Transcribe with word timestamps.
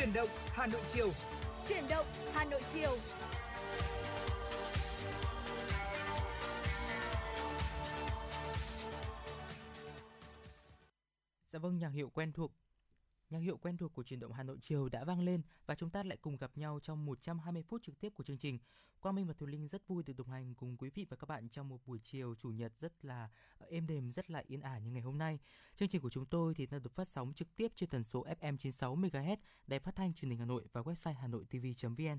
Chuyển 0.00 0.12
động 0.12 0.28
Hà 0.52 0.66
Nội 0.66 0.80
chiều. 0.92 1.12
Chuyển 1.68 1.84
động 1.88 2.06
Hà 2.32 2.44
Nội 2.44 2.60
chiều. 2.72 2.96
Dạ 11.52 11.58
vâng, 11.58 11.78
nhạc 11.78 11.88
hiệu 11.88 12.10
quen 12.14 12.32
thuộc 12.32 12.50
Nhạc 13.30 13.38
hiệu 13.38 13.56
quen 13.56 13.76
thuộc 13.76 13.94
của 13.94 14.02
truyền 14.02 14.20
động 14.20 14.32
Hà 14.32 14.42
Nội 14.42 14.58
chiều 14.60 14.88
đã 14.88 15.04
vang 15.04 15.20
lên 15.20 15.42
và 15.66 15.74
chúng 15.74 15.90
ta 15.90 16.02
lại 16.02 16.18
cùng 16.20 16.36
gặp 16.36 16.58
nhau 16.58 16.80
trong 16.82 17.04
120 17.04 17.62
phút 17.62 17.82
trực 17.82 18.00
tiếp 18.00 18.10
của 18.14 18.24
chương 18.24 18.38
trình. 18.38 18.58
Quang 19.00 19.14
Minh 19.14 19.26
và 19.26 19.32
Thùy 19.32 19.48
Linh 19.48 19.68
rất 19.68 19.88
vui 19.88 20.02
được 20.02 20.12
đồng 20.16 20.28
hành 20.28 20.54
cùng 20.54 20.76
quý 20.76 20.90
vị 20.94 21.06
và 21.10 21.16
các 21.16 21.28
bạn 21.28 21.48
trong 21.48 21.68
một 21.68 21.86
buổi 21.86 21.98
chiều 21.98 22.34
chủ 22.34 22.48
nhật 22.48 22.72
rất 22.80 23.04
là 23.04 23.28
ờ, 23.58 23.66
êm 23.70 23.86
đềm, 23.86 24.10
rất 24.10 24.30
là 24.30 24.42
yên 24.46 24.60
ả 24.60 24.78
như 24.78 24.90
ngày 24.90 25.02
hôm 25.02 25.18
nay. 25.18 25.38
Chương 25.76 25.88
trình 25.88 26.00
của 26.00 26.10
chúng 26.10 26.26
tôi 26.26 26.54
thì 26.54 26.66
được 26.66 26.94
phát 26.94 27.08
sóng 27.08 27.32
trực 27.34 27.56
tiếp 27.56 27.72
trên 27.74 27.88
tần 27.88 28.04
số 28.04 28.24
FM 28.24 28.56
96 28.56 28.96
MHz, 28.96 29.36
đài 29.66 29.80
phát 29.80 29.96
thanh 29.96 30.14
truyền 30.14 30.30
hình 30.30 30.38
Hà 30.38 30.44
Nội 30.44 30.64
và 30.72 30.80
website 30.80 31.14
hanoitv.vn. 31.14 32.18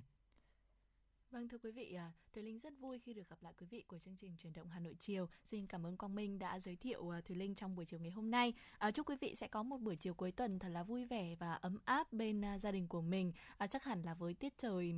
Vâng 1.32 1.50
thưa 1.50 1.58
quý 1.58 1.72
vị, 1.72 1.94
à, 1.94 2.12
Thùy 2.34 2.44
Linh 2.44 2.60
rất 2.60 2.74
vui 2.80 3.00
khi 3.00 3.14
được 3.14 3.30
gặp 3.30 3.44
lại 3.44 3.54
quý 3.60 3.66
vị 3.70 3.84
của 3.88 4.00
chương 4.00 4.16
trình 4.18 4.38
truyền 4.38 4.54
động 4.54 4.70
Hà 4.70 4.80
Nội 4.80 4.96
chiều. 5.00 5.28
Xin 5.46 5.68
cảm 5.68 5.86
ơn 5.86 5.98
Quang 5.98 6.16
Minh 6.16 6.40
đã 6.40 6.60
giới 6.60 6.76
thiệu 6.76 7.10
à, 7.10 7.22
Thùy 7.22 7.36
Linh 7.36 7.56
trong 7.56 7.76
buổi 7.76 7.86
chiều 7.86 8.00
ngày 8.00 8.12
hôm 8.12 8.32
nay. 8.32 8.54
À, 8.78 8.92
chúc 8.92 9.10
quý 9.10 9.16
vị 9.22 9.36
sẽ 9.36 9.48
có 9.48 9.64
một 9.64 9.78
buổi 9.78 9.96
chiều 9.96 10.14
cuối 10.14 10.32
tuần 10.32 10.60
thật 10.60 10.70
là 10.70 10.84
vui 10.84 11.06
vẻ 11.06 11.36
và 11.40 11.54
ấm 11.54 11.80
áp 11.86 12.14
bên 12.14 12.42
gia 12.60 12.72
đình 12.72 12.88
của 12.88 13.02
mình. 13.02 13.32
Chắc 13.70 13.84
hẳn 13.84 14.04
là 14.04 14.14
với 14.14 14.34
tiết 14.34 14.58
trời 14.58 14.94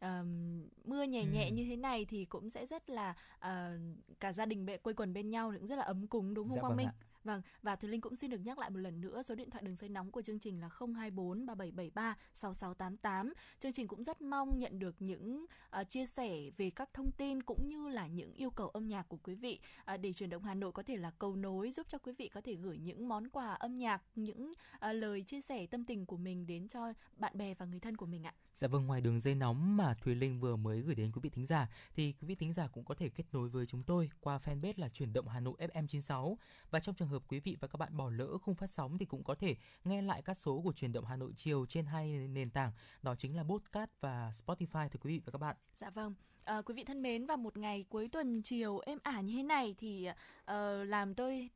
um, 0.00 0.62
mưa 0.84 1.02
nhẹ 1.02 1.24
nhẹ 1.24 1.48
ừ. 1.48 1.54
như 1.54 1.64
thế 1.68 1.76
này 1.76 2.04
thì 2.04 2.24
cũng 2.24 2.50
sẽ 2.50 2.66
rất 2.66 2.90
là 2.90 3.14
uh, 3.36 3.80
cả 4.20 4.32
gia 4.32 4.46
đình 4.46 4.66
quây 4.82 4.94
quần 4.94 5.12
bên 5.12 5.30
nhau 5.30 5.52
cũng 5.58 5.66
rất 5.66 5.76
là 5.76 5.84
ấm 5.84 6.06
cúng 6.06 6.34
đúng 6.34 6.48
không 6.48 6.56
dạ, 6.56 6.60
Quang 6.60 6.70
vâng 6.70 6.76
Minh? 6.76 6.86
Ạ. 6.86 6.94
Vâng, 7.24 7.42
và 7.62 7.76
Thùy 7.76 7.90
Linh 7.90 8.00
cũng 8.00 8.16
xin 8.16 8.30
được 8.30 8.40
nhắc 8.44 8.58
lại 8.58 8.70
một 8.70 8.78
lần 8.78 9.00
nữa 9.00 9.22
số 9.22 9.34
điện 9.34 9.50
thoại 9.50 9.64
đường 9.66 9.76
dây 9.76 9.90
nóng 9.90 10.10
của 10.10 10.22
chương 10.22 10.38
trình 10.38 10.60
là 10.60 10.68
024 10.68 11.46
3773 11.46 12.16
6688. 12.32 13.32
Chương 13.60 13.72
trình 13.72 13.88
cũng 13.88 14.02
rất 14.02 14.22
mong 14.22 14.58
nhận 14.58 14.78
được 14.78 14.94
những 14.98 15.46
uh, 15.80 15.90
chia 15.90 16.06
sẻ 16.06 16.50
về 16.56 16.70
các 16.70 16.94
thông 16.94 17.12
tin 17.12 17.42
cũng 17.42 17.68
như 17.68 17.88
là 17.88 18.06
những 18.06 18.32
yêu 18.32 18.50
cầu 18.50 18.68
âm 18.68 18.88
nhạc 18.88 19.08
của 19.08 19.16
quý 19.16 19.34
vị 19.34 19.60
uh, 19.94 20.00
để 20.00 20.12
truyền 20.12 20.30
động 20.30 20.42
Hà 20.42 20.54
Nội 20.54 20.72
có 20.72 20.82
thể 20.82 20.96
là 20.96 21.10
cầu 21.18 21.36
nối 21.36 21.70
giúp 21.70 21.86
cho 21.88 21.98
quý 21.98 22.12
vị 22.18 22.28
có 22.28 22.40
thể 22.40 22.54
gửi 22.54 22.78
những 22.78 23.08
món 23.08 23.28
quà 23.28 23.54
âm 23.54 23.78
nhạc, 23.78 24.02
những 24.14 24.52
uh, 24.52 24.94
lời 24.94 25.22
chia 25.22 25.40
sẻ 25.40 25.66
tâm 25.66 25.84
tình 25.84 26.06
của 26.06 26.16
mình 26.16 26.46
đến 26.46 26.68
cho 26.68 26.92
bạn 27.16 27.38
bè 27.38 27.54
và 27.54 27.66
người 27.66 27.80
thân 27.80 27.96
của 27.96 28.06
mình 28.06 28.26
ạ. 28.26 28.34
Dạ 28.56 28.68
vâng, 28.68 28.86
ngoài 28.86 29.00
đường 29.00 29.20
dây 29.20 29.34
nóng 29.34 29.76
mà 29.76 29.94
Thùy 29.94 30.14
Linh 30.14 30.40
vừa 30.40 30.56
mới 30.56 30.80
gửi 30.80 30.94
đến 30.94 31.12
quý 31.12 31.20
vị 31.22 31.30
thính 31.30 31.46
giả 31.46 31.68
thì 31.94 32.12
quý 32.20 32.26
vị 32.28 32.34
thính 32.34 32.52
giả 32.52 32.68
cũng 32.68 32.84
có 32.84 32.94
thể 32.94 33.08
kết 33.08 33.24
nối 33.32 33.48
với 33.48 33.66
chúng 33.66 33.82
tôi 33.82 34.10
qua 34.20 34.38
fanpage 34.44 34.74
là 34.76 34.88
chuyển 34.88 35.12
động 35.12 35.28
Hà 35.28 35.40
Nội 35.40 35.54
FM 35.58 35.86
96 35.86 36.38
và 36.70 36.80
trong 36.80 36.94
trường 36.94 37.08
hợp 37.12 37.22
quý 37.28 37.40
vị 37.40 37.56
và 37.60 37.68
các 37.68 37.76
bạn 37.76 37.96
bỏ 37.96 38.10
lỡ 38.10 38.38
không 38.42 38.54
phát 38.54 38.70
sóng 38.70 38.98
thì 38.98 39.06
cũng 39.06 39.24
có 39.24 39.34
thể 39.34 39.56
nghe 39.84 40.02
lại 40.02 40.22
các 40.22 40.34
số 40.34 40.60
của 40.64 40.72
truyền 40.72 40.92
động 40.92 41.04
Hà 41.04 41.16
Nội 41.16 41.32
chiều 41.36 41.66
trên 41.68 41.86
hai 41.86 42.28
nền 42.28 42.50
tảng 42.50 42.72
đó 43.02 43.14
chính 43.14 43.36
là 43.36 43.42
podcast 43.42 43.90
và 44.00 44.32
Spotify 44.34 44.88
thưa 44.88 44.98
quý 45.00 45.10
vị 45.10 45.22
và 45.24 45.30
các 45.30 45.38
bạn. 45.38 45.56
Dạ 45.74 45.90
vâng. 45.90 46.14
À, 46.44 46.62
quý 46.62 46.74
vị 46.74 46.84
thân 46.84 47.02
mến 47.02 47.26
vào 47.26 47.36
một 47.36 47.56
ngày 47.56 47.84
cuối 47.88 48.08
tuần 48.08 48.42
chiều 48.42 48.78
êm 48.78 48.98
ả 49.02 49.20
như 49.20 49.36
thế 49.36 49.42
này 49.42 49.74
thì 49.78 50.08
uh, 50.50 50.54
làm 50.86 51.14
tôi 51.14 51.50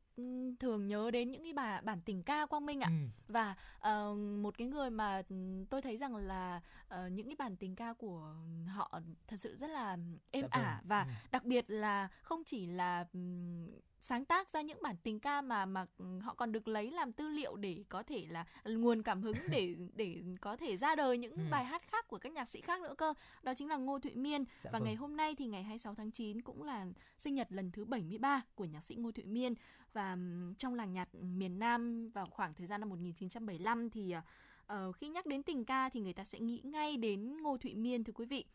thường 0.59 0.87
nhớ 0.87 1.11
đến 1.11 1.31
những 1.31 1.43
cái 1.43 1.53
bài 1.53 1.81
bản 1.81 2.01
tình 2.01 2.23
ca 2.23 2.45
quang 2.45 2.65
minh 2.65 2.81
ạ 2.81 2.89
ừ. 2.89 3.07
và 3.27 3.55
uh, 3.77 4.17
một 4.17 4.57
cái 4.57 4.67
người 4.67 4.89
mà 4.89 5.21
tôi 5.69 5.81
thấy 5.81 5.97
rằng 5.97 6.15
là 6.15 6.61
uh, 6.87 7.11
những 7.11 7.27
cái 7.27 7.35
bản 7.39 7.57
tình 7.57 7.75
ca 7.75 7.93
của 7.93 8.35
họ 8.67 8.99
thật 9.27 9.37
sự 9.39 9.55
rất 9.55 9.69
là 9.69 9.97
êm 10.31 10.45
dạ 10.51 10.61
ả 10.61 10.79
vâng. 10.81 10.87
và 10.89 11.01
ừ. 11.01 11.09
đặc 11.31 11.43
biệt 11.43 11.65
là 11.67 12.07
không 12.21 12.43
chỉ 12.45 12.65
là 12.65 13.05
um, 13.13 13.67
sáng 14.01 14.25
tác 14.25 14.53
ra 14.53 14.61
những 14.61 14.81
bản 14.81 14.95
tình 15.03 15.19
ca 15.19 15.41
mà 15.41 15.65
mà 15.65 15.85
họ 16.21 16.33
còn 16.33 16.51
được 16.51 16.67
lấy 16.67 16.91
làm 16.91 17.11
tư 17.11 17.27
liệu 17.27 17.55
để 17.55 17.83
có 17.89 18.03
thể 18.03 18.25
là 18.29 18.45
nguồn 18.65 19.03
cảm 19.03 19.21
hứng 19.21 19.35
để 19.49 19.75
để 19.95 20.21
có 20.41 20.57
thể 20.57 20.77
ra 20.77 20.95
đời 20.95 21.17
những 21.17 21.35
ừ. 21.35 21.41
bài 21.51 21.65
hát 21.65 21.81
khác 21.87 22.07
của 22.07 22.17
các 22.17 22.31
nhạc 22.31 22.49
sĩ 22.49 22.61
khác 22.61 22.81
nữa 22.81 22.95
cơ. 22.97 23.13
Đó 23.43 23.53
chính 23.53 23.69
là 23.69 23.77
Ngô 23.77 23.99
Thụy 23.99 24.15
Miên 24.15 24.43
dạ 24.63 24.69
và 24.73 24.79
vâng. 24.79 24.83
ngày 24.83 24.95
hôm 24.95 25.17
nay 25.17 25.35
thì 25.35 25.47
ngày 25.47 25.63
26 25.63 25.95
tháng 25.95 26.11
9 26.11 26.41
cũng 26.41 26.63
là 26.63 26.85
sinh 27.17 27.35
nhật 27.35 27.47
lần 27.51 27.71
thứ 27.71 27.85
73 27.85 28.41
của 28.55 28.65
nhạc 28.65 28.83
sĩ 28.83 28.95
Ngô 28.95 29.11
Thụy 29.11 29.25
Miên 29.25 29.53
và 29.93 30.17
trong 30.57 30.73
làng 30.73 30.91
nhạc 30.91 31.15
miền 31.15 31.59
Nam 31.59 32.09
vào 32.09 32.27
khoảng 32.31 32.53
thời 32.53 32.67
gian 32.67 32.81
năm 32.81 32.89
1975 32.89 33.89
thì 33.89 34.15
uh, 34.73 34.95
khi 34.95 35.09
nhắc 35.09 35.25
đến 35.25 35.43
tình 35.43 35.65
ca 35.65 35.89
thì 35.89 35.99
người 35.99 36.13
ta 36.13 36.23
sẽ 36.23 36.39
nghĩ 36.39 36.61
ngay 36.63 36.97
đến 36.97 37.37
Ngô 37.43 37.57
Thụy 37.57 37.75
Miên 37.75 38.03
thưa 38.03 38.13
quý 38.13 38.25
vị 38.25 38.45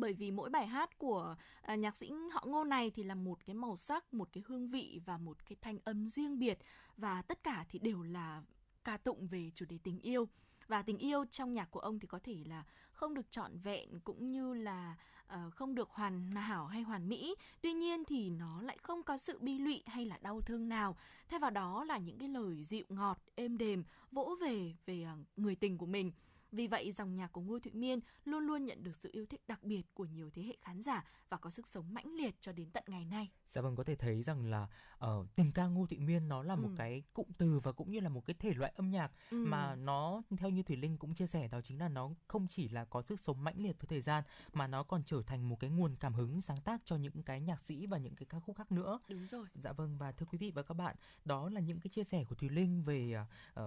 bởi 0.00 0.12
vì 0.12 0.30
mỗi 0.30 0.50
bài 0.50 0.66
hát 0.66 0.98
của 0.98 1.36
à, 1.62 1.74
nhạc 1.74 1.96
sĩ 1.96 2.12
họ 2.32 2.44
Ngô 2.46 2.64
này 2.64 2.90
thì 2.90 3.02
là 3.02 3.14
một 3.14 3.46
cái 3.46 3.54
màu 3.54 3.76
sắc, 3.76 4.14
một 4.14 4.28
cái 4.32 4.42
hương 4.46 4.68
vị 4.68 5.00
và 5.04 5.18
một 5.18 5.46
cái 5.46 5.56
thanh 5.60 5.78
âm 5.84 6.08
riêng 6.08 6.38
biệt. 6.38 6.58
Và 6.96 7.22
tất 7.22 7.42
cả 7.42 7.64
thì 7.68 7.78
đều 7.78 8.02
là 8.02 8.42
ca 8.84 8.96
tụng 8.96 9.26
về 9.26 9.50
chủ 9.54 9.66
đề 9.68 9.78
tình 9.82 9.98
yêu. 9.98 10.28
Và 10.68 10.82
tình 10.82 10.98
yêu 10.98 11.24
trong 11.30 11.52
nhạc 11.52 11.70
của 11.70 11.80
ông 11.80 11.98
thì 12.00 12.06
có 12.06 12.18
thể 12.18 12.36
là 12.46 12.64
không 12.92 13.14
được 13.14 13.30
trọn 13.30 13.58
vẹn 13.58 14.00
cũng 14.00 14.30
như 14.30 14.54
là 14.54 14.96
uh, 15.34 15.54
không 15.54 15.74
được 15.74 15.90
hoàn 15.90 16.30
hảo 16.30 16.66
hay 16.66 16.82
hoàn 16.82 17.08
mỹ. 17.08 17.34
Tuy 17.60 17.72
nhiên 17.72 18.04
thì 18.04 18.30
nó 18.30 18.62
lại 18.62 18.78
không 18.82 19.02
có 19.02 19.16
sự 19.16 19.38
bi 19.38 19.58
lụy 19.58 19.82
hay 19.86 20.06
là 20.06 20.18
đau 20.18 20.40
thương 20.40 20.68
nào. 20.68 20.96
Thay 21.28 21.40
vào 21.40 21.50
đó 21.50 21.84
là 21.84 21.98
những 21.98 22.18
cái 22.18 22.28
lời 22.28 22.64
dịu 22.64 22.84
ngọt 22.88 23.18
êm 23.34 23.58
đềm 23.58 23.84
vỗ 24.10 24.36
về 24.40 24.74
về 24.86 25.06
uh, 25.12 25.38
người 25.38 25.54
tình 25.54 25.78
của 25.78 25.86
mình 25.86 26.12
vì 26.52 26.66
vậy, 26.66 26.92
dòng 26.92 27.16
nhạc 27.16 27.32
của 27.32 27.40
Ngô 27.40 27.58
Thụy 27.58 27.72
Miên 27.72 28.00
luôn 28.24 28.46
luôn 28.46 28.64
nhận 28.64 28.82
được 28.82 28.96
sự 28.96 29.08
yêu 29.12 29.26
thích 29.26 29.42
đặc 29.48 29.62
biệt 29.62 29.82
của 29.94 30.04
nhiều 30.04 30.30
thế 30.30 30.42
hệ 30.42 30.56
khán 30.62 30.82
giả 30.82 31.04
và 31.28 31.36
có 31.36 31.50
sức 31.50 31.68
sống 31.68 31.94
mãnh 31.94 32.14
liệt 32.14 32.40
cho 32.40 32.52
đến 32.52 32.70
tận 32.70 32.84
ngày 32.86 33.04
nay. 33.04 33.30
Dạ 33.48 33.60
vâng, 33.60 33.76
có 33.76 33.84
thể 33.84 33.96
thấy 33.96 34.22
rằng 34.22 34.50
là 34.50 34.68
uh, 35.06 35.26
tình 35.36 35.52
ca 35.52 35.66
Ngô 35.66 35.86
Thụy 35.86 35.98
Miên 35.98 36.28
nó 36.28 36.42
là 36.42 36.54
ừ. 36.54 36.60
một 36.60 36.68
cái 36.76 37.02
cụm 37.12 37.26
từ 37.38 37.60
và 37.60 37.72
cũng 37.72 37.90
như 37.90 38.00
là 38.00 38.08
một 38.08 38.26
cái 38.26 38.34
thể 38.38 38.54
loại 38.54 38.72
âm 38.76 38.90
nhạc 38.90 39.12
ừ. 39.30 39.36
mà 39.36 39.74
nó 39.74 40.22
theo 40.36 40.50
như 40.50 40.62
Thủy 40.62 40.76
Linh 40.76 40.98
cũng 40.98 41.14
chia 41.14 41.26
sẻ 41.26 41.48
đó 41.48 41.60
chính 41.60 41.78
là 41.78 41.88
nó 41.88 42.10
không 42.26 42.46
chỉ 42.48 42.68
là 42.68 42.84
có 42.84 43.02
sức 43.02 43.20
sống 43.20 43.44
mãnh 43.44 43.58
liệt 43.58 43.76
với 43.80 43.86
thời 43.88 44.00
gian 44.00 44.24
mà 44.52 44.66
nó 44.66 44.82
còn 44.82 45.02
trở 45.04 45.22
thành 45.26 45.48
một 45.48 45.60
cái 45.60 45.70
nguồn 45.70 45.96
cảm 46.00 46.14
hứng 46.14 46.40
sáng 46.40 46.60
tác 46.60 46.80
cho 46.84 46.96
những 46.96 47.22
cái 47.22 47.40
nhạc 47.40 47.60
sĩ 47.60 47.86
và 47.86 47.98
những 47.98 48.14
cái 48.14 48.26
ca 48.26 48.40
khúc 48.40 48.56
khác 48.56 48.72
nữa. 48.72 49.00
Đúng 49.08 49.26
rồi. 49.26 49.46
Dạ 49.54 49.72
vâng 49.72 49.98
và 49.98 50.12
thưa 50.12 50.26
quý 50.26 50.38
vị 50.38 50.52
và 50.54 50.62
các 50.62 50.74
bạn, 50.74 50.96
đó 51.24 51.48
là 51.48 51.60
những 51.60 51.80
cái 51.80 51.88
chia 51.90 52.04
sẻ 52.04 52.24
của 52.24 52.34
Thùy 52.34 52.48
Linh 52.48 52.82
về 52.82 53.16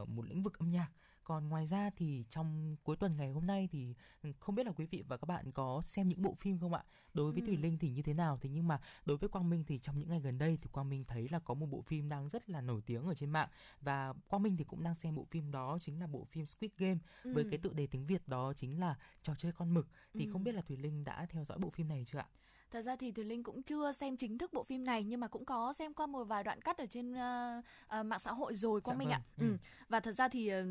uh, 0.02 0.10
một 0.10 0.26
lĩnh 0.26 0.44
vực 0.44 0.60
âm 0.60 0.70
nhạc 0.70 0.90
còn 1.24 1.50
ngoài 1.50 1.68
ra 1.68 1.90
thì 1.96 2.26
trong 2.30 2.76
cuối 2.84 2.96
tuần 2.96 3.18
ngày 3.18 3.30
hôm 3.30 3.48
nay 3.48 3.70
thì 3.72 3.96
không 4.40 4.56
biết 4.56 4.66
là 4.66 4.72
quý 4.72 4.86
vị 4.86 5.04
và 5.08 5.18
các 5.18 5.26
bạn 5.26 5.52
có 5.52 5.82
xem 5.84 6.08
những 6.08 6.22
bộ 6.22 6.34
phim 6.34 6.60
không 6.60 6.74
ạ 6.74 6.84
đối 7.14 7.32
với 7.32 7.42
ừ. 7.42 7.46
thùy 7.46 7.58
linh 7.58 7.78
thì 7.78 7.90
như 7.90 8.02
thế 8.02 8.14
nào 8.14 8.38
thì 8.42 8.50
nhưng 8.50 8.68
mà 8.68 8.80
đối 9.06 9.18
với 9.18 9.30
quang 9.30 9.50
minh 9.50 9.64
thì 9.68 9.80
trong 9.80 10.00
những 10.00 10.10
ngày 10.10 10.20
gần 10.20 10.38
đây 10.38 10.58
thì 10.62 10.70
quang 10.72 10.90
minh 10.90 11.04
thấy 11.08 11.28
là 11.32 11.40
có 11.40 11.54
một 11.54 11.66
bộ 11.66 11.82
phim 11.82 12.10
đang 12.10 12.30
rất 12.30 12.50
là 12.50 12.62
nổi 12.62 12.82
tiếng 12.86 13.06
ở 13.06 13.14
trên 13.16 13.30
mạng 13.30 13.50
và 13.82 14.14
quang 14.28 14.44
minh 14.44 14.58
thì 14.58 14.64
cũng 14.64 14.84
đang 14.84 14.96
xem 14.96 15.16
bộ 15.16 15.26
phim 15.32 15.52
đó 15.52 15.78
chính 15.82 16.00
là 16.00 16.08
bộ 16.08 16.26
phim 16.32 16.46
squid 16.46 16.72
game 16.78 17.00
ừ. 17.24 17.34
với 17.34 17.46
cái 17.50 17.60
tựa 17.60 17.74
đề 17.74 17.88
tiếng 17.88 18.06
việt 18.06 18.28
đó 18.28 18.54
chính 18.54 18.80
là 18.80 18.96
trò 19.22 19.36
chơi 19.38 19.52
con 19.52 19.74
mực 19.74 19.88
thì 20.14 20.26
ừ. 20.26 20.32
không 20.32 20.44
biết 20.44 20.56
là 20.56 20.62
thùy 20.62 20.78
linh 20.78 21.04
đã 21.04 21.26
theo 21.26 21.44
dõi 21.44 21.58
bộ 21.58 21.70
phim 21.70 21.88
này 21.88 22.06
chưa 22.08 22.20
ạ 22.20 22.28
Thật 22.74 22.82
ra 22.82 22.96
thì 22.96 23.12
Thùy 23.12 23.26
Linh 23.26 23.44
cũng 23.44 23.64
chưa 23.64 23.92
xem 23.92 24.18
chính 24.18 24.38
thức 24.38 24.54
bộ 24.54 24.64
phim 24.64 24.84
này 24.84 25.04
nhưng 25.04 25.20
mà 25.20 25.28
cũng 25.28 25.46
có 25.46 25.74
xem 25.74 25.94
qua 25.94 26.08
một 26.08 26.24
vài 26.24 26.44
đoạn 26.44 26.62
cắt 26.62 26.78
ở 26.78 26.86
trên 26.86 27.12
uh, 27.12 27.64
uh, 28.00 28.06
mạng 28.06 28.20
xã 28.20 28.32
hội 28.32 28.56
rồi 28.56 28.82
qua 28.82 28.94
dạ 28.94 28.98
Minh 28.98 29.08
vâng. 29.08 29.18
ạ. 29.18 29.22
Ừ. 29.38 29.46
ừ. 29.46 29.58
Và 29.90 30.00
thật 30.00 30.12
ra 30.12 30.28
thì 30.28 30.52
uh, 30.60 30.66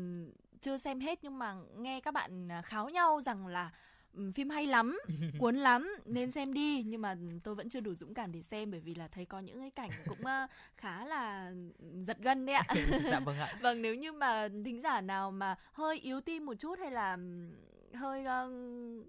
chưa 0.61 0.77
xem 0.77 0.99
hết 0.99 1.19
nhưng 1.21 1.39
mà 1.39 1.55
nghe 1.77 2.01
các 2.01 2.13
bạn 2.13 2.49
kháo 2.63 2.89
nhau 2.89 3.21
rằng 3.21 3.47
là 3.47 3.71
phim 4.33 4.49
hay 4.49 4.67
lắm 4.67 4.99
cuốn 5.39 5.55
lắm 5.55 5.95
nên 6.05 6.31
xem 6.31 6.53
đi 6.53 6.83
nhưng 6.83 7.01
mà 7.01 7.15
tôi 7.43 7.55
vẫn 7.55 7.69
chưa 7.69 7.79
đủ 7.79 7.95
dũng 7.95 8.13
cảm 8.13 8.31
để 8.31 8.41
xem 8.41 8.71
bởi 8.71 8.79
vì 8.79 8.95
là 8.95 9.07
thấy 9.07 9.25
có 9.25 9.39
những 9.39 9.59
cái 9.59 9.71
cảnh 9.71 9.89
cũng 10.05 10.23
khá 10.77 11.05
là 11.05 11.51
giật 12.01 12.17
gân 12.19 12.45
đấy 12.45 12.55
ạ 12.55 12.65
dạ 13.11 13.19
vâng 13.19 13.37
ạ 13.37 13.55
vâng 13.61 13.81
nếu 13.81 13.95
như 13.95 14.11
mà 14.11 14.47
thính 14.65 14.81
giả 14.81 15.01
nào 15.01 15.31
mà 15.31 15.55
hơi 15.71 15.99
yếu 15.99 16.21
tim 16.21 16.45
một 16.45 16.53
chút 16.59 16.79
hay 16.79 16.91
là 16.91 17.17
hơi 17.93 18.21
uh, 18.21 19.07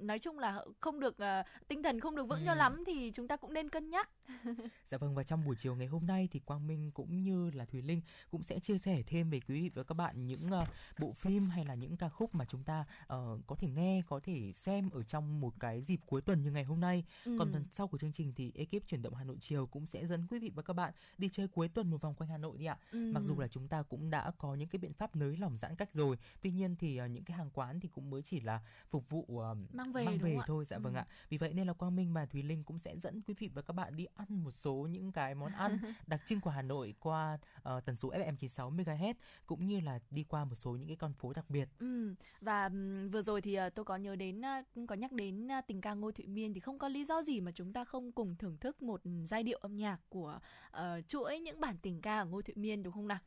nói 0.00 0.18
chung 0.18 0.38
là 0.38 0.64
không 0.80 1.00
được 1.00 1.16
uh, 1.22 1.46
tinh 1.68 1.82
thần 1.82 2.00
không 2.00 2.16
được 2.16 2.28
vững 2.28 2.40
ừ. 2.40 2.46
cho 2.46 2.54
lắm 2.54 2.84
thì 2.86 3.10
chúng 3.14 3.28
ta 3.28 3.36
cũng 3.36 3.52
nên 3.52 3.68
cân 3.68 3.90
nhắc. 3.90 4.08
dạ 4.90 4.98
vâng 4.98 5.14
và 5.14 5.22
trong 5.22 5.44
buổi 5.44 5.56
chiều 5.56 5.76
ngày 5.76 5.86
hôm 5.86 6.06
nay 6.06 6.28
thì 6.32 6.40
Quang 6.40 6.66
Minh 6.66 6.90
cũng 6.90 7.22
như 7.22 7.50
là 7.50 7.64
Thùy 7.64 7.82
Linh 7.82 8.00
cũng 8.30 8.42
sẽ 8.42 8.60
chia 8.60 8.78
sẻ 8.78 9.02
thêm 9.06 9.30
về 9.30 9.40
quý 9.40 9.62
vị 9.62 9.70
và 9.74 9.82
các 9.82 9.94
bạn 9.94 10.26
những 10.26 10.46
uh, 10.46 10.68
bộ 10.98 11.12
phim 11.12 11.50
hay 11.50 11.64
là 11.64 11.74
những 11.74 11.96
ca 11.96 12.08
khúc 12.08 12.34
mà 12.34 12.44
chúng 12.44 12.64
ta 12.64 12.84
uh, 13.02 13.40
có 13.46 13.56
thể 13.58 13.68
nghe, 13.68 14.02
có 14.08 14.20
thể 14.20 14.52
xem 14.52 14.90
ở 14.90 15.02
trong 15.02 15.40
một 15.40 15.60
cái 15.60 15.82
dịp 15.82 16.00
cuối 16.06 16.20
tuần 16.22 16.42
như 16.42 16.50
ngày 16.50 16.64
hôm 16.64 16.80
nay. 16.80 17.04
Ừ. 17.24 17.36
Còn 17.38 17.52
phần 17.52 17.64
sau 17.70 17.88
của 17.88 17.98
chương 17.98 18.12
trình 18.12 18.32
thì 18.36 18.52
ekip 18.54 18.86
chuyển 18.86 19.02
động 19.02 19.14
Hà 19.14 19.24
Nội 19.24 19.36
chiều 19.40 19.66
cũng 19.66 19.86
sẽ 19.86 20.06
dẫn 20.06 20.26
quý 20.30 20.38
vị 20.38 20.50
và 20.54 20.62
các 20.62 20.72
bạn 20.72 20.92
đi 21.18 21.28
chơi 21.32 21.48
cuối 21.48 21.68
tuần 21.68 21.90
một 21.90 22.00
vòng 22.00 22.14
quanh 22.14 22.30
Hà 22.30 22.38
Nội 22.38 22.58
đi 22.58 22.64
ạ. 22.64 22.78
Ừ. 22.92 23.10
Mặc 23.14 23.22
dù 23.22 23.38
là 23.38 23.48
chúng 23.48 23.68
ta 23.68 23.82
cũng 23.82 24.10
đã 24.10 24.30
có 24.38 24.54
những 24.54 24.68
cái 24.68 24.78
biện 24.78 24.92
pháp 24.92 25.16
nới 25.16 25.36
lỏng 25.36 25.58
giãn 25.58 25.76
cách 25.76 25.94
rồi, 25.94 26.18
tuy 26.42 26.50
nhiên 26.50 26.76
thì 26.76 27.00
uh, 27.04 27.10
những 27.10 27.24
cái 27.24 27.36
hàng 27.36 27.50
quán 27.50 27.80
thì 27.80 27.88
cũng 27.88 28.10
mới 28.10 28.22
chỉ 28.22 28.40
là 28.40 28.60
phục 28.90 29.10
vụ 29.10 29.26
uh, 29.32 29.74
mang 29.74 29.92
về 29.92 30.04
mang 30.04 30.18
về 30.18 30.36
thôi 30.46 30.64
dạ 30.64 30.78
vâng 30.78 30.84
ừ. 30.84 30.86
vâng 30.92 30.94
ạ 30.94 31.06
vì 31.28 31.38
vậy 31.38 31.52
nên 31.52 31.66
là 31.66 31.72
quang 31.72 31.96
minh 31.96 32.12
và 32.12 32.26
thùy 32.26 32.42
linh 32.42 32.64
cũng 32.64 32.78
sẽ 32.78 32.98
dẫn 32.98 33.22
quý 33.22 33.34
vị 33.38 33.50
và 33.54 33.62
các 33.62 33.72
bạn 33.72 33.96
đi 33.96 34.06
ăn 34.28 34.44
một 34.44 34.50
số 34.50 34.74
những 34.74 35.12
cái 35.12 35.34
món 35.34 35.52
ăn 35.52 35.78
đặc 36.06 36.20
trưng 36.26 36.40
của 36.40 36.50
hà 36.50 36.62
nội 36.62 36.94
qua 37.00 37.38
uh, 37.56 37.84
tần 37.84 37.96
số 37.96 38.10
fm 38.10 38.36
96 38.36 38.70
MHz 38.70 39.14
cũng 39.46 39.66
như 39.66 39.80
là 39.80 39.98
đi 40.10 40.24
qua 40.28 40.44
một 40.44 40.54
số 40.54 40.70
những 40.70 40.88
cái 40.88 40.96
con 40.96 41.12
phố 41.12 41.32
đặc 41.32 41.50
biệt 41.50 41.68
ừ. 41.78 42.14
và 42.40 42.64
um, 42.66 43.08
vừa 43.10 43.22
rồi 43.22 43.40
thì 43.40 43.58
uh, 43.66 43.74
tôi 43.74 43.84
có 43.84 43.96
nhớ 43.96 44.16
đến 44.16 44.40
uh, 44.40 44.86
có 44.88 44.94
nhắc 44.94 45.12
đến 45.12 45.46
uh, 45.46 45.66
tình 45.66 45.80
ca 45.80 45.94
ngô 45.94 46.12
thụy 46.12 46.26
miên 46.26 46.54
thì 46.54 46.60
không 46.60 46.78
có 46.78 46.88
lý 46.88 47.04
do 47.04 47.22
gì 47.22 47.40
mà 47.40 47.52
chúng 47.52 47.72
ta 47.72 47.84
không 47.84 48.12
cùng 48.12 48.36
thưởng 48.36 48.56
thức 48.56 48.82
một 48.82 49.00
giai 49.26 49.42
điệu 49.42 49.58
âm 49.58 49.76
nhạc 49.76 50.00
của 50.08 50.38
uh, 50.76 51.08
chuỗi 51.08 51.40
những 51.40 51.60
bản 51.60 51.76
tình 51.82 52.00
ca 52.00 52.18
ở 52.18 52.24
ngô 52.24 52.42
thụy 52.42 52.54
miên 52.54 52.82
đúng 52.82 52.92
không 52.92 53.08
nào 53.08 53.18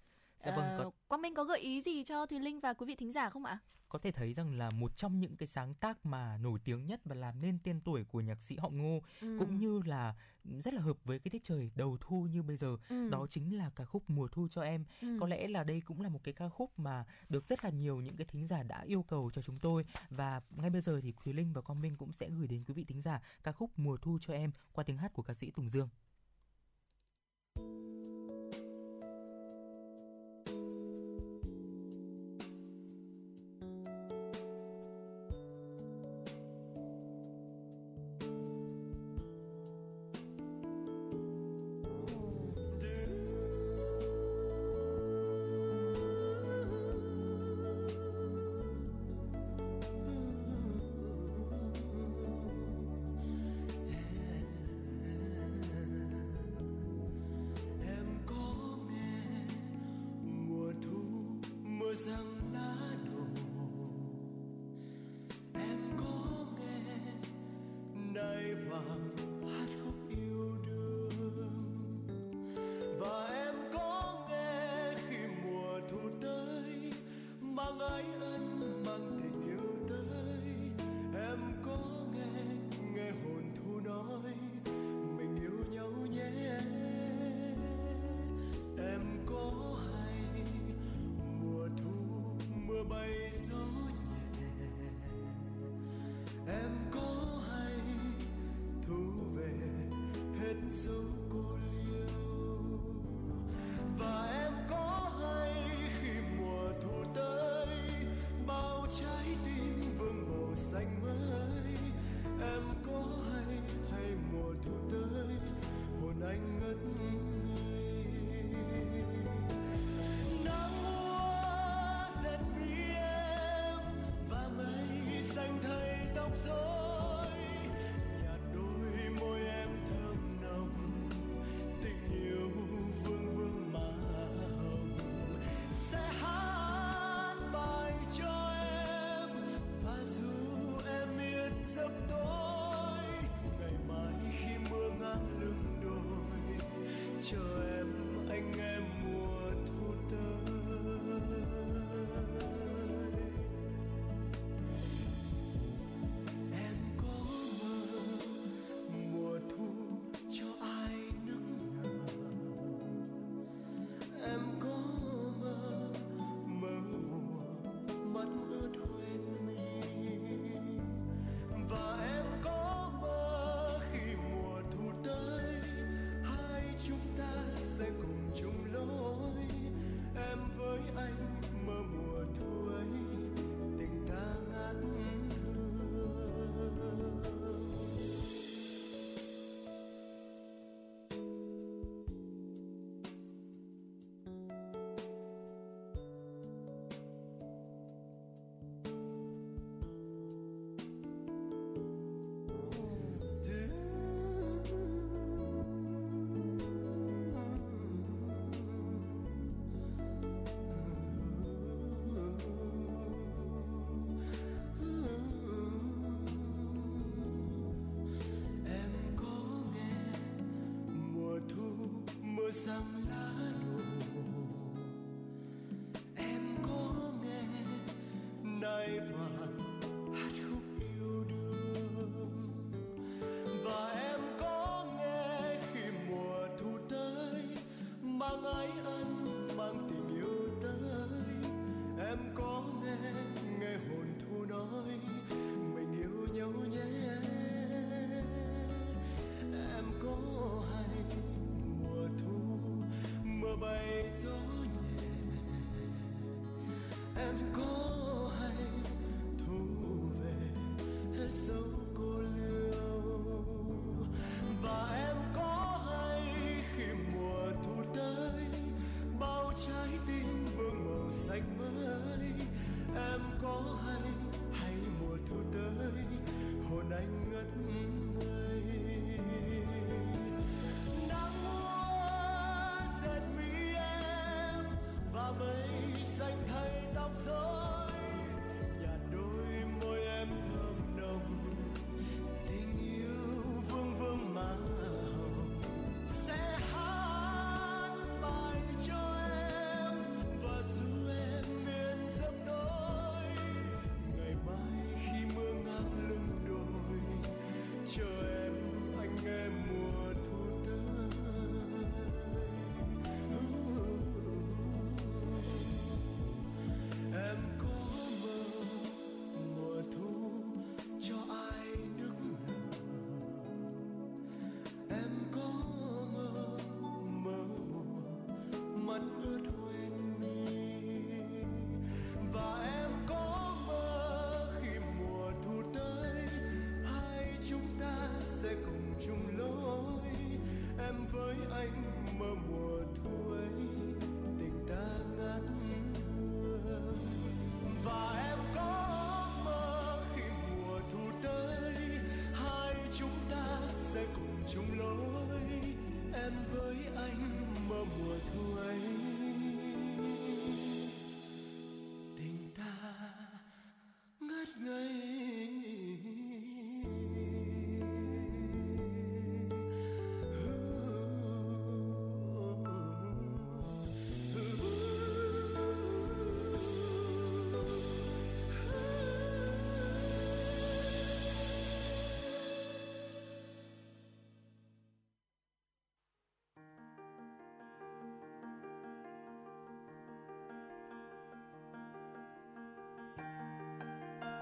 Dạ 0.45 0.55
vâng, 0.55 0.65
có... 0.77 0.91
Quang 1.07 1.21
Minh 1.21 1.33
có 1.33 1.43
gợi 1.43 1.59
ý 1.59 1.81
gì 1.81 2.03
cho 2.03 2.25
Thùy 2.25 2.39
Linh 2.39 2.59
và 2.59 2.73
quý 2.73 2.85
vị 2.85 2.95
thính 2.95 3.11
giả 3.11 3.29
không 3.29 3.45
ạ? 3.45 3.59
Có 3.89 3.99
thể 3.99 4.11
thấy 4.11 4.33
rằng 4.33 4.57
là 4.57 4.69
một 4.69 4.95
trong 4.95 5.19
những 5.19 5.37
cái 5.37 5.47
sáng 5.47 5.73
tác 5.73 6.05
mà 6.05 6.37
nổi 6.37 6.59
tiếng 6.63 6.85
nhất 6.85 7.01
và 7.05 7.15
làm 7.15 7.41
nên 7.41 7.57
tên 7.63 7.79
tuổi 7.81 8.03
của 8.03 8.21
nhạc 8.21 8.41
sĩ 8.41 8.57
Họ 8.57 8.69
Ngô 8.69 9.01
ừ. 9.21 9.37
cũng 9.39 9.57
như 9.57 9.81
là 9.85 10.15
rất 10.59 10.73
là 10.73 10.81
hợp 10.81 10.97
với 11.03 11.19
cái 11.19 11.29
tiết 11.29 11.43
trời 11.43 11.71
đầu 11.75 11.97
thu 12.01 12.27
như 12.31 12.43
bây 12.43 12.57
giờ 12.57 12.77
ừ. 12.89 13.09
đó 13.09 13.27
chính 13.29 13.57
là 13.57 13.69
ca 13.75 13.85
khúc 13.85 14.09
mùa 14.09 14.27
thu 14.27 14.47
cho 14.51 14.61
em 14.61 14.85
ừ. 15.01 15.17
có 15.19 15.27
lẽ 15.27 15.47
là 15.47 15.63
đây 15.63 15.81
cũng 15.85 16.01
là 16.01 16.09
một 16.09 16.19
cái 16.23 16.33
ca 16.33 16.49
khúc 16.49 16.79
mà 16.79 17.05
được 17.29 17.45
rất 17.45 17.63
là 17.63 17.69
nhiều 17.69 17.97
những 18.01 18.17
cái 18.17 18.25
thính 18.25 18.47
giả 18.47 18.63
đã 18.63 18.81
yêu 18.81 19.03
cầu 19.03 19.29
cho 19.33 19.41
chúng 19.41 19.59
tôi 19.59 19.85
và 20.09 20.41
ngay 20.49 20.69
bây 20.69 20.81
giờ 20.81 21.01
thì 21.03 21.13
Thùy 21.23 21.33
Linh 21.33 21.53
và 21.53 21.61
Quang 21.61 21.81
Minh 21.81 21.95
cũng 21.97 22.13
sẽ 22.13 22.29
gửi 22.29 22.47
đến 22.47 22.63
quý 22.67 22.73
vị 22.73 22.85
thính 22.87 23.01
giả 23.01 23.21
ca 23.43 23.51
khúc 23.51 23.79
mùa 23.79 23.97
thu 23.97 24.17
cho 24.21 24.33
em 24.33 24.51
qua 24.73 24.83
tiếng 24.83 24.97
hát 24.97 25.13
của 25.13 25.23
ca 25.23 25.33
sĩ 25.33 25.51
Tùng 25.51 25.69
Dương 25.69 25.89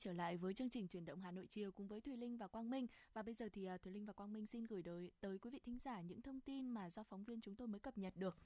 Trở 0.00 0.12
lại 0.12 0.36
với 0.36 0.54
chương 0.54 0.70
trình 0.70 0.88
truyền 0.88 1.04
động 1.04 1.20
Hà 1.22 1.30
Nội 1.30 1.46
chiều 1.50 1.72
cùng 1.72 1.88
với 1.88 2.00
Thùy 2.00 2.16
Linh 2.16 2.38
và 2.38 2.46
Quang 2.46 2.70
Minh 2.70 2.86
và 3.12 3.22
bây 3.22 3.34
giờ 3.34 3.48
thì 3.52 3.64
à, 3.64 3.78
Thùy 3.78 3.92
Linh 3.92 4.06
và 4.06 4.12
Quang 4.12 4.32
Minh 4.32 4.46
xin 4.46 4.64
gửi 4.64 4.82
tới, 4.82 5.10
tới 5.20 5.38
quý 5.38 5.50
vị 5.50 5.60
thính 5.64 5.78
giả 5.84 6.00
những 6.00 6.22
thông 6.22 6.40
tin 6.40 6.68
mà 6.68 6.90
do 6.90 7.02
phóng 7.02 7.24
viên 7.24 7.40
chúng 7.40 7.54
tôi 7.54 7.68
mới 7.68 7.80
cập 7.80 7.98
nhật 7.98 8.16
được. 8.16 8.36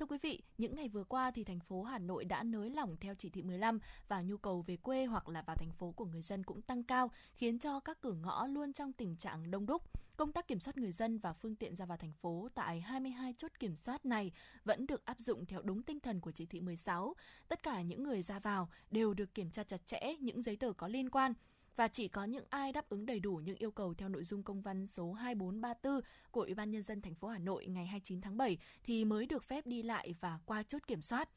Thưa 0.00 0.06
quý 0.06 0.18
vị, 0.22 0.42
những 0.58 0.74
ngày 0.74 0.88
vừa 0.88 1.04
qua 1.04 1.30
thì 1.30 1.44
thành 1.44 1.60
phố 1.60 1.82
Hà 1.82 1.98
Nội 1.98 2.24
đã 2.24 2.42
nới 2.42 2.70
lỏng 2.70 2.96
theo 3.00 3.14
chỉ 3.14 3.30
thị 3.30 3.42
15 3.42 3.78
và 4.08 4.22
nhu 4.22 4.36
cầu 4.36 4.62
về 4.66 4.76
quê 4.76 5.04
hoặc 5.04 5.28
là 5.28 5.42
vào 5.42 5.56
thành 5.56 5.72
phố 5.72 5.92
của 5.92 6.04
người 6.04 6.22
dân 6.22 6.44
cũng 6.44 6.62
tăng 6.62 6.84
cao, 6.84 7.10
khiến 7.34 7.58
cho 7.58 7.80
các 7.80 8.00
cửa 8.00 8.12
ngõ 8.12 8.46
luôn 8.46 8.72
trong 8.72 8.92
tình 8.92 9.16
trạng 9.16 9.50
đông 9.50 9.66
đúc. 9.66 9.82
Công 10.16 10.32
tác 10.32 10.48
kiểm 10.48 10.60
soát 10.60 10.76
người 10.76 10.92
dân 10.92 11.18
và 11.18 11.32
phương 11.32 11.56
tiện 11.56 11.76
ra 11.76 11.84
vào 11.84 11.98
thành 11.98 12.12
phố 12.12 12.48
tại 12.54 12.80
22 12.80 13.34
chốt 13.38 13.52
kiểm 13.58 13.76
soát 13.76 14.06
này 14.06 14.32
vẫn 14.64 14.86
được 14.86 15.04
áp 15.04 15.20
dụng 15.20 15.46
theo 15.46 15.62
đúng 15.62 15.82
tinh 15.82 16.00
thần 16.00 16.20
của 16.20 16.32
chỉ 16.32 16.46
thị 16.46 16.60
16. 16.60 17.14
Tất 17.48 17.62
cả 17.62 17.82
những 17.82 18.02
người 18.02 18.22
ra 18.22 18.38
vào 18.38 18.68
đều 18.90 19.14
được 19.14 19.34
kiểm 19.34 19.50
tra 19.50 19.64
chặt 19.64 19.86
chẽ 19.86 20.00
những 20.20 20.42
giấy 20.42 20.56
tờ 20.56 20.72
có 20.72 20.88
liên 20.88 21.10
quan 21.10 21.34
và 21.80 21.88
chỉ 21.88 22.08
có 22.08 22.24
những 22.24 22.44
ai 22.50 22.72
đáp 22.72 22.88
ứng 22.88 23.06
đầy 23.06 23.20
đủ 23.20 23.40
những 23.44 23.56
yêu 23.56 23.70
cầu 23.70 23.94
theo 23.94 24.08
nội 24.08 24.24
dung 24.24 24.42
công 24.42 24.62
văn 24.62 24.86
số 24.86 25.12
2434 25.12 26.00
của 26.30 26.40
Ủy 26.40 26.54
ban 26.54 26.70
nhân 26.70 26.82
dân 26.82 27.02
thành 27.02 27.14
phố 27.14 27.28
Hà 27.28 27.38
Nội 27.38 27.66
ngày 27.66 27.86
29 27.86 28.20
tháng 28.20 28.36
7 28.36 28.58
thì 28.84 29.04
mới 29.04 29.26
được 29.26 29.44
phép 29.44 29.66
đi 29.66 29.82
lại 29.82 30.14
và 30.20 30.38
qua 30.44 30.62
chốt 30.62 30.78
kiểm 30.86 31.02
soát. 31.02 31.28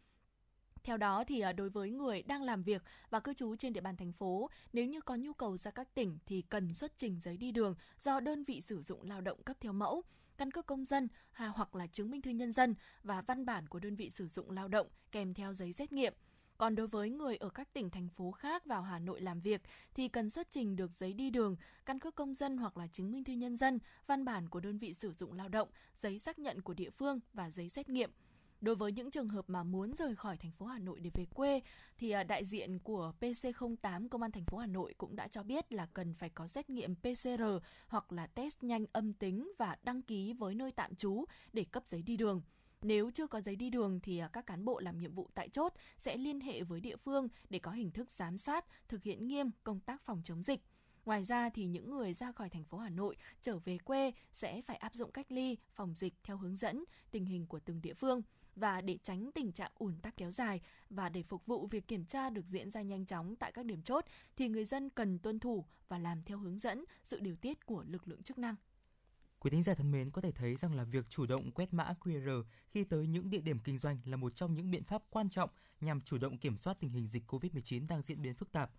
Theo 0.83 0.97
đó 0.97 1.23
thì 1.27 1.39
à, 1.39 1.53
đối 1.53 1.69
với 1.69 1.89
người 1.89 2.23
đang 2.23 2.43
làm 2.43 2.63
việc 2.63 2.83
và 3.09 3.19
cư 3.19 3.33
trú 3.33 3.55
trên 3.55 3.73
địa 3.73 3.81
bàn 3.81 3.97
thành 3.97 4.13
phố, 4.13 4.49
nếu 4.73 4.85
như 4.85 5.01
có 5.01 5.15
nhu 5.15 5.33
cầu 5.33 5.57
ra 5.57 5.71
các 5.71 5.93
tỉnh 5.93 6.17
thì 6.25 6.41
cần 6.41 6.73
xuất 6.73 6.97
trình 6.97 7.19
giấy 7.19 7.37
đi 7.37 7.51
đường 7.51 7.75
do 7.99 8.19
đơn 8.19 8.43
vị 8.43 8.61
sử 8.61 8.81
dụng 8.81 9.03
lao 9.03 9.21
động 9.21 9.43
cấp 9.43 9.57
theo 9.59 9.73
mẫu, 9.73 10.03
căn 10.37 10.51
cước 10.51 10.65
công 10.65 10.85
dân 10.85 11.07
à, 11.31 11.47
hoặc 11.47 11.75
là 11.75 11.87
chứng 11.87 12.11
minh 12.11 12.21
thư 12.21 12.31
nhân 12.31 12.51
dân 12.51 12.75
và 13.03 13.21
văn 13.21 13.45
bản 13.45 13.67
của 13.67 13.79
đơn 13.79 13.95
vị 13.95 14.09
sử 14.09 14.27
dụng 14.27 14.51
lao 14.51 14.67
động 14.67 14.87
kèm 15.11 15.33
theo 15.33 15.53
giấy 15.53 15.73
xét 15.73 15.91
nghiệm. 15.91 16.13
Còn 16.57 16.75
đối 16.75 16.87
với 16.87 17.09
người 17.09 17.37
ở 17.37 17.49
các 17.49 17.73
tỉnh 17.73 17.89
thành 17.89 18.09
phố 18.09 18.31
khác 18.31 18.65
vào 18.65 18.81
Hà 18.81 18.99
Nội 18.99 19.21
làm 19.21 19.41
việc 19.41 19.61
thì 19.93 20.07
cần 20.07 20.29
xuất 20.29 20.47
trình 20.51 20.75
được 20.75 20.91
giấy 20.93 21.13
đi 21.13 21.29
đường, 21.29 21.55
căn 21.85 21.99
cước 21.99 22.15
công 22.15 22.33
dân 22.33 22.57
hoặc 22.57 22.77
là 22.77 22.87
chứng 22.87 23.11
minh 23.11 23.23
thư 23.23 23.33
nhân 23.33 23.55
dân, 23.55 23.79
văn 24.07 24.25
bản 24.25 24.49
của 24.49 24.59
đơn 24.59 24.77
vị 24.77 24.93
sử 24.93 25.13
dụng 25.13 25.33
lao 25.33 25.49
động, 25.49 25.69
giấy 25.95 26.19
xác 26.19 26.39
nhận 26.39 26.61
của 26.61 26.73
địa 26.73 26.89
phương 26.89 27.19
và 27.33 27.49
giấy 27.49 27.69
xét 27.69 27.89
nghiệm. 27.89 28.11
Đối 28.63 28.75
với 28.75 28.91
những 28.91 29.11
trường 29.11 29.29
hợp 29.29 29.45
mà 29.47 29.63
muốn 29.63 29.93
rời 29.93 30.15
khỏi 30.15 30.37
thành 30.37 30.51
phố 30.51 30.65
Hà 30.65 30.79
Nội 30.79 30.99
để 30.99 31.09
về 31.13 31.25
quê 31.33 31.61
thì 31.97 32.11
à, 32.11 32.23
đại 32.23 32.45
diện 32.45 32.79
của 32.79 33.13
PC08 33.21 34.09
Công 34.09 34.21
an 34.21 34.31
thành 34.31 34.45
phố 34.45 34.57
Hà 34.57 34.67
Nội 34.67 34.93
cũng 34.97 35.15
đã 35.15 35.27
cho 35.27 35.43
biết 35.43 35.73
là 35.73 35.87
cần 35.93 36.13
phải 36.13 36.29
có 36.29 36.47
xét 36.47 36.69
nghiệm 36.69 36.95
PCR 36.95 37.43
hoặc 37.87 38.11
là 38.11 38.27
test 38.27 38.63
nhanh 38.63 38.85
âm 38.93 39.13
tính 39.13 39.51
và 39.57 39.77
đăng 39.83 40.01
ký 40.01 40.33
với 40.33 40.55
nơi 40.55 40.71
tạm 40.71 40.95
trú 40.95 41.25
để 41.53 41.65
cấp 41.71 41.83
giấy 41.85 42.01
đi 42.01 42.17
đường. 42.17 42.41
Nếu 42.83 43.11
chưa 43.13 43.27
có 43.27 43.41
giấy 43.41 43.55
đi 43.55 43.69
đường 43.69 43.99
thì 43.99 44.17
à, 44.17 44.27
các 44.27 44.45
cán 44.45 44.65
bộ 44.65 44.79
làm 44.79 44.97
nhiệm 44.97 45.13
vụ 45.13 45.29
tại 45.35 45.49
chốt 45.49 45.73
sẽ 45.97 46.17
liên 46.17 46.39
hệ 46.39 46.63
với 46.63 46.79
địa 46.79 46.95
phương 46.95 47.27
để 47.49 47.59
có 47.59 47.71
hình 47.71 47.91
thức 47.91 48.11
giám 48.11 48.37
sát, 48.37 48.65
thực 48.87 49.03
hiện 49.03 49.27
nghiêm 49.27 49.51
công 49.63 49.79
tác 49.79 50.01
phòng 50.01 50.21
chống 50.23 50.43
dịch. 50.43 50.61
Ngoài 51.05 51.23
ra 51.23 51.49
thì 51.49 51.65
những 51.65 51.89
người 51.89 52.13
ra 52.13 52.31
khỏi 52.31 52.49
thành 52.49 52.63
phố 52.63 52.77
Hà 52.77 52.89
Nội 52.89 53.15
trở 53.41 53.59
về 53.59 53.77
quê 53.77 54.11
sẽ 54.31 54.61
phải 54.61 54.77
áp 54.77 54.93
dụng 54.95 55.11
cách 55.11 55.31
ly, 55.31 55.57
phòng 55.73 55.95
dịch 55.95 56.13
theo 56.23 56.37
hướng 56.37 56.55
dẫn, 56.55 56.83
tình 57.11 57.25
hình 57.25 57.47
của 57.47 57.59
từng 57.59 57.81
địa 57.81 57.93
phương 57.93 58.21
và 58.55 58.81
để 58.81 58.97
tránh 59.03 59.31
tình 59.31 59.51
trạng 59.51 59.71
ùn 59.75 59.97
tắc 60.01 60.17
kéo 60.17 60.31
dài 60.31 60.61
và 60.89 61.09
để 61.09 61.23
phục 61.23 61.45
vụ 61.45 61.67
việc 61.67 61.87
kiểm 61.87 62.05
tra 62.05 62.29
được 62.29 62.45
diễn 62.47 62.71
ra 62.71 62.81
nhanh 62.81 63.05
chóng 63.05 63.35
tại 63.35 63.51
các 63.51 63.65
điểm 63.65 63.81
chốt 63.81 64.05
thì 64.35 64.47
người 64.47 64.65
dân 64.65 64.89
cần 64.89 65.19
tuân 65.19 65.39
thủ 65.39 65.65
và 65.87 65.97
làm 65.97 66.23
theo 66.23 66.37
hướng 66.37 66.57
dẫn, 66.57 66.85
sự 67.03 67.19
điều 67.19 67.35
tiết 67.35 67.65
của 67.65 67.83
lực 67.87 68.07
lượng 68.07 68.23
chức 68.23 68.37
năng. 68.37 68.55
Quý 69.43 69.49
thính 69.49 69.63
giả 69.63 69.73
thân 69.73 69.91
mến 69.91 70.11
có 70.11 70.21
thể 70.21 70.31
thấy 70.31 70.55
rằng 70.55 70.75
là 70.75 70.83
việc 70.83 71.09
chủ 71.09 71.25
động 71.25 71.51
quét 71.51 71.73
mã 71.73 71.93
QR 71.99 72.43
khi 72.69 72.83
tới 72.83 73.07
những 73.07 73.29
địa 73.29 73.41
điểm 73.41 73.59
kinh 73.59 73.77
doanh 73.77 73.99
là 74.05 74.17
một 74.17 74.35
trong 74.35 74.53
những 74.53 74.71
biện 74.71 74.83
pháp 74.83 75.03
quan 75.09 75.29
trọng 75.29 75.49
nhằm 75.81 76.01
chủ 76.01 76.17
động 76.17 76.37
kiểm 76.37 76.57
soát 76.57 76.77
tình 76.79 76.89
hình 76.89 77.07
dịch 77.07 77.31
COVID-19 77.31 77.87
đang 77.87 78.01
diễn 78.01 78.21
biến 78.21 78.35
phức 78.35 78.51
tạp. 78.51 78.71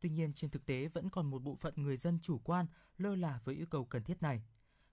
Tuy 0.00 0.10
nhiên, 0.10 0.32
trên 0.32 0.50
thực 0.50 0.66
tế 0.66 0.88
vẫn 0.88 1.10
còn 1.10 1.30
một 1.30 1.42
bộ 1.42 1.56
phận 1.56 1.74
người 1.76 1.96
dân 1.96 2.18
chủ 2.22 2.38
quan, 2.38 2.66
lơ 2.98 3.14
là 3.14 3.40
với 3.44 3.54
yêu 3.54 3.66
cầu 3.66 3.84
cần 3.84 4.02
thiết 4.02 4.22
này. 4.22 4.42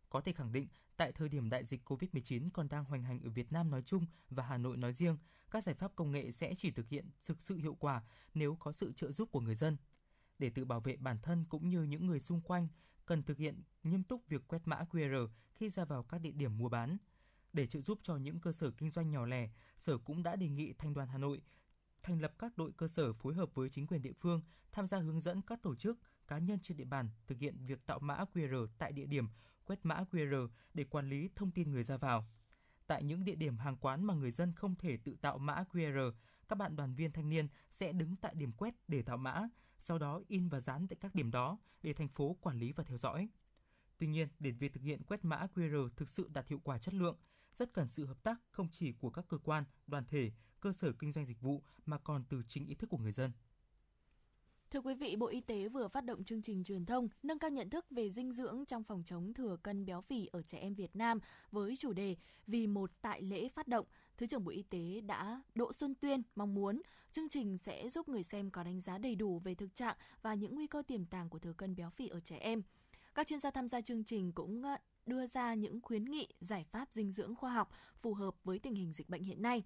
Có 0.09 0.21
thể 0.21 0.33
khẳng 0.33 0.51
định, 0.51 0.67
tại 0.97 1.11
thời 1.11 1.29
điểm 1.29 1.49
đại 1.49 1.65
dịch 1.65 1.89
COVID-19 1.89 2.49
còn 2.53 2.69
đang 2.69 2.85
hoành 2.85 3.03
hành 3.03 3.19
ở 3.23 3.29
Việt 3.29 3.51
Nam 3.51 3.71
nói 3.71 3.81
chung 3.85 4.05
và 4.29 4.43
Hà 4.43 4.57
Nội 4.57 4.77
nói 4.77 4.93
riêng, 4.93 5.17
các 5.51 5.63
giải 5.63 5.75
pháp 5.75 5.91
công 5.95 6.11
nghệ 6.11 6.31
sẽ 6.31 6.53
chỉ 6.57 6.71
thực 6.71 6.89
hiện 6.89 7.09
thực 7.27 7.41
sự 7.41 7.57
hiệu 7.57 7.75
quả 7.79 8.03
nếu 8.33 8.55
có 8.55 8.71
sự 8.71 8.93
trợ 8.93 9.11
giúp 9.11 9.29
của 9.31 9.39
người 9.39 9.55
dân. 9.55 9.77
Để 10.39 10.49
tự 10.49 10.65
bảo 10.65 10.79
vệ 10.79 10.97
bản 10.97 11.17
thân 11.23 11.45
cũng 11.49 11.69
như 11.69 11.83
những 11.83 12.07
người 12.07 12.19
xung 12.19 12.41
quanh, 12.41 12.67
cần 13.05 13.23
thực 13.23 13.37
hiện 13.37 13.63
nghiêm 13.83 14.03
túc 14.03 14.27
việc 14.27 14.47
quét 14.47 14.61
mã 14.65 14.83
QR 14.91 15.27
khi 15.53 15.69
ra 15.69 15.85
vào 15.85 16.03
các 16.03 16.21
địa 16.21 16.31
điểm 16.31 16.57
mua 16.57 16.69
bán. 16.69 16.97
Để 17.53 17.67
trợ 17.67 17.81
giúp 17.81 17.99
cho 18.03 18.17
những 18.17 18.39
cơ 18.39 18.51
sở 18.51 18.71
kinh 18.71 18.89
doanh 18.89 19.11
nhỏ 19.11 19.25
lẻ, 19.25 19.49
Sở 19.77 19.97
cũng 19.97 20.23
đã 20.23 20.35
đề 20.35 20.49
nghị 20.49 20.73
Thanh 20.73 20.93
đoàn 20.93 21.07
Hà 21.07 21.17
Nội 21.17 21.41
thành 22.03 22.21
lập 22.21 22.33
các 22.39 22.57
đội 22.57 22.71
cơ 22.77 22.87
sở 22.87 23.13
phối 23.13 23.33
hợp 23.33 23.49
với 23.55 23.69
chính 23.69 23.87
quyền 23.87 24.01
địa 24.01 24.13
phương 24.13 24.41
tham 24.71 24.87
gia 24.87 24.97
hướng 24.97 25.21
dẫn 25.21 25.41
các 25.41 25.61
tổ 25.61 25.75
chức, 25.75 25.99
cá 26.27 26.37
nhân 26.37 26.59
trên 26.59 26.77
địa 26.77 26.85
bàn 26.85 27.09
thực 27.27 27.39
hiện 27.39 27.65
việc 27.65 27.85
tạo 27.85 27.99
mã 27.99 28.25
QR 28.33 28.67
tại 28.77 28.91
địa 28.91 29.05
điểm, 29.05 29.27
quét 29.65 29.79
mã 29.83 30.03
QR 30.11 30.47
để 30.73 30.83
quản 30.83 31.09
lý 31.09 31.29
thông 31.35 31.51
tin 31.51 31.71
người 31.71 31.83
ra 31.83 31.97
vào. 31.97 32.25
Tại 32.87 33.03
những 33.03 33.23
địa 33.23 33.35
điểm 33.35 33.57
hàng 33.57 33.77
quán 33.77 34.03
mà 34.03 34.13
người 34.13 34.31
dân 34.31 34.53
không 34.55 34.75
thể 34.75 34.97
tự 34.97 35.15
tạo 35.21 35.37
mã 35.37 35.63
QR, 35.71 36.11
các 36.47 36.55
bạn 36.57 36.75
đoàn 36.75 36.95
viên 36.95 37.11
thanh 37.11 37.29
niên 37.29 37.47
sẽ 37.69 37.93
đứng 37.93 38.15
tại 38.15 38.35
điểm 38.35 38.51
quét 38.51 38.75
để 38.87 39.01
tạo 39.01 39.17
mã, 39.17 39.47
sau 39.81 39.97
đó 39.97 40.21
in 40.27 40.49
và 40.49 40.59
dán 40.59 40.87
tại 40.87 40.97
các 41.01 41.15
điểm 41.15 41.31
đó 41.31 41.57
để 41.83 41.93
thành 41.93 42.07
phố 42.07 42.37
quản 42.41 42.57
lý 42.57 42.71
và 42.71 42.83
theo 42.83 42.97
dõi. 42.97 43.29
Tuy 43.97 44.07
nhiên, 44.07 44.27
để 44.39 44.51
việc 44.51 44.73
thực 44.73 44.83
hiện 44.83 45.03
quét 45.03 45.25
mã 45.25 45.47
QR 45.55 45.89
thực 45.95 46.09
sự 46.09 46.27
đạt 46.33 46.47
hiệu 46.47 46.59
quả 46.63 46.77
chất 46.77 46.93
lượng, 46.93 47.17
rất 47.53 47.73
cần 47.73 47.87
sự 47.87 48.05
hợp 48.05 48.23
tác 48.23 48.39
không 48.49 48.67
chỉ 48.71 48.91
của 48.91 49.09
các 49.09 49.25
cơ 49.27 49.37
quan, 49.37 49.63
đoàn 49.87 50.05
thể, 50.05 50.31
cơ 50.59 50.73
sở 50.73 50.91
kinh 50.91 51.11
doanh 51.11 51.25
dịch 51.25 51.41
vụ 51.41 51.63
mà 51.85 51.97
còn 51.97 52.23
từ 52.29 52.43
chính 52.47 52.65
ý 52.65 52.75
thức 52.75 52.89
của 52.89 52.97
người 52.97 53.11
dân. 53.11 53.31
Thưa 54.71 54.81
quý 54.81 54.93
vị, 54.93 55.15
Bộ 55.15 55.27
Y 55.27 55.41
tế 55.41 55.67
vừa 55.67 55.87
phát 55.87 56.05
động 56.05 56.23
chương 56.23 56.41
trình 56.41 56.63
truyền 56.63 56.85
thông 56.85 57.07
nâng 57.23 57.39
cao 57.39 57.49
nhận 57.49 57.69
thức 57.69 57.85
về 57.89 58.09
dinh 58.09 58.31
dưỡng 58.31 58.65
trong 58.65 58.83
phòng 58.83 59.03
chống 59.05 59.33
thừa 59.33 59.57
cân 59.63 59.85
béo 59.85 60.01
phì 60.01 60.27
ở 60.31 60.41
trẻ 60.41 60.57
em 60.57 60.73
Việt 60.73 60.95
Nam 60.95 61.19
với 61.51 61.75
chủ 61.75 61.93
đề 61.93 62.15
Vì 62.47 62.67
một 62.67 62.91
tại 63.01 63.21
lễ 63.21 63.47
phát 63.49 63.67
động. 63.67 63.85
Thứ 64.17 64.25
trưởng 64.25 64.43
Bộ 64.43 64.51
Y 64.51 64.63
tế 64.63 65.01
đã 65.01 65.41
Đỗ 65.55 65.73
Xuân 65.73 65.95
Tuyên 65.95 66.21
mong 66.35 66.53
muốn 66.53 66.81
chương 67.11 67.29
trình 67.29 67.57
sẽ 67.57 67.89
giúp 67.89 68.09
người 68.09 68.23
xem 68.23 68.51
có 68.51 68.63
đánh 68.63 68.79
giá 68.79 68.97
đầy 68.97 69.15
đủ 69.15 69.39
về 69.39 69.55
thực 69.55 69.75
trạng 69.75 69.97
và 70.21 70.33
những 70.33 70.55
nguy 70.55 70.67
cơ 70.67 70.83
tiềm 70.87 71.05
tàng 71.05 71.29
của 71.29 71.39
thừa 71.39 71.53
cân 71.53 71.75
béo 71.75 71.89
phì 71.89 72.07
ở 72.07 72.19
trẻ 72.19 72.37
em. 72.37 72.61
Các 73.15 73.27
chuyên 73.27 73.39
gia 73.39 73.51
tham 73.51 73.67
gia 73.67 73.81
chương 73.81 74.03
trình 74.03 74.31
cũng 74.31 74.63
ờ, 74.63 74.77
đưa 75.05 75.25
ra 75.27 75.53
những 75.53 75.81
khuyến 75.81 76.05
nghị 76.05 76.27
giải 76.39 76.65
pháp 76.71 76.91
dinh 76.91 77.11
dưỡng 77.11 77.35
khoa 77.35 77.53
học 77.53 77.69
phù 78.01 78.13
hợp 78.13 78.35
với 78.43 78.59
tình 78.59 78.75
hình 78.75 78.93
dịch 78.93 79.09
bệnh 79.09 79.23
hiện 79.23 79.41
nay 79.41 79.63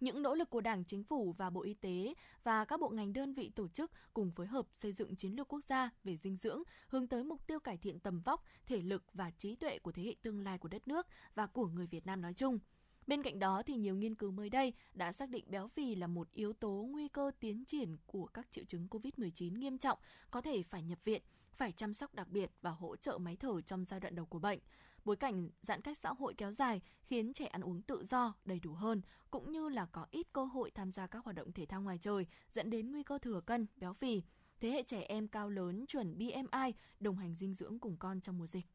những 0.00 0.22
nỗ 0.22 0.34
lực 0.34 0.50
của 0.50 0.60
Đảng, 0.60 0.84
Chính 0.84 1.04
phủ 1.04 1.34
và 1.38 1.50
Bộ 1.50 1.62
Y 1.62 1.74
tế 1.74 2.14
và 2.44 2.64
các 2.64 2.80
bộ 2.80 2.88
ngành 2.88 3.12
đơn 3.12 3.34
vị 3.34 3.50
tổ 3.54 3.68
chức 3.68 3.90
cùng 4.14 4.30
phối 4.30 4.46
hợp 4.46 4.66
xây 4.72 4.92
dựng 4.92 5.16
chiến 5.16 5.32
lược 5.32 5.48
quốc 5.48 5.64
gia 5.64 5.90
về 6.04 6.16
dinh 6.16 6.36
dưỡng 6.36 6.62
hướng 6.88 7.08
tới 7.08 7.24
mục 7.24 7.46
tiêu 7.46 7.60
cải 7.60 7.76
thiện 7.76 8.00
tầm 8.00 8.20
vóc, 8.20 8.44
thể 8.66 8.80
lực 8.80 9.04
và 9.14 9.30
trí 9.30 9.56
tuệ 9.56 9.78
của 9.78 9.92
thế 9.92 10.02
hệ 10.02 10.14
tương 10.22 10.40
lai 10.40 10.58
của 10.58 10.68
đất 10.68 10.88
nước 10.88 11.06
và 11.34 11.46
của 11.46 11.66
người 11.66 11.86
Việt 11.86 12.06
Nam 12.06 12.20
nói 12.20 12.34
chung. 12.34 12.58
Bên 13.06 13.22
cạnh 13.22 13.38
đó 13.38 13.62
thì 13.66 13.76
nhiều 13.76 13.94
nghiên 13.94 14.14
cứu 14.14 14.30
mới 14.30 14.50
đây 14.50 14.72
đã 14.94 15.12
xác 15.12 15.28
định 15.28 15.44
béo 15.48 15.68
phì 15.68 15.94
là 15.94 16.06
một 16.06 16.32
yếu 16.32 16.52
tố 16.52 16.88
nguy 16.90 17.08
cơ 17.08 17.30
tiến 17.40 17.64
triển 17.64 17.96
của 18.06 18.26
các 18.26 18.50
triệu 18.50 18.64
chứng 18.64 18.86
COVID-19 18.90 19.58
nghiêm 19.58 19.78
trọng, 19.78 19.98
có 20.30 20.40
thể 20.40 20.62
phải 20.62 20.82
nhập 20.82 20.98
viện, 21.04 21.22
phải 21.52 21.72
chăm 21.72 21.92
sóc 21.92 22.14
đặc 22.14 22.28
biệt 22.28 22.50
và 22.62 22.70
hỗ 22.70 22.96
trợ 22.96 23.18
máy 23.18 23.36
thở 23.36 23.60
trong 23.60 23.84
giai 23.84 24.00
đoạn 24.00 24.14
đầu 24.14 24.26
của 24.26 24.38
bệnh. 24.38 24.58
Bối 25.04 25.16
cảnh 25.16 25.50
giãn 25.62 25.80
cách 25.80 25.98
xã 25.98 26.12
hội 26.12 26.34
kéo 26.34 26.52
dài 26.52 26.80
khiến 27.02 27.32
trẻ 27.32 27.46
ăn 27.46 27.60
uống 27.60 27.82
tự 27.82 28.04
do, 28.04 28.34
đầy 28.44 28.60
đủ 28.60 28.74
hơn, 28.74 29.02
cũng 29.30 29.52
như 29.52 29.68
là 29.68 29.86
có 29.86 30.06
ít 30.10 30.26
cơ 30.32 30.44
hội 30.44 30.70
tham 30.70 30.90
gia 30.90 31.06
các 31.06 31.24
hoạt 31.24 31.36
động 31.36 31.52
thể 31.52 31.66
thao 31.66 31.82
ngoài 31.82 31.98
trời, 31.98 32.26
dẫn 32.50 32.70
đến 32.70 32.92
nguy 32.92 33.02
cơ 33.02 33.18
thừa 33.18 33.40
cân, 33.40 33.66
béo 33.76 33.92
phì. 33.92 34.22
Thế 34.60 34.70
hệ 34.70 34.82
trẻ 34.82 35.00
em 35.00 35.28
cao 35.28 35.50
lớn 35.50 35.84
chuẩn 35.88 36.18
BMI 36.18 36.74
đồng 37.00 37.16
hành 37.16 37.34
dinh 37.34 37.54
dưỡng 37.54 37.78
cùng 37.78 37.96
con 37.96 38.20
trong 38.20 38.38
mùa 38.38 38.46
dịch. 38.46 38.66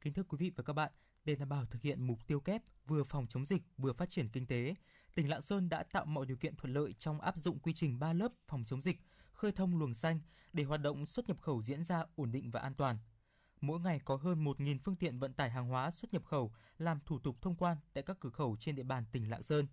Kính 0.00 0.12
thưa 0.12 0.22
quý 0.22 0.36
vị 0.40 0.52
và 0.56 0.64
các 0.64 0.72
bạn, 0.72 0.92
để 1.24 1.34
đảm 1.34 1.48
bảo 1.48 1.66
thực 1.66 1.82
hiện 1.82 2.06
mục 2.06 2.26
tiêu 2.26 2.40
kép 2.40 2.62
vừa 2.86 3.04
phòng 3.04 3.26
chống 3.26 3.46
dịch 3.46 3.62
vừa 3.76 3.92
phát 3.92 4.10
triển 4.10 4.28
kinh 4.28 4.46
tế, 4.46 4.74
tỉnh 5.14 5.28
Lạng 5.28 5.42
Sơn 5.42 5.68
đã 5.68 5.82
tạo 5.82 6.04
mọi 6.04 6.26
điều 6.26 6.36
kiện 6.36 6.56
thuận 6.56 6.72
lợi 6.72 6.92
trong 6.92 7.20
áp 7.20 7.36
dụng 7.36 7.58
quy 7.58 7.72
trình 7.72 7.98
3 7.98 8.12
lớp 8.12 8.32
phòng 8.46 8.64
chống 8.66 8.80
dịch, 8.80 9.00
khơi 9.32 9.52
thông 9.52 9.76
luồng 9.78 9.94
xanh 9.94 10.20
để 10.52 10.64
hoạt 10.64 10.80
động 10.80 11.06
xuất 11.06 11.28
nhập 11.28 11.40
khẩu 11.40 11.62
diễn 11.62 11.84
ra 11.84 12.04
ổn 12.16 12.32
định 12.32 12.50
và 12.50 12.60
an 12.60 12.74
toàn. 12.74 12.98
Mỗi 13.66 13.80
ngày 13.80 14.00
có 14.04 14.16
hơn 14.16 14.44
1.000 14.44 14.78
phương 14.84 14.96
tiện 14.96 15.18
vận 15.18 15.32
tải 15.32 15.50
hàng 15.50 15.68
hóa 15.68 15.90
xuất 15.90 16.12
nhập 16.12 16.24
khẩu 16.24 16.52
làm 16.78 16.98
thủ 17.06 17.18
tục 17.18 17.42
thông 17.42 17.56
quan 17.56 17.76
tại 17.92 18.04
các 18.06 18.16
cửa 18.20 18.30
khẩu 18.30 18.56
trên 18.60 18.74
địa 18.74 18.82
bàn 18.82 19.04
tỉnh 19.12 19.30
Lạng 19.30 19.42
Sơn. 19.42 19.66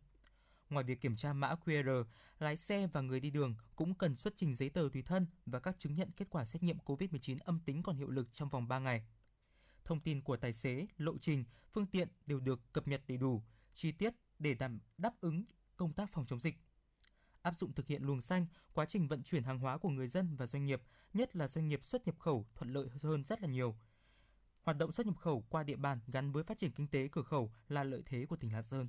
Ngoài 0.69 0.83
việc 0.83 1.01
kiểm 1.01 1.15
tra 1.15 1.33
mã 1.33 1.55
QR, 1.65 2.03
lái 2.39 2.57
xe 2.57 2.87
và 2.87 3.01
người 3.01 3.19
đi 3.19 3.29
đường 3.29 3.55
cũng 3.75 3.95
cần 3.95 4.15
xuất 4.15 4.33
trình 4.35 4.55
giấy 4.55 4.69
tờ 4.69 4.89
tùy 4.93 5.01
thân 5.01 5.27
và 5.45 5.59
các 5.59 5.79
chứng 5.79 5.95
nhận 5.95 6.11
kết 6.11 6.29
quả 6.29 6.45
xét 6.45 6.63
nghiệm 6.63 6.77
COVID-19 6.85 7.37
âm 7.43 7.59
tính 7.59 7.83
còn 7.83 7.95
hiệu 7.95 8.09
lực 8.09 8.33
trong 8.33 8.49
vòng 8.49 8.67
3 8.67 8.79
ngày 8.79 9.03
thông 9.83 9.99
tin 9.99 10.21
của 10.21 10.37
tài 10.37 10.53
xế, 10.53 10.87
lộ 10.97 11.17
trình, 11.17 11.45
phương 11.73 11.85
tiện 11.85 12.07
đều 12.25 12.39
được 12.39 12.73
cập 12.73 12.87
nhật 12.87 13.01
đầy 13.07 13.17
đủ, 13.17 13.43
chi 13.73 13.91
tiết 13.91 14.13
để 14.39 14.53
đảm 14.53 14.79
đáp 14.97 15.13
ứng 15.21 15.43
công 15.77 15.93
tác 15.93 16.09
phòng 16.11 16.25
chống 16.25 16.39
dịch. 16.39 16.55
Áp 17.41 17.55
dụng 17.55 17.73
thực 17.73 17.87
hiện 17.87 18.03
luồng 18.03 18.21
xanh, 18.21 18.45
quá 18.73 18.85
trình 18.85 19.07
vận 19.07 19.23
chuyển 19.23 19.43
hàng 19.43 19.59
hóa 19.59 19.77
của 19.77 19.89
người 19.89 20.07
dân 20.07 20.35
và 20.35 20.47
doanh 20.47 20.65
nghiệp, 20.65 20.81
nhất 21.13 21.35
là 21.35 21.47
doanh 21.47 21.67
nghiệp 21.67 21.83
xuất 21.83 22.05
nhập 22.05 22.19
khẩu 22.19 22.45
thuận 22.55 22.73
lợi 22.73 22.87
hơn 23.01 23.23
rất 23.23 23.41
là 23.41 23.47
nhiều. 23.47 23.75
Hoạt 24.61 24.77
động 24.77 24.91
xuất 24.91 25.05
nhập 25.05 25.17
khẩu 25.17 25.43
qua 25.49 25.63
địa 25.63 25.75
bàn 25.75 25.99
gắn 26.07 26.31
với 26.31 26.43
phát 26.43 26.57
triển 26.57 26.71
kinh 26.71 26.87
tế 26.87 27.07
cửa 27.11 27.23
khẩu 27.23 27.51
là 27.67 27.83
lợi 27.83 28.03
thế 28.05 28.25
của 28.25 28.35
tỉnh 28.35 28.53
Lạng 28.53 28.63
Sơn. 28.63 28.87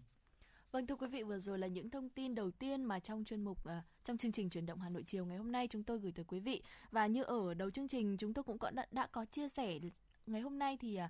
Vâng 0.73 0.87
thưa 0.87 0.97
quý 0.97 1.07
vị, 1.07 1.23
vừa 1.23 1.39
rồi 1.39 1.59
là 1.59 1.67
những 1.67 1.91
thông 1.91 2.09
tin 2.09 2.35
đầu 2.35 2.51
tiên 2.51 2.85
mà 2.85 3.01
trong 3.01 3.25
chuyên 3.25 3.45
mục 3.45 3.59
uh, 3.69 3.73
trong 4.05 4.19
chương 4.19 4.33
trình 4.33 4.51
chuyển 4.51 4.67
động 4.67 4.81
Hà 4.81 4.89
Nội 4.89 5.05
chiều 5.07 5.27
ngày 5.27 5.39
hôm 5.39 5.53
nay 5.53 5.69
chúng 5.69 5.85
tôi 5.85 5.99
gửi 5.99 6.13
tới 6.13 6.25
quý 6.25 6.41
vị 6.41 6.63
và 6.91 7.07
như 7.07 7.23
ở 7.23 7.55
đầu 7.55 7.71
chương 7.71 7.89
trình 7.89 8.17
chúng 8.17 8.35
tôi 8.35 8.45
cũng 8.45 8.59
có 8.59 8.71
đã, 8.71 8.87
đã 8.91 9.07
có 9.07 9.25
chia 9.25 9.49
sẻ 9.49 9.79
ngày 10.27 10.41
hôm 10.41 10.59
nay 10.59 10.77
thì 10.81 11.01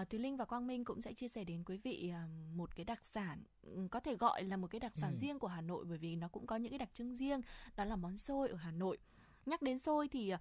uh, 0.00 0.10
Thùy 0.10 0.20
Linh 0.20 0.36
và 0.36 0.44
Quang 0.44 0.66
Minh 0.66 0.84
cũng 0.84 1.00
sẽ 1.00 1.12
chia 1.12 1.28
sẻ 1.28 1.44
đến 1.44 1.62
quý 1.66 1.76
vị 1.76 2.12
uh, 2.12 2.56
một 2.56 2.76
cái 2.76 2.84
đặc 2.84 3.06
sản 3.06 3.42
có 3.90 4.00
thể 4.00 4.16
gọi 4.16 4.42
là 4.44 4.56
một 4.56 4.70
cái 4.70 4.80
đặc 4.80 4.96
sản 4.96 5.12
ừ. 5.12 5.18
riêng 5.18 5.38
của 5.38 5.48
Hà 5.48 5.60
Nội 5.60 5.84
bởi 5.88 5.98
vì 5.98 6.16
nó 6.16 6.28
cũng 6.28 6.46
có 6.46 6.56
những 6.56 6.70
cái 6.70 6.78
đặc 6.78 6.90
trưng 6.92 7.14
riêng 7.14 7.40
đó 7.76 7.84
là 7.84 7.96
món 7.96 8.16
xôi 8.16 8.48
ở 8.48 8.56
Hà 8.56 8.70
Nội 8.70 8.98
nhắc 9.46 9.62
đến 9.62 9.78
xôi 9.78 10.08
thì 10.08 10.32
uh, 10.34 10.38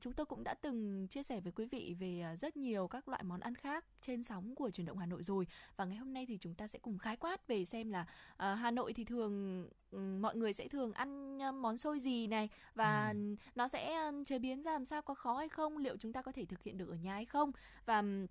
chúng 0.00 0.12
tôi 0.12 0.26
cũng 0.26 0.44
đã 0.44 0.54
từng 0.54 1.06
chia 1.10 1.22
sẻ 1.22 1.40
với 1.40 1.52
quý 1.52 1.66
vị 1.66 1.96
về 1.98 2.24
uh, 2.32 2.40
rất 2.40 2.56
nhiều 2.56 2.88
các 2.88 3.08
loại 3.08 3.22
món 3.22 3.40
ăn 3.40 3.54
khác 3.54 3.84
trên 4.02 4.22
sóng 4.22 4.54
của 4.54 4.70
truyền 4.70 4.86
động 4.86 4.98
Hà 4.98 5.06
Nội 5.06 5.22
rồi. 5.22 5.46
Và 5.76 5.84
ngày 5.84 5.96
hôm 5.96 6.12
nay 6.12 6.26
thì 6.26 6.38
chúng 6.38 6.54
ta 6.54 6.66
sẽ 6.66 6.78
cùng 6.78 6.98
khái 6.98 7.16
quát 7.16 7.46
về 7.46 7.64
xem 7.64 7.90
là 7.90 8.02
uh, 8.32 8.38
Hà 8.38 8.70
Nội 8.70 8.92
thì 8.92 9.04
thường 9.04 9.64
um, 9.90 10.22
mọi 10.22 10.36
người 10.36 10.52
sẽ 10.52 10.68
thường 10.68 10.92
ăn 10.92 11.38
món 11.62 11.76
xôi 11.76 12.00
gì 12.00 12.26
này? 12.26 12.48
Và 12.74 13.08
ừ. 13.08 13.34
nó 13.54 13.68
sẽ 13.68 14.12
chế 14.26 14.38
biến 14.38 14.62
ra 14.62 14.72
làm 14.72 14.84
sao 14.84 15.02
có 15.02 15.14
khó 15.14 15.36
hay 15.36 15.48
không? 15.48 15.76
Liệu 15.76 15.96
chúng 15.96 16.12
ta 16.12 16.22
có 16.22 16.32
thể 16.32 16.44
thực 16.44 16.62
hiện 16.62 16.78
được 16.78 16.88
ở 16.88 16.96
nhà 16.96 17.14
hay 17.14 17.24
không? 17.24 17.52
Và 17.86 17.98
um, 17.98 18.26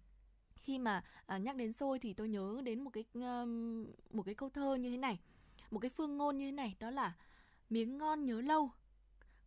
khi 0.56 0.80
mà 0.80 1.04
uh, 1.36 1.41
nhắc 1.41 1.56
đến 1.56 1.73
xôi 1.73 2.00
thì 2.00 2.13
tôi 2.13 2.30
nhớ 2.30 2.62
đến 2.63 2.80
một 2.80 2.89
cái 2.93 3.04
uh, 3.17 3.47
một 4.12 4.23
cái 4.26 4.36
câu 4.36 4.50
thơ 4.50 4.76
như 4.76 4.91
thế 4.91 4.97
này 4.97 5.19
một 5.71 5.80
cái 5.80 5.89
phương 5.89 6.17
ngôn 6.17 6.38
như 6.38 6.45
thế 6.45 6.52
này 6.52 6.76
đó 6.80 6.89
là 6.89 7.13
miếng 7.69 7.97
ngon 7.97 8.26
nhớ 8.26 8.41
lâu 8.41 8.71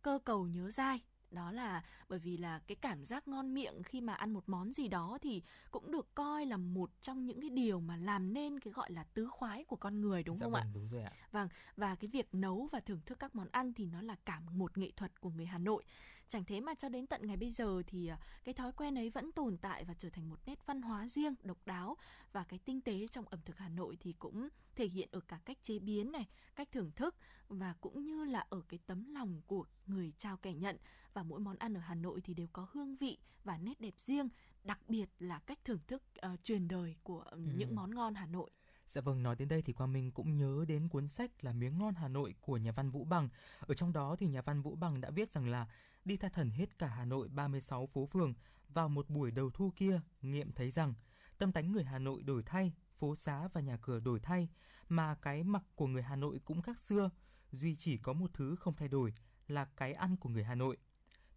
cơ 0.01 0.19
cầu 0.25 0.47
nhớ 0.47 0.71
dai 0.71 1.01
đó 1.31 1.51
là 1.51 1.83
bởi 2.09 2.19
vì 2.19 2.37
là 2.37 2.59
cái 2.67 2.75
cảm 2.75 3.05
giác 3.05 3.27
ngon 3.27 3.53
miệng 3.53 3.83
khi 3.83 4.01
mà 4.01 4.13
ăn 4.13 4.31
một 4.31 4.49
món 4.49 4.73
gì 4.73 4.87
đó 4.87 5.17
thì 5.21 5.41
cũng 5.71 5.91
được 5.91 6.15
coi 6.15 6.45
là 6.45 6.57
một 6.57 6.91
trong 7.01 7.25
những 7.25 7.41
cái 7.41 7.49
điều 7.49 7.79
mà 7.79 7.97
làm 7.97 8.33
nên 8.33 8.59
cái 8.59 8.73
gọi 8.73 8.91
là 8.91 9.03
tứ 9.03 9.27
khoái 9.31 9.63
của 9.63 9.75
con 9.75 10.01
người 10.01 10.23
đúng 10.23 10.37
dạ 10.37 10.45
không 10.45 10.51
vâng, 10.51 10.61
ạ? 10.61 10.71
Đúng 10.73 10.89
rồi 10.89 11.03
ạ. 11.03 11.11
Vâng, 11.31 11.49
và 11.75 11.95
cái 11.95 12.07
việc 12.07 12.35
nấu 12.35 12.67
và 12.71 12.79
thưởng 12.79 13.01
thức 13.05 13.19
các 13.19 13.35
món 13.35 13.47
ăn 13.51 13.73
thì 13.73 13.85
nó 13.85 14.01
là 14.01 14.15
cả 14.25 14.39
một 14.39 14.77
nghệ 14.77 14.91
thuật 14.97 15.21
của 15.21 15.29
người 15.29 15.45
Hà 15.45 15.57
Nội. 15.57 15.83
Chẳng 16.31 16.43
thế 16.43 16.59
mà 16.59 16.73
cho 16.75 16.89
đến 16.89 17.07
tận 17.07 17.27
ngày 17.27 17.37
bây 17.37 17.51
giờ 17.51 17.81
thì 17.87 18.07
à, 18.07 18.19
cái 18.43 18.53
thói 18.53 18.71
quen 18.71 18.97
ấy 18.97 19.09
vẫn 19.09 19.31
tồn 19.31 19.57
tại 19.57 19.83
và 19.83 19.93
trở 19.93 20.09
thành 20.09 20.29
một 20.29 20.39
nét 20.45 20.65
văn 20.65 20.81
hóa 20.81 21.07
riêng, 21.07 21.35
độc 21.43 21.57
đáo 21.65 21.97
và 22.31 22.43
cái 22.43 22.59
tinh 22.59 22.81
tế 22.81 23.07
trong 23.07 23.25
ẩm 23.29 23.39
thực 23.45 23.57
Hà 23.57 23.69
Nội 23.69 23.97
thì 23.99 24.13
cũng 24.19 24.49
thể 24.75 24.85
hiện 24.87 25.09
ở 25.11 25.19
cả 25.19 25.39
cách 25.45 25.57
chế 25.61 25.79
biến 25.79 26.11
này, 26.11 26.27
cách 26.55 26.71
thưởng 26.71 26.91
thức 26.95 27.15
và 27.47 27.75
cũng 27.81 28.05
như 28.05 28.23
là 28.23 28.45
ở 28.49 28.61
cái 28.69 28.79
tấm 28.85 29.13
lòng 29.13 29.41
của 29.47 29.65
người 29.87 30.13
trao 30.17 30.37
kẻ 30.37 30.53
nhận 30.53 30.77
và 31.13 31.23
mỗi 31.23 31.39
món 31.39 31.57
ăn 31.57 31.73
ở 31.73 31.79
Hà 31.79 31.95
Nội 31.95 32.21
thì 32.21 32.33
đều 32.33 32.47
có 32.53 32.67
hương 32.71 32.95
vị 32.95 33.17
và 33.43 33.57
nét 33.57 33.81
đẹp 33.81 33.93
riêng, 33.97 34.29
đặc 34.63 34.79
biệt 34.87 35.09
là 35.19 35.39
cách 35.39 35.59
thưởng 35.65 35.79
thức 35.87 36.03
uh, 36.33 36.43
truyền 36.43 36.67
đời 36.67 36.95
của 37.03 37.21
ừ. 37.21 37.39
những 37.55 37.75
món 37.75 37.95
ngon 37.95 38.15
Hà 38.15 38.25
Nội. 38.25 38.49
Dạ 38.87 39.01
vâng, 39.01 39.23
nói 39.23 39.35
đến 39.35 39.47
đây 39.47 39.61
thì 39.61 39.73
Quang 39.73 39.93
Minh 39.93 40.11
cũng 40.11 40.37
nhớ 40.37 40.65
đến 40.67 40.89
cuốn 40.89 41.07
sách 41.07 41.43
là 41.43 41.53
Miếng 41.53 41.77
ngon 41.77 41.93
Hà 41.93 42.07
Nội 42.07 42.35
của 42.41 42.57
nhà 42.57 42.71
văn 42.71 42.91
Vũ 42.91 43.03
Bằng. 43.03 43.29
Ở 43.59 43.73
trong 43.73 43.93
đó 43.93 44.15
thì 44.19 44.27
nhà 44.27 44.41
văn 44.41 44.61
Vũ 44.61 44.75
Bằng 44.75 45.01
đã 45.01 45.09
viết 45.09 45.31
rằng 45.31 45.49
là 45.49 45.67
đi 46.05 46.17
tha 46.17 46.29
thần 46.29 46.49
hết 46.49 46.79
cả 46.79 46.87
Hà 46.87 47.05
Nội 47.05 47.29
36 47.29 47.87
phố 47.87 48.05
phường 48.05 48.33
vào 48.69 48.89
một 48.89 49.09
buổi 49.09 49.31
đầu 49.31 49.49
thu 49.53 49.73
kia, 49.75 50.01
nghiệm 50.21 50.51
thấy 50.51 50.71
rằng 50.71 50.93
tâm 51.37 51.51
tánh 51.51 51.71
người 51.71 51.83
Hà 51.83 51.99
Nội 51.99 52.23
đổi 52.23 52.43
thay, 52.43 52.73
phố 52.97 53.15
xá 53.15 53.47
và 53.53 53.61
nhà 53.61 53.77
cửa 53.81 53.99
đổi 53.99 54.19
thay, 54.19 54.49
mà 54.89 55.15
cái 55.15 55.43
mặc 55.43 55.63
của 55.75 55.87
người 55.87 56.03
Hà 56.03 56.15
Nội 56.15 56.39
cũng 56.45 56.61
khác 56.61 56.79
xưa, 56.79 57.09
duy 57.51 57.75
chỉ 57.75 57.97
có 57.97 58.13
một 58.13 58.31
thứ 58.33 58.55
không 58.55 58.75
thay 58.75 58.87
đổi 58.87 59.13
là 59.47 59.65
cái 59.65 59.93
ăn 59.93 60.17
của 60.17 60.29
người 60.29 60.43
Hà 60.43 60.55
Nội. 60.55 60.77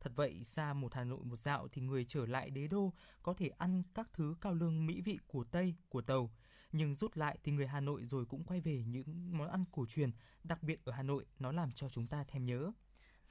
Thật 0.00 0.12
vậy, 0.16 0.44
xa 0.44 0.72
một 0.72 0.94
Hà 0.94 1.04
Nội 1.04 1.24
một 1.24 1.38
dạo 1.38 1.68
thì 1.72 1.82
người 1.82 2.04
trở 2.04 2.26
lại 2.26 2.50
đế 2.50 2.68
đô 2.68 2.92
có 3.22 3.34
thể 3.34 3.48
ăn 3.48 3.82
các 3.94 4.08
thứ 4.12 4.36
cao 4.40 4.54
lương 4.54 4.86
mỹ 4.86 5.00
vị 5.00 5.18
của 5.26 5.44
Tây, 5.44 5.74
của 5.88 6.02
Tàu. 6.02 6.30
Nhưng 6.72 6.94
rút 6.94 7.16
lại 7.16 7.38
thì 7.42 7.52
người 7.52 7.66
Hà 7.66 7.80
Nội 7.80 8.04
rồi 8.04 8.26
cũng 8.26 8.44
quay 8.44 8.60
về 8.60 8.84
những 8.86 9.38
món 9.38 9.48
ăn 9.48 9.64
cổ 9.72 9.86
truyền, 9.86 10.10
đặc 10.44 10.62
biệt 10.62 10.84
ở 10.84 10.92
Hà 10.92 11.02
Nội, 11.02 11.26
nó 11.38 11.52
làm 11.52 11.72
cho 11.72 11.88
chúng 11.88 12.06
ta 12.06 12.24
thèm 12.24 12.46
nhớ. 12.46 12.72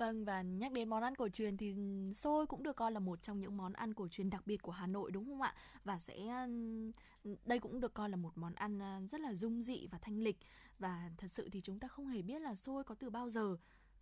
Vâng 0.04 0.26
và 0.26 0.42
nhắc 0.42 0.72
đến 0.72 0.89
món 0.89 1.04
ăn 1.04 1.16
cổ 1.16 1.30
truyền 1.30 1.58
thì 1.58 1.72
ừ, 1.76 2.13
xôi 2.13 2.48
cũng 2.48 2.63
được 2.63 2.76
coi 2.76 2.92
là 2.92 3.00
một 3.00 3.24
trong 3.24 3.39
những 3.39 3.58
món 3.58 3.74
ăn 3.74 3.94
cổ 3.94 4.08
truyền 4.08 4.30
đặc 4.30 4.48
biệt 4.48 4.62
của 4.62 4.72
Hà 4.72 4.88
Nội, 4.88 5.12
đúng 5.12 5.26
không 5.26 5.42
ạ? 5.42 5.56
Và 5.84 6.00
sẽ 6.00 6.16
ừ, 6.46 6.92
ừ, 7.24 7.36
đây 7.46 7.60
cũng 7.60 7.80
được 7.80 7.94
coi 7.94 8.10
là 8.10 8.16
một 8.16 8.38
món 8.38 8.54
ăn 8.54 8.80
ờ, 8.80 9.02
rất 9.08 9.22
là 9.22 9.34
dung 9.34 9.62
dị 9.62 9.88
và 9.92 9.98
thanh 10.02 10.20
lịch 10.20 10.38
và 10.80 11.10
thật 11.18 11.28
sự 11.32 11.50
thì 11.52 11.62
chúng 11.62 11.80
ta 11.80 11.88
không 11.88 12.08
hề 12.08 12.22
biết 12.22 12.42
là 12.42 12.56
xôi 12.56 12.84
có 12.84 12.96
từ 12.96 13.10
bao 13.10 13.30
giờ 13.30 13.58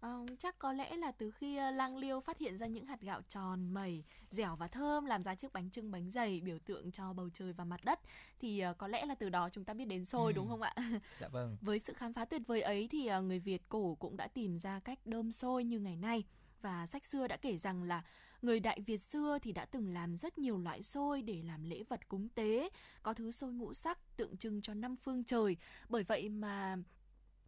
Uh, 0.07 0.29
chắc 0.39 0.59
có 0.59 0.73
lẽ 0.73 0.97
là 0.97 1.11
từ 1.11 1.31
khi 1.31 1.55
Lang 1.55 1.97
Liêu 1.97 2.21
phát 2.21 2.37
hiện 2.37 2.57
ra 2.57 2.67
những 2.67 2.85
hạt 2.85 3.01
gạo 3.01 3.21
tròn, 3.29 3.73
mẩy, 3.73 4.03
dẻo 4.29 4.55
và 4.55 4.67
thơm 4.67 5.05
làm 5.05 5.23
ra 5.23 5.35
chiếc 5.35 5.53
bánh 5.53 5.69
trưng 5.69 5.91
bánh 5.91 6.11
dày 6.11 6.41
biểu 6.41 6.59
tượng 6.59 6.91
cho 6.91 7.13
bầu 7.13 7.29
trời 7.33 7.53
và 7.53 7.63
mặt 7.63 7.79
đất 7.83 7.99
thì 8.39 8.63
uh, 8.71 8.77
có 8.77 8.87
lẽ 8.87 9.05
là 9.05 9.15
từ 9.15 9.29
đó 9.29 9.49
chúng 9.51 9.63
ta 9.63 9.73
biết 9.73 9.85
đến 9.85 10.05
xôi 10.05 10.31
ừ. 10.31 10.35
đúng 10.35 10.47
không 10.49 10.61
ạ? 10.61 10.73
Dạ 11.19 11.27
vâng. 11.27 11.57
Với 11.61 11.79
sự 11.79 11.93
khám 11.93 12.13
phá 12.13 12.25
tuyệt 12.25 12.41
vời 12.47 12.61
ấy 12.61 12.87
thì 12.91 13.09
uh, 13.17 13.23
người 13.23 13.39
Việt 13.39 13.61
cổ 13.69 13.95
cũng 13.99 14.17
đã 14.17 14.27
tìm 14.27 14.57
ra 14.57 14.79
cách 14.79 14.99
đơm 15.05 15.31
xôi 15.31 15.63
như 15.63 15.79
ngày 15.79 15.95
nay 15.95 16.23
và 16.61 16.87
sách 16.87 17.05
xưa 17.05 17.27
đã 17.27 17.37
kể 17.37 17.57
rằng 17.57 17.83
là 17.83 18.03
người 18.41 18.59
Đại 18.59 18.79
Việt 18.85 19.01
xưa 19.01 19.37
thì 19.41 19.51
đã 19.51 19.65
từng 19.65 19.93
làm 19.93 20.17
rất 20.17 20.37
nhiều 20.37 20.57
loại 20.57 20.83
xôi 20.83 21.21
để 21.21 21.41
làm 21.45 21.63
lễ 21.63 21.83
vật 21.89 22.07
cúng 22.07 22.29
tế, 22.29 22.69
có 23.03 23.13
thứ 23.13 23.31
xôi 23.31 23.53
ngũ 23.53 23.73
sắc 23.73 24.17
tượng 24.17 24.37
trưng 24.37 24.61
cho 24.61 24.73
năm 24.73 24.95
phương 24.95 25.23
trời. 25.23 25.57
Bởi 25.89 26.03
vậy 26.03 26.29
mà 26.29 26.77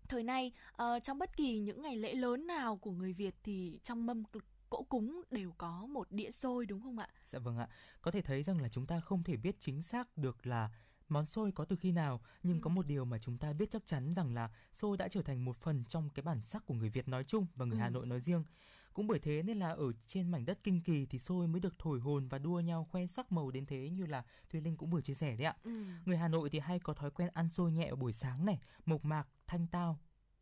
thời 0.09 0.23
nay 0.23 0.51
uh, 0.83 1.03
trong 1.03 1.19
bất 1.19 1.37
kỳ 1.37 1.59
những 1.59 1.81
ngày 1.81 1.95
lễ 1.95 2.13
lớn 2.13 2.47
nào 2.47 2.77
của 2.77 2.91
người 2.91 3.13
Việt 3.13 3.35
thì 3.43 3.79
trong 3.83 4.05
mâm 4.05 4.23
cỗ 4.69 4.83
cúng 4.83 5.21
đều 5.31 5.51
có 5.57 5.85
một 5.85 6.11
đĩa 6.11 6.31
xôi 6.31 6.65
đúng 6.65 6.81
không 6.81 6.99
ạ? 6.99 7.07
Dạ 7.25 7.39
vâng 7.39 7.57
ạ. 7.57 7.67
Có 8.01 8.11
thể 8.11 8.21
thấy 8.21 8.43
rằng 8.43 8.61
là 8.61 8.69
chúng 8.69 8.85
ta 8.85 8.99
không 8.99 9.23
thể 9.23 9.37
biết 9.37 9.55
chính 9.59 9.81
xác 9.81 10.17
được 10.17 10.47
là 10.47 10.69
món 11.09 11.25
xôi 11.25 11.51
có 11.51 11.65
từ 11.65 11.75
khi 11.75 11.91
nào 11.91 12.21
nhưng 12.43 12.57
ừ. 12.57 12.59
có 12.63 12.69
một 12.69 12.85
điều 12.87 13.05
mà 13.05 13.17
chúng 13.17 13.37
ta 13.37 13.53
biết 13.53 13.71
chắc 13.71 13.87
chắn 13.87 14.13
rằng 14.13 14.33
là 14.33 14.49
xôi 14.73 14.97
đã 14.97 15.07
trở 15.07 15.21
thành 15.21 15.45
một 15.45 15.57
phần 15.57 15.83
trong 15.85 16.09
cái 16.09 16.23
bản 16.23 16.41
sắc 16.41 16.65
của 16.65 16.73
người 16.73 16.89
Việt 16.89 17.07
nói 17.07 17.23
chung 17.23 17.47
và 17.55 17.65
người 17.65 17.77
ừ. 17.77 17.81
Hà 17.81 17.89
Nội 17.89 18.05
nói 18.05 18.21
riêng. 18.21 18.43
Cũng 18.93 19.07
bởi 19.07 19.19
thế 19.19 19.43
nên 19.43 19.59
là 19.59 19.69
ở 19.69 19.91
trên 20.07 20.31
mảnh 20.31 20.45
đất 20.45 20.59
kinh 20.63 20.81
kỳ 20.81 21.05
thì 21.05 21.19
xôi 21.19 21.47
mới 21.47 21.59
được 21.59 21.79
thổi 21.79 21.99
hồn 21.99 22.27
và 22.27 22.37
đua 22.37 22.59
nhau 22.59 22.87
khoe 22.91 23.05
sắc 23.07 23.31
màu 23.31 23.51
đến 23.51 23.65
thế 23.65 23.89
như 23.89 24.05
là 24.05 24.23
Thùy 24.51 24.61
Linh 24.61 24.77
cũng 24.77 24.89
vừa 24.89 25.01
chia 25.01 25.13
sẻ 25.13 25.35
đấy 25.35 25.45
ạ. 25.45 25.55
Ừ. 25.63 25.83
Người 26.05 26.17
Hà 26.17 26.27
Nội 26.27 26.49
thì 26.49 26.59
hay 26.59 26.79
có 26.79 26.93
thói 26.93 27.11
quen 27.11 27.29
ăn 27.33 27.49
xôi 27.49 27.71
nhẹ 27.71 27.91
buổi 27.95 28.13
sáng 28.13 28.45
này, 28.45 28.59
mộc 28.85 29.05
mạc, 29.05 29.27
thanh 29.53 29.67
tao 29.67 29.99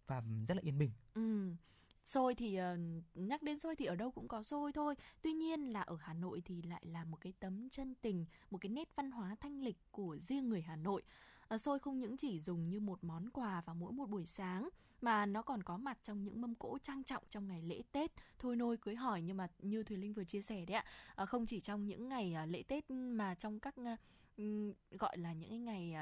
và 0.08 0.24
rất 0.48 0.58
là 0.58 0.62
yên 0.64 0.78
bình. 0.78 0.92
Ừ. 1.14 1.56
Xôi 2.04 2.36
thì 2.36 2.56
ờ, 2.56 2.78
nhắc 3.16 3.44
đến 3.44 3.60
xôi 3.60 3.76
thì 3.76 3.86
ở 3.86 3.96
đâu 3.96 4.12
cũng 4.12 4.28
có 4.28 4.44
xôi 4.44 4.72
thôi. 4.74 4.96
Tuy 5.22 5.34
nhiên 5.34 5.62
là 5.62 5.82
ở 5.82 5.98
hà 6.02 6.14
nội 6.14 6.42
thì 6.46 6.62
lại 6.62 6.86
là 6.86 7.04
một 7.04 7.18
cái 7.22 7.34
tấm 7.40 7.70
chân 7.70 7.96
tình, 8.02 8.26
một 8.50 8.58
cái 8.62 8.70
nét 8.70 8.90
văn 8.96 9.12
hóa 9.12 9.36
thanh 9.40 9.62
lịch 9.62 9.78
của 9.92 10.18
riêng 10.18 10.50
người 10.50 10.62
hà 10.62 10.76
nội. 10.76 11.02
Ờ, 11.48 11.58
xôi 11.58 11.80
không 11.80 12.00
những 12.00 12.18
chỉ 12.18 12.40
dùng 12.40 12.70
như 12.70 12.80
một 12.80 13.04
món 13.04 13.30
quà 13.30 13.62
vào 13.62 13.76
mỗi 13.76 13.92
một 13.92 14.10
buổi 14.10 14.26
sáng, 14.26 14.70
mà 15.02 15.26
nó 15.26 15.42
còn 15.42 15.64
có 15.64 15.78
mặt 15.78 15.98
trong 16.04 16.24
những 16.24 16.42
mâm 16.42 16.56
cỗ 16.56 16.78
trang 16.84 17.04
trọng 17.04 17.24
trong 17.30 17.48
ngày 17.48 17.62
lễ 17.62 17.82
Tết. 17.92 18.12
Thôi 18.40 18.56
nôi 18.56 18.78
cưới 18.78 18.96
hỏi 18.96 19.22
nhưng 19.22 19.38
mà 19.38 19.48
như 19.60 19.84
Thùy 19.84 19.98
Linh 19.98 20.14
vừa 20.14 20.24
chia 20.24 20.42
sẻ 20.42 20.66
đấy 20.66 20.76
ạ 20.76 20.86
ờ, 21.16 21.26
không 21.26 21.46
chỉ 21.46 21.60
trong 21.60 21.86
những 21.86 22.10
ngày 22.10 22.36
lễ 22.48 22.64
Tết 22.64 22.92
mà 22.92 23.36
trong 23.36 23.60
các 23.60 23.76
gọi 24.92 25.18
là 25.18 25.34
những 25.34 25.66
ngày 25.66 25.96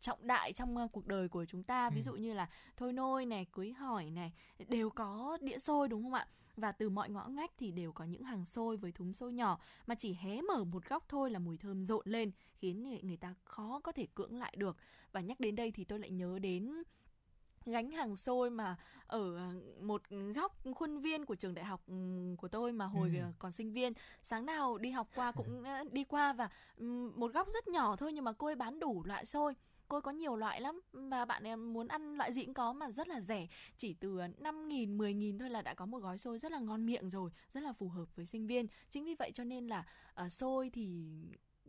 trọng 0.00 0.26
đại 0.26 0.52
trong 0.52 0.76
uh, 0.76 0.92
cuộc 0.92 1.06
đời 1.06 1.28
của 1.28 1.44
chúng 1.44 1.62
ta. 1.62 1.90
Ví 1.90 2.00
ừ. 2.00 2.02
dụ 2.02 2.12
như 2.12 2.34
là 2.34 2.48
thôi 2.76 2.92
nôi 2.92 3.26
này 3.26 3.46
cưới 3.52 3.72
hỏi 3.72 4.10
này 4.10 4.32
đều 4.68 4.90
có 4.90 5.38
đĩa 5.40 5.58
xôi 5.58 5.88
đúng 5.88 6.02
không 6.02 6.14
ạ? 6.14 6.26
Và 6.56 6.72
từ 6.72 6.88
mọi 6.88 7.10
ngõ 7.10 7.28
ngách 7.28 7.50
thì 7.58 7.70
đều 7.70 7.92
có 7.92 8.04
những 8.04 8.22
hàng 8.22 8.44
xôi 8.44 8.76
với 8.76 8.92
thúng 8.92 9.12
xôi 9.12 9.32
nhỏ 9.32 9.58
mà 9.86 9.94
chỉ 9.94 10.14
hé 10.14 10.42
mở 10.42 10.64
một 10.64 10.88
góc 10.88 11.04
thôi 11.08 11.30
là 11.30 11.38
mùi 11.38 11.58
thơm 11.58 11.84
rộn 11.84 12.02
lên 12.06 12.30
khiến 12.54 12.82
người 13.02 13.16
ta 13.16 13.34
khó 13.44 13.80
có 13.84 13.92
thể 13.92 14.06
cưỡng 14.14 14.38
lại 14.38 14.54
được. 14.56 14.76
Và 15.12 15.20
nhắc 15.20 15.40
đến 15.40 15.56
đây 15.56 15.72
thì 15.72 15.84
tôi 15.84 15.98
lại 15.98 16.10
nhớ 16.10 16.38
đến 16.38 16.82
gánh 17.66 17.90
hàng 17.90 18.16
xôi 18.16 18.50
mà 18.50 18.76
ở 19.06 19.36
ờ, 19.36 19.52
một 19.80 20.02
góc 20.34 20.58
khuôn 20.74 21.00
viên 21.00 21.24
của 21.24 21.34
trường 21.34 21.54
đại 21.54 21.64
học 21.64 21.82
của 22.38 22.48
tôi 22.48 22.72
mà 22.72 22.84
hồi 22.84 23.12
ừ. 23.16 23.22
còn 23.38 23.52
sinh 23.52 23.72
viên. 23.72 23.92
Sáng 24.22 24.46
nào 24.46 24.78
đi 24.78 24.90
học 24.90 25.08
qua 25.14 25.32
cũng 25.32 25.64
đi 25.92 26.04
qua 26.04 26.32
và 26.32 26.50
một 27.14 27.32
góc 27.32 27.48
rất 27.48 27.68
nhỏ 27.68 27.96
thôi 27.96 28.12
nhưng 28.12 28.24
mà 28.24 28.32
cô 28.32 28.46
ấy 28.46 28.56
bán 28.56 28.78
đủ 28.78 29.04
loại 29.04 29.26
xôi 29.26 29.54
cô 29.88 30.00
có 30.00 30.10
nhiều 30.10 30.36
loại 30.36 30.60
lắm. 30.60 30.80
Và 30.92 31.24
bạn 31.24 31.44
em 31.44 31.72
muốn 31.72 31.88
ăn 31.88 32.16
loại 32.16 32.32
gì 32.32 32.44
cũng 32.44 32.54
có 32.54 32.72
mà 32.72 32.90
rất 32.90 33.08
là 33.08 33.20
rẻ. 33.20 33.46
Chỉ 33.76 33.94
từ 33.94 34.18
ờ, 34.18 34.28
5 34.38 34.68
nghìn 34.68 34.98
10 34.98 35.14
nghìn 35.14 35.38
thôi 35.38 35.50
là 35.50 35.62
đã 35.62 35.74
có 35.74 35.86
một 35.86 35.98
gói 35.98 36.18
xôi 36.18 36.38
rất 36.38 36.52
là 36.52 36.58
ngon 36.58 36.86
miệng 36.86 37.08
rồi 37.10 37.30
rất 37.50 37.62
là 37.62 37.72
phù 37.72 37.88
hợp 37.88 38.16
với 38.16 38.26
sinh 38.26 38.46
viên. 38.46 38.66
Chính 38.90 39.04
vì 39.04 39.14
vậy 39.14 39.32
cho 39.34 39.44
nên 39.44 39.66
là 39.66 39.84
uh, 40.24 40.32
xôi 40.32 40.70
thì 40.70 41.06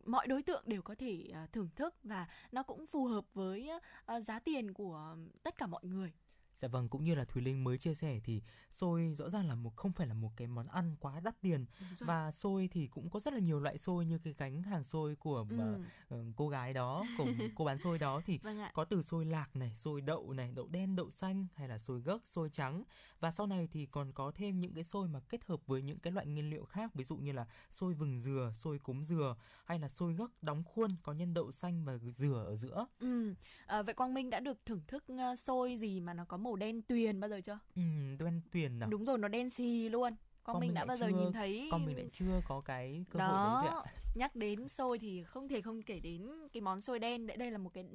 mọi 0.05 0.27
đối 0.27 0.43
tượng 0.43 0.63
đều 0.65 0.81
có 0.81 0.95
thể 0.95 1.31
uh, 1.43 1.51
thưởng 1.53 1.69
thức 1.75 1.95
và 2.03 2.27
nó 2.51 2.63
cũng 2.63 2.87
phù 2.87 3.05
hợp 3.05 3.25
với 3.33 3.69
uh, 4.17 4.23
giá 4.23 4.39
tiền 4.39 4.73
của 4.73 5.15
tất 5.43 5.57
cả 5.57 5.67
mọi 5.67 5.85
người. 5.85 6.13
Dạ 6.61 6.67
vâng, 6.67 6.89
cũng 6.89 7.03
như 7.03 7.15
là 7.15 7.25
Thùy 7.25 7.41
Linh 7.41 7.63
mới 7.63 7.77
chia 7.77 7.93
sẻ 7.93 8.19
thì 8.23 8.41
xôi 8.71 9.13
rõ 9.15 9.29
ràng 9.29 9.47
là 9.47 9.55
một 9.55 9.75
không 9.75 9.91
phải 9.91 10.07
là 10.07 10.13
một 10.13 10.31
cái 10.35 10.47
món 10.47 10.67
ăn 10.67 10.95
quá 10.99 11.19
đắt 11.19 11.41
tiền 11.41 11.65
và 11.99 12.31
xôi 12.31 12.69
thì 12.71 12.87
cũng 12.87 13.09
có 13.09 13.19
rất 13.19 13.33
là 13.33 13.39
nhiều 13.39 13.59
loại 13.59 13.77
xôi 13.77 14.05
như 14.05 14.19
cái 14.19 14.35
gánh 14.37 14.61
hàng 14.61 14.83
xôi 14.83 15.15
của 15.15 15.45
ừ. 15.49 15.81
uh, 16.15 16.25
cô 16.35 16.49
gái 16.49 16.73
đó, 16.73 17.03
của 17.17 17.25
cô 17.55 17.65
bán 17.65 17.77
xôi 17.77 17.99
đó 17.99 18.21
thì 18.25 18.39
vâng 18.43 18.59
có 18.73 18.85
từ 18.85 19.01
xôi 19.01 19.25
lạc 19.25 19.55
này, 19.55 19.75
xôi 19.75 20.01
đậu 20.01 20.33
này, 20.33 20.51
đậu 20.55 20.67
đen, 20.67 20.95
đậu 20.95 21.11
xanh 21.11 21.47
hay 21.55 21.67
là 21.67 21.77
xôi 21.77 22.01
gấc, 22.01 22.27
xôi 22.27 22.49
trắng 22.49 22.83
và 23.19 23.31
sau 23.31 23.47
này 23.47 23.67
thì 23.71 23.85
còn 23.85 24.11
có 24.11 24.31
thêm 24.35 24.59
những 24.59 24.73
cái 24.73 24.83
xôi 24.83 25.07
mà 25.07 25.19
kết 25.29 25.45
hợp 25.45 25.59
với 25.67 25.81
những 25.81 25.99
cái 25.99 26.13
loại 26.13 26.25
nguyên 26.25 26.49
liệu 26.49 26.65
khác 26.65 26.95
ví 26.95 27.03
dụ 27.03 27.17
như 27.17 27.31
là 27.31 27.45
xôi 27.69 27.93
vừng 27.93 28.19
dừa, 28.19 28.51
xôi 28.53 28.79
cúng 28.79 29.05
dừa 29.05 29.35
hay 29.65 29.79
là 29.79 29.89
xôi 29.89 30.13
gấc 30.13 30.43
đóng 30.43 30.63
khuôn 30.63 30.95
có 31.03 31.13
nhân 31.13 31.33
đậu 31.33 31.51
xanh 31.51 31.85
và 31.85 31.97
dừa 31.97 32.43
ở 32.47 32.55
giữa. 32.55 32.87
Ừ. 32.99 33.33
À, 33.65 33.81
vậy 33.81 33.93
Quang 33.93 34.13
Minh 34.13 34.29
đã 34.29 34.39
được 34.39 34.65
thưởng 34.65 34.81
thức 34.87 35.05
uh, 35.13 35.39
xôi 35.39 35.77
gì 35.77 35.99
mà 35.99 36.13
nó 36.13 36.25
có 36.25 36.37
màu 36.47 36.55
đen 36.55 36.81
tuyền 36.81 37.19
bao 37.19 37.29
giờ 37.29 37.41
chưa? 37.41 37.59
Ừ, 37.75 37.81
đen 38.19 38.41
tuyền 38.51 38.79
nào. 38.79 38.89
Đúng 38.89 39.05
rồi, 39.05 39.17
nó 39.17 39.27
đen 39.27 39.49
xì 39.49 39.89
luôn. 39.89 40.15
Con, 40.43 40.53
con 40.53 40.59
mình, 40.59 40.67
mình 40.67 40.75
đã 40.75 40.85
bao 40.85 40.97
giờ 40.97 41.07
nhìn 41.07 41.31
thấy 41.31 41.67
con 41.71 41.85
mình 41.85 41.95
lại 41.97 42.09
chưa 42.11 42.41
có 42.47 42.61
cái 42.61 43.05
cơ 43.09 43.19
đó, 43.19 43.27
hội 43.27 43.63
đấy 43.63 43.71
chị 43.83 43.89
ạ. 43.89 43.93
Nhắc 44.15 44.35
đến 44.35 44.67
xôi 44.67 44.99
thì 44.99 45.23
không 45.23 45.47
thể 45.47 45.61
không 45.61 45.81
kể 45.81 45.99
đến 45.99 46.29
cái 46.53 46.61
món 46.61 46.81
xôi 46.81 46.99
đen. 46.99 47.27
Đây 47.27 47.51
là 47.51 47.57
một 47.57 47.73
cái 47.73 47.85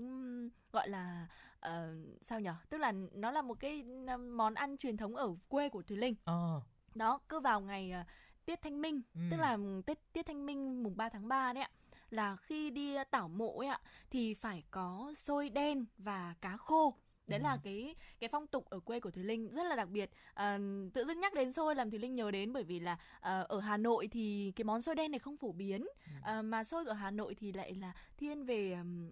gọi 0.72 0.88
là 0.88 1.26
uh, 1.66 1.72
sao 2.20 2.40
nhở? 2.40 2.54
Tức 2.70 2.78
là 2.78 2.92
nó 3.12 3.30
là 3.30 3.42
một 3.42 3.60
cái 3.60 3.82
món 4.18 4.54
ăn 4.54 4.76
truyền 4.76 4.96
thống 4.96 5.16
ở 5.16 5.34
quê 5.48 5.68
của 5.68 5.82
Thùy 5.82 5.96
Linh. 5.96 6.14
Ờ. 6.24 6.60
Đó, 6.94 7.20
cứ 7.28 7.40
vào 7.40 7.60
ngày 7.60 7.92
uh, 8.00 8.06
Tiết 8.44 8.62
Thanh 8.62 8.82
Minh, 8.82 9.02
ừ. 9.14 9.20
tức 9.30 9.36
là 9.36 9.58
Tết 9.86 9.98
Tiết 10.12 10.26
Thanh 10.26 10.46
Minh 10.46 10.82
mùng 10.82 10.96
3 10.96 11.08
tháng 11.08 11.28
3 11.28 11.52
đấy 11.52 11.62
ạ 11.62 11.70
là 12.12 12.36
khi 12.36 12.70
đi 12.70 12.96
tảo 13.10 13.28
mộ 13.28 13.58
ấy 13.58 13.68
ạ 13.68 13.80
thì 14.10 14.34
phải 14.34 14.62
có 14.70 15.12
xôi 15.16 15.50
đen 15.50 15.86
và 15.98 16.34
cá 16.40 16.56
khô 16.56 16.94
đấy 17.32 17.40
ừ. 17.40 17.44
là 17.44 17.58
cái 17.64 17.94
cái 18.20 18.28
phong 18.28 18.46
tục 18.46 18.64
ở 18.70 18.80
quê 18.80 19.00
của 19.00 19.10
thùy 19.10 19.24
linh 19.24 19.48
rất 19.48 19.66
là 19.66 19.76
đặc 19.76 19.88
biệt 19.88 20.10
à, 20.34 20.58
tự 20.94 21.04
dưng 21.06 21.20
nhắc 21.20 21.34
đến 21.34 21.52
xôi 21.52 21.74
làm 21.74 21.90
thùy 21.90 21.98
linh 21.98 22.14
nhớ 22.14 22.30
đến 22.30 22.52
bởi 22.52 22.64
vì 22.64 22.80
là 22.80 22.96
à, 23.20 23.40
ở 23.40 23.60
hà 23.60 23.76
nội 23.76 24.08
thì 24.12 24.52
cái 24.56 24.64
món 24.64 24.82
xôi 24.82 24.94
đen 24.94 25.10
này 25.10 25.18
không 25.18 25.36
phổ 25.36 25.52
biến 25.52 25.80
ừ. 25.80 26.12
à, 26.22 26.42
mà 26.42 26.64
xôi 26.64 26.84
ở 26.86 26.92
hà 26.92 27.10
nội 27.10 27.34
thì 27.34 27.52
lại 27.52 27.74
là 27.74 27.92
thiên 28.16 28.44
về 28.44 28.72
um, 28.72 29.10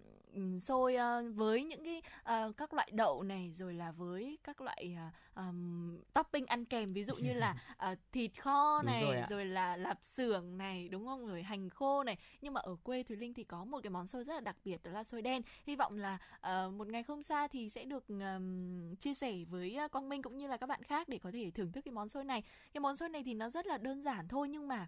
xôi 0.59 0.95
uh, 0.95 1.35
với 1.35 1.63
những 1.63 1.83
cái 1.85 2.01
uh, 2.47 2.57
các 2.57 2.73
loại 2.73 2.91
đậu 2.93 3.23
này 3.23 3.51
rồi 3.51 3.73
là 3.73 3.91
với 3.91 4.37
các 4.43 4.61
loại 4.61 4.97
uh, 5.07 5.37
um, 5.37 5.97
topping 6.13 6.45
ăn 6.45 6.65
kèm. 6.65 6.87
Ví 6.87 7.03
dụ 7.03 7.15
như 7.15 7.33
là 7.33 7.55
uh, 7.91 7.97
thịt 8.11 8.41
kho 8.41 8.81
này 8.85 9.03
rồi, 9.03 9.23
rồi 9.29 9.45
là 9.45 9.77
lạp 9.77 9.99
xưởng 10.03 10.57
này 10.57 10.89
đúng 10.89 11.05
không? 11.05 11.27
Rồi 11.27 11.43
hành 11.43 11.69
khô 11.69 12.03
này. 12.03 12.17
Nhưng 12.41 12.53
mà 12.53 12.61
ở 12.61 12.75
quê 12.83 13.03
thùy 13.03 13.17
linh 13.17 13.33
thì 13.33 13.43
có 13.43 13.65
một 13.65 13.79
cái 13.83 13.89
món 13.89 14.07
xôi 14.07 14.23
rất 14.23 14.33
là 14.33 14.39
đặc 14.39 14.55
biệt 14.65 14.83
đó 14.83 14.91
là 14.91 15.03
xôi 15.03 15.21
đen. 15.21 15.41
Hy 15.65 15.75
vọng 15.75 15.97
là 15.97 16.17
uh, 16.37 16.73
một 16.73 16.87
ngày 16.87 17.03
không 17.03 17.23
xa 17.23 17.47
thì 17.47 17.69
sẽ 17.69 17.85
được 17.85 18.07
um, 18.07 18.95
chia 18.95 19.13
sẻ 19.13 19.33
với 19.49 19.77
uh, 19.85 19.91
quang 19.91 20.09
minh 20.09 20.21
cũng 20.21 20.37
như 20.37 20.47
là 20.47 20.57
các 20.57 20.67
bạn 20.67 20.83
khác 20.83 21.09
để 21.09 21.17
có 21.17 21.31
thể 21.31 21.51
thưởng 21.51 21.71
thức 21.71 21.81
cái 21.85 21.91
món 21.91 22.09
xôi 22.09 22.23
này. 22.23 22.43
Cái 22.73 22.81
món 22.81 22.95
xôi 22.95 23.09
này 23.09 23.23
thì 23.23 23.33
nó 23.33 23.49
rất 23.49 23.65
là 23.65 23.77
đơn 23.77 24.01
giản 24.03 24.27
thôi 24.27 24.49
nhưng 24.49 24.67
mà 24.67 24.87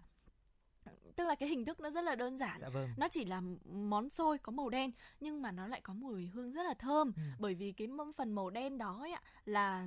tức 1.16 1.26
là 1.26 1.34
cái 1.34 1.48
hình 1.48 1.64
thức 1.64 1.80
nó 1.80 1.90
rất 1.90 2.04
là 2.04 2.14
đơn 2.14 2.38
giản 2.38 2.58
dạ 2.60 2.68
vâng. 2.68 2.88
nó 2.96 3.08
chỉ 3.08 3.24
là 3.24 3.42
món 3.72 4.10
xôi 4.10 4.38
có 4.38 4.52
màu 4.52 4.68
đen 4.68 4.90
nhưng 5.20 5.42
mà 5.42 5.52
nó 5.52 5.66
lại 5.66 5.80
có 5.80 5.92
mùi 5.92 6.26
hương 6.26 6.50
rất 6.50 6.62
là 6.62 6.74
thơm 6.74 7.12
ừ. 7.16 7.22
bởi 7.38 7.54
vì 7.54 7.72
cái 7.72 7.88
phần 8.16 8.32
màu 8.32 8.50
đen 8.50 8.78
đó 8.78 8.98
ấy, 9.00 9.14
là 9.44 9.86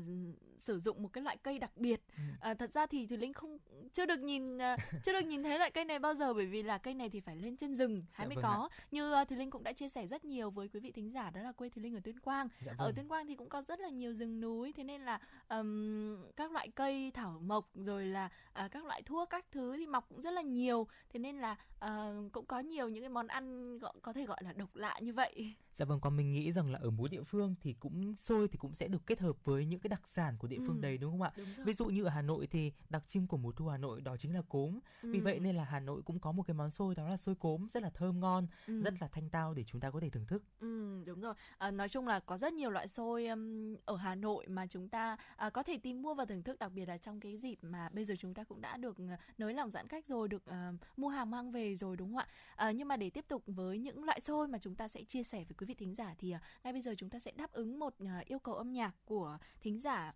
sử 0.60 0.80
dụng 0.80 1.04
một 1.04 1.10
cái 1.14 1.24
loại 1.24 1.38
cây 1.38 1.60
đặc 1.60 1.72
biệt 1.76 2.02
ừ. 2.18 2.24
à, 2.42 2.54
thật 2.54 2.74
ra 2.74 2.86
thì 2.86 3.08
thùy 3.08 3.18
linh 3.18 3.34
không 3.34 3.58
chưa 3.94 4.06
được 4.06 4.20
nhìn 4.20 4.58
uh, 4.58 4.80
chưa 5.04 5.14
được 5.14 5.26
nhìn 5.26 5.44
thấy 5.44 5.58
loại 5.58 5.72
cây 5.72 5.86
này 5.86 6.00
bao 6.00 6.16
giờ 6.16 6.34
bởi 6.34 6.46
vì 6.46 6.64
là 6.64 6.78
cây 6.78 6.94
này 6.94 7.10
thì 7.10 7.20
phải 7.20 7.36
lên 7.36 7.58
trên 7.58 7.76
rừng 7.76 8.04
dạ 8.12 8.26
mới 8.26 8.36
vâng 8.36 8.44
có 8.44 8.70
ạ. 8.72 8.76
như 8.92 9.22
uh, 9.22 9.28
thùy 9.28 9.38
linh 9.38 9.50
cũng 9.50 9.64
đã 9.64 9.74
chia 9.74 9.90
sẻ 9.90 10.08
rất 10.08 10.26
nhiều 10.26 10.50
với 10.50 10.68
quý 10.68 10.80
vị 10.80 10.92
thính 10.92 11.12
giả 11.12 11.30
đó 11.30 11.42
là 11.42 11.52
quê 11.52 11.70
thùy 11.70 11.84
linh 11.84 11.96
ở 11.96 12.00
tuyên 12.04 12.20
quang 12.20 12.48
dạ 12.66 12.74
vâng. 12.78 12.88
ở 12.88 12.92
tuyên 12.96 13.08
quang 13.08 13.28
thì 13.28 13.36
cũng 13.36 13.50
có 13.50 13.64
rất 13.68 13.80
là 13.80 13.90
nhiều 13.90 14.14
rừng 14.14 14.42
núi 14.42 14.74
thế 14.74 14.84
nên 14.84 15.02
là 15.02 15.20
um, 15.50 16.18
các 16.36 16.52
loại 16.52 16.70
cây 16.76 17.12
thảo 17.14 17.42
mộc 17.44 17.70
rồi 17.76 18.06
là 18.06 18.30
uh, 18.66 18.72
các 18.72 18.86
loại 18.86 19.02
thuốc 19.02 19.30
các 19.30 19.46
thứ 19.52 19.78
thì 19.78 19.86
mọc 19.86 20.10
cũng 20.10 20.22
rất 20.22 20.32
là 20.32 20.42
nhiều 20.42 20.87
thế 21.10 21.19
nên 21.19 21.38
là 21.38 21.56
uh, 21.86 22.32
cũng 22.32 22.45
có 22.45 22.60
nhiều 22.60 22.89
những 22.89 23.04
cái 23.04 23.10
món 23.10 23.28
ăn 23.28 23.78
gọi, 23.80 23.93
có 24.02 24.13
thể 24.13 24.26
gọi 24.26 24.43
là 24.43 24.54
độc 24.54 24.76
lạ 24.76 25.00
như 25.02 25.13
vậy. 25.13 25.56
Dạ 25.78 25.86
vâng, 25.86 26.00
còn 26.00 26.18
mình 26.18 26.32
nghĩ 26.32 26.52
rằng 26.52 26.72
là 26.72 26.80
ở 26.80 26.90
mỗi 26.90 27.10
địa 27.10 27.24
phương 27.24 27.56
thì 27.62 27.74
cũng 27.74 28.16
xôi 28.16 28.48
thì 28.48 28.58
cũng 28.58 28.74
sẽ 28.74 28.88
được 28.88 29.06
kết 29.06 29.20
hợp 29.20 29.46
với 29.46 29.66
những 29.66 29.80
cái 29.80 29.90
đặc 29.90 30.02
sản 30.08 30.38
của 30.38 30.48
địa 30.48 30.58
phương 30.68 30.76
ừ, 30.76 30.82
đấy 30.82 30.98
đúng 30.98 31.12
không 31.12 31.22
ạ? 31.22 31.32
Đúng 31.38 31.66
Ví 31.66 31.74
dụ 31.74 31.86
như 31.86 32.04
ở 32.04 32.10
Hà 32.10 32.22
Nội 32.22 32.48
thì 32.48 32.72
đặc 32.90 33.04
trưng 33.08 33.28
của 33.28 33.38
mùa 33.38 33.52
thu 33.52 33.68
Hà 33.68 33.78
Nội 33.78 34.02
đó 34.02 34.18
chính 34.18 34.34
là 34.34 34.42
cốm. 34.50 34.80
Ừ. 35.02 35.12
Vì 35.12 35.20
vậy 35.20 35.40
nên 35.40 35.56
là 35.56 35.63
Hà 35.63 35.80
Nội 35.80 36.02
cũng 36.02 36.20
có 36.20 36.32
một 36.32 36.44
cái 36.48 36.54
món 36.54 36.70
xôi 36.70 36.96
đó 36.96 37.10
là 37.10 37.18
xôi 37.18 37.36
cốm 37.36 37.68
rất 37.70 37.84
là 37.84 37.90
thơm 37.90 38.20
ngon, 38.20 38.48
ừ. 38.68 38.82
rất 38.82 38.94
là 39.02 39.08
thanh 39.08 39.30
tao 39.30 39.54
để 39.54 39.63
chúng 39.63 39.82
ta 39.82 39.92
có 39.92 40.00
thể 40.00 40.10
thưởng 40.10 40.26
thức. 40.26 40.44
Ừ, 40.60 41.04
đúng 41.06 41.22
rồi. 41.22 41.34
À, 41.58 41.72
nói 41.72 41.90
chung 41.90 42.08
là 42.08 42.20
có 42.20 42.38
rất 42.38 42.54
nhiều 42.54 42.70
loại 42.70 42.88
xôi 42.88 43.28
um, 43.28 43.76
ở 43.86 43.96
Hà 43.96 44.16
Nội 44.16 44.48
mà 44.48 44.68
chúng 44.68 44.90
ta 44.90 45.18
uh, 45.48 45.54
có 45.54 45.63
thể 45.63 45.78
tìm 45.78 46.02
mua 46.02 46.13
và 46.13 46.26
thưởng 46.26 46.44
thức 46.44 46.60
đặc 46.60 46.72
biệt 46.72 46.86
là 46.86 46.98
trong 46.98 47.20
cái 47.20 47.38
dịp 47.38 47.58
mà 47.62 47.90
bây 47.90 48.06
giờ 48.06 48.16
chúng 48.20 48.34
ta 48.34 48.44
cũng 48.44 48.62
đã 48.62 48.78
được 48.78 48.98
uh, 49.13 49.20
nới 49.38 49.54
lỏng 49.54 49.72
giãn 49.72 49.88
cách 49.88 50.08
rồi, 50.08 50.28
được 50.28 50.44
uh, 50.50 50.98
mua 50.98 51.10
hàng 51.10 51.32
mang 51.32 51.52
về 51.52 51.76
rồi 51.76 51.98
đúng 51.98 52.16
không 52.16 52.26
ạ? 52.56 52.70
Uh, 52.70 52.76
nhưng 52.76 52.88
mà 52.88 52.98
để 52.98 53.10
tiếp 53.10 53.26
tục 53.28 53.44
với 53.46 53.80
những 53.80 54.04
loại 54.04 54.20
xôi 54.22 54.48
mà 54.48 54.58
chúng 54.58 54.76
ta 54.76 54.88
sẽ 54.88 55.04
chia 55.04 55.24
sẻ 55.24 55.38
với 55.38 55.56
quý 55.58 55.67
vị 55.68 55.76
thính 55.76 55.96
giả 55.96 56.16
thì 56.18 56.34
uh, 56.36 56.42
ngay 56.64 56.74
bây 56.74 56.82
giờ 56.82 56.96
chúng 56.98 57.10
ta 57.10 57.20
sẽ 57.20 57.32
đáp 57.36 57.52
ứng 57.52 57.80
một 57.80 57.96
uh, 58.04 58.26
yêu 58.26 58.40
cầu 58.40 58.56
âm 58.56 58.74
nhạc 58.74 58.96
của 59.06 59.38
thính 59.62 59.80
giả 59.80 60.14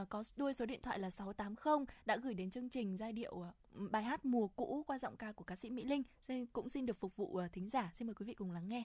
uh, 0.00 0.08
có 0.08 0.24
đuôi 0.36 0.52
số 0.52 0.66
điện 0.66 0.80
thoại 0.82 0.98
là 0.98 1.10
680 1.10 1.86
đã 2.04 2.16
gửi 2.16 2.34
đến 2.34 2.50
chương 2.50 2.68
trình 2.68 2.96
giai 2.96 3.12
điệu 3.12 3.34
uh, 3.34 3.90
bài 3.90 4.02
hát 4.02 4.24
mùa 4.24 4.48
cũ 4.48 4.84
qua 4.86 4.98
giọng 4.98 5.16
ca 5.16 5.32
của 5.32 5.44
ca 5.44 5.56
sĩ 5.56 5.70
Mỹ 5.70 5.84
Linh. 5.84 6.02
Xin 6.20 6.46
cũng 6.46 6.68
xin 6.68 6.86
được 6.86 7.00
phục 7.00 7.16
vụ 7.16 7.26
uh, 7.26 7.52
thính 7.52 7.68
giả. 7.68 7.92
Xin 7.98 8.06
mời 8.06 8.14
quý 8.14 8.26
vị 8.26 8.34
cùng 8.34 8.52
lắng 8.52 8.68
nghe. 8.68 8.84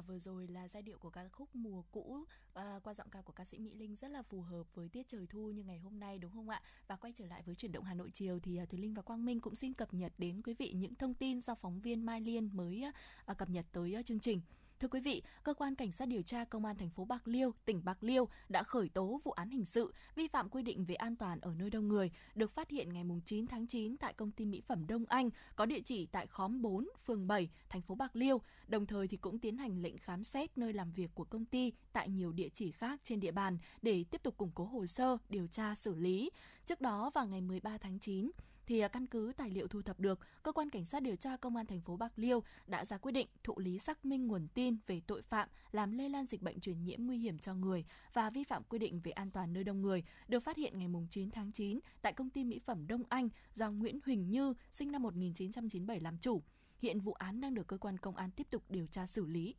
Vừa 0.00 0.18
rồi 0.18 0.46
là 0.48 0.68
giai 0.68 0.82
điệu 0.82 0.98
của 0.98 1.10
ca 1.10 1.28
khúc 1.28 1.54
Mùa 1.54 1.82
cũ 1.82 2.24
à, 2.54 2.80
qua 2.84 2.94
giọng 2.94 3.10
ca 3.10 3.22
của 3.22 3.32
ca 3.32 3.44
sĩ 3.44 3.58
Mỹ 3.58 3.74
Linh 3.74 3.96
rất 3.96 4.10
là 4.10 4.22
phù 4.22 4.42
hợp 4.42 4.74
với 4.74 4.88
tiết 4.88 5.08
trời 5.08 5.26
thu 5.26 5.50
như 5.50 5.62
ngày 5.62 5.78
hôm 5.78 6.00
nay 6.00 6.18
đúng 6.18 6.32
không 6.32 6.48
ạ? 6.48 6.62
Và 6.86 6.96
quay 6.96 7.12
trở 7.12 7.26
lại 7.26 7.42
với 7.42 7.54
chuyển 7.54 7.72
động 7.72 7.84
Hà 7.84 7.94
Nội 7.94 8.10
chiều 8.10 8.40
thì 8.40 8.56
à, 8.56 8.66
Thùy 8.66 8.80
Linh 8.80 8.94
và 8.94 9.02
Quang 9.02 9.24
Minh 9.24 9.40
cũng 9.40 9.56
xin 9.56 9.74
cập 9.74 9.94
nhật 9.94 10.12
đến 10.18 10.42
quý 10.42 10.54
vị 10.54 10.72
những 10.72 10.94
thông 10.94 11.14
tin 11.14 11.40
do 11.40 11.54
phóng 11.54 11.80
viên 11.80 12.06
Mai 12.06 12.20
Liên 12.20 12.50
mới 12.56 12.82
à, 12.82 12.92
à 13.24 13.34
cập 13.34 13.50
nhật 13.50 13.66
tới 13.72 13.94
à, 13.94 14.02
chương 14.02 14.20
trình. 14.20 14.40
Thưa 14.80 14.88
quý 14.88 15.00
vị, 15.00 15.22
cơ 15.42 15.54
quan 15.54 15.74
cảnh 15.74 15.92
sát 15.92 16.08
điều 16.08 16.22
tra 16.22 16.44
công 16.44 16.64
an 16.64 16.76
thành 16.76 16.90
phố 16.90 17.04
Bạc 17.04 17.28
Liêu, 17.28 17.54
tỉnh 17.64 17.84
Bạc 17.84 17.98
Liêu 18.00 18.28
đã 18.48 18.62
khởi 18.62 18.88
tố 18.88 19.20
vụ 19.24 19.32
án 19.32 19.50
hình 19.50 19.64
sự 19.64 19.92
vi 20.14 20.28
phạm 20.28 20.48
quy 20.48 20.62
định 20.62 20.84
về 20.84 20.94
an 20.94 21.16
toàn 21.16 21.40
ở 21.40 21.54
nơi 21.58 21.70
đông 21.70 21.88
người, 21.88 22.10
được 22.34 22.54
phát 22.54 22.70
hiện 22.70 22.92
ngày 22.92 23.04
9 23.24 23.46
tháng 23.46 23.66
9 23.66 23.96
tại 23.96 24.12
công 24.12 24.30
ty 24.30 24.46
mỹ 24.46 24.62
phẩm 24.66 24.86
Đông 24.86 25.04
Anh 25.08 25.30
có 25.56 25.66
địa 25.66 25.80
chỉ 25.80 26.06
tại 26.06 26.26
khóm 26.26 26.62
4, 26.62 26.88
phường 27.06 27.26
7, 27.26 27.48
thành 27.68 27.82
phố 27.82 27.94
Bạc 27.94 28.16
Liêu. 28.16 28.40
Đồng 28.66 28.86
thời 28.86 29.08
thì 29.08 29.16
cũng 29.16 29.38
tiến 29.38 29.56
hành 29.56 29.82
lệnh 29.82 29.98
khám 29.98 30.24
xét 30.24 30.58
nơi 30.58 30.72
làm 30.72 30.92
việc 30.92 31.10
của 31.14 31.24
công 31.24 31.44
ty 31.44 31.72
tại 31.92 32.08
nhiều 32.08 32.32
địa 32.32 32.48
chỉ 32.54 32.70
khác 32.70 33.00
trên 33.04 33.20
địa 33.20 33.32
bàn 33.32 33.58
để 33.82 34.04
tiếp 34.10 34.22
tục 34.22 34.36
củng 34.36 34.52
cố 34.54 34.64
hồ 34.64 34.86
sơ, 34.86 35.16
điều 35.28 35.46
tra 35.46 35.74
xử 35.74 35.94
lý. 35.94 36.30
Trước 36.66 36.80
đó 36.80 37.10
vào 37.14 37.26
ngày 37.26 37.40
13 37.40 37.78
tháng 37.78 37.98
9, 37.98 38.30
thì 38.68 38.80
à, 38.80 38.88
căn 38.88 39.06
cứ 39.06 39.32
tài 39.36 39.50
liệu 39.50 39.68
thu 39.68 39.82
thập 39.82 40.00
được, 40.00 40.20
cơ 40.42 40.52
quan 40.52 40.70
cảnh 40.70 40.84
sát 40.84 41.02
điều 41.02 41.16
tra 41.16 41.36
công 41.36 41.56
an 41.56 41.66
thành 41.66 41.80
phố 41.80 41.96
Bạc 41.96 42.12
Liêu 42.16 42.42
đã 42.66 42.84
ra 42.84 42.98
quyết 42.98 43.12
định 43.12 43.26
thụ 43.44 43.58
lý 43.58 43.78
xác 43.78 44.04
minh 44.04 44.26
nguồn 44.26 44.48
tin 44.54 44.76
về 44.86 45.00
tội 45.06 45.22
phạm 45.22 45.48
làm 45.70 45.92
lây 45.92 46.08
lan 46.08 46.26
dịch 46.26 46.42
bệnh 46.42 46.60
truyền 46.60 46.84
nhiễm 46.84 46.98
nguy 47.00 47.18
hiểm 47.18 47.38
cho 47.38 47.54
người 47.54 47.84
và 48.12 48.30
vi 48.30 48.44
phạm 48.44 48.62
quy 48.68 48.78
định 48.78 49.00
về 49.04 49.12
an 49.12 49.30
toàn 49.30 49.52
nơi 49.52 49.64
đông 49.64 49.82
người, 49.82 50.02
được 50.28 50.40
phát 50.40 50.56
hiện 50.56 50.78
ngày 50.78 50.88
9 51.10 51.30
tháng 51.30 51.52
9 51.52 51.80
tại 52.02 52.12
công 52.12 52.30
ty 52.30 52.44
mỹ 52.44 52.58
phẩm 52.58 52.86
Đông 52.86 53.02
Anh 53.08 53.28
do 53.54 53.70
Nguyễn 53.70 54.00
Huỳnh 54.06 54.30
Như, 54.30 54.54
sinh 54.70 54.92
năm 54.92 55.02
1997 55.02 56.00
làm 56.00 56.18
chủ. 56.18 56.42
Hiện 56.78 57.00
vụ 57.00 57.12
án 57.12 57.40
đang 57.40 57.54
được 57.54 57.66
cơ 57.66 57.78
quan 57.78 57.98
công 57.98 58.16
an 58.16 58.30
tiếp 58.30 58.46
tục 58.50 58.62
điều 58.68 58.86
tra 58.86 59.06
xử 59.06 59.26
lý. 59.26 59.54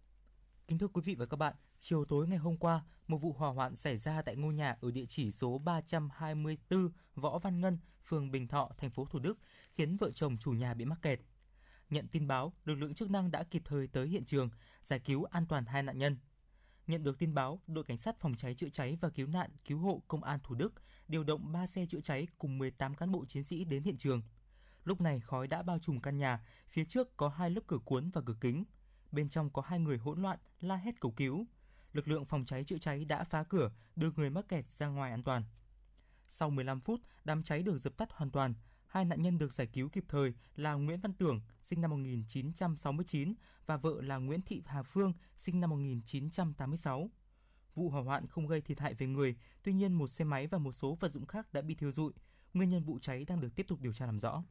Kính 0.70 0.78
thưa 0.78 0.88
quý 0.88 1.02
vị 1.06 1.16
và 1.16 1.26
các 1.26 1.38
bạn, 1.38 1.56
chiều 1.80 2.06
tối 2.06 2.28
ngày 2.28 2.38
hôm 2.38 2.58
qua, 2.58 2.84
một 3.08 3.18
vụ 3.18 3.34
hỏa 3.34 3.50
hoạn 3.50 3.76
xảy 3.76 3.98
ra 3.98 4.22
tại 4.22 4.36
ngôi 4.36 4.54
nhà 4.54 4.78
ở 4.82 4.92
địa 4.92 5.06
chỉ 5.06 5.32
số 5.32 5.58
324 5.58 6.90
Võ 7.16 7.40
Văn 7.40 7.62
Ngân, 7.62 7.78
phường 8.06 8.32
Bình 8.32 8.48
Thọ, 8.48 8.72
thành 8.78 8.92
phố 8.92 9.06
Thủ 9.06 9.20
Đức, 9.20 9.40
khiến 9.74 9.98
vợ 9.98 10.12
chồng 10.12 10.38
chủ 10.38 10.52
nhà 10.52 10.74
bị 10.74 10.86
mắc 10.86 11.00
kẹt. 11.02 11.20
Nhận 11.90 12.08
tin 12.08 12.28
báo, 12.28 12.54
lực 12.66 12.76
lượng 12.76 12.94
chức 12.94 13.10
năng 13.10 13.32
đã 13.32 13.44
kịp 13.44 13.62
thời 13.66 13.88
tới 13.88 14.08
hiện 14.08 14.26
trường, 14.26 14.50
giải 14.84 15.00
cứu 15.00 15.24
an 15.24 15.46
toàn 15.46 15.66
hai 15.66 15.84
nạn 15.84 15.98
nhân. 15.98 16.18
Nhận 16.88 17.04
được 17.04 17.20
tin 17.20 17.34
báo, 17.34 17.62
đội 17.68 17.84
cảnh 17.84 17.98
sát 17.98 18.20
phòng 18.20 18.36
cháy 18.36 18.56
chữa 18.56 18.70
cháy 18.70 18.98
và 19.02 19.10
cứu 19.10 19.28
nạn 19.28 19.52
cứu 19.66 19.80
hộ 19.80 20.04
công 20.08 20.24
an 20.24 20.40
Thủ 20.44 20.56
Đức 20.56 20.74
điều 21.08 21.24
động 21.24 21.52
3 21.52 21.68
xe 21.68 21.86
chữa 21.86 22.02
cháy 22.02 22.28
cùng 22.38 22.58
18 22.58 22.96
cán 22.96 23.12
bộ 23.12 23.26
chiến 23.26 23.44
sĩ 23.44 23.64
đến 23.66 23.84
hiện 23.84 23.98
trường. 23.98 24.22
Lúc 24.84 25.02
này 25.02 25.20
khói 25.20 25.48
đã 25.48 25.64
bao 25.64 25.80
trùm 25.80 26.00
căn 26.00 26.18
nhà, 26.18 26.46
phía 26.70 26.86
trước 26.86 27.18
có 27.18 27.30
hai 27.30 27.50
lớp 27.50 27.62
cửa 27.68 27.80
cuốn 27.86 28.10
và 28.10 28.22
cửa 28.26 28.36
kính. 28.42 28.64
Bên 29.12 29.30
trong 29.30 29.50
có 29.50 29.62
hai 29.62 29.80
người 29.80 29.98
hỗn 29.98 30.22
loạn, 30.22 30.40
la 30.62 30.76
hét 30.76 31.00
cầu 31.00 31.12
cứu. 31.12 31.46
Lực 31.94 32.08
lượng 32.08 32.26
phòng 32.26 32.46
cháy 32.46 32.64
chữa 32.64 32.78
cháy 32.78 33.06
đã 33.06 33.24
phá 33.24 33.44
cửa, 33.44 33.72
đưa 33.96 34.12
người 34.16 34.30
mắc 34.30 34.46
kẹt 34.50 34.68
ra 34.68 34.88
ngoài 34.88 35.12
an 35.12 35.24
toàn. 35.24 35.44
Sau 36.30 36.50
15 36.50 36.80
phút, 36.82 37.02
đám 37.24 37.44
cháy 37.44 37.64
được 37.64 37.78
dập 37.78 37.98
tắt 37.98 38.12
hoàn 38.12 38.32
toàn. 38.32 38.54
Hai 38.88 39.06
nạn 39.06 39.22
nhân 39.22 39.38
được 39.38 39.54
giải 39.54 39.68
cứu 39.68 39.90
kịp 39.90 40.04
thời 40.08 40.34
là 40.56 40.74
Nguyễn 40.74 41.00
Văn 41.00 41.14
Tưởng, 41.14 41.42
sinh 41.62 41.82
năm 41.82 41.92
1969 41.92 43.34
và 43.66 43.78
vợ 43.78 44.02
là 44.02 44.18
Nguyễn 44.18 44.42
Thị 44.42 44.64
Hà 44.66 44.84
Phương, 44.84 45.14
sinh 45.38 45.60
năm 45.60 45.70
1986. 45.70 47.10
Vụ 47.76 47.90
hỏa 47.90 48.02
hoạn 48.02 48.28
không 48.28 48.48
gây 48.48 48.62
thiệt 48.62 48.80
hại 48.80 48.94
về 48.94 49.08
người, 49.08 49.36
tuy 49.64 49.74
nhiên 49.74 49.94
một 49.94 50.08
xe 50.08 50.26
máy 50.26 50.48
và 50.48 50.58
một 50.58 50.72
số 50.72 50.96
vật 50.96 51.14
dụng 51.14 51.26
khác 51.26 51.54
đã 51.54 51.62
bị 51.62 51.76
thiêu 51.76 51.92
rụi. 51.92 52.14
Nguyên 52.54 52.70
nhân 52.70 52.84
vụ 52.84 53.00
cháy 53.00 53.26
đang 53.26 53.42
được 53.42 53.56
tiếp 53.56 53.68
tục 53.68 53.82
điều 53.82 53.94
tra 53.94 54.06
làm 54.06 54.20
rõ. 54.20 54.44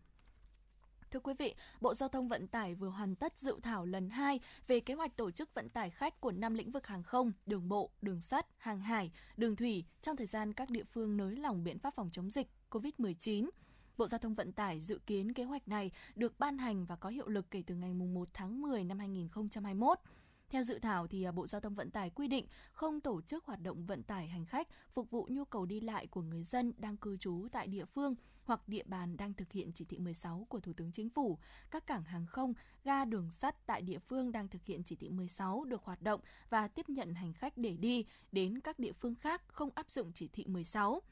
Thưa 1.11 1.21
quý 1.21 1.35
vị, 1.39 1.55
Bộ 1.81 1.95
Giao 1.95 2.09
thông 2.09 2.29
Vận 2.29 2.47
tải 2.47 2.75
vừa 2.75 2.89
hoàn 2.89 3.15
tất 3.15 3.39
dự 3.39 3.61
thảo 3.63 3.87
lần 3.87 4.11
2 4.11 4.41
về 4.67 4.81
kế 4.81 4.95
hoạch 4.95 5.17
tổ 5.17 5.31
chức 5.31 5.55
vận 5.55 5.69
tải 5.69 5.91
khách 5.91 6.21
của 6.21 6.33
năm 6.33 6.55
lĩnh 6.55 6.71
vực 6.71 6.87
hàng 6.87 7.03
không, 7.03 7.33
đường 7.47 7.69
bộ, 7.69 7.91
đường 8.03 8.21
sắt, 8.21 8.47
hàng 8.57 8.81
hải, 8.81 9.11
đường 9.37 9.57
thủy 9.57 9.85
trong 10.03 10.17
thời 10.17 10.27
gian 10.27 10.53
các 10.53 10.71
địa 10.71 10.85
phương 10.85 11.17
nới 11.17 11.37
lỏng 11.37 11.65
biện 11.65 11.79
pháp 11.79 11.95
phòng 11.95 12.11
chống 12.13 12.31
dịch 12.31 12.49
COVID-19. 12.71 13.49
Bộ 13.97 14.09
Giao 14.09 14.19
thông 14.19 14.35
Vận 14.35 14.53
tải 14.53 14.81
dự 14.81 14.99
kiến 15.07 15.33
kế 15.33 15.45
hoạch 15.45 15.69
này 15.69 15.91
được 16.15 16.39
ban 16.39 16.59
hành 16.59 16.85
và 16.85 16.97
có 16.97 17.09
hiệu 17.09 17.29
lực 17.29 17.51
kể 17.51 17.63
từ 17.67 17.75
ngày 17.75 17.95
1 17.95 18.29
tháng 18.35 18.61
10 18.61 18.85
năm 18.85 18.99
2021. 18.99 19.99
Theo 20.49 20.63
dự 20.63 20.79
thảo 20.79 21.07
thì 21.07 21.23
à, 21.23 21.33
Bộ 21.33 21.47
Giao 21.47 21.61
thông 21.61 21.75
Vận 21.75 21.91
tải 21.91 22.11
quy 22.11 22.29
định 22.29 22.47
không 22.73 23.01
tổ 23.01 23.21
chức 23.21 23.45
hoạt 23.45 23.61
động 23.63 23.87
vận 23.87 24.03
tải 24.03 24.29
hành 24.29 24.45
khách 24.45 24.69
phục 24.93 25.11
vụ 25.11 25.29
nhu 25.31 25.45
cầu 25.45 25.67
đi 25.67 25.81
lại 25.81 26.07
của 26.07 26.23
người 26.23 26.45
dân 26.45 26.73
đang 26.79 26.97
cư 26.97 27.17
trú 27.17 27.49
tại 27.53 27.67
địa 27.67 27.85
phương 27.85 28.15
hoặc 28.45 28.69
địa 28.69 28.83
bàn 28.87 29.17
đang 29.17 29.35
thực 29.35 29.53
hiện 29.53 29.73
chỉ 29.75 29.85
thị 29.85 29.99
16 29.99 30.47
của 30.49 30.61
Thủ 30.61 30.73
tướng 30.73 30.93
Chính 30.93 31.11
phủ. 31.11 31.39
Các 31.71 31.87
cảng 31.87 32.03
hàng 32.03 32.27
không, 32.27 32.55
ga 32.85 33.05
đường 33.05 33.31
sắt 33.31 33.67
tại 33.67 33.83
địa 33.83 33.99
phương 33.99 34.33
đang 34.33 34.49
thực 34.49 34.65
hiện 34.65 34.83
chỉ 34.85 34.97
thị 34.97 35.11
16 35.11 35.65
được 35.65 35.85
hoạt 35.85 36.03
động 36.03 36.21
và 36.51 36.69
tiếp 36.69 36.89
nhận 36.89 37.15
hành 37.15 37.33
khách 37.33 37.59
để 37.59 37.77
đi 37.77 38.05
đến 38.33 38.61
các 38.61 38.79
địa 38.79 38.93
phương 38.93 39.15
khác 39.15 39.43
không 39.49 39.71
áp 39.75 39.91
dụng 39.91 40.13
chỉ 40.15 40.29
thị 40.29 40.45
16 40.47 41.03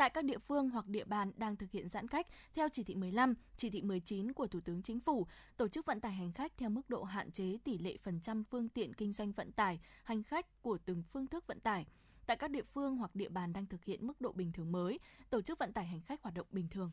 tại 0.00 0.10
các 0.10 0.24
địa 0.24 0.38
phương 0.38 0.70
hoặc 0.70 0.88
địa 0.88 1.04
bàn 1.04 1.32
đang 1.36 1.56
thực 1.56 1.70
hiện 1.70 1.88
giãn 1.88 2.08
cách 2.08 2.26
theo 2.54 2.68
chỉ 2.72 2.84
thị 2.84 2.94
15, 2.94 3.34
chỉ 3.56 3.70
thị 3.70 3.82
19 3.82 4.32
của 4.32 4.46
Thủ 4.46 4.60
tướng 4.60 4.82
Chính 4.82 5.00
phủ, 5.00 5.26
tổ 5.56 5.68
chức 5.68 5.86
vận 5.86 6.00
tải 6.00 6.12
hành 6.12 6.32
khách 6.32 6.52
theo 6.58 6.70
mức 6.70 6.90
độ 6.90 7.02
hạn 7.02 7.30
chế 7.30 7.58
tỷ 7.64 7.78
lệ 7.78 7.96
phần 8.02 8.20
trăm 8.20 8.44
phương 8.44 8.68
tiện 8.68 8.94
kinh 8.94 9.12
doanh 9.12 9.32
vận 9.32 9.52
tải 9.52 9.80
hành 10.04 10.22
khách 10.22 10.62
của 10.62 10.78
từng 10.84 11.02
phương 11.12 11.26
thức 11.26 11.46
vận 11.46 11.60
tải. 11.60 11.86
Tại 12.26 12.36
các 12.36 12.50
địa 12.50 12.62
phương 12.74 12.96
hoặc 12.96 13.14
địa 13.14 13.28
bàn 13.28 13.52
đang 13.52 13.66
thực 13.66 13.84
hiện 13.84 14.06
mức 14.06 14.20
độ 14.20 14.32
bình 14.32 14.52
thường 14.52 14.72
mới, 14.72 14.98
tổ 15.30 15.42
chức 15.42 15.58
vận 15.58 15.72
tải 15.72 15.86
hành 15.86 16.00
khách 16.00 16.22
hoạt 16.22 16.34
động 16.34 16.46
bình 16.50 16.68
thường. 16.68 16.90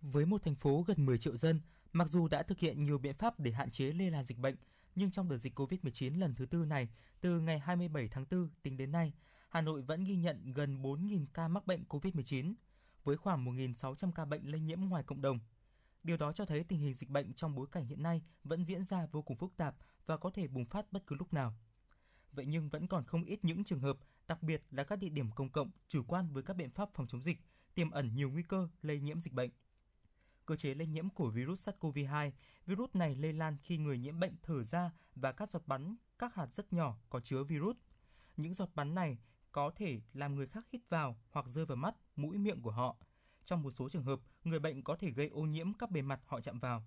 Với 0.00 0.26
một 0.26 0.42
thành 0.42 0.54
phố 0.54 0.84
gần 0.86 1.06
10 1.06 1.18
triệu 1.18 1.36
dân, 1.36 1.60
mặc 1.92 2.08
dù 2.08 2.28
đã 2.28 2.42
thực 2.42 2.58
hiện 2.58 2.84
nhiều 2.84 2.98
biện 2.98 3.14
pháp 3.14 3.40
để 3.40 3.50
hạn 3.50 3.70
chế 3.70 3.92
lây 3.92 4.10
lan 4.10 4.24
dịch 4.24 4.38
bệnh, 4.38 4.56
nhưng 4.94 5.10
trong 5.10 5.28
đợt 5.28 5.38
dịch 5.38 5.58
COVID-19 5.58 6.18
lần 6.18 6.34
thứ 6.34 6.46
tư 6.46 6.64
này, 6.64 6.88
từ 7.20 7.40
ngày 7.40 7.58
27 7.58 8.08
tháng 8.08 8.24
4 8.30 8.48
tính 8.62 8.76
đến 8.76 8.92
nay, 8.92 9.12
Hà 9.48 9.60
Nội 9.60 9.82
vẫn 9.82 10.04
ghi 10.04 10.16
nhận 10.16 10.52
gần 10.52 10.82
4.000 10.82 11.26
ca 11.34 11.48
mắc 11.48 11.66
bệnh 11.66 11.84
COVID-19, 11.88 12.54
với 13.04 13.16
khoảng 13.16 13.44
1.600 13.44 14.12
ca 14.12 14.24
bệnh 14.24 14.50
lây 14.50 14.60
nhiễm 14.60 14.80
ngoài 14.80 15.02
cộng 15.02 15.20
đồng. 15.20 15.38
Điều 16.02 16.16
đó 16.16 16.32
cho 16.32 16.44
thấy 16.44 16.64
tình 16.64 16.80
hình 16.80 16.94
dịch 16.94 17.10
bệnh 17.10 17.34
trong 17.34 17.54
bối 17.54 17.66
cảnh 17.72 17.86
hiện 17.86 18.02
nay 18.02 18.22
vẫn 18.44 18.64
diễn 18.64 18.84
ra 18.84 19.06
vô 19.12 19.22
cùng 19.22 19.36
phức 19.36 19.56
tạp 19.56 19.76
và 20.06 20.16
có 20.16 20.30
thể 20.30 20.48
bùng 20.48 20.66
phát 20.66 20.92
bất 20.92 21.06
cứ 21.06 21.16
lúc 21.16 21.32
nào. 21.32 21.54
Vậy 22.32 22.46
nhưng 22.46 22.68
vẫn 22.68 22.86
còn 22.86 23.04
không 23.04 23.24
ít 23.24 23.44
những 23.44 23.64
trường 23.64 23.80
hợp, 23.80 23.96
đặc 24.28 24.42
biệt 24.42 24.62
là 24.70 24.84
các 24.84 24.98
địa 24.98 25.08
điểm 25.08 25.30
công 25.30 25.50
cộng 25.50 25.70
chủ 25.88 26.02
quan 26.08 26.32
với 26.32 26.42
các 26.42 26.56
biện 26.56 26.70
pháp 26.70 26.90
phòng 26.94 27.06
chống 27.06 27.22
dịch, 27.22 27.38
tiềm 27.74 27.90
ẩn 27.90 28.14
nhiều 28.14 28.30
nguy 28.30 28.42
cơ 28.42 28.68
lây 28.82 29.00
nhiễm 29.00 29.20
dịch 29.20 29.32
bệnh. 29.32 29.50
Cơ 30.46 30.56
chế 30.56 30.74
lây 30.74 30.86
nhiễm 30.86 31.10
của 31.10 31.30
virus 31.30 31.68
SARS-CoV-2, 31.68 32.30
virus 32.66 32.90
này 32.94 33.14
lây 33.14 33.32
lan 33.32 33.56
khi 33.62 33.78
người 33.78 33.98
nhiễm 33.98 34.20
bệnh 34.20 34.36
thở 34.42 34.64
ra 34.64 34.90
và 35.14 35.32
các 35.32 35.50
giọt 35.50 35.62
bắn 35.66 35.96
các 36.18 36.34
hạt 36.34 36.54
rất 36.54 36.72
nhỏ 36.72 36.98
có 37.10 37.20
chứa 37.20 37.44
virus. 37.44 37.76
Những 38.36 38.54
giọt 38.54 38.70
bắn 38.74 38.94
này 38.94 39.18
có 39.56 39.70
thể 39.76 40.00
làm 40.12 40.34
người 40.34 40.46
khác 40.46 40.66
hít 40.72 40.80
vào 40.88 41.16
hoặc 41.30 41.46
rơi 41.48 41.66
vào 41.66 41.76
mắt, 41.76 41.94
mũi 42.16 42.38
miệng 42.38 42.62
của 42.62 42.70
họ. 42.70 42.96
Trong 43.44 43.62
một 43.62 43.70
số 43.70 43.88
trường 43.88 44.04
hợp, 44.04 44.20
người 44.44 44.58
bệnh 44.58 44.82
có 44.82 44.96
thể 44.96 45.10
gây 45.10 45.28
ô 45.28 45.42
nhiễm 45.42 45.74
các 45.74 45.90
bề 45.90 46.02
mặt 46.02 46.20
họ 46.26 46.40
chạm 46.40 46.58
vào. 46.58 46.84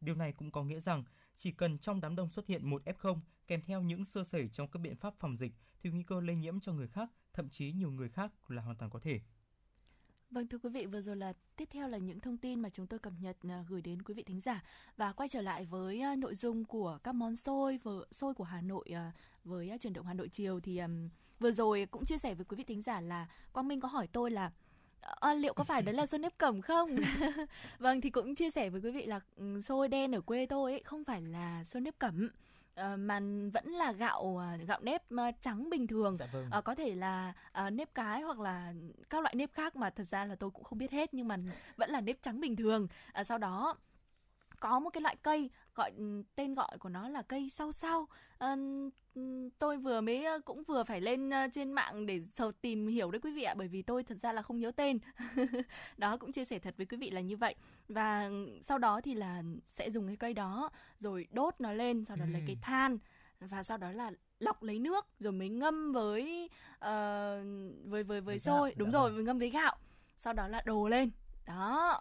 Điều 0.00 0.14
này 0.14 0.32
cũng 0.32 0.50
có 0.50 0.64
nghĩa 0.64 0.80
rằng 0.80 1.04
chỉ 1.36 1.52
cần 1.52 1.78
trong 1.78 2.00
đám 2.00 2.16
đông 2.16 2.30
xuất 2.30 2.46
hiện 2.46 2.70
một 2.70 2.82
F0 2.84 3.20
kèm 3.46 3.62
theo 3.62 3.82
những 3.82 4.04
sơ 4.04 4.24
sẩy 4.24 4.48
trong 4.48 4.68
các 4.68 4.78
biện 4.78 4.96
pháp 4.96 5.14
phòng 5.18 5.36
dịch 5.36 5.52
thì 5.80 5.90
nguy 5.90 6.02
cơ 6.02 6.20
lây 6.20 6.36
nhiễm 6.36 6.60
cho 6.60 6.72
người 6.72 6.88
khác, 6.88 7.10
thậm 7.32 7.48
chí 7.48 7.72
nhiều 7.72 7.90
người 7.90 8.08
khác 8.08 8.50
là 8.50 8.62
hoàn 8.62 8.76
toàn 8.76 8.90
có 8.90 8.98
thể. 8.98 9.20
Vâng 10.30 10.46
thưa 10.46 10.58
quý 10.58 10.70
vị, 10.70 10.86
vừa 10.86 11.00
rồi 11.00 11.16
là 11.16 11.32
tiếp 11.56 11.68
theo 11.70 11.88
là 11.88 11.98
những 11.98 12.20
thông 12.20 12.36
tin 12.36 12.60
mà 12.60 12.70
chúng 12.70 12.86
tôi 12.86 12.98
cập 12.98 13.12
nhật 13.20 13.36
à, 13.48 13.64
gửi 13.68 13.82
đến 13.82 14.02
quý 14.02 14.14
vị 14.14 14.22
thính 14.22 14.40
giả 14.40 14.64
và 14.96 15.12
quay 15.12 15.28
trở 15.28 15.42
lại 15.42 15.64
với 15.64 16.00
à, 16.00 16.16
nội 16.16 16.34
dung 16.34 16.64
của 16.64 16.98
các 17.04 17.14
món 17.14 17.36
xôi 17.36 17.78
vừa 17.78 18.04
xôi 18.10 18.34
của 18.34 18.44
Hà 18.44 18.60
Nội 18.60 18.84
à, 18.94 19.12
với 19.44 19.70
chuyển 19.80 19.92
động 19.92 20.06
Hà 20.06 20.14
Nội 20.14 20.28
chiều 20.28 20.60
thì 20.60 20.80
vừa 21.40 21.52
rồi 21.52 21.86
cũng 21.90 22.04
chia 22.04 22.18
sẻ 22.18 22.34
với 22.34 22.44
quý 22.44 22.56
vị 22.56 22.64
thính 22.64 22.82
giả 22.82 23.00
là 23.00 23.26
Quang 23.52 23.68
Minh 23.68 23.80
có 23.80 23.88
hỏi 23.88 24.08
tôi 24.12 24.30
là 24.30 24.50
À, 25.00 25.34
liệu 25.34 25.54
có 25.54 25.64
phải 25.64 25.82
đó 25.82 25.92
là 25.92 26.06
xôi 26.06 26.18
nếp 26.18 26.38
cẩm 26.38 26.62
không? 26.62 26.96
vâng 27.78 28.00
thì 28.00 28.10
cũng 28.10 28.34
chia 28.34 28.50
sẻ 28.50 28.70
với 28.70 28.80
quý 28.80 28.90
vị 28.90 29.06
là 29.06 29.20
xôi 29.62 29.88
đen 29.88 30.14
ở 30.14 30.20
quê 30.20 30.46
tôi 30.46 30.72
ấy 30.72 30.82
không 30.84 31.04
phải 31.04 31.22
là 31.22 31.64
xôi 31.64 31.80
nếp 31.80 31.98
cẩm 31.98 32.28
mà 32.98 33.20
vẫn 33.52 33.66
là 33.66 33.92
gạo 33.92 34.36
ờ, 34.38 34.56
gạo 34.66 34.80
nếp 34.82 35.02
ờ, 35.10 35.30
trắng 35.40 35.70
bình 35.70 35.86
thường 35.86 36.16
dạ 36.16 36.26
vâng. 36.32 36.50
có 36.64 36.74
thể 36.74 36.94
là 36.94 37.32
nếp 37.72 37.94
cái 37.94 38.22
hoặc 38.22 38.40
là 38.40 38.72
các 39.10 39.22
loại 39.22 39.34
nếp 39.34 39.52
khác 39.52 39.76
mà 39.76 39.90
thật 39.90 40.04
ra 40.04 40.24
là 40.24 40.34
tôi 40.34 40.50
cũng 40.50 40.64
không 40.64 40.78
biết 40.78 40.90
hết 40.90 41.14
nhưng 41.14 41.28
mà 41.28 41.36
vẫn 41.76 41.90
là 41.90 42.00
nếp 42.00 42.22
trắng 42.22 42.40
bình 42.40 42.56
thường 42.56 42.88
sau 43.24 43.38
đó 43.38 43.76
có 44.60 44.80
một 44.80 44.90
cái 44.90 45.00
loại 45.00 45.16
cây 45.22 45.50
gọi 45.74 45.92
tên 46.36 46.54
gọi 46.54 46.78
của 46.78 46.88
nó 46.88 47.08
là 47.08 47.22
cây 47.22 47.50
sau 47.50 47.72
sau. 47.72 48.08
À, 48.38 48.56
tôi 49.58 49.76
vừa 49.76 50.00
mới 50.00 50.26
cũng 50.44 50.62
vừa 50.62 50.84
phải 50.84 51.00
lên 51.00 51.30
trên 51.52 51.72
mạng 51.72 52.06
để 52.06 52.20
sờ 52.34 52.52
tìm 52.60 52.86
hiểu 52.86 53.10
đấy 53.10 53.20
quý 53.20 53.32
vị 53.32 53.42
ạ 53.42 53.54
bởi 53.56 53.68
vì 53.68 53.82
tôi 53.82 54.02
thật 54.02 54.18
ra 54.22 54.32
là 54.32 54.42
không 54.42 54.58
nhớ 54.58 54.70
tên. 54.70 54.98
Đó 55.96 56.16
cũng 56.16 56.32
chia 56.32 56.44
sẻ 56.44 56.58
thật 56.58 56.74
với 56.76 56.86
quý 56.86 56.96
vị 56.96 57.10
là 57.10 57.20
như 57.20 57.36
vậy. 57.36 57.54
Và 57.88 58.30
sau 58.62 58.78
đó 58.78 59.00
thì 59.00 59.14
là 59.14 59.42
sẽ 59.66 59.90
dùng 59.90 60.06
cái 60.06 60.16
cây 60.16 60.34
đó 60.34 60.70
rồi 61.00 61.26
đốt 61.30 61.54
nó 61.58 61.72
lên 61.72 62.04
sau 62.04 62.16
đó 62.16 62.24
ừ. 62.24 62.32
lấy 62.32 62.42
cái 62.46 62.56
than 62.62 62.98
và 63.40 63.62
sau 63.62 63.76
đó 63.76 63.92
là 63.92 64.10
lọc 64.38 64.62
lấy 64.62 64.78
nước 64.78 65.06
rồi 65.18 65.32
mới 65.32 65.48
ngâm 65.48 65.92
với 65.92 66.50
uh, 66.74 66.80
với 67.84 68.02
với 68.02 68.20
với 68.20 68.38
xôi. 68.38 68.74
Đúng 68.76 68.90
dạ 68.90 68.98
rồi 68.98 69.12
vâng. 69.12 69.24
ngâm 69.24 69.38
với 69.38 69.50
gạo. 69.50 69.76
Sau 70.18 70.32
đó 70.32 70.48
là 70.48 70.62
đổ 70.64 70.88
lên. 70.88 71.10
Đó 71.46 72.00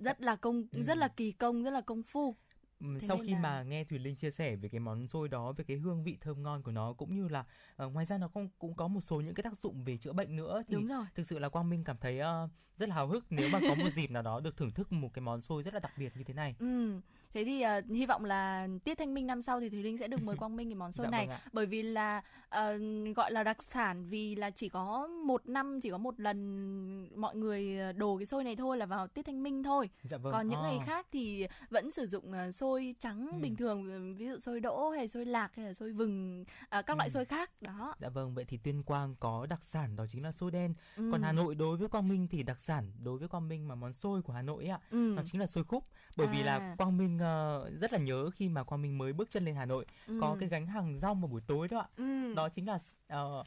rất 0.00 0.20
là 0.20 0.36
công 0.36 0.66
ừ. 0.72 0.82
rất 0.82 0.98
là 0.98 1.08
kỳ 1.08 1.32
công 1.32 1.62
rất 1.64 1.70
là 1.70 1.80
công 1.80 2.02
phu 2.02 2.36
Thế 2.80 3.08
sau 3.08 3.18
khi 3.18 3.32
là... 3.32 3.38
mà 3.38 3.62
nghe 3.62 3.84
Thùy 3.84 3.98
Linh 3.98 4.16
chia 4.16 4.30
sẻ 4.30 4.56
về 4.56 4.68
cái 4.68 4.80
món 4.80 5.06
xôi 5.06 5.28
đó 5.28 5.52
về 5.52 5.64
cái 5.64 5.76
hương 5.76 6.04
vị 6.04 6.16
thơm 6.20 6.42
ngon 6.42 6.62
của 6.62 6.72
nó 6.72 6.92
cũng 6.92 7.14
như 7.14 7.28
là 7.28 7.44
uh, 7.84 7.92
ngoài 7.92 8.06
ra 8.06 8.18
nó 8.18 8.28
cũng 8.28 8.48
cũng 8.58 8.74
có 8.74 8.88
một 8.88 9.00
số 9.00 9.20
những 9.20 9.34
cái 9.34 9.42
tác 9.42 9.58
dụng 9.58 9.84
về 9.84 9.96
chữa 9.96 10.12
bệnh 10.12 10.36
nữa 10.36 10.62
thì 10.68 10.74
Đúng 10.74 10.86
rồi. 10.86 11.04
thực 11.14 11.26
sự 11.26 11.38
là 11.38 11.48
Quang 11.48 11.70
Minh 11.70 11.84
cảm 11.84 11.96
thấy 12.00 12.20
uh, 12.20 12.50
rất 12.78 12.88
là 12.88 12.94
hào 12.94 13.06
hức 13.06 13.24
nếu 13.30 13.48
mà 13.52 13.58
có 13.68 13.74
một 13.74 13.90
dịp 13.94 14.10
nào 14.10 14.22
đó 14.22 14.40
được 14.40 14.56
thưởng 14.56 14.70
thức 14.70 14.92
một 14.92 15.08
cái 15.14 15.22
món 15.22 15.40
xôi 15.40 15.62
rất 15.62 15.74
là 15.74 15.80
đặc 15.80 15.92
biệt 15.98 16.16
như 16.16 16.24
thế 16.24 16.34
này. 16.34 16.56
Ừ. 16.58 17.00
Thế 17.34 17.44
thì 17.44 17.64
uh, 17.64 17.90
hy 17.90 18.06
vọng 18.06 18.24
là 18.24 18.68
tiết 18.84 18.98
thanh 18.98 19.14
minh 19.14 19.26
năm 19.26 19.42
sau 19.42 19.60
thì 19.60 19.68
Thùy 19.68 19.82
Linh 19.82 19.98
sẽ 19.98 20.08
được 20.08 20.22
mời 20.22 20.36
Quang 20.38 20.56
Minh 20.56 20.68
cái 20.68 20.74
món 20.74 20.92
xôi 20.92 21.06
dạ, 21.06 21.10
này 21.10 21.26
vâng 21.26 21.38
bởi 21.52 21.66
vì 21.66 21.82
là 21.82 22.22
uh, 22.46 23.16
gọi 23.16 23.32
là 23.32 23.42
đặc 23.42 23.62
sản 23.62 24.08
vì 24.08 24.34
là 24.34 24.50
chỉ 24.50 24.68
có 24.68 25.06
một 25.06 25.46
năm 25.46 25.80
chỉ 25.80 25.90
có 25.90 25.98
một 25.98 26.20
lần 26.20 27.20
mọi 27.20 27.36
người 27.36 27.92
đồ 27.92 28.16
cái 28.16 28.26
xôi 28.26 28.44
này 28.44 28.56
thôi 28.56 28.76
là 28.76 28.86
vào 28.86 29.06
tiết 29.06 29.22
thanh 29.26 29.42
minh 29.42 29.62
thôi. 29.62 29.90
Dạ 30.02 30.16
vâng. 30.16 30.32
Còn 30.32 30.48
những 30.48 30.60
à. 30.60 30.62
ngày 30.62 30.78
khác 30.86 31.06
thì 31.12 31.46
vẫn 31.70 31.90
sử 31.90 32.06
dụng 32.06 32.32
uh, 32.48 32.54
xôi 32.54 32.67
trắng 33.00 33.28
ừ. 33.32 33.38
bình 33.38 33.56
thường 33.56 34.14
ví 34.16 34.26
dụ 34.26 34.38
xôi 34.38 34.60
đỗ 34.60 34.90
hay 34.90 35.08
xôi 35.08 35.24
lạc 35.24 35.50
hay 35.56 35.66
là 35.66 35.72
xôi 35.74 35.92
vừng 35.92 36.42
uh, 36.42 36.46
các 36.70 36.88
ừ. 36.88 36.94
loại 36.96 37.10
xôi 37.10 37.24
khác 37.24 37.50
đó. 37.60 37.94
Dạ 38.00 38.08
vâng 38.08 38.34
vậy 38.34 38.44
thì 38.44 38.56
Tuyên 38.56 38.82
Quang 38.82 39.14
có 39.20 39.46
đặc 39.46 39.62
sản 39.62 39.96
đó 39.96 40.06
chính 40.08 40.22
là 40.22 40.32
xôi 40.32 40.50
đen. 40.50 40.74
Ừ. 40.96 41.08
Còn 41.12 41.22
Hà 41.22 41.32
Nội 41.32 41.54
đối 41.54 41.76
với 41.76 41.88
Quang 41.88 42.08
Minh 42.08 42.28
thì 42.28 42.42
đặc 42.42 42.60
sản 42.60 42.92
đối 43.04 43.18
với 43.18 43.28
Quang 43.28 43.48
Minh 43.48 43.68
mà 43.68 43.74
món 43.74 43.92
xôi 43.92 44.22
của 44.22 44.32
Hà 44.32 44.42
Nội 44.42 44.66
ạ 44.66 44.78
ừ. 44.90 45.12
nó 45.16 45.22
chính 45.24 45.40
là 45.40 45.46
xôi 45.46 45.64
khúc 45.64 45.84
bởi 46.16 46.26
à. 46.26 46.32
vì 46.32 46.42
là 46.42 46.58
à. 46.58 46.74
Quang 46.78 46.98
Minh 46.98 47.16
uh, 47.16 47.80
rất 47.80 47.92
là 47.92 47.98
nhớ 47.98 48.30
khi 48.30 48.48
mà 48.48 48.62
Quang 48.62 48.82
Minh 48.82 48.98
mới 48.98 49.12
bước 49.12 49.30
chân 49.30 49.44
lên 49.44 49.54
Hà 49.54 49.64
Nội 49.64 49.86
ừ. 50.06 50.18
có 50.20 50.36
cái 50.40 50.48
gánh 50.48 50.66
hàng 50.66 50.98
rong 50.98 51.20
vào 51.20 51.28
buổi 51.28 51.40
tối 51.46 51.68
đó 51.68 51.78
ạ. 51.78 51.88
Ừ. 51.96 52.34
Đó 52.34 52.48
chính 52.48 52.66
là 52.66 52.78
uh, 53.14 53.46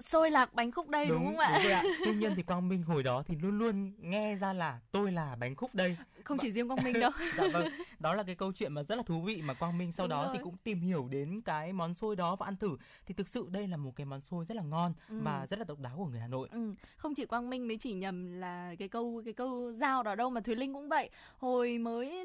xôi 0.00 0.30
lạc 0.30 0.54
bánh 0.54 0.70
khúc 0.70 0.88
đây 0.88 1.06
đúng, 1.06 1.18
đúng 1.18 1.26
không 1.26 1.38
ạ? 1.38 1.58
Đúng 1.62 1.72
ạ. 1.72 1.82
Tuy 2.04 2.14
nhiên 2.14 2.32
thì 2.36 2.42
Quang 2.42 2.68
Minh 2.68 2.82
hồi 2.82 3.02
đó 3.02 3.22
thì 3.26 3.36
luôn 3.42 3.58
luôn 3.58 3.92
nghe 3.98 4.36
ra 4.36 4.52
là 4.52 4.80
tôi 4.92 5.12
là 5.12 5.36
bánh 5.40 5.56
khúc 5.56 5.74
đây. 5.74 5.96
Không 6.24 6.38
chỉ 6.38 6.52
riêng 6.52 6.68
Quang 6.68 6.84
Minh 6.84 7.00
đâu. 7.00 7.10
dạ 7.36 7.44
vâng. 7.52 7.68
Đó 7.98 8.14
là 8.14 8.22
cái 8.22 8.34
câu 8.34 8.52
chuyện 8.52 8.72
mà 8.72 8.82
rất 8.82 8.94
là 8.94 9.02
thú 9.02 9.22
vị 9.22 9.42
mà 9.42 9.54
Quang 9.54 9.78
Minh 9.78 9.92
sau 9.92 10.06
đúng 10.06 10.10
đó 10.10 10.24
rồi. 10.24 10.34
thì 10.36 10.44
cũng 10.44 10.56
tìm 10.64 10.80
hiểu 10.80 11.08
đến 11.10 11.40
cái 11.44 11.72
món 11.72 11.94
xôi 11.94 12.16
đó 12.16 12.36
và 12.36 12.46
ăn 12.46 12.56
thử. 12.56 12.76
Thì 13.06 13.14
thực 13.14 13.28
sự 13.28 13.46
đây 13.50 13.68
là 13.68 13.76
một 13.76 13.96
cái 13.96 14.04
món 14.04 14.20
xôi 14.20 14.44
rất 14.44 14.54
là 14.54 14.62
ngon 14.62 14.94
ừ. 15.08 15.20
và 15.22 15.46
rất 15.50 15.58
là 15.58 15.64
độc 15.68 15.80
đáo 15.80 15.94
của 15.96 16.06
người 16.06 16.20
Hà 16.20 16.28
Nội. 16.28 16.48
Ừ. 16.52 16.74
Không 16.96 17.14
chỉ 17.14 17.26
Quang 17.26 17.50
Minh 17.50 17.68
mới 17.68 17.76
chỉ 17.76 17.92
nhầm 17.92 18.40
là 18.40 18.74
cái 18.78 18.88
câu 18.88 19.22
cái 19.24 19.34
câu 19.34 19.72
giao 19.72 20.02
đó 20.02 20.14
đâu 20.14 20.30
mà 20.30 20.40
Thùy 20.40 20.54
Linh 20.54 20.72
cũng 20.72 20.88
vậy. 20.88 21.10
Hồi 21.38 21.78
mới 21.78 22.24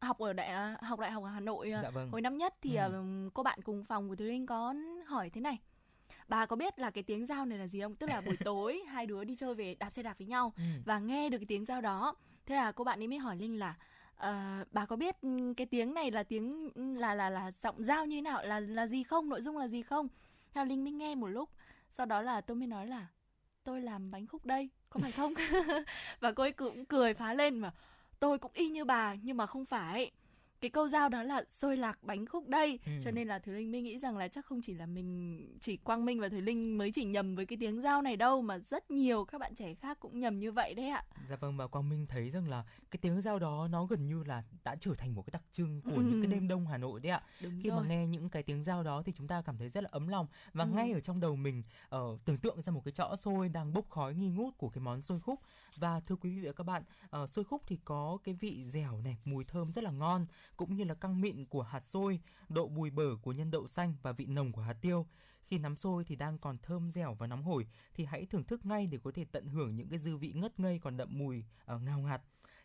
học 0.00 0.18
ở 0.18 0.32
đại 0.32 0.52
học 0.82 1.00
đại 1.00 1.10
học 1.10 1.24
ở 1.24 1.30
Hà 1.30 1.40
Nội 1.40 1.70
dạ 1.82 1.90
vâng. 1.90 2.10
hồi 2.10 2.20
năm 2.20 2.38
nhất 2.38 2.54
thì 2.62 2.76
ừ. 2.76 3.30
cô 3.34 3.42
bạn 3.42 3.62
cùng 3.62 3.84
phòng 3.84 4.08
của 4.08 4.16
Thùy 4.16 4.26
Linh 4.26 4.46
có 4.46 4.74
hỏi 5.06 5.30
thế 5.30 5.40
này 5.40 5.58
bà 6.32 6.46
có 6.46 6.56
biết 6.56 6.78
là 6.78 6.90
cái 6.90 7.04
tiếng 7.04 7.26
dao 7.26 7.46
này 7.46 7.58
là 7.58 7.66
gì 7.66 7.80
không? 7.80 7.94
Tức 7.94 8.10
là 8.10 8.20
buổi 8.20 8.36
tối 8.44 8.82
hai 8.88 9.06
đứa 9.06 9.24
đi 9.24 9.36
chơi 9.36 9.54
về 9.54 9.74
đạp 9.74 9.90
xe 9.90 10.02
đạp 10.02 10.18
với 10.18 10.26
nhau 10.26 10.52
ừ. 10.56 10.62
và 10.84 10.98
nghe 10.98 11.28
được 11.30 11.38
cái 11.38 11.46
tiếng 11.46 11.64
dao 11.64 11.80
đó. 11.80 12.14
Thế 12.46 12.54
là 12.54 12.72
cô 12.72 12.84
bạn 12.84 13.00
ấy 13.00 13.08
mới 13.08 13.18
hỏi 13.18 13.36
linh 13.36 13.58
là 13.58 13.74
uh, 14.16 14.68
bà 14.72 14.86
có 14.86 14.96
biết 14.96 15.16
cái 15.56 15.66
tiếng 15.66 15.94
này 15.94 16.10
là 16.10 16.22
tiếng 16.22 16.70
là 17.00 17.14
là 17.14 17.30
là 17.30 17.52
giọng 17.62 17.82
dao 17.82 18.06
như 18.06 18.16
thế 18.16 18.22
nào? 18.22 18.42
Là 18.46 18.60
là 18.60 18.86
gì 18.86 19.02
không? 19.02 19.28
Nội 19.28 19.42
dung 19.42 19.58
là 19.58 19.68
gì 19.68 19.82
không? 19.82 20.08
Theo 20.52 20.64
linh 20.64 20.84
mới 20.84 20.92
nghe 20.92 21.14
một 21.14 21.26
lúc. 21.26 21.48
Sau 21.90 22.06
đó 22.06 22.22
là 22.22 22.40
tôi 22.40 22.56
mới 22.56 22.66
nói 22.66 22.86
là 22.86 23.06
tôi 23.64 23.80
làm 23.80 24.10
bánh 24.10 24.26
khúc 24.26 24.46
đây 24.46 24.68
có 24.90 25.00
phải 25.00 25.12
không? 25.12 25.34
Và 26.20 26.32
cô 26.32 26.42
ấy 26.42 26.52
cũng 26.52 26.84
cười 26.84 27.14
phá 27.14 27.34
lên 27.34 27.58
mà 27.58 27.72
tôi 28.20 28.38
cũng 28.38 28.52
y 28.54 28.68
như 28.68 28.84
bà 28.84 29.14
nhưng 29.22 29.36
mà 29.36 29.46
không 29.46 29.64
phải 29.64 30.10
cái 30.62 30.70
câu 30.70 30.88
giao 30.88 31.08
đó 31.08 31.22
là 31.22 31.44
xôi 31.48 31.76
lạc 31.76 31.98
bánh 32.02 32.26
khúc 32.26 32.48
đây 32.48 32.78
ừ. 32.86 32.92
cho 33.02 33.10
nên 33.10 33.28
là 33.28 33.38
thùy 33.38 33.54
linh 33.54 33.72
mới 33.72 33.82
nghĩ 33.82 33.98
rằng 33.98 34.16
là 34.16 34.28
chắc 34.28 34.46
không 34.46 34.60
chỉ 34.62 34.74
là 34.74 34.86
mình 34.86 35.40
chỉ 35.60 35.76
quang 35.76 36.04
minh 36.04 36.20
và 36.20 36.28
thùy 36.28 36.40
linh 36.40 36.78
mới 36.78 36.92
chỉ 36.92 37.04
nhầm 37.04 37.34
với 37.34 37.46
cái 37.46 37.56
tiếng 37.60 37.82
giao 37.82 38.02
này 38.02 38.16
đâu 38.16 38.42
mà 38.42 38.58
rất 38.58 38.90
nhiều 38.90 39.24
các 39.24 39.38
bạn 39.38 39.54
trẻ 39.54 39.74
khác 39.74 40.00
cũng 40.00 40.20
nhầm 40.20 40.38
như 40.38 40.52
vậy 40.52 40.74
đấy 40.74 40.88
ạ 40.88 41.04
dạ 41.28 41.36
vâng 41.36 41.56
và 41.56 41.66
quang 41.66 41.88
minh 41.88 42.06
thấy 42.06 42.30
rằng 42.30 42.48
là 42.48 42.64
cái 42.90 42.98
tiếng 43.02 43.20
giao 43.20 43.38
đó 43.38 43.68
nó 43.70 43.86
gần 43.86 44.06
như 44.06 44.24
là 44.24 44.42
đã 44.64 44.76
trở 44.80 44.94
thành 44.98 45.14
một 45.14 45.22
cái 45.22 45.30
đặc 45.32 45.42
trưng 45.52 45.80
của 45.82 45.90
ừ. 45.96 46.02
những 46.02 46.22
cái 46.22 46.32
đêm 46.32 46.48
đông 46.48 46.66
hà 46.66 46.78
nội 46.78 47.00
đấy 47.00 47.12
ạ 47.12 47.22
Đúng 47.40 47.60
khi 47.62 47.70
rồi. 47.70 47.80
mà 47.80 47.88
nghe 47.88 48.06
những 48.06 48.28
cái 48.28 48.42
tiếng 48.42 48.64
giao 48.64 48.82
đó 48.82 49.02
thì 49.06 49.12
chúng 49.16 49.28
ta 49.28 49.42
cảm 49.42 49.58
thấy 49.58 49.68
rất 49.68 49.84
là 49.84 49.88
ấm 49.92 50.08
lòng 50.08 50.26
và 50.52 50.64
ừ. 50.64 50.70
ngay 50.74 50.92
ở 50.92 51.00
trong 51.00 51.20
đầu 51.20 51.36
mình 51.36 51.62
uh, 51.96 52.24
tưởng 52.24 52.38
tượng 52.38 52.62
ra 52.62 52.72
một 52.72 52.82
cái 52.84 52.92
chõ 52.92 53.16
xôi 53.16 53.48
đang 53.48 53.72
bốc 53.72 53.90
khói 53.90 54.14
nghi 54.14 54.28
ngút 54.28 54.58
của 54.58 54.68
cái 54.68 54.82
món 54.82 55.02
xôi 55.02 55.20
khúc 55.20 55.40
và 55.76 56.00
thưa 56.00 56.16
quý 56.16 56.30
vị 56.30 56.46
và 56.46 56.52
các 56.52 56.64
bạn 56.64 56.82
uh, 57.22 57.30
xôi 57.30 57.44
khúc 57.44 57.62
thì 57.66 57.78
có 57.84 58.18
cái 58.24 58.34
vị 58.34 58.64
dẻo 58.66 59.00
này 59.00 59.16
mùi 59.24 59.44
thơm 59.44 59.72
rất 59.72 59.84
là 59.84 59.90
ngon 59.90 60.26
cũng 60.56 60.76
như 60.76 60.84
là 60.84 60.94
căng 60.94 61.20
mịn 61.20 61.46
của 61.46 61.62
hạt 61.62 61.86
xôi, 61.86 62.20
độ 62.48 62.68
bùi 62.68 62.90
bở 62.90 63.16
của 63.22 63.32
nhân 63.32 63.50
đậu 63.50 63.68
xanh 63.68 63.94
và 64.02 64.12
vị 64.12 64.26
nồng 64.26 64.52
của 64.52 64.62
hạt 64.62 64.76
tiêu. 64.80 65.06
Khi 65.44 65.58
nắm 65.58 65.76
xôi 65.76 66.04
thì 66.04 66.16
đang 66.16 66.38
còn 66.38 66.58
thơm 66.58 66.90
dẻo 66.90 67.14
và 67.14 67.26
nóng 67.26 67.42
hổi 67.42 67.66
thì 67.94 68.04
hãy 68.04 68.26
thưởng 68.26 68.44
thức 68.44 68.66
ngay 68.66 68.86
để 68.86 68.98
có 69.04 69.10
thể 69.14 69.24
tận 69.32 69.46
hưởng 69.46 69.76
những 69.76 69.88
cái 69.88 69.98
dư 69.98 70.16
vị 70.16 70.32
ngất 70.32 70.60
ngây 70.60 70.78
còn 70.78 70.96
đậm 70.96 71.08
mùi 71.18 71.44
uh, 71.74 71.82
ngào 71.82 71.98
ngạt 71.98 72.22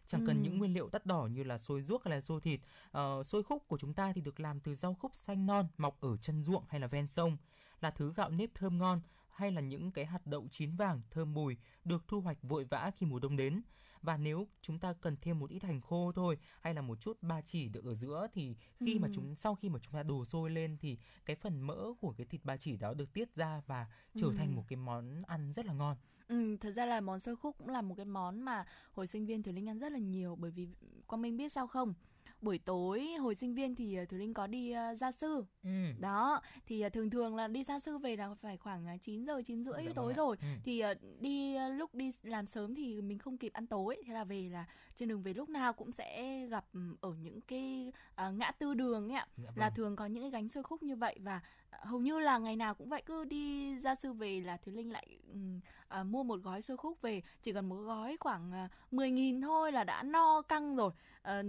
chẳng 0.08 0.26
cần 0.28 0.44
những 0.44 0.54
ừ. 0.54 0.58
nguyên 0.58 0.74
liệu 0.74 0.90
đắt 0.92 1.06
đỏ 1.06 1.28
như 1.32 1.44
là 1.44 1.58
xôi 1.58 1.82
ruốc 1.82 2.04
hay 2.04 2.16
là 2.16 2.22
xôi 2.22 2.42
thịt 2.42 2.60
uh, 2.98 3.26
xôi 3.26 3.44
khúc 3.44 3.68
của 3.68 3.78
chúng 3.78 3.94
ta 3.94 4.14
thì 4.14 4.22
được 4.22 4.40
làm 4.40 4.60
từ 4.60 4.76
rau 4.76 4.94
khúc 4.94 5.16
xanh 5.16 5.46
non 5.46 5.68
mọc 5.78 6.02
ở 6.02 6.18
chân 6.18 6.44
ruộng 6.44 6.64
hay 6.70 6.80
là 6.80 6.88
ven 6.88 7.08
sông 7.08 7.38
là 7.82 7.92
thứ 7.92 8.14
gạo 8.14 8.30
nếp 8.30 8.50
thơm 8.54 8.78
ngon 8.78 9.02
hay 9.30 9.52
là 9.52 9.62
những 9.62 9.92
cái 9.92 10.06
hạt 10.06 10.26
đậu 10.26 10.48
chín 10.52 10.76
vàng 10.76 11.02
thơm 11.12 11.34
mùi 11.34 11.58
được 11.84 12.04
thu 12.08 12.22
hoạch 12.22 12.38
vội 12.42 12.64
vã 12.64 12.92
khi 12.98 13.06
mùa 13.06 13.20
đông 13.20 13.38
đến 13.38 13.62
và 14.08 14.18
nếu 14.18 14.47
chúng 14.62 14.80
ta 14.80 14.93
cần 14.93 15.16
thêm 15.22 15.39
một 15.39 15.49
ít 15.49 15.64
hành 15.64 15.82
khô 15.82 16.12
thôi 16.16 16.38
hay 16.62 16.74
là 16.74 16.82
một 16.82 16.99
chút 17.01 17.18
ba 17.22 17.41
chỉ 17.41 17.70
được 17.70 17.84
ở 17.84 17.95
giữa 17.95 18.28
thì 18.34 18.55
khi 18.80 18.93
ừ. 18.93 18.99
mà 18.99 19.08
chúng 19.14 19.36
sau 19.36 19.55
khi 19.55 19.70
mà 19.70 19.80
chúng 19.80 19.93
ta 19.93 20.03
đổ 20.03 20.26
sôi 20.26 20.49
lên 20.49 20.78
thì 20.80 20.97
cái 21.26 21.36
phần 21.36 21.62
mỡ 21.62 21.93
của 22.01 22.14
cái 22.18 22.28
thịt 22.30 22.45
ba 22.45 22.58
chỉ 22.58 22.78
đó 22.78 22.93
được 22.93 23.14
tiết 23.14 23.36
ra 23.36 23.62
và 23.68 23.88
trở 24.16 24.28
ừ. 24.28 24.34
thành 24.38 24.55
một 24.55 24.64
cái 24.68 24.78
món 24.78 25.24
ăn 25.24 25.53
rất 25.53 25.66
là 25.66 25.74
ngon. 25.74 25.97
Ừ, 26.28 26.58
thật 26.58 26.72
ra 26.72 26.86
là 26.86 27.01
món 27.01 27.20
xôi 27.20 27.36
khúc 27.36 27.58
cũng 27.58 27.70
là 27.70 27.82
một 27.82 27.95
cái 27.95 28.05
món 28.05 28.41
mà 28.41 28.66
hồi 28.91 29.08
sinh 29.08 29.26
viên 29.26 29.43
Thùy 29.43 29.53
Linh 29.53 29.70
ăn 29.70 29.80
rất 29.80 29.91
là 29.91 29.99
nhiều 29.99 30.36
bởi 30.36 30.51
vì 30.51 30.68
Quang 31.08 31.22
Minh 31.22 31.38
biết 31.38 31.51
sao 31.51 31.68
không? 31.68 31.93
Buổi 32.42 32.58
tối 32.58 33.16
hồi 33.20 33.36
sinh 33.36 33.54
viên 33.54 33.76
thì 33.76 33.96
ờ, 33.96 34.06
Thùy 34.06 34.20
Linh 34.20 34.34
có 34.34 34.48
đi 34.48 34.74
uh, 34.92 34.98
gia 34.98 35.12
sư. 35.12 35.46
Ừ. 35.64 35.70
đó 36.00 36.42
thì 36.66 36.86
uh, 36.86 36.94
thường 36.94 37.10
thường 37.10 37.36
là 37.36 37.48
đi 37.48 37.64
gia 37.64 37.80
sư 37.80 37.98
về 37.98 38.16
là 38.16 38.36
phải 38.42 38.58
khoảng 38.58 39.00
9 39.00 39.26
giờ 39.26 39.42
chín 39.46 39.64
rưỡi 39.64 39.86
dạ 39.86 39.92
tối 39.96 40.14
vâng 40.14 40.18
rồi. 40.18 40.38
Ừ. 40.42 40.48
thì 40.64 40.84
uh, 40.92 41.22
đi 41.22 41.56
uh, 41.56 41.80
lúc 41.80 41.96
đi 41.96 42.12
làm 42.24 42.48
sớm 42.48 42.76
thì 42.76 43.02
mình 43.02 43.20
không 43.20 43.38
kịp 43.38 43.54
ăn 43.54 43.68
tối. 43.68 44.02
Thế 44.06 44.14
là 44.14 44.24
về 44.24 44.50
là 44.52 44.66
trên 44.96 45.10
đường 45.10 45.24
về 45.24 45.34
lúc 45.34 45.50
nào 45.50 45.74
cũng 45.74 45.92
sẽ 45.92 46.42
gặp 46.48 46.66
ở 47.02 47.14
những 47.22 47.42
cái 47.42 47.92
uh, 48.28 48.34
ngã 48.34 48.52
tư 48.52 48.74
đường 48.74 49.10
ấy 49.10 49.18
ạ. 49.18 49.28
Dạ 49.38 49.44
vâng. 49.46 49.58
là 49.58 49.70
thường 49.70 49.96
có 49.96 50.06
những 50.06 50.24
cái 50.24 50.32
gánh 50.32 50.50
xôi 50.50 50.64
khúc 50.64 50.84
như 50.84 50.96
vậy 50.96 51.16
và 51.20 51.42
hầu 51.72 52.00
như 52.00 52.20
là 52.20 52.38
ngày 52.38 52.56
nào 52.56 52.76
cũng 52.76 52.90
vậy. 52.90 53.02
Cứ 53.06 53.24
đi 53.26 53.78
gia 53.80 53.96
sư 53.96 54.14
về 54.14 54.40
là 54.40 54.58
Thúy 54.58 54.74
Linh 54.74 54.92
lại 54.92 55.18
uh, 55.32 56.06
mua 56.06 56.24
một 56.24 56.40
gói 56.44 56.62
xôi 56.62 56.78
khúc 56.78 57.02
về. 57.02 57.22
Chỉ 57.42 57.54
cần 57.54 57.70
một 57.70 57.76
gói 57.76 58.18
khoảng 58.20 58.52
uh, 58.66 58.94
10.000 58.94 59.42
thôi 59.42 59.72
là 59.72 59.84
đã 59.84 60.04
no 60.04 60.42
căng 60.42 60.76
rồi. 60.76 60.92
Uh, 61.40 61.46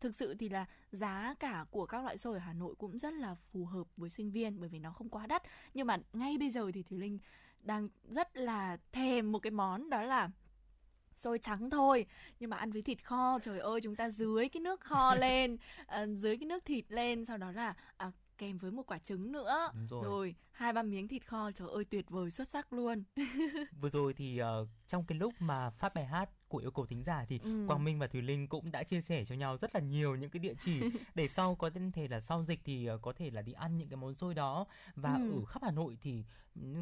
thực 0.00 0.14
sự 0.14 0.34
thì 0.34 0.48
là 0.48 0.66
giá 0.92 1.34
cả 1.40 1.64
của 1.70 1.86
các 1.86 2.04
loại 2.04 2.18
xôi 2.18 2.34
ở 2.34 2.38
Hà 2.38 2.52
Nội 2.52 2.74
cũng 2.78 2.98
rất 2.98 3.14
là 3.14 3.34
phù 3.34 3.64
hợp 3.64 3.86
với 3.96 4.10
sinh 4.10 4.30
viên 4.30 4.60
bởi 4.60 4.68
vì 4.68 4.78
nó 4.78 4.92
không 4.92 5.08
quá 5.08 5.26
đắt. 5.26 5.42
Nhưng 5.74 5.86
mà 5.86 5.96
ngay 6.12 6.38
bây 6.38 6.50
giờ 6.50 6.70
thì 6.74 6.82
Thùy 6.82 6.98
Linh 6.98 7.18
đang 7.60 7.88
rất 8.08 8.36
là 8.36 8.76
thèm 8.92 9.32
một 9.32 9.38
cái 9.38 9.50
món 9.50 9.90
đó 9.90 10.02
là 10.02 10.30
xôi 11.16 11.38
trắng 11.38 11.70
thôi. 11.70 12.06
Nhưng 12.40 12.50
mà 12.50 12.56
ăn 12.56 12.72
với 12.72 12.82
thịt 12.82 13.04
kho 13.04 13.38
trời 13.42 13.58
ơi 13.58 13.80
chúng 13.82 13.96
ta 13.96 14.10
dưới 14.10 14.48
cái 14.48 14.60
nước 14.60 14.80
kho 14.80 15.14
lên 15.20 15.56
uh, 15.84 16.08
dưới 16.18 16.36
cái 16.36 16.46
nước 16.46 16.64
thịt 16.64 16.84
lên 16.88 17.24
sau 17.24 17.36
đó 17.36 17.52
là 17.52 17.74
uh, 18.06 18.14
kèm 18.38 18.58
với 18.58 18.70
một 18.70 18.82
quả 18.86 18.98
trứng 18.98 19.32
nữa. 19.32 19.70
Rồi. 19.90 20.04
rồi 20.04 20.34
hai 20.50 20.72
ba 20.72 20.82
miếng 20.82 21.08
thịt 21.08 21.26
kho 21.26 21.50
trời 21.50 21.68
ơi 21.68 21.84
tuyệt 21.84 22.10
vời 22.10 22.30
xuất 22.30 22.48
sắc 22.48 22.72
luôn. 22.72 23.02
Vừa 23.80 23.88
rồi 23.88 24.14
thì 24.14 24.40
uh, 24.42 24.68
trong 24.86 25.04
cái 25.04 25.18
lúc 25.18 25.34
mà 25.38 25.70
phát 25.70 25.94
bài 25.94 26.06
hát 26.06 26.30
của 26.48 26.58
yêu 26.58 26.70
cầu 26.70 26.86
thính 26.86 27.02
giả 27.02 27.24
thì 27.28 27.40
ừ. 27.44 27.64
Quang 27.66 27.84
Minh 27.84 27.98
và 27.98 28.06
Thùy 28.06 28.22
Linh 28.22 28.46
cũng 28.46 28.70
đã 28.70 28.82
chia 28.82 29.00
sẻ 29.00 29.24
cho 29.24 29.34
nhau 29.34 29.56
rất 29.60 29.74
là 29.74 29.80
nhiều 29.80 30.16
những 30.16 30.30
cái 30.30 30.40
địa 30.40 30.54
chỉ 30.64 30.80
để 31.14 31.28
sau 31.28 31.54
có 31.54 31.70
thể 31.94 32.08
là 32.08 32.20
sau 32.20 32.44
dịch 32.44 32.60
thì 32.64 32.90
uh, 32.90 33.02
có 33.02 33.12
thể 33.12 33.30
là 33.30 33.42
đi 33.42 33.52
ăn 33.52 33.78
những 33.78 33.88
cái 33.88 33.96
món 33.96 34.14
xôi 34.14 34.34
đó 34.34 34.66
và 34.96 35.14
ừ. 35.14 35.32
ở 35.32 35.44
khắp 35.44 35.62
Hà 35.62 35.70
Nội 35.70 35.98
thì 36.00 36.24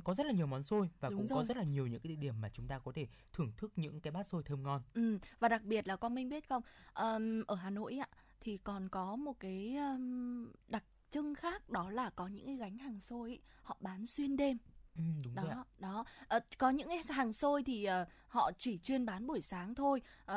có 0.04 0.14
rất 0.14 0.26
là 0.26 0.32
nhiều 0.32 0.46
món 0.46 0.62
xôi 0.62 0.90
và 1.00 1.08
Đúng 1.08 1.18
cũng 1.18 1.26
rồi. 1.26 1.38
có 1.38 1.44
rất 1.44 1.56
là 1.56 1.62
nhiều 1.62 1.86
những 1.86 2.00
cái 2.00 2.08
địa 2.08 2.16
điểm 2.16 2.40
mà 2.40 2.48
chúng 2.48 2.68
ta 2.68 2.78
có 2.78 2.92
thể 2.92 3.06
thưởng 3.32 3.52
thức 3.56 3.72
những 3.76 4.00
cái 4.00 4.10
bát 4.10 4.26
xôi 4.26 4.42
thơm 4.42 4.62
ngon. 4.62 4.82
Ừ. 4.94 5.18
Và 5.38 5.48
đặc 5.48 5.62
biệt 5.62 5.88
là 5.88 5.96
Quang 5.96 6.14
Minh 6.14 6.28
biết 6.28 6.48
không, 6.48 6.62
um, 6.94 7.42
ở 7.46 7.54
Hà 7.54 7.70
Nội 7.70 7.98
ạ 7.98 8.08
thì 8.40 8.58
còn 8.58 8.88
có 8.88 9.16
một 9.16 9.40
cái 9.40 9.76
um, 9.76 10.52
đặc 10.68 10.84
trưng 11.10 11.34
khác 11.34 11.70
đó 11.70 11.90
là 11.90 12.10
có 12.10 12.26
những 12.26 12.46
cái 12.46 12.56
gánh 12.56 12.78
hàng 12.78 13.00
xôi 13.00 13.30
ý, 13.30 13.40
họ 13.62 13.76
bán 13.80 14.06
xuyên 14.06 14.36
đêm 14.36 14.58
Ừ, 14.96 15.02
đúng 15.24 15.34
đó 15.34 15.42
rồi 15.42 15.52
ạ. 15.52 15.64
đó 15.78 16.04
à, 16.28 16.40
có 16.58 16.70
những 16.70 16.88
cái 16.88 17.04
hàng 17.08 17.32
xôi 17.32 17.62
thì 17.62 17.88
uh, 18.02 18.08
họ 18.28 18.50
chỉ 18.58 18.78
chuyên 18.78 19.06
bán 19.06 19.26
buổi 19.26 19.40
sáng 19.40 19.74
thôi 19.74 20.02
uh, 20.24 20.36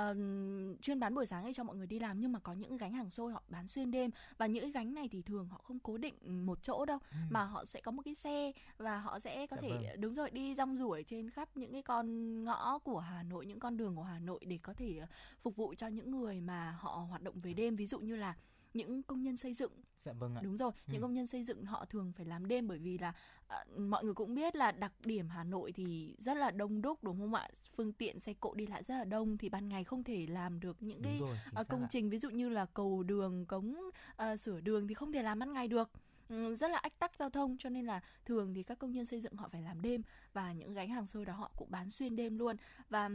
chuyên 0.82 1.00
bán 1.00 1.16
buổi 1.16 1.26
sáng 1.26 1.46
để 1.46 1.54
cho 1.54 1.64
mọi 1.64 1.76
người 1.76 1.88
đi 1.88 2.00
làm 2.00 2.20
nhưng 2.20 2.32
mà 2.32 2.40
có 2.40 2.54
những 2.54 2.78
gánh 2.78 2.94
hàng 2.94 3.10
xôi 3.10 3.32
họ 3.32 3.44
bán 3.48 3.68
xuyên 3.68 3.92
đêm 3.92 4.12
và 4.38 4.46
những 4.46 4.64
cái 4.64 4.72
gánh 4.72 4.94
này 4.94 5.10
thì 5.12 5.22
thường 5.22 5.48
họ 5.48 5.62
không 5.64 5.80
cố 5.80 5.98
định 5.98 6.46
một 6.46 6.64
chỗ 6.64 6.86
đâu 6.86 7.00
ừ. 7.12 7.18
mà 7.30 7.44
họ 7.44 7.66
sẽ 7.66 7.82
có 7.82 7.92
một 7.92 8.02
cái 8.06 8.16
xe 8.16 8.52
và 8.78 8.98
họ 9.00 9.20
sẽ 9.20 9.48
có 9.48 9.58
dạ 9.62 9.62
thể 9.62 9.70
vâng. 9.70 10.02
đúng 10.02 10.14
rồi 10.14 10.30
đi 10.32 10.56
rong 10.56 10.78
ruổi 10.78 11.04
trên 11.04 11.30
khắp 11.30 11.58
những 11.58 11.72
cái 11.72 11.82
con 11.82 12.44
ngõ 12.44 12.80
của 12.80 13.00
Hà 13.00 13.24
Nội 13.24 13.46
những 13.46 13.60
con 13.60 13.78
đường 13.78 13.96
của 13.96 14.04
Hà 14.04 14.20
Nội 14.20 14.40
để 14.46 14.60
có 14.64 14.74
thể 14.74 15.02
phục 15.42 15.56
vụ 15.56 15.74
cho 15.78 15.88
những 15.88 16.12
người 16.12 16.42
mà 16.42 16.72
họ 16.80 16.92
hoạt 17.10 17.22
động 17.22 17.40
về 17.40 17.54
đêm 17.54 17.76
ví 17.76 17.86
dụ 17.86 18.00
như 18.00 18.16
là 18.16 18.36
những 18.74 19.04
công 19.04 19.24
nhân 19.24 19.38
xây 19.38 19.54
dựng. 19.54 19.72
Dạ 20.06 20.14
vâng 20.14 20.36
ạ. 20.36 20.42
Đúng 20.44 20.58
rồi 20.58 20.72
ừ. 20.88 20.92
những 20.92 21.02
công 21.02 21.14
nhân 21.14 21.28
xây 21.28 21.44
dựng 21.44 21.66
họ 21.66 21.86
thường 21.86 22.12
phải 22.16 22.26
làm 22.26 22.48
đêm 22.48 22.68
bởi 22.68 22.78
vì 22.78 22.98
là 22.98 23.14
à, 23.48 23.66
mọi 23.78 24.04
người 24.04 24.14
cũng 24.14 24.36
biết 24.36 24.56
là 24.56 24.72
đặc 24.72 24.94
điểm 25.06 25.30
Hà 25.30 25.44
Nội 25.44 25.72
thì 25.72 26.16
rất 26.18 26.38
là 26.38 26.52
đông 26.52 26.82
đúc 26.82 27.04
đúng 27.04 27.20
không 27.20 27.34
ạ? 27.34 27.48
Phương 27.76 27.94
tiện 27.94 28.20
xe 28.20 28.34
cộ 28.40 28.54
đi 28.54 28.68
lại 28.68 28.84
rất 28.84 28.96
là 28.96 29.04
đông 29.04 29.38
thì 29.38 29.50
ban 29.50 29.70
ngày 29.70 29.84
không 29.84 30.04
thể 30.04 30.26
làm 30.30 30.60
được 30.60 30.84
những 30.84 31.02
cái 31.04 31.18
rồi, 31.20 31.38
uh, 31.62 31.68
công 31.68 31.88
trình 31.90 32.08
ạ. 32.08 32.10
ví 32.12 32.18
dụ 32.18 32.30
như 32.30 32.50
là 32.50 32.66
cầu 32.66 33.04
đường 33.04 33.46
cống 33.46 33.76
uh, 34.24 34.40
sửa 34.40 34.60
đường 34.60 34.88
thì 34.88 34.94
không 34.94 35.12
thể 35.12 35.24
làm 35.24 35.40
ban 35.40 35.54
ngày 35.54 35.68
được. 35.68 35.92
Ừ, 36.30 36.56
rất 36.56 36.72
là 36.72 36.78
ách 36.78 37.00
tắc 37.00 37.16
giao 37.16 37.30
thông 37.30 37.58
cho 37.60 37.70
nên 37.70 37.86
là 37.86 38.02
thường 38.26 38.54
thì 38.54 38.64
các 38.64 38.80
công 38.80 38.92
nhân 38.92 39.06
xây 39.06 39.22
dựng 39.22 39.36
họ 39.36 39.50
phải 39.52 39.62
làm 39.62 39.82
đêm 39.82 40.02
và 40.34 40.54
những 40.54 40.74
gánh 40.74 40.90
hàng 40.90 41.08
xôi 41.08 41.26
đó 41.26 41.34
họ 41.34 41.52
cũng 41.58 41.72
bán 41.72 41.90
xuyên 41.90 42.16
đêm 42.16 42.40
luôn. 42.40 42.56
Và 42.90 43.10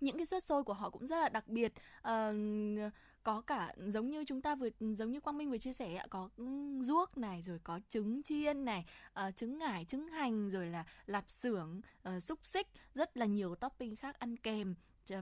những 0.00 0.16
cái 0.16 0.26
suất 0.26 0.44
xôi 0.44 0.64
của 0.64 0.72
họ 0.72 0.90
cũng 0.90 1.06
rất 1.06 1.16
là 1.16 1.28
đặc 1.28 1.48
biệt 1.48 1.72
uh, 1.98 2.12
có 3.28 3.40
cả 3.40 3.74
giống 3.86 4.10
như 4.10 4.24
chúng 4.24 4.42
ta 4.42 4.54
vừa 4.54 4.68
giống 4.80 5.12
như 5.12 5.20
quang 5.20 5.38
minh 5.38 5.50
vừa 5.50 5.58
chia 5.58 5.72
sẻ 5.72 6.06
có 6.10 6.28
ruốc 6.80 7.18
này 7.18 7.42
rồi 7.42 7.58
có 7.64 7.80
trứng 7.88 8.22
chiên 8.22 8.64
này 8.64 8.84
uh, 9.28 9.36
trứng 9.36 9.58
ngải 9.58 9.84
trứng 9.84 10.08
hành 10.08 10.50
rồi 10.50 10.66
là 10.66 10.84
lạp 11.06 11.30
xưởng 11.30 11.80
uh, 12.08 12.22
xúc 12.22 12.38
xích 12.44 12.66
rất 12.94 13.16
là 13.16 13.26
nhiều 13.26 13.54
topping 13.54 13.96
khác 13.96 14.18
ăn 14.18 14.36
kèm. 14.36 14.74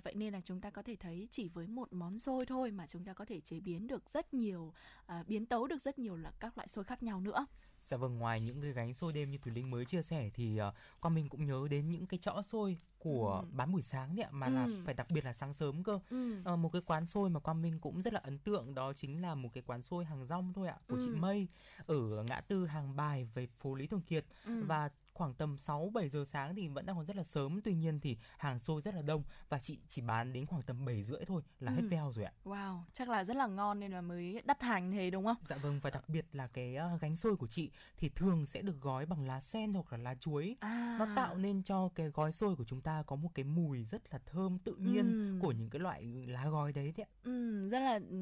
Vậy 0.05 0.15
nên 0.15 0.33
là 0.33 0.41
chúng 0.45 0.61
ta 0.61 0.71
có 0.71 0.83
thể 0.83 0.97
thấy 0.97 1.29
chỉ 1.31 1.49
với 1.49 1.67
một 1.67 1.93
món 1.93 2.19
xôi 2.19 2.47
thôi 2.47 2.71
mà 2.71 2.87
chúng 2.87 3.05
ta 3.05 3.13
có 3.13 3.25
thể 3.25 3.41
chế 3.41 3.61
biến 3.61 3.87
được 3.87 4.11
rất 4.11 4.35
nhiều 4.35 4.73
uh, 5.21 5.27
biến 5.27 5.47
tấu 5.47 5.67
được 5.67 5.83
rất 5.83 5.99
nhiều 5.99 6.17
là 6.17 6.33
các 6.41 6.59
loại 6.59 6.69
xôi 6.69 6.85
khác 6.85 7.03
nhau 7.03 7.21
nữa. 7.21 7.47
Dạ 7.87 7.97
vâng, 7.97 8.19
ngoài 8.19 8.41
những 8.41 8.61
cái 8.63 8.73
gánh 8.73 8.95
xôi 8.95 9.13
đêm 9.13 9.31
như 9.31 9.39
Thùy 9.39 9.53
Linh 9.53 9.71
mới 9.71 9.85
chia 9.85 10.03
sẻ 10.03 10.31
thì 10.35 10.61
uh, 10.69 10.75
con 11.01 11.15
mình 11.15 11.29
cũng 11.29 11.45
nhớ 11.45 11.67
đến 11.71 11.91
những 11.91 12.07
cái 12.07 12.19
chõ 12.19 12.43
xôi 12.43 12.79
của 12.99 13.43
ừ. 13.43 13.49
bán 13.53 13.73
buổi 13.73 13.83
sáng 13.83 14.17
đấy 14.17 14.25
ạ 14.25 14.31
mà 14.33 14.47
ừ. 14.47 14.53
là 14.53 14.69
phải 14.85 14.95
đặc 14.95 15.11
biệt 15.11 15.25
là 15.25 15.33
sáng 15.33 15.55
sớm 15.55 15.83
cơ. 15.83 15.99
Ừ. 16.11 16.39
Uh, 16.53 16.59
một 16.59 16.73
cái 16.73 16.83
quán 16.87 17.07
xôi 17.07 17.31
mà 17.31 17.41
Quang 17.41 17.63
Minh 17.63 17.79
cũng 17.79 18.03
rất 18.03 18.13
là 18.13 18.21
ấn 18.25 18.39
tượng 18.39 18.75
đó 18.75 18.93
chính 18.93 19.23
là 19.23 19.35
một 19.35 19.49
cái 19.53 19.63
quán 19.67 19.83
xôi 19.83 20.05
hàng 20.05 20.27
rong 20.27 20.53
thôi 20.53 20.69
ạ 20.69 20.77
của 20.89 20.97
ừ. 20.97 21.03
chị 21.07 21.21
Mây 21.21 21.49
ở 21.87 22.23
ngã 22.29 22.41
tư 22.41 22.67
hàng 22.67 22.97
bài 22.97 23.29
về 23.35 23.47
phố 23.61 23.75
Lý 23.75 23.87
Thường 23.87 24.03
Kiệt 24.03 24.25
ừ. 24.47 24.65
và 24.67 24.91
khoảng 25.17 25.35
tầm 25.35 25.59
6 25.59 25.91
7 25.95 26.09
giờ 26.09 26.25
sáng 26.25 26.55
thì 26.55 26.69
vẫn 26.69 26.87
đang 26.87 26.97
còn 26.97 27.07
rất 27.07 27.17
là 27.17 27.25
sớm 27.25 27.61
tuy 27.65 27.75
nhiên 27.75 28.01
thì 28.01 28.17
hàng 28.39 28.61
xôi 28.61 28.81
rất 28.81 28.95
là 28.95 29.03
đông 29.03 29.23
và 29.49 29.59
chị 29.59 29.79
chỉ 29.89 30.03
bán 30.03 30.33
đến 30.33 30.47
khoảng 30.47 30.63
tầm 30.63 30.85
7 30.85 31.05
rưỡi 31.05 31.25
thôi 31.25 31.43
là 31.61 31.73
ừ. 31.73 31.77
hết 31.77 31.89
veo 31.91 32.13
rồi 32.13 32.25
ạ. 32.25 32.33
Wow, 32.45 32.81
chắc 32.93 33.09
là 33.09 33.25
rất 33.25 33.37
là 33.37 33.47
ngon 33.47 33.81
nên 33.81 33.93
là 33.93 34.01
mới 34.01 34.43
đắt 34.45 34.63
hàng 34.63 34.93
thế 34.93 35.11
đúng 35.11 35.25
không? 35.25 35.37
Dạ 35.49 35.57
vâng 35.57 35.81
và 35.83 35.91
đặc 35.91 36.09
biệt 36.09 36.27
là 36.33 36.47
cái 36.47 36.77
uh, 36.95 37.01
gánh 37.01 37.17
xôi 37.17 37.37
của 37.37 37.47
chị 37.47 37.71
thì 37.97 38.09
thường 38.09 38.47
sẽ 38.47 38.63
được 38.63 38.81
gói 38.81 39.07
bằng 39.07 39.27
lá 39.27 39.41
sen 39.41 39.75
hoặc 39.75 39.93
là 39.93 39.99
lá 39.99 40.15
chuối. 40.15 40.57
À. 40.61 40.97
Nó 40.99 41.07
tạo 41.17 41.35
nên 41.35 41.63
cho 41.63 41.89
cái 41.95 42.09
gói 42.09 42.33
xôi 42.33 42.57
của 42.57 42.65
chúng 42.65 42.81
ta 42.81 43.03
có 43.07 43.17
một 43.17 43.31
cái 43.35 43.45
mùi 43.45 43.85
rất 43.85 44.03
là 44.13 44.19
thơm 44.27 44.59
tự 44.59 44.75
nhiên 44.75 45.13
ừ. 45.13 45.39
của 45.43 45.53
những 45.53 45.71
cái 45.71 45.81
loại 45.81 46.05
lá 46.27 46.49
gói 46.49 46.73
đấy 46.73 46.93
đấy 46.97 47.07
ạ. 47.07 47.11
Ừ, 47.25 47.69
rất 47.69 47.81
là 47.81 48.01
ừ, 48.11 48.17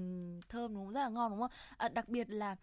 thơm 0.48 0.74
đúng 0.74 0.84
không? 0.84 0.94
Rất 0.94 1.00
là 1.00 1.08
ngon 1.08 1.30
đúng 1.30 1.40
không? 1.40 1.50
À, 1.76 1.88
đặc 1.88 2.08
biệt 2.08 2.30
là 2.30 2.56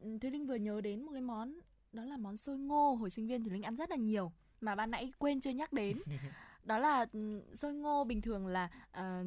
ừ, 0.00 0.18
Thúy 0.20 0.30
Linh 0.30 0.46
vừa 0.46 0.54
nhớ 0.54 0.80
đến 0.80 1.02
một 1.02 1.12
cái 1.12 1.22
món 1.22 1.58
đó 1.92 2.04
là 2.04 2.16
món 2.16 2.36
xôi 2.36 2.58
ngô 2.58 2.94
hồi 2.94 3.10
sinh 3.10 3.26
viên 3.26 3.44
thì 3.44 3.50
linh 3.50 3.62
ăn 3.62 3.76
rất 3.76 3.90
là 3.90 3.96
nhiều 3.96 4.32
mà 4.60 4.74
ban 4.74 4.90
nãy 4.90 5.12
quên 5.18 5.40
chưa 5.40 5.50
nhắc 5.50 5.72
đến. 5.72 5.98
Đó 6.64 6.78
là 6.78 7.06
ừ, 7.12 7.42
xôi 7.54 7.74
ngô 7.74 8.04
bình 8.04 8.22
thường 8.22 8.46
là 8.46 8.70
uh, 8.90 9.26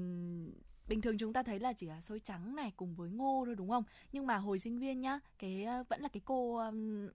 bình 0.87 1.01
thường 1.01 1.17
chúng 1.17 1.33
ta 1.33 1.43
thấy 1.43 1.59
là 1.59 1.73
chỉ 1.73 1.87
là 1.87 2.01
xôi 2.01 2.19
trắng 2.19 2.55
này 2.55 2.71
cùng 2.75 2.95
với 2.95 3.09
ngô 3.09 3.43
thôi 3.45 3.55
đúng 3.55 3.69
không? 3.69 3.83
Nhưng 4.11 4.27
mà 4.27 4.37
hồi 4.37 4.59
sinh 4.59 4.79
viên 4.79 4.99
nhá 4.99 5.19
cái 5.39 5.65
uh, 5.81 5.89
vẫn 5.89 6.01
là 6.01 6.09
cái 6.09 6.21
cô 6.25 6.55
um, 6.55 7.09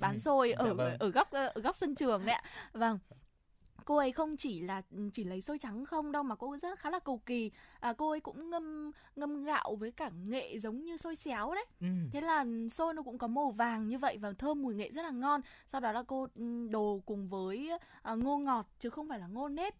bán 0.00 0.20
xôi 0.20 0.48
dạ 0.58 0.64
ở 0.64 0.74
vâng. 0.74 0.96
ở 0.98 1.08
góc 1.08 1.30
ở 1.30 1.52
góc 1.54 1.76
sân 1.76 1.94
trường 1.94 2.26
đấy 2.26 2.34
ạ. 2.34 2.42
Vâng 2.72 2.98
cô 3.84 3.96
ấy 3.96 4.12
không 4.12 4.36
chỉ 4.36 4.60
là 4.60 4.82
ừ, 4.90 5.10
chỉ 5.12 5.24
lấy 5.24 5.40
xôi 5.40 5.58
trắng 5.58 5.84
không 5.84 6.12
đâu 6.12 6.22
mà 6.22 6.34
cô 6.34 6.50
ấy 6.50 6.58
rất 6.58 6.78
khá 6.78 6.90
là 6.90 6.98
cầu 6.98 7.20
kỳ. 7.26 7.50
À, 7.80 7.92
cô 7.92 8.10
ấy 8.10 8.20
cũng 8.20 8.50
ngâm 8.50 8.90
ngâm 9.16 9.44
gạo 9.44 9.76
với 9.78 9.90
cả 9.90 10.10
nghệ 10.26 10.58
giống 10.58 10.84
như 10.84 10.96
xôi 10.96 11.16
xéo 11.16 11.54
đấy. 11.54 11.66
Ừ. 11.80 11.86
thế 12.12 12.20
là 12.20 12.44
xôi 12.70 12.94
nó 12.94 13.02
cũng 13.02 13.18
có 13.18 13.26
màu 13.26 13.50
vàng 13.50 13.88
như 13.88 13.98
vậy 13.98 14.18
và 14.18 14.32
thơm 14.32 14.62
mùi 14.62 14.74
nghệ 14.74 14.90
rất 14.90 15.02
là 15.02 15.10
ngon. 15.10 15.40
Sau 15.66 15.80
đó 15.80 15.92
là 15.92 16.02
cô 16.02 16.28
ừ, 16.34 16.68
đồ 16.70 17.02
cùng 17.06 17.28
với 17.28 17.70
uh, 18.12 18.18
ngô 18.18 18.38
ngọt 18.38 18.66
chứ 18.78 18.90
không 18.90 19.08
phải 19.08 19.18
là 19.18 19.26
ngô 19.26 19.48
nếp 19.48 19.74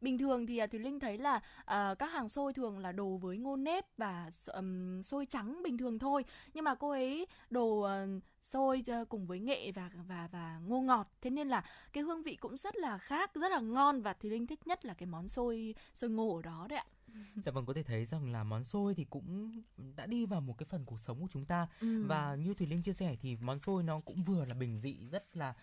bình 0.00 0.18
thường 0.18 0.46
thì 0.46 0.58
à, 0.58 0.66
thì 0.66 0.78
linh 0.78 1.00
thấy 1.00 1.18
là 1.18 1.36
uh, 1.36 1.98
các 1.98 2.06
hàng 2.06 2.28
xôi 2.28 2.52
thường 2.52 2.78
là 2.78 2.92
đồ 2.92 3.16
với 3.16 3.36
ngô 3.38 3.56
nếp 3.56 3.84
và 3.96 4.30
um, 4.46 5.02
xôi 5.02 5.26
trắng 5.26 5.62
bình 5.62 5.78
thường 5.78 5.98
thôi. 5.98 6.24
Nhưng 6.54 6.64
mà 6.64 6.74
cô 6.74 6.90
ấy 6.90 7.26
đồ 7.50 7.66
uh, 7.66 8.22
xôi 8.42 8.84
uh, 9.02 9.08
cùng 9.08 9.26
với 9.26 9.40
nghệ 9.40 9.72
và 9.72 9.90
và 10.08 10.28
và 10.32 10.60
ngô 10.66 10.80
ngọt. 10.80 11.06
Thế 11.20 11.30
nên 11.30 11.48
là 11.48 11.64
cái 11.92 12.04
hương 12.04 12.22
vị 12.22 12.36
cũng 12.36 12.56
rất 12.56 12.76
là 12.76 12.98
khác 12.98 13.34
rất 13.34 13.50
là 13.50 13.60
ngon. 13.60 14.02
Và 14.02 14.12
thì 14.12 14.30
linh 14.30 14.46
thích 14.46 14.66
nhất 14.66 14.84
là 14.84 14.94
cái 14.94 15.06
món 15.06 15.28
xôi 15.28 15.74
xôi 15.94 16.10
ngô 16.10 16.36
ở 16.36 16.42
đó 16.42 16.66
đấy 16.68 16.78
ạ. 16.78 16.86
dạ 17.44 17.52
vâng 17.52 17.66
có 17.66 17.72
thể 17.74 17.82
thấy 17.82 18.04
rằng 18.04 18.32
là 18.32 18.44
món 18.44 18.64
xôi 18.64 18.94
thì 18.94 19.04
cũng 19.04 19.52
đã 19.96 20.06
đi 20.06 20.26
vào 20.26 20.40
một 20.40 20.58
cái 20.58 20.66
phần 20.70 20.84
cuộc 20.84 21.00
sống 21.00 21.20
của 21.20 21.28
chúng 21.30 21.44
ta 21.44 21.68
ừ. 21.80 22.04
và 22.06 22.34
như 22.34 22.54
thùy 22.54 22.66
linh 22.66 22.82
chia 22.82 22.92
sẻ 22.92 23.16
thì 23.20 23.36
món 23.36 23.58
xôi 23.58 23.82
nó 23.82 24.00
cũng 24.00 24.24
vừa 24.24 24.44
là 24.44 24.54
bình 24.54 24.78
dị 24.78 24.96
rất 25.10 25.36
là 25.36 25.54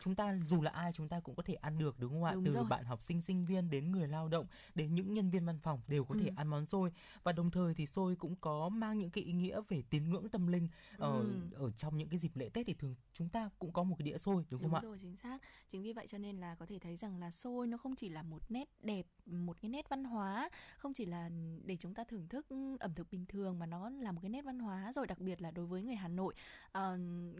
chúng 0.00 0.14
ta 0.14 0.38
dù 0.46 0.62
là 0.62 0.70
ai 0.70 0.92
chúng 0.92 1.08
ta 1.08 1.20
cũng 1.20 1.34
có 1.34 1.42
thể 1.42 1.54
ăn 1.54 1.78
được 1.78 1.98
đúng 1.98 2.12
không 2.12 2.24
ạ 2.24 2.30
đúng 2.34 2.44
từ 2.44 2.52
rồi. 2.52 2.64
bạn 2.64 2.84
học 2.84 3.02
sinh 3.02 3.22
sinh 3.22 3.46
viên 3.46 3.70
đến 3.70 3.92
người 3.92 4.08
lao 4.08 4.28
động 4.28 4.46
đến 4.74 4.94
những 4.94 5.14
nhân 5.14 5.30
viên 5.30 5.46
văn 5.46 5.58
phòng 5.58 5.80
đều 5.88 6.04
có 6.04 6.14
ừ. 6.14 6.20
thể 6.22 6.30
ăn 6.36 6.48
món 6.48 6.66
xôi 6.66 6.92
và 7.22 7.32
đồng 7.32 7.50
thời 7.50 7.74
thì 7.74 7.86
xôi 7.86 8.16
cũng 8.16 8.36
có 8.40 8.68
mang 8.68 8.98
những 8.98 9.10
cái 9.10 9.24
ý 9.24 9.32
nghĩa 9.32 9.60
về 9.68 9.82
tín 9.90 10.10
ngưỡng 10.10 10.28
tâm 10.28 10.46
linh 10.46 10.68
ở 10.96 11.18
ừ. 11.18 11.40
ở 11.52 11.70
trong 11.70 11.98
những 11.98 12.08
cái 12.08 12.18
dịp 12.18 12.36
lễ 12.36 12.48
tết 12.48 12.66
thì 12.66 12.74
thường 12.74 12.94
chúng 13.12 13.28
ta 13.28 13.50
cũng 13.58 13.72
có 13.72 13.82
một 13.82 13.96
cái 13.98 14.04
đĩa 14.04 14.18
xôi 14.18 14.44
đúng, 14.50 14.62
đúng 14.62 14.70
không 14.70 14.74
ạ 14.74 14.80
đúng 14.82 14.90
rồi 14.90 14.98
chính 15.02 15.16
xác 15.16 15.38
chính 15.68 15.82
vì 15.82 15.92
vậy 15.92 16.06
cho 16.06 16.18
nên 16.18 16.36
là 16.36 16.54
có 16.54 16.66
thể 16.66 16.78
thấy 16.78 16.96
rằng 16.96 17.18
là 17.18 17.30
xôi 17.30 17.66
nó 17.66 17.76
không 17.76 17.96
chỉ 17.96 18.08
là 18.08 18.22
một 18.22 18.42
nét 18.48 18.68
đẹp 18.80 19.06
một 19.26 19.56
cái 19.60 19.68
nét 19.68 19.88
văn 19.88 20.04
hóa 20.04 20.50
không 20.78 20.94
chỉ 20.94 21.06
là 21.06 21.30
để 21.64 21.76
chúng 21.80 21.94
ta 21.94 22.04
thưởng 22.04 22.28
thức 22.28 22.46
ẩm 22.80 22.94
thực 22.94 23.10
bình 23.10 23.26
thường 23.26 23.58
mà 23.58 23.66
nó 23.66 23.90
là 23.90 24.12
một 24.12 24.20
cái 24.22 24.28
nét 24.30 24.42
văn 24.42 24.58
hóa 24.58 24.92
rồi 24.92 25.06
đặc 25.06 25.18
biệt 25.18 25.42
là 25.42 25.50
đối 25.50 25.66
với 25.66 25.82
người 25.82 25.94
Hà 25.94 26.08
Nội. 26.08 26.34
Uh, 26.78 26.82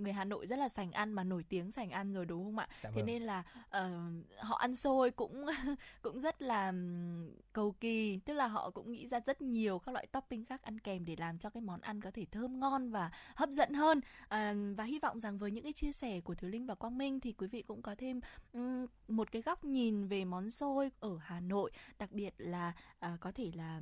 người 0.00 0.12
Hà 0.12 0.24
Nội 0.24 0.46
rất 0.46 0.58
là 0.58 0.68
sành 0.68 0.92
ăn 0.92 1.12
mà 1.12 1.24
nổi 1.24 1.44
tiếng 1.48 1.70
sành 1.70 1.90
ăn 1.90 2.12
rồi 2.12 2.26
đúng 2.26 2.44
không 2.44 2.58
ạ? 2.58 2.68
Dạ 2.82 2.90
thế 2.90 2.96
vâng. 2.96 3.06
nên 3.06 3.22
là 3.22 3.44
uh, 3.66 4.38
họ 4.38 4.56
ăn 4.56 4.76
xôi 4.76 5.10
cũng 5.10 5.46
cũng 6.02 6.20
rất 6.20 6.42
là 6.42 6.72
cầu 7.52 7.72
kỳ. 7.80 8.18
Tức 8.24 8.34
là 8.34 8.46
họ 8.46 8.70
cũng 8.70 8.92
nghĩ 8.92 9.08
ra 9.08 9.20
rất 9.20 9.42
nhiều 9.42 9.78
các 9.78 9.92
loại 9.92 10.06
topping 10.06 10.44
khác 10.44 10.62
ăn 10.62 10.78
kèm 10.78 11.04
để 11.04 11.16
làm 11.18 11.38
cho 11.38 11.50
cái 11.50 11.60
món 11.60 11.80
ăn 11.80 12.00
có 12.00 12.10
thể 12.10 12.26
thơm 12.32 12.60
ngon 12.60 12.90
và 12.90 13.10
hấp 13.34 13.48
dẫn 13.48 13.74
hơn. 13.74 13.98
Uh, 13.98 14.76
và 14.76 14.84
hy 14.84 14.98
vọng 14.98 15.20
rằng 15.20 15.38
với 15.38 15.50
những 15.50 15.64
cái 15.64 15.72
chia 15.72 15.92
sẻ 15.92 16.20
của 16.20 16.34
Thúy 16.34 16.50
Linh 16.50 16.66
và 16.66 16.74
Quang 16.74 16.98
Minh 16.98 17.20
thì 17.20 17.32
quý 17.32 17.46
vị 17.46 17.62
cũng 17.62 17.82
có 17.82 17.94
thêm 17.98 18.20
um, 18.52 18.86
một 19.08 19.32
cái 19.32 19.42
góc 19.42 19.64
nhìn 19.64 20.08
về 20.08 20.24
món 20.24 20.50
xôi 20.50 20.90
ở 21.00 21.18
Hà 21.20 21.40
Nội 21.40 21.70
đặc 21.98 22.12
biệt 22.12 22.34
là 22.38 22.72
uh, 23.14 23.17
có 23.20 23.32
thể 23.32 23.50
là 23.54 23.80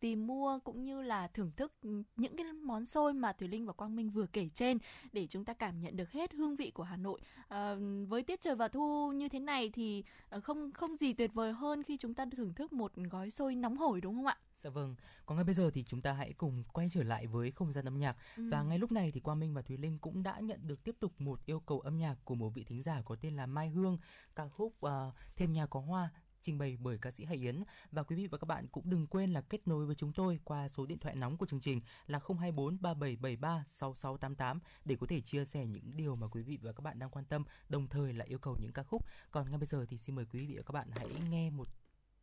tìm 0.00 0.26
mua 0.26 0.58
cũng 0.64 0.84
như 0.84 1.02
là 1.02 1.26
thưởng 1.26 1.50
thức 1.56 1.72
những 2.16 2.36
cái 2.36 2.52
món 2.52 2.84
xôi 2.84 3.14
mà 3.14 3.32
Thùy 3.32 3.48
Linh 3.48 3.66
và 3.66 3.72
Quang 3.72 3.96
Minh 3.96 4.10
vừa 4.10 4.26
kể 4.26 4.48
trên 4.54 4.78
để 5.12 5.26
chúng 5.26 5.44
ta 5.44 5.52
cảm 5.52 5.80
nhận 5.80 5.96
được 5.96 6.12
hết 6.12 6.32
hương 6.32 6.56
vị 6.56 6.70
của 6.70 6.82
Hà 6.82 6.96
Nội. 6.96 7.20
À, 7.48 7.74
với 8.08 8.22
tiết 8.22 8.40
trời 8.40 8.56
và 8.56 8.68
thu 8.68 9.12
như 9.12 9.28
thế 9.28 9.40
này 9.40 9.70
thì 9.74 10.04
ờ, 10.28 10.40
không 10.40 10.72
không 10.72 10.96
gì 10.96 11.12
tuyệt 11.12 11.34
vời 11.34 11.52
hơn 11.52 11.82
khi 11.82 11.96
chúng 11.96 12.14
ta 12.14 12.26
thưởng 12.36 12.54
thức 12.54 12.72
một 12.72 12.92
gói 12.96 13.30
xôi 13.30 13.54
nóng 13.54 13.76
hổi 13.76 14.00
đúng 14.00 14.14
không 14.14 14.26
ạ? 14.26 14.36
Dạ 14.56 14.70
vâng. 14.70 14.94
Còn 15.26 15.36
ngay 15.36 15.44
bây 15.44 15.54
giờ 15.54 15.70
thì 15.74 15.84
chúng 15.84 16.02
ta 16.02 16.12
hãy 16.12 16.32
cùng 16.32 16.64
quay 16.72 16.88
trở 16.92 17.02
lại 17.02 17.26
với 17.26 17.50
không 17.50 17.72
gian 17.72 17.84
âm 17.84 17.98
nhạc. 17.98 18.16
Ừ. 18.36 18.48
Và 18.50 18.62
ngay 18.62 18.78
lúc 18.78 18.92
này 18.92 19.12
thì 19.12 19.20
Quang 19.20 19.40
Minh 19.40 19.54
và 19.54 19.62
Thùy 19.62 19.76
Linh 19.76 19.98
cũng 19.98 20.22
đã 20.22 20.40
nhận 20.40 20.66
được 20.66 20.84
tiếp 20.84 20.96
tục 21.00 21.12
một 21.18 21.40
yêu 21.46 21.60
cầu 21.60 21.80
âm 21.80 21.98
nhạc 21.98 22.16
của 22.24 22.34
một 22.34 22.48
vị 22.48 22.64
thính 22.64 22.82
giả 22.82 23.02
có 23.04 23.16
tên 23.20 23.36
là 23.36 23.46
Mai 23.46 23.68
Hương, 23.68 23.98
ca 24.36 24.48
khúc 24.48 24.74
uh, 24.86 24.90
Thêm 25.36 25.52
nhà 25.52 25.66
có 25.66 25.80
hoa 25.80 26.10
trình 26.48 26.58
bày 26.58 26.76
bởi 26.80 26.98
ca 26.98 27.10
sĩ 27.10 27.24
Hải 27.24 27.36
Yến 27.36 27.62
và 27.92 28.02
quý 28.02 28.16
vị 28.16 28.26
và 28.26 28.38
các 28.38 28.44
bạn 28.44 28.66
cũng 28.68 28.90
đừng 28.90 29.06
quên 29.06 29.32
là 29.32 29.40
kết 29.40 29.68
nối 29.68 29.86
với 29.86 29.94
chúng 29.94 30.12
tôi 30.12 30.40
qua 30.44 30.68
số 30.68 30.86
điện 30.86 30.98
thoại 30.98 31.14
nóng 31.14 31.36
của 31.36 31.46
chương 31.46 31.60
trình 31.60 31.80
là 32.06 32.20
024 32.28 32.82
3773 32.82 33.64
6688 33.66 34.60
để 34.84 34.96
có 35.00 35.06
thể 35.06 35.20
chia 35.20 35.44
sẻ 35.44 35.66
những 35.66 35.96
điều 35.96 36.16
mà 36.16 36.28
quý 36.28 36.42
vị 36.42 36.58
và 36.62 36.72
các 36.72 36.82
bạn 36.82 36.98
đang 36.98 37.10
quan 37.10 37.24
tâm, 37.24 37.44
đồng 37.68 37.88
thời 37.88 38.12
là 38.12 38.24
yêu 38.24 38.38
cầu 38.38 38.56
những 38.60 38.72
ca 38.72 38.82
khúc. 38.82 39.04
Còn 39.30 39.50
ngay 39.50 39.58
bây 39.58 39.66
giờ 39.66 39.86
thì 39.88 39.98
xin 39.98 40.16
mời 40.16 40.24
quý 40.24 40.46
vị 40.46 40.56
và 40.56 40.62
các 40.62 40.72
bạn 40.72 40.90
hãy 40.90 41.08
nghe 41.30 41.50
một 41.50 41.68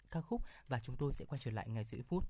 ca 0.10 0.22
khúc 0.22 0.42
và 0.68 0.80
chúng 0.80 0.96
tôi 0.96 1.14
sẽ 1.14 1.26
quay 1.26 1.40
trở 1.44 1.52
lại 1.52 1.70
ngay 1.70 1.84
giữa 1.84 2.02
phút. 2.02 2.30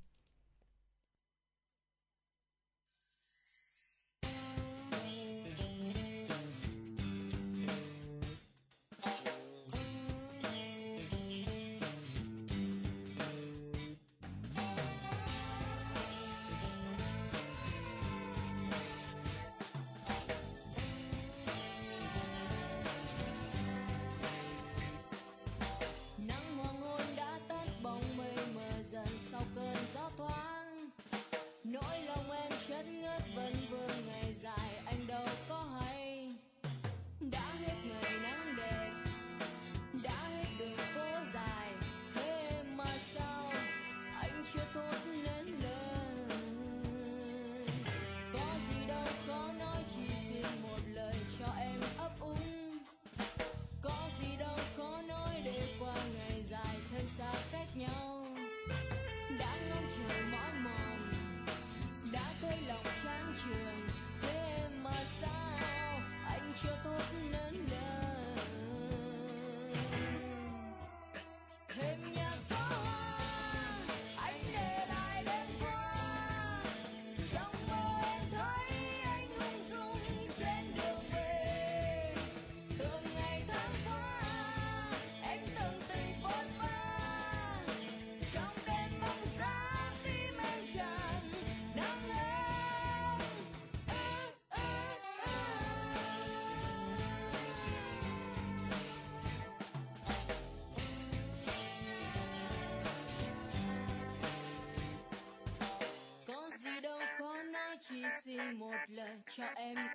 Lời 109.40 109.56
cho 109.58 109.95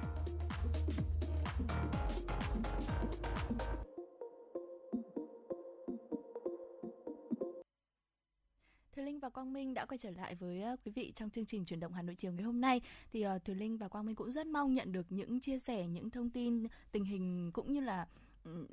Và 9.21 9.29
Quang 9.29 9.53
Minh 9.53 9.73
đã 9.73 9.85
quay 9.85 9.97
trở 9.97 10.11
lại 10.11 10.35
với 10.35 10.61
ờ, 10.61 10.75
quý 10.85 10.91
vị 10.95 11.11
trong 11.15 11.29
chương 11.29 11.45
trình 11.45 11.65
chuyển 11.65 11.79
động 11.79 11.93
Hà 11.93 12.01
Nội 12.01 12.15
chiều 12.15 12.31
ngày 12.31 12.43
hôm 12.43 12.61
nay. 12.61 12.81
Thì 13.13 13.25
uh, 13.27 13.45
Thùy 13.45 13.55
Linh 13.55 13.77
và 13.77 13.87
Quang 13.87 14.05
Minh 14.05 14.15
cũng 14.15 14.31
rất 14.31 14.47
mong 14.47 14.73
nhận 14.73 14.91
được 14.91 15.05
những 15.09 15.39
chia 15.39 15.59
sẻ, 15.59 15.87
những 15.87 16.09
thông 16.09 16.29
tin, 16.29 16.67
tình 16.91 17.05
hình 17.05 17.51
cũng 17.53 17.73
như 17.73 17.79
là 17.79 18.07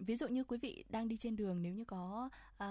ví 0.09 0.17
dụ 0.17 0.29
như 0.29 0.45
quý 0.45 0.59
vị 0.59 0.85
đang 0.89 1.09
đi 1.09 1.17
trên 1.17 1.37
đường 1.37 1.63
nếu 1.63 1.73
như 1.73 1.85
có 1.85 2.31
uh, 2.65 2.69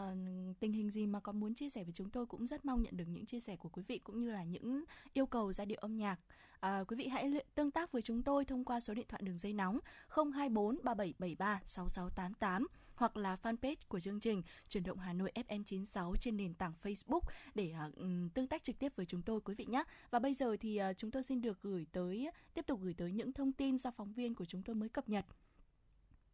tình 0.60 0.74
hình 0.74 0.92
gì 0.92 1.06
mà 1.06 1.20
có 1.20 1.32
muốn 1.32 1.54
chia 1.54 1.70
sẻ 1.70 1.84
với 1.84 1.94
chúng 1.94 2.10
tôi 2.10 2.26
cũng 2.26 2.48
rất 2.48 2.66
mong 2.66 2.84
nhận 2.84 2.98
được 2.98 3.06
những 3.08 3.26
chia 3.26 3.40
sẻ 3.40 3.56
của 3.56 3.70
quý 3.70 3.84
vị 3.88 3.98
cũng 3.98 4.20
như 4.20 4.32
là 4.32 4.44
những 4.44 4.84
yêu 5.14 5.26
cầu 5.26 5.54
giai 5.54 5.66
điệu 5.66 5.78
âm 5.82 5.98
nhạc 5.98 6.20
uh, 6.66 6.88
quý 6.88 6.96
vị 6.96 7.08
hãy 7.08 7.32
tương 7.56 7.72
tác 7.72 7.92
với 7.92 8.02
chúng 8.02 8.24
tôi 8.24 8.46
thông 8.46 8.66
qua 8.66 8.80
số 8.80 8.94
điện 8.94 9.06
thoại 9.10 9.22
đường 9.26 9.38
dây 9.38 9.54
nóng 9.54 9.80
024 10.10 10.78
3773 10.84 11.62
6688 11.66 12.68
hoặc 12.96 13.18
là 13.18 13.38
fanpage 13.44 13.76
của 13.88 14.00
chương 14.00 14.20
trình 14.20 14.42
Chuyển 14.70 14.84
động 14.84 15.00
Hà 15.00 15.14
Nội 15.14 15.32
FM96 15.36 16.16
trên 16.16 16.38
nền 16.38 16.54
tảng 16.54 16.74
Facebook 16.84 17.22
để 17.56 17.74
uh, 17.88 17.94
tương 18.34 18.48
tác 18.48 18.64
trực 18.64 18.80
tiếp 18.80 18.94
với 18.96 19.06
chúng 19.06 19.22
tôi 19.22 19.42
quý 19.42 19.56
vị 19.56 19.66
nhé. 19.66 19.84
Và 20.12 20.20
bây 20.20 20.34
giờ 20.34 20.58
thì 20.60 20.80
uh, 20.90 20.98
chúng 20.98 21.12
tôi 21.12 21.24
xin 21.24 21.42
được 21.42 21.62
gửi 21.62 21.86
tới 21.92 22.30
tiếp 22.54 22.66
tục 22.68 22.80
gửi 22.82 22.94
tới 22.94 23.12
những 23.12 23.34
thông 23.34 23.52
tin 23.52 23.78
do 23.78 23.92
phóng 23.92 24.14
viên 24.14 24.36
của 24.36 24.46
chúng 24.46 24.64
tôi 24.64 24.76
mới 24.76 24.90
cập 24.90 25.10
nhật. 25.10 25.26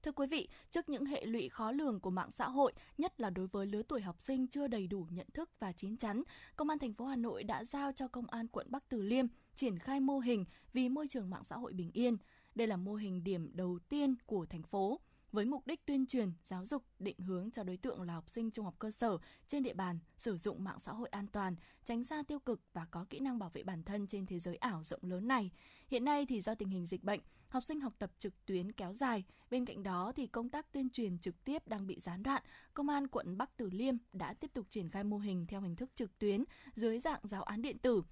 Thưa 0.04 0.12
quý 0.12 0.28
vị, 0.28 0.48
trước 0.72 0.90
những 0.90 1.06
hệ 1.06 1.26
lụy 1.26 1.50
khó 1.50 1.72
lường 1.72 2.00
của 2.00 2.10
mạng 2.10 2.32
xã 2.32 2.50
hội, 2.50 2.74
nhất 2.98 3.20
là 3.20 3.30
đối 3.30 3.48
với 3.48 3.66
lứa 3.66 3.84
tuổi 3.84 4.02
học 4.02 4.22
sinh 4.22 4.48
chưa 4.48 4.68
đầy 4.68 4.88
đủ 4.88 5.08
nhận 5.12 5.28
thức 5.34 5.50
và 5.60 5.72
chín 5.72 5.98
chắn, 5.98 6.24
Công 6.56 6.70
an 6.70 6.80
thành 6.80 6.94
phố 6.94 7.06
Hà 7.06 7.16
Nội 7.16 7.44
đã 7.44 7.64
giao 7.64 7.92
cho 7.92 8.08
Công 8.08 8.28
an 8.28 8.48
quận 8.48 8.68
Bắc 8.70 8.90
Từ 8.90 9.02
Liêm 9.02 9.26
triển 9.56 9.80
khai 9.80 10.00
mô 10.00 10.20
hình 10.20 10.46
vì 10.74 10.90
môi 10.90 11.08
trường 11.08 11.30
mạng 11.30 11.44
xã 11.44 11.56
hội 11.56 11.74
bình 11.74 11.92
yên. 11.94 12.18
Đây 12.56 12.68
là 12.68 12.78
mô 12.78 12.96
hình 12.96 13.24
điểm 13.24 13.50
đầu 13.54 13.80
tiên 13.90 14.16
của 14.26 14.46
thành 14.50 14.64
phố 14.64 15.00
với 15.34 15.46
mục 15.46 15.68
đích 15.68 15.86
tuyên 15.86 16.06
truyền, 16.06 16.32
giáo 16.44 16.66
dục, 16.66 16.84
định 17.00 17.20
hướng 17.20 17.52
cho 17.52 17.64
đối 17.64 17.78
tượng 17.78 18.02
là 18.02 18.14
học 18.14 18.30
sinh 18.30 18.52
trung 18.52 18.66
học 18.66 18.76
cơ 18.80 18.92
sở 18.92 19.18
trên 19.48 19.64
địa 19.64 19.74
bàn 19.74 20.00
sử 20.18 20.38
dụng 20.38 20.64
mạng 20.64 20.80
xã 20.80 20.92
hội 20.92 21.10
an 21.10 21.28
toàn, 21.28 21.56
tránh 21.86 22.04
xa 22.04 22.24
tiêu 22.28 22.40
cực 22.40 22.62
và 22.74 22.86
có 22.92 23.06
kỹ 23.10 23.20
năng 23.20 23.40
bảo 23.40 23.50
vệ 23.54 23.64
bản 23.64 23.84
thân 23.84 24.08
trên 24.08 24.26
thế 24.26 24.40
giới 24.40 24.56
ảo 24.56 24.84
rộng 24.84 25.00
lớn 25.04 25.28
này. 25.28 25.52
Hiện 25.88 26.06
nay 26.06 26.26
thì 26.26 26.42
do 26.42 26.56
tình 26.56 26.70
hình 26.70 26.86
dịch 26.86 27.04
bệnh, 27.04 27.20
học 27.50 27.64
sinh 27.64 27.80
học 27.80 27.94
tập 28.00 28.12
trực 28.20 28.46
tuyến 28.46 28.72
kéo 28.72 28.94
dài, 28.94 29.24
bên 29.50 29.66
cạnh 29.66 29.84
đó 29.84 30.12
thì 30.16 30.28
công 30.28 30.50
tác 30.50 30.72
tuyên 30.72 30.90
truyền 30.90 31.20
trực 31.20 31.44
tiếp 31.44 31.68
đang 31.68 31.88
bị 31.88 32.00
gián 32.00 32.24
đoạn. 32.24 32.44
Công 32.74 32.90
an 32.90 33.08
quận 33.08 33.38
Bắc 33.38 33.58
Từ 33.58 33.70
Liêm 33.70 33.96
đã 34.14 34.34
tiếp 34.34 34.52
tục 34.54 34.66
triển 34.70 34.90
khai 34.90 35.04
mô 35.04 35.18
hình 35.18 35.46
theo 35.48 35.62
hình 35.62 35.76
thức 35.76 35.90
trực 35.96 36.20
tuyến 36.20 36.44
dưới 36.76 37.00
dạng 37.00 37.20
giáo 37.24 37.44
án 37.44 37.62
điện 37.62 37.78
tử 37.78 38.04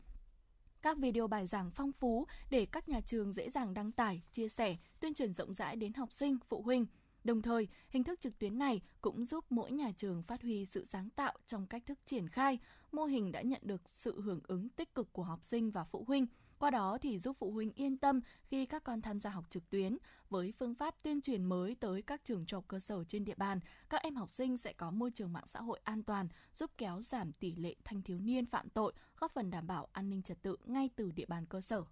các 0.81 0.97
video 0.97 1.27
bài 1.27 1.47
giảng 1.47 1.71
phong 1.71 1.91
phú 1.91 2.27
để 2.49 2.65
các 2.65 2.89
nhà 2.89 3.01
trường 3.05 3.33
dễ 3.33 3.49
dàng 3.49 3.73
đăng 3.73 3.91
tải, 3.91 4.21
chia 4.31 4.49
sẻ, 4.49 4.77
tuyên 4.99 5.13
truyền 5.13 5.33
rộng 5.33 5.53
rãi 5.53 5.75
đến 5.75 5.93
học 5.93 6.13
sinh, 6.13 6.37
phụ 6.49 6.61
huynh. 6.61 6.85
Đồng 7.23 7.41
thời, 7.41 7.67
hình 7.89 8.03
thức 8.03 8.19
trực 8.19 8.39
tuyến 8.39 8.57
này 8.57 8.81
cũng 9.01 9.25
giúp 9.25 9.45
mỗi 9.49 9.71
nhà 9.71 9.91
trường 9.97 10.23
phát 10.23 10.41
huy 10.41 10.65
sự 10.65 10.85
sáng 10.85 11.09
tạo 11.09 11.33
trong 11.47 11.67
cách 11.67 11.83
thức 11.85 11.99
triển 12.05 12.27
khai. 12.27 12.59
Mô 12.91 13.05
hình 13.05 13.31
đã 13.31 13.41
nhận 13.41 13.61
được 13.63 13.81
sự 13.89 14.21
hưởng 14.21 14.39
ứng 14.47 14.69
tích 14.69 14.95
cực 14.95 15.13
của 15.13 15.23
học 15.23 15.43
sinh 15.43 15.71
và 15.71 15.83
phụ 15.83 16.03
huynh. 16.07 16.27
Qua 16.59 16.71
đó 16.71 16.97
thì 17.01 17.19
giúp 17.19 17.37
phụ 17.39 17.51
huynh 17.51 17.71
yên 17.71 17.97
tâm 17.97 18.19
khi 18.47 18.65
các 18.65 18.83
con 18.83 19.01
tham 19.01 19.19
gia 19.19 19.29
học 19.29 19.45
trực 19.49 19.69
tuyến. 19.69 19.97
Với 20.29 20.53
phương 20.59 20.75
pháp 20.75 21.03
tuyên 21.03 21.21
truyền 21.21 21.43
mới 21.43 21.75
tới 21.75 22.01
các 22.01 22.21
trường 22.23 22.45
trung 22.45 22.63
cơ 22.67 22.79
sở 22.79 23.03
trên 23.03 23.25
địa 23.25 23.35
bàn, 23.35 23.59
các 23.89 24.01
em 24.01 24.15
học 24.15 24.29
sinh 24.29 24.57
sẽ 24.57 24.73
có 24.73 24.91
môi 24.91 25.11
trường 25.11 25.33
mạng 25.33 25.47
xã 25.47 25.61
hội 25.61 25.79
an 25.83 26.03
toàn, 26.03 26.27
giúp 26.53 26.71
kéo 26.77 27.01
giảm 27.01 27.31
tỷ 27.31 27.55
lệ 27.55 27.75
thanh 27.83 28.01
thiếu 28.01 28.19
niên 28.19 28.45
phạm 28.45 28.69
tội, 28.69 28.93
góp 29.19 29.31
phần 29.33 29.49
đảm 29.49 29.67
bảo 29.67 29.87
an 29.91 30.09
ninh 30.09 30.21
trật 30.21 30.41
tự 30.41 30.57
ngay 30.65 30.89
từ 30.95 31.11
địa 31.11 31.25
bàn 31.25 31.45
cơ 31.45 31.61
sở. 31.61 31.83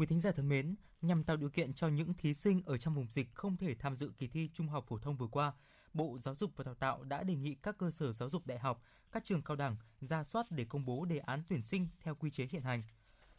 Quý 0.00 0.06
thính 0.06 0.20
giả 0.20 0.32
thân 0.32 0.48
mến, 0.48 0.74
nhằm 1.02 1.24
tạo 1.24 1.36
điều 1.36 1.50
kiện 1.50 1.72
cho 1.72 1.88
những 1.88 2.14
thí 2.14 2.34
sinh 2.34 2.62
ở 2.66 2.78
trong 2.78 2.94
vùng 2.94 3.06
dịch 3.10 3.34
không 3.34 3.56
thể 3.56 3.74
tham 3.74 3.96
dự 3.96 4.12
kỳ 4.18 4.28
thi 4.28 4.50
Trung 4.54 4.68
học 4.68 4.84
phổ 4.88 4.98
thông 4.98 5.16
vừa 5.16 5.26
qua, 5.26 5.52
Bộ 5.92 6.18
Giáo 6.18 6.34
dục 6.34 6.52
và 6.56 6.64
Đào 6.64 6.74
tạo 6.74 7.04
đã 7.04 7.22
đề 7.22 7.34
nghị 7.34 7.54
các 7.54 7.78
cơ 7.78 7.90
sở 7.90 8.12
giáo 8.12 8.30
dục 8.30 8.46
đại 8.46 8.58
học, 8.58 8.82
các 9.12 9.24
trường 9.24 9.42
cao 9.42 9.56
đẳng 9.56 9.76
ra 10.00 10.24
soát 10.24 10.46
để 10.50 10.64
công 10.64 10.84
bố 10.84 11.04
đề 11.04 11.18
án 11.18 11.42
tuyển 11.48 11.62
sinh 11.62 11.88
theo 12.00 12.14
quy 12.14 12.30
chế 12.30 12.48
hiện 12.50 12.62
hành. 12.62 12.82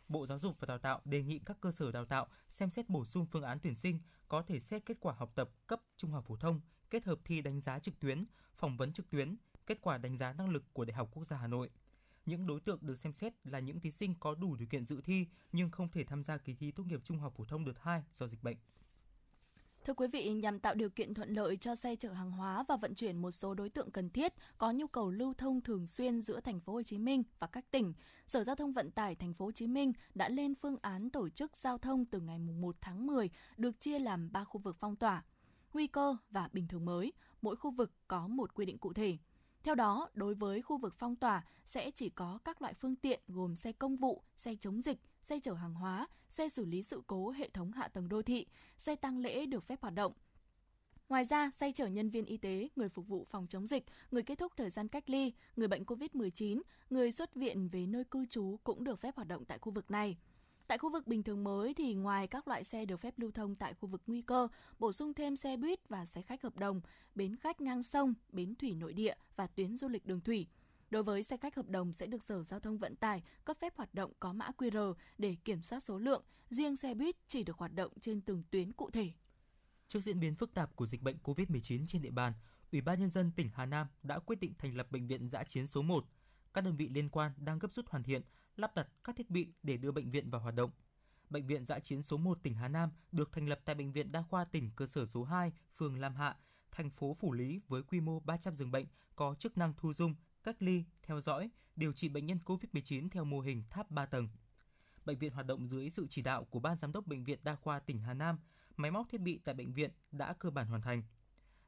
Bộ 0.07 0.25
Giáo 0.25 0.39
dục 0.39 0.55
và 0.59 0.65
Đào 0.65 0.77
tạo 0.77 1.01
đề 1.05 1.23
nghị 1.23 1.39
các 1.39 1.57
cơ 1.61 1.71
sở 1.71 1.91
đào 1.91 2.05
tạo 2.05 2.27
xem 2.49 2.69
xét 2.69 2.89
bổ 2.89 3.05
sung 3.05 3.25
phương 3.31 3.43
án 3.43 3.59
tuyển 3.59 3.75
sinh 3.75 3.99
có 4.27 4.41
thể 4.41 4.59
xét 4.59 4.85
kết 4.85 4.97
quả 4.99 5.13
học 5.17 5.31
tập 5.35 5.49
cấp 5.67 5.81
trung 5.97 6.11
học 6.11 6.25
phổ 6.27 6.35
thông, 6.35 6.61
kết 6.89 7.05
hợp 7.05 7.19
thi 7.25 7.41
đánh 7.41 7.61
giá 7.61 7.79
trực 7.79 7.99
tuyến, 7.99 8.25
phỏng 8.57 8.77
vấn 8.77 8.93
trực 8.93 9.09
tuyến, 9.09 9.35
kết 9.65 9.81
quả 9.81 9.97
đánh 9.97 10.17
giá 10.17 10.33
năng 10.33 10.49
lực 10.49 10.63
của 10.73 10.85
Đại 10.85 10.95
học 10.95 11.09
Quốc 11.13 11.23
gia 11.23 11.37
Hà 11.37 11.47
Nội. 11.47 11.69
Những 12.25 12.47
đối 12.47 12.59
tượng 12.59 12.79
được 12.81 12.99
xem 12.99 13.13
xét 13.13 13.33
là 13.43 13.59
những 13.59 13.79
thí 13.79 13.91
sinh 13.91 14.15
có 14.19 14.35
đủ 14.35 14.55
điều 14.55 14.67
kiện 14.67 14.85
dự 14.85 15.01
thi 15.03 15.25
nhưng 15.51 15.69
không 15.69 15.89
thể 15.89 16.03
tham 16.03 16.23
gia 16.23 16.37
kỳ 16.37 16.53
thi 16.53 16.71
tốt 16.71 16.83
nghiệp 16.87 16.99
trung 17.03 17.19
học 17.19 17.33
phổ 17.37 17.45
thông 17.45 17.65
đợt 17.65 17.79
2 17.79 18.03
do 18.11 18.27
dịch 18.27 18.43
bệnh. 18.43 18.57
Thưa 19.85 19.93
quý 19.93 20.07
vị, 20.07 20.33
nhằm 20.33 20.59
tạo 20.59 20.75
điều 20.75 20.89
kiện 20.89 21.13
thuận 21.13 21.29
lợi 21.29 21.57
cho 21.57 21.75
xe 21.75 21.95
chở 21.95 22.13
hàng 22.13 22.31
hóa 22.31 22.63
và 22.67 22.77
vận 22.77 22.95
chuyển 22.95 23.17
một 23.17 23.31
số 23.31 23.53
đối 23.53 23.69
tượng 23.69 23.91
cần 23.91 24.09
thiết 24.09 24.33
có 24.57 24.71
nhu 24.71 24.87
cầu 24.87 25.11
lưu 25.11 25.33
thông 25.33 25.61
thường 25.61 25.87
xuyên 25.87 26.21
giữa 26.21 26.39
thành 26.39 26.59
phố 26.59 26.73
Hồ 26.73 26.83
Chí 26.83 26.97
Minh 26.97 27.23
và 27.39 27.47
các 27.47 27.71
tỉnh, 27.71 27.93
Sở 28.27 28.43
Giao 28.43 28.55
thông 28.55 28.73
Vận 28.73 28.91
tải 28.91 29.15
thành 29.15 29.33
phố 29.33 29.45
Hồ 29.45 29.51
Chí 29.51 29.67
Minh 29.67 29.93
đã 30.15 30.29
lên 30.29 30.55
phương 30.55 30.77
án 30.81 31.09
tổ 31.09 31.29
chức 31.29 31.57
giao 31.57 31.77
thông 31.77 32.05
từ 32.05 32.19
ngày 32.19 32.39
1 32.39 32.75
tháng 32.81 33.07
10 33.07 33.29
được 33.57 33.79
chia 33.79 33.99
làm 33.99 34.31
3 34.31 34.43
khu 34.43 34.61
vực 34.61 34.77
phong 34.79 34.95
tỏa, 34.95 35.23
nguy 35.73 35.87
cơ 35.87 36.15
và 36.29 36.49
bình 36.53 36.67
thường 36.67 36.85
mới, 36.85 37.13
mỗi 37.41 37.55
khu 37.55 37.71
vực 37.71 37.91
có 38.07 38.27
một 38.27 38.53
quy 38.53 38.65
định 38.65 38.77
cụ 38.77 38.93
thể. 38.93 39.17
Theo 39.63 39.75
đó, 39.75 40.09
đối 40.13 40.35
với 40.35 40.61
khu 40.61 40.77
vực 40.77 40.95
phong 40.97 41.15
tỏa 41.15 41.45
sẽ 41.65 41.91
chỉ 41.91 42.09
có 42.09 42.39
các 42.43 42.61
loại 42.61 42.73
phương 42.73 42.95
tiện 42.95 43.19
gồm 43.27 43.55
xe 43.55 43.71
công 43.71 43.95
vụ, 43.95 44.23
xe 44.35 44.55
chống 44.59 44.81
dịch, 44.81 44.97
xe 45.21 45.39
chở 45.39 45.53
hàng 45.53 45.73
hóa, 45.73 46.07
xe 46.29 46.49
xử 46.49 46.65
lý 46.65 46.83
sự 46.83 47.01
cố 47.07 47.29
hệ 47.31 47.49
thống 47.49 47.71
hạ 47.71 47.87
tầng 47.87 48.09
đô 48.09 48.21
thị, 48.21 48.45
xe 48.77 48.95
tăng 48.95 49.19
lễ 49.19 49.45
được 49.45 49.63
phép 49.63 49.81
hoạt 49.81 49.93
động. 49.93 50.13
Ngoài 51.09 51.25
ra, 51.25 51.51
xe 51.51 51.71
chở 51.71 51.87
nhân 51.87 52.09
viên 52.09 52.25
y 52.25 52.37
tế, 52.37 52.69
người 52.75 52.89
phục 52.89 53.07
vụ 53.07 53.27
phòng 53.29 53.47
chống 53.49 53.67
dịch, 53.67 53.83
người 54.11 54.23
kết 54.23 54.37
thúc 54.37 54.53
thời 54.57 54.69
gian 54.69 54.87
cách 54.87 55.09
ly, 55.09 55.33
người 55.55 55.67
bệnh 55.67 55.83
COVID-19, 55.83 56.61
người 56.89 57.11
xuất 57.11 57.35
viện 57.35 57.69
về 57.69 57.85
nơi 57.85 58.03
cư 58.03 58.25
trú 58.25 58.59
cũng 58.63 58.83
được 58.83 59.01
phép 59.01 59.15
hoạt 59.15 59.27
động 59.27 59.45
tại 59.45 59.57
khu 59.59 59.71
vực 59.71 59.91
này. 59.91 60.17
Tại 60.67 60.77
khu 60.77 60.91
vực 60.91 61.07
bình 61.07 61.23
thường 61.23 61.43
mới 61.43 61.73
thì 61.73 61.93
ngoài 61.93 62.27
các 62.27 62.47
loại 62.47 62.63
xe 62.63 62.85
được 62.85 62.97
phép 62.97 63.13
lưu 63.17 63.31
thông 63.31 63.55
tại 63.55 63.73
khu 63.73 63.89
vực 63.89 64.01
nguy 64.07 64.21
cơ, 64.21 64.47
bổ 64.79 64.91
sung 64.91 65.13
thêm 65.13 65.35
xe 65.35 65.57
buýt 65.57 65.89
và 65.89 66.05
xe 66.05 66.21
khách 66.21 66.41
hợp 66.41 66.57
đồng, 66.57 66.81
bến 67.15 67.35
khách 67.35 67.61
ngang 67.61 67.83
sông, 67.83 68.13
bến 68.29 68.55
thủy 68.55 68.73
nội 68.73 68.93
địa 68.93 69.15
và 69.35 69.47
tuyến 69.47 69.77
du 69.77 69.87
lịch 69.87 70.05
đường 70.05 70.21
thủy. 70.21 70.47
Đối 70.89 71.03
với 71.03 71.23
xe 71.23 71.37
khách 71.37 71.55
hợp 71.55 71.69
đồng 71.69 71.93
sẽ 71.93 72.05
được 72.05 72.23
Sở 72.23 72.43
Giao 72.43 72.59
thông 72.59 72.77
Vận 72.77 72.95
tải 72.95 73.23
cấp 73.45 73.57
phép 73.59 73.73
hoạt 73.75 73.93
động 73.93 74.11
có 74.19 74.33
mã 74.33 74.49
QR 74.57 74.93
để 75.17 75.35
kiểm 75.45 75.61
soát 75.61 75.79
số 75.79 75.97
lượng, 75.97 76.23
riêng 76.49 76.77
xe 76.77 76.93
buýt 76.93 77.15
chỉ 77.27 77.43
được 77.43 77.57
hoạt 77.57 77.73
động 77.73 77.91
trên 78.01 78.21
từng 78.21 78.43
tuyến 78.51 78.71
cụ 78.71 78.89
thể. 78.91 79.11
Trước 79.87 79.99
diễn 79.99 80.19
biến 80.19 80.35
phức 80.35 80.53
tạp 80.53 80.75
của 80.75 80.85
dịch 80.85 81.01
bệnh 81.01 81.17
COVID-19 81.23 81.85
trên 81.87 82.01
địa 82.01 82.11
bàn, 82.11 82.33
Ủy 82.71 82.81
ban 82.81 82.99
nhân 82.99 83.09
dân 83.09 83.31
tỉnh 83.31 83.49
Hà 83.53 83.65
Nam 83.65 83.87
đã 84.03 84.19
quyết 84.19 84.39
định 84.39 84.53
thành 84.57 84.75
lập 84.75 84.91
bệnh 84.91 85.07
viện 85.07 85.29
giã 85.29 85.43
chiến 85.43 85.67
số 85.67 85.81
1. 85.81 86.05
Các 86.53 86.63
đơn 86.63 86.75
vị 86.75 86.89
liên 86.89 87.09
quan 87.09 87.31
đang 87.37 87.59
gấp 87.59 87.73
rút 87.73 87.87
hoàn 87.89 88.03
thiện, 88.03 88.21
lắp 88.61 88.75
đặt 88.75 88.87
các 89.03 89.15
thiết 89.15 89.29
bị 89.29 89.53
để 89.63 89.77
đưa 89.77 89.91
bệnh 89.91 90.11
viện 90.11 90.29
vào 90.29 90.41
hoạt 90.41 90.55
động. 90.55 90.71
Bệnh 91.29 91.47
viện 91.47 91.65
giã 91.65 91.79
chiến 91.79 92.03
số 92.03 92.17
1 92.17 92.39
tỉnh 92.43 92.55
Hà 92.55 92.67
Nam 92.67 92.89
được 93.11 93.31
thành 93.31 93.49
lập 93.49 93.59
tại 93.65 93.75
Bệnh 93.75 93.91
viện 93.91 94.11
Đa 94.11 94.21
khoa 94.21 94.45
tỉnh 94.45 94.69
cơ 94.75 94.85
sở 94.85 95.05
số 95.05 95.23
2, 95.23 95.51
phường 95.77 95.99
Lam 95.99 96.15
Hạ, 96.15 96.37
thành 96.71 96.89
phố 96.89 97.17
Phủ 97.19 97.33
Lý 97.33 97.61
với 97.67 97.83
quy 97.83 97.99
mô 97.99 98.19
300 98.19 98.55
giường 98.55 98.71
bệnh 98.71 98.85
có 99.15 99.35
chức 99.39 99.57
năng 99.57 99.73
thu 99.77 99.93
dung, 99.93 100.15
cách 100.43 100.55
ly, 100.59 100.83
theo 101.03 101.21
dõi, 101.21 101.49
điều 101.75 101.93
trị 101.93 102.09
bệnh 102.09 102.25
nhân 102.25 102.39
COVID-19 102.45 103.09
theo 103.09 103.25
mô 103.25 103.39
hình 103.39 103.63
tháp 103.69 103.91
3 103.91 104.05
tầng. 104.05 104.29
Bệnh 105.05 105.17
viện 105.17 105.33
hoạt 105.33 105.45
động 105.45 105.67
dưới 105.67 105.89
sự 105.89 106.07
chỉ 106.09 106.21
đạo 106.21 106.43
của 106.45 106.59
Ban 106.59 106.77
Giám 106.77 106.91
đốc 106.91 107.07
Bệnh 107.07 107.23
viện 107.23 107.39
Đa 107.43 107.55
khoa 107.55 107.79
tỉnh 107.79 107.99
Hà 107.99 108.13
Nam, 108.13 108.39
máy 108.77 108.91
móc 108.91 109.09
thiết 109.09 109.21
bị 109.21 109.39
tại 109.43 109.55
bệnh 109.55 109.73
viện 109.73 109.91
đã 110.11 110.33
cơ 110.33 110.49
bản 110.49 110.67
hoàn 110.67 110.81
thành. 110.81 111.03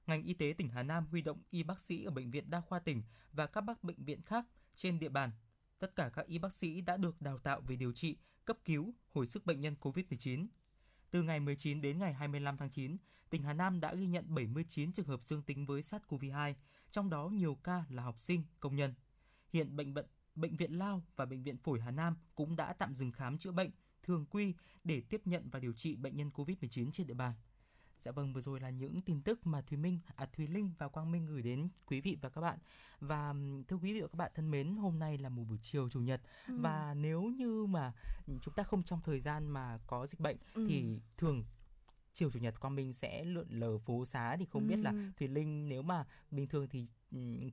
Ngành 0.07 0.23
y 0.23 0.33
tế 0.33 0.53
tỉnh 0.57 0.69
Hà 0.69 0.83
Nam 0.83 1.05
huy 1.11 1.21
động 1.21 1.41
y 1.49 1.63
bác 1.63 1.79
sĩ 1.79 2.03
ở 2.03 2.11
Bệnh 2.11 2.31
viện 2.31 2.49
Đa 2.49 2.61
khoa 2.61 2.79
tỉnh 2.79 3.03
và 3.31 3.47
các 3.47 3.61
bác 3.61 3.83
bệnh 3.83 4.03
viện 4.03 4.21
khác 4.21 4.45
trên 4.75 4.99
địa 4.99 5.09
bàn. 5.09 5.31
Tất 5.83 5.95
cả 5.95 6.09
các 6.13 6.25
y 6.25 6.37
bác 6.37 6.53
sĩ 6.53 6.81
đã 6.81 6.97
được 6.97 7.21
đào 7.21 7.37
tạo 7.39 7.61
về 7.61 7.75
điều 7.75 7.91
trị, 7.91 8.17
cấp 8.45 8.57
cứu, 8.65 8.93
hồi 9.09 9.27
sức 9.27 9.45
bệnh 9.45 9.61
nhân 9.61 9.75
COVID-19. 9.81 10.47
Từ 11.11 11.23
ngày 11.23 11.39
19 11.39 11.81
đến 11.81 11.99
ngày 11.99 12.13
25 12.13 12.57
tháng 12.57 12.69
9, 12.69 12.97
tỉnh 13.29 13.43
Hà 13.43 13.53
Nam 13.53 13.79
đã 13.79 13.93
ghi 13.93 14.05
nhận 14.05 14.35
79 14.35 14.93
trường 14.93 15.05
hợp 15.05 15.23
dương 15.23 15.41
tính 15.41 15.65
với 15.65 15.81
SARS-CoV-2, 15.81 16.53
trong 16.91 17.09
đó 17.09 17.27
nhiều 17.27 17.55
ca 17.63 17.83
là 17.89 18.03
học 18.03 18.19
sinh, 18.19 18.43
công 18.59 18.75
nhân. 18.75 18.93
Hiện 19.49 19.75
bệnh 19.75 19.93
bệnh 19.93 20.05
Bệnh 20.35 20.57
viện 20.57 20.79
Lao 20.79 21.03
và 21.15 21.25
Bệnh 21.25 21.43
viện 21.43 21.57
Phổi 21.57 21.81
Hà 21.81 21.91
Nam 21.91 22.17
cũng 22.35 22.55
đã 22.55 22.73
tạm 22.73 22.95
dừng 22.95 23.11
khám 23.11 23.37
chữa 23.37 23.51
bệnh 23.51 23.71
thường 24.03 24.25
quy 24.25 24.53
để 24.83 25.01
tiếp 25.01 25.21
nhận 25.25 25.49
và 25.49 25.59
điều 25.59 25.73
trị 25.73 25.95
bệnh 25.95 26.17
nhân 26.17 26.31
COVID-19 26.33 26.91
trên 26.91 27.07
địa 27.07 27.13
bàn. 27.13 27.33
Dạ 28.03 28.11
vâng, 28.11 28.33
vừa 28.33 28.41
rồi 28.41 28.59
là 28.59 28.69
những 28.69 29.01
tin 29.01 29.21
tức 29.21 29.47
mà 29.47 29.61
Thùy 29.61 29.77
Minh, 29.77 29.99
à 30.15 30.25
Thùy 30.25 30.47
Linh 30.47 30.73
và 30.77 30.87
Quang 30.87 31.11
Minh 31.11 31.25
gửi 31.25 31.41
đến 31.41 31.69
quý 31.85 32.01
vị 32.01 32.17
và 32.21 32.29
các 32.29 32.41
bạn. 32.41 32.57
Và 32.99 33.33
thưa 33.67 33.77
quý 33.77 33.93
vị 33.93 34.01
và 34.01 34.07
các 34.07 34.17
bạn 34.17 34.31
thân 34.35 34.51
mến, 34.51 34.75
hôm 34.75 34.99
nay 34.99 35.17
là 35.17 35.29
một 35.29 35.43
buổi 35.49 35.57
chiều 35.61 35.89
chủ 35.89 35.99
nhật 35.99 36.21
ừ. 36.47 36.57
và 36.59 36.93
nếu 36.97 37.21
như 37.21 37.65
mà 37.65 37.93
chúng 38.25 38.53
ta 38.53 38.63
không 38.63 38.83
trong 38.83 39.01
thời 39.01 39.19
gian 39.19 39.47
mà 39.47 39.79
có 39.87 40.07
dịch 40.07 40.19
bệnh 40.19 40.37
ừ. 40.53 40.65
thì 40.69 40.99
thường 41.17 41.43
chiều 42.13 42.31
chủ 42.31 42.39
nhật 42.39 42.59
quang 42.59 42.75
minh 42.75 42.93
sẽ 42.93 43.23
lượn 43.25 43.47
lờ 43.49 43.77
phố 43.77 44.05
xá 44.05 44.35
thì 44.39 44.45
không 44.45 44.61
ừ. 44.61 44.67
biết 44.69 44.79
là 44.81 44.93
thùy 45.19 45.27
linh 45.27 45.69
nếu 45.69 45.81
mà 45.81 46.05
bình 46.31 46.47
thường 46.47 46.67
thì 46.67 46.87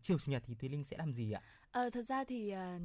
chiều 0.03 0.19
chủ 0.19 0.33
nhật 0.33 0.43
thì 0.47 0.55
thùy 0.55 0.69
linh 0.69 0.85
sẽ 0.85 0.97
làm 0.97 1.13
gì 1.13 1.33
ạ 1.33 1.43
ờ 1.71 1.91
thật 1.91 2.03
ra 2.03 2.25
thì 2.25 2.55
uh, 2.55 2.83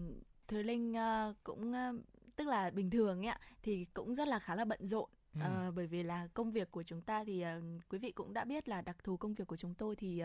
thùy 0.48 0.64
linh 0.64 0.92
uh, 0.92 1.36
cũng 1.44 1.72
uh, 1.72 2.06
tức 2.36 2.48
là 2.48 2.70
bình 2.70 2.90
thường 2.90 3.26
ấy 3.26 3.36
thì 3.64 3.86
cũng 3.94 4.16
rất 4.16 4.28
là 4.28 4.40
khá 4.40 4.56
là 4.56 4.66
bận 4.66 4.88
rộn 4.88 5.10
Ừ. 5.36 5.42
À, 5.44 5.72
bởi 5.76 5.88
vì 5.88 6.04
là 6.04 6.28
công 6.34 6.52
việc 6.52 6.72
của 6.72 6.84
chúng 6.84 7.02
ta 7.02 7.24
thì 7.24 7.44
uh, 7.58 7.64
quý 7.90 7.98
vị 8.00 8.12
cũng 8.12 8.34
đã 8.34 8.44
biết 8.44 8.70
là 8.70 8.82
đặc 8.82 8.98
thù 9.04 9.18
công 9.18 9.34
việc 9.34 9.48
của 9.48 9.56
chúng 9.56 9.74
tôi 9.74 9.96
thì 9.96 10.24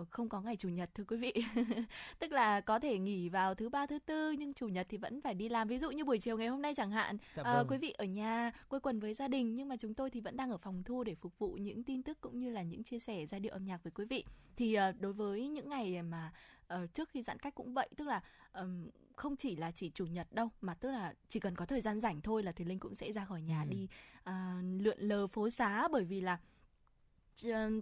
uh, 0.00 0.10
không 0.10 0.28
có 0.28 0.40
ngày 0.40 0.56
chủ 0.56 0.68
nhật 0.68 0.90
thưa 0.94 1.04
quý 1.04 1.16
vị 1.16 1.32
tức 2.18 2.32
là 2.32 2.60
có 2.60 2.78
thể 2.78 2.98
nghỉ 2.98 3.28
vào 3.28 3.54
thứ 3.54 3.68
ba 3.68 3.86
thứ 3.86 3.98
tư 3.98 4.30
nhưng 4.38 4.54
chủ 4.54 4.68
nhật 4.68 4.86
thì 4.90 4.98
vẫn 4.98 5.20
phải 5.20 5.34
đi 5.34 5.48
làm 5.48 5.68
ví 5.68 5.78
dụ 5.78 5.90
như 5.90 6.04
buổi 6.04 6.18
chiều 6.18 6.38
ngày 6.38 6.48
hôm 6.48 6.62
nay 6.62 6.74
chẳng 6.74 6.90
hạn 6.90 7.18
dạ 7.34 7.42
vâng. 7.42 7.66
uh, 7.66 7.72
quý 7.72 7.78
vị 7.78 7.90
ở 7.90 8.04
nhà 8.04 8.52
quây 8.68 8.80
quần 8.80 9.00
với 9.00 9.14
gia 9.14 9.28
đình 9.28 9.54
nhưng 9.54 9.68
mà 9.68 9.76
chúng 9.76 9.94
tôi 9.94 10.10
thì 10.10 10.20
vẫn 10.20 10.36
đang 10.36 10.50
ở 10.50 10.56
phòng 10.56 10.82
thu 10.84 11.04
để 11.04 11.14
phục 11.14 11.38
vụ 11.38 11.52
những 11.52 11.84
tin 11.84 12.02
tức 12.02 12.20
cũng 12.20 12.38
như 12.38 12.50
là 12.50 12.62
những 12.62 12.82
chia 12.82 12.98
sẻ 12.98 13.26
giai 13.26 13.40
điệu 13.40 13.52
âm 13.52 13.64
nhạc 13.64 13.82
với 13.82 13.90
quý 13.90 14.04
vị 14.04 14.24
thì 14.56 14.78
uh, 14.78 15.00
đối 15.00 15.12
với 15.12 15.48
những 15.48 15.68
ngày 15.68 16.02
mà 16.02 16.32
uh, 16.74 16.94
trước 16.94 17.08
khi 17.08 17.22
giãn 17.22 17.38
cách 17.38 17.54
cũng 17.54 17.74
vậy 17.74 17.88
tức 17.96 18.04
là 18.04 18.22
um, 18.52 18.88
không 19.16 19.36
chỉ 19.36 19.56
là 19.56 19.70
chỉ 19.70 19.90
chủ 19.90 20.06
nhật 20.06 20.32
đâu 20.32 20.48
mà 20.60 20.74
tức 20.74 20.90
là 20.90 21.14
chỉ 21.28 21.40
cần 21.40 21.56
có 21.56 21.66
thời 21.66 21.80
gian 21.80 22.00
rảnh 22.00 22.20
thôi 22.20 22.42
là 22.42 22.52
thùy 22.52 22.66
linh 22.66 22.78
cũng 22.78 22.94
sẽ 22.94 23.12
ra 23.12 23.24
khỏi 23.24 23.42
nhà 23.42 23.62
ừ. 23.62 23.68
đi 23.68 23.88
uh, 24.30 24.82
lượn 24.82 24.98
lờ 25.00 25.26
phố 25.26 25.50
xá 25.50 25.88
bởi 25.88 26.04
vì 26.04 26.20
là 26.20 26.38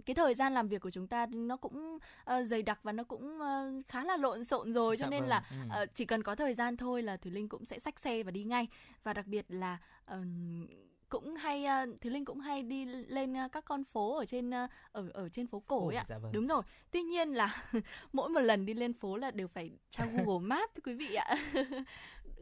cái 0.05 0.15
thời 0.15 0.35
gian 0.35 0.53
làm 0.53 0.67
việc 0.67 0.81
của 0.81 0.91
chúng 0.91 1.07
ta 1.07 1.25
nó 1.31 1.57
cũng 1.57 1.95
uh, 1.95 2.45
dày 2.45 2.61
đặc 2.61 2.79
và 2.83 2.91
nó 2.91 3.03
cũng 3.03 3.39
uh, 3.39 3.87
khá 3.87 4.03
là 4.03 4.17
lộn 4.17 4.43
xộn 4.43 4.73
rồi 4.73 4.97
cho 4.97 5.05
dạ 5.05 5.09
nên 5.09 5.19
vâng. 5.19 5.29
là 5.29 5.43
ừ. 5.49 5.83
uh, 5.83 5.89
chỉ 5.93 6.05
cần 6.05 6.23
có 6.23 6.35
thời 6.35 6.53
gian 6.53 6.77
thôi 6.77 7.03
là 7.03 7.17
thùy 7.17 7.31
linh 7.31 7.49
cũng 7.49 7.65
sẽ 7.65 7.79
xách 7.79 7.99
xe 7.99 8.23
và 8.23 8.31
đi 8.31 8.43
ngay 8.43 8.67
và 9.03 9.13
đặc 9.13 9.27
biệt 9.27 9.45
là 9.49 9.77
uh, 10.13 10.17
cũng 11.09 11.35
hay 11.35 11.65
uh, 11.65 12.01
Thúy 12.01 12.11
Linh 12.11 12.25
cũng 12.25 12.39
hay 12.39 12.63
đi 12.63 12.85
lên 12.85 13.33
uh, 13.45 13.51
các 13.51 13.65
con 13.65 13.83
phố 13.83 14.17
ở 14.17 14.25
trên 14.25 14.49
uh, 14.49 14.69
ở 14.91 15.09
ở 15.13 15.29
trên 15.29 15.47
phố 15.47 15.59
cổ 15.67 15.87
ấy 15.87 15.95
ạ. 15.95 16.05
Dạ 16.09 16.17
vâng. 16.17 16.31
Đúng 16.31 16.47
rồi. 16.47 16.63
Tuy 16.91 17.01
nhiên 17.01 17.29
là 17.29 17.63
mỗi 18.13 18.29
một 18.29 18.39
lần 18.39 18.65
đi 18.65 18.73
lên 18.73 18.93
phố 18.93 19.17
là 19.17 19.31
đều 19.31 19.47
phải 19.47 19.71
tra 19.89 20.05
Google 20.05 20.47
Maps 20.47 20.73
thưa 20.75 20.81
quý 20.85 20.93
vị 20.93 21.13
ạ. 21.13 21.37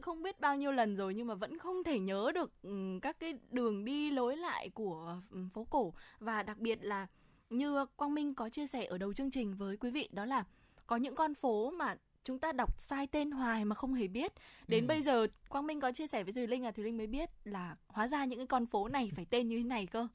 không 0.00 0.22
biết 0.22 0.40
bao 0.40 0.56
nhiêu 0.56 0.72
lần 0.72 0.96
rồi 0.96 1.14
nhưng 1.14 1.26
mà 1.26 1.34
vẫn 1.34 1.58
không 1.58 1.84
thể 1.84 1.98
nhớ 1.98 2.32
được 2.34 2.62
um, 2.62 3.00
các 3.00 3.20
cái 3.20 3.38
đường 3.50 3.84
đi 3.84 4.10
lối 4.10 4.36
lại 4.36 4.68
của 4.68 5.20
um, 5.30 5.48
phố 5.48 5.66
cổ 5.70 5.92
và 6.18 6.42
đặc 6.42 6.58
biệt 6.58 6.84
là 6.84 7.06
như 7.50 7.86
Quang 7.96 8.14
Minh 8.14 8.34
có 8.34 8.48
chia 8.48 8.66
sẻ 8.66 8.84
ở 8.84 8.98
đầu 8.98 9.12
chương 9.12 9.30
trình 9.30 9.54
với 9.54 9.76
quý 9.76 9.90
vị 9.90 10.08
đó 10.12 10.24
là 10.24 10.44
có 10.86 10.96
những 10.96 11.14
con 11.14 11.34
phố 11.34 11.70
mà 11.70 11.96
chúng 12.26 12.38
ta 12.38 12.52
đọc 12.52 12.80
sai 12.80 13.06
tên 13.06 13.30
hoài 13.30 13.64
mà 13.64 13.74
không 13.74 13.94
hề 13.94 14.08
biết 14.08 14.32
đến 14.68 14.84
ừ. 14.84 14.88
bây 14.88 15.02
giờ 15.02 15.26
quang 15.48 15.66
minh 15.66 15.80
có 15.80 15.92
chia 15.92 16.06
sẻ 16.06 16.24
với 16.24 16.32
thùy 16.32 16.46
linh 16.46 16.64
là 16.64 16.70
thùy 16.70 16.84
linh 16.84 16.96
mới 16.96 17.06
biết 17.06 17.30
là 17.44 17.76
hóa 17.86 18.08
ra 18.08 18.24
những 18.24 18.38
cái 18.38 18.46
con 18.46 18.66
phố 18.66 18.88
này 18.88 19.10
phải 19.16 19.26
tên 19.30 19.48
như 19.48 19.58
thế 19.58 19.64
này 19.64 19.86
cơ 19.86 20.08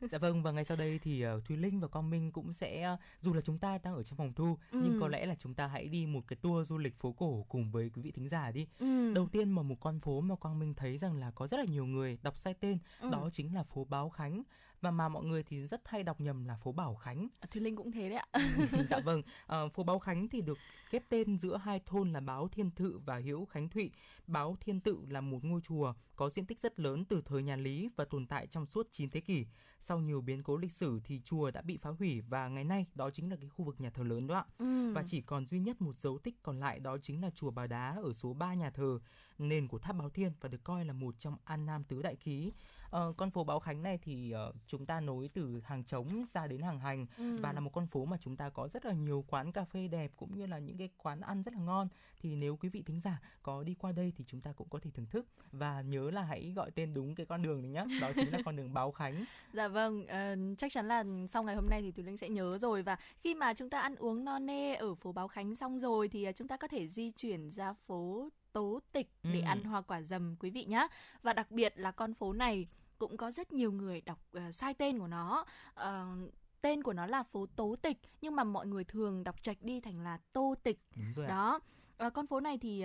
dạ 0.10 0.18
vâng 0.18 0.42
và 0.42 0.52
ngay 0.52 0.64
sau 0.64 0.76
đây 0.76 1.00
thì 1.02 1.26
uh, 1.26 1.44
thùy 1.44 1.56
linh 1.56 1.80
và 1.80 1.88
quang 1.88 2.10
minh 2.10 2.32
cũng 2.32 2.52
sẽ 2.52 2.92
uh, 2.94 2.98
dù 3.20 3.32
là 3.32 3.40
chúng 3.40 3.58
ta 3.58 3.78
đang 3.78 3.94
ở 3.94 4.02
trong 4.02 4.16
phòng 4.16 4.32
thu 4.32 4.58
ừ. 4.72 4.80
nhưng 4.84 5.00
có 5.00 5.08
lẽ 5.08 5.26
là 5.26 5.34
chúng 5.34 5.54
ta 5.54 5.66
hãy 5.66 5.88
đi 5.88 6.06
một 6.06 6.20
cái 6.28 6.36
tour 6.42 6.68
du 6.68 6.78
lịch 6.78 7.00
phố 7.00 7.12
cổ 7.12 7.46
cùng 7.48 7.70
với 7.70 7.90
quý 7.94 8.02
vị 8.02 8.10
thính 8.10 8.28
giả 8.28 8.50
đi 8.50 8.66
ừ. 8.78 9.14
đầu 9.14 9.28
tiên 9.32 9.50
mà 9.50 9.62
một 9.62 9.76
con 9.80 10.00
phố 10.00 10.20
mà 10.20 10.34
quang 10.34 10.58
minh 10.58 10.74
thấy 10.74 10.98
rằng 10.98 11.16
là 11.16 11.30
có 11.30 11.46
rất 11.46 11.56
là 11.56 11.64
nhiều 11.64 11.86
người 11.86 12.18
đọc 12.22 12.38
sai 12.38 12.54
tên 12.60 12.78
ừ. 13.00 13.08
đó 13.12 13.28
chính 13.32 13.54
là 13.54 13.62
phố 13.62 13.84
báo 13.84 14.10
khánh 14.10 14.42
và 14.82 14.90
mà 14.90 15.08
mọi 15.08 15.24
người 15.24 15.42
thì 15.42 15.66
rất 15.66 15.80
hay 15.84 16.02
đọc 16.02 16.20
nhầm 16.20 16.44
là 16.44 16.56
phố 16.56 16.72
Bảo 16.72 16.94
Khánh. 16.94 17.28
À, 17.40 17.46
Thùy 17.50 17.62
Linh 17.62 17.76
cũng 17.76 17.92
thế 17.92 18.08
đấy 18.08 18.18
ạ. 18.18 18.40
dạ 18.90 19.00
vâng, 19.00 19.22
à, 19.46 19.58
phố 19.74 19.82
Báo 19.82 19.98
Khánh 19.98 20.28
thì 20.28 20.40
được 20.40 20.58
ghép 20.90 21.02
tên 21.08 21.38
giữa 21.38 21.56
hai 21.56 21.80
thôn 21.86 22.12
là 22.12 22.20
Báo 22.20 22.48
Thiên 22.48 22.70
Thự 22.70 22.98
và 22.98 23.16
Hiễu 23.16 23.44
Khánh 23.44 23.68
Thụy. 23.68 23.90
Báo 24.26 24.56
Thiên 24.60 24.80
Tự 24.80 24.98
là 25.08 25.20
một 25.20 25.44
ngôi 25.44 25.60
chùa 25.60 25.94
có 26.16 26.30
diện 26.30 26.46
tích 26.46 26.60
rất 26.60 26.80
lớn 26.80 27.04
từ 27.04 27.22
thời 27.24 27.42
nhà 27.42 27.56
Lý 27.56 27.88
và 27.96 28.04
tồn 28.04 28.26
tại 28.26 28.46
trong 28.46 28.66
suốt 28.66 28.88
9 28.90 29.10
thế 29.10 29.20
kỷ. 29.20 29.46
Sau 29.80 29.98
nhiều 29.98 30.20
biến 30.20 30.42
cố 30.42 30.56
lịch 30.56 30.72
sử 30.72 31.00
thì 31.04 31.20
chùa 31.24 31.50
đã 31.50 31.62
bị 31.62 31.76
phá 31.76 31.90
hủy 31.90 32.20
và 32.20 32.48
ngày 32.48 32.64
nay 32.64 32.86
đó 32.94 33.10
chính 33.10 33.30
là 33.30 33.36
cái 33.36 33.48
khu 33.48 33.64
vực 33.64 33.80
nhà 33.80 33.90
thờ 33.90 34.02
lớn 34.04 34.26
đó 34.26 34.34
ạ. 34.34 34.44
Ừ. 34.58 34.92
Và 34.92 35.02
chỉ 35.06 35.20
còn 35.20 35.46
duy 35.46 35.60
nhất 35.60 35.80
một 35.80 35.98
dấu 35.98 36.18
tích 36.18 36.42
còn 36.42 36.60
lại 36.60 36.80
đó 36.80 36.98
chính 37.02 37.22
là 37.22 37.30
chùa 37.30 37.50
Bà 37.50 37.66
Đá 37.66 37.98
ở 38.02 38.12
số 38.12 38.34
3 38.34 38.54
nhà 38.54 38.70
thờ 38.70 38.98
nền 39.38 39.68
của 39.68 39.78
tháp 39.78 39.96
Báo 39.96 40.10
Thiên 40.10 40.32
và 40.40 40.48
được 40.48 40.64
coi 40.64 40.84
là 40.84 40.92
một 40.92 41.18
trong 41.18 41.36
An 41.44 41.66
Nam 41.66 41.84
tứ 41.84 42.02
đại 42.02 42.16
ký. 42.16 42.52
Uh, 42.96 43.16
con 43.16 43.30
phố 43.30 43.44
Báo 43.44 43.60
Khánh 43.60 43.82
này 43.82 43.98
thì 44.02 44.34
uh, 44.48 44.54
chúng 44.66 44.86
ta 44.86 45.00
nối 45.00 45.28
từ 45.34 45.60
hàng 45.64 45.84
trống 45.84 46.24
ra 46.32 46.46
đến 46.46 46.62
hàng 46.62 46.78
hành 46.78 47.06
ừ. 47.18 47.36
và 47.40 47.52
là 47.52 47.60
một 47.60 47.70
con 47.70 47.86
phố 47.86 48.04
mà 48.04 48.16
chúng 48.20 48.36
ta 48.36 48.50
có 48.50 48.68
rất 48.68 48.86
là 48.86 48.92
nhiều 48.92 49.24
quán 49.28 49.52
cà 49.52 49.64
phê 49.64 49.88
đẹp 49.88 50.12
cũng 50.16 50.38
như 50.38 50.46
là 50.46 50.58
những 50.58 50.78
cái 50.78 50.88
quán 50.96 51.20
ăn 51.20 51.42
rất 51.42 51.54
là 51.54 51.60
ngon. 51.60 51.88
Thì 52.20 52.36
nếu 52.36 52.56
quý 52.56 52.68
vị 52.68 52.82
thính 52.86 53.00
giả 53.00 53.20
có 53.42 53.62
đi 53.62 53.74
qua 53.74 53.92
đây 53.92 54.12
thì 54.16 54.24
chúng 54.28 54.40
ta 54.40 54.52
cũng 54.52 54.68
có 54.70 54.78
thể 54.78 54.90
thưởng 54.90 55.06
thức 55.06 55.26
và 55.52 55.80
nhớ 55.80 56.10
là 56.10 56.22
hãy 56.22 56.52
gọi 56.56 56.70
tên 56.70 56.94
đúng 56.94 57.14
cái 57.14 57.26
con 57.26 57.42
đường 57.42 57.62
này 57.62 57.70
nhé. 57.70 57.84
Đó 58.00 58.10
chính 58.14 58.32
là 58.32 58.38
con 58.44 58.56
đường 58.56 58.74
Báo 58.74 58.92
Khánh. 58.92 59.24
dạ 59.52 59.68
vâng, 59.68 60.02
uh, 60.02 60.58
chắc 60.58 60.72
chắn 60.72 60.88
là 60.88 61.04
sau 61.28 61.42
ngày 61.42 61.54
hôm 61.54 61.66
nay 61.70 61.82
thì 61.82 61.92
Thùy 61.92 62.04
Linh 62.04 62.16
sẽ 62.16 62.28
nhớ 62.28 62.58
rồi 62.58 62.82
và 62.82 62.96
khi 63.20 63.34
mà 63.34 63.54
chúng 63.54 63.70
ta 63.70 63.80
ăn 63.80 63.96
uống 63.96 64.24
no 64.24 64.38
nê 64.38 64.74
ở 64.74 64.94
phố 64.94 65.12
Báo 65.12 65.28
Khánh 65.28 65.54
xong 65.54 65.78
rồi 65.78 66.08
thì 66.08 66.28
chúng 66.34 66.48
ta 66.48 66.56
có 66.56 66.68
thể 66.68 66.88
di 66.88 67.10
chuyển 67.10 67.50
ra 67.50 67.72
phố 67.72 68.28
Tố 68.52 68.80
Tịch 68.92 69.10
để 69.22 69.40
ừ. 69.40 69.46
ăn 69.46 69.62
hoa 69.62 69.82
quả 69.82 70.02
dầm 70.02 70.36
quý 70.40 70.50
vị 70.50 70.64
nhé. 70.64 70.86
Và 71.22 71.32
đặc 71.32 71.50
biệt 71.50 71.72
là 71.76 71.90
con 71.90 72.14
phố 72.14 72.32
này 72.32 72.66
cũng 72.98 73.16
có 73.16 73.30
rất 73.30 73.52
nhiều 73.52 73.72
người 73.72 74.00
đọc 74.00 74.18
uh, 74.36 74.54
sai 74.54 74.74
tên 74.74 74.98
của 74.98 75.06
nó. 75.06 75.44
Uh, 75.80 76.32
tên 76.60 76.82
của 76.82 76.92
nó 76.92 77.06
là 77.06 77.22
phố 77.22 77.46
Tố 77.56 77.76
Tịch 77.82 77.98
nhưng 78.20 78.36
mà 78.36 78.44
mọi 78.44 78.66
người 78.66 78.84
thường 78.84 79.24
đọc 79.24 79.42
trạch 79.42 79.62
đi 79.62 79.80
thành 79.80 80.00
là 80.00 80.18
Tô 80.32 80.54
Tịch. 80.62 80.78
Đúng 80.96 81.12
rồi 81.14 81.26
Đó. 81.26 81.60
Uh, 82.06 82.12
con 82.14 82.26
phố 82.26 82.40
này 82.40 82.58
thì 82.58 82.84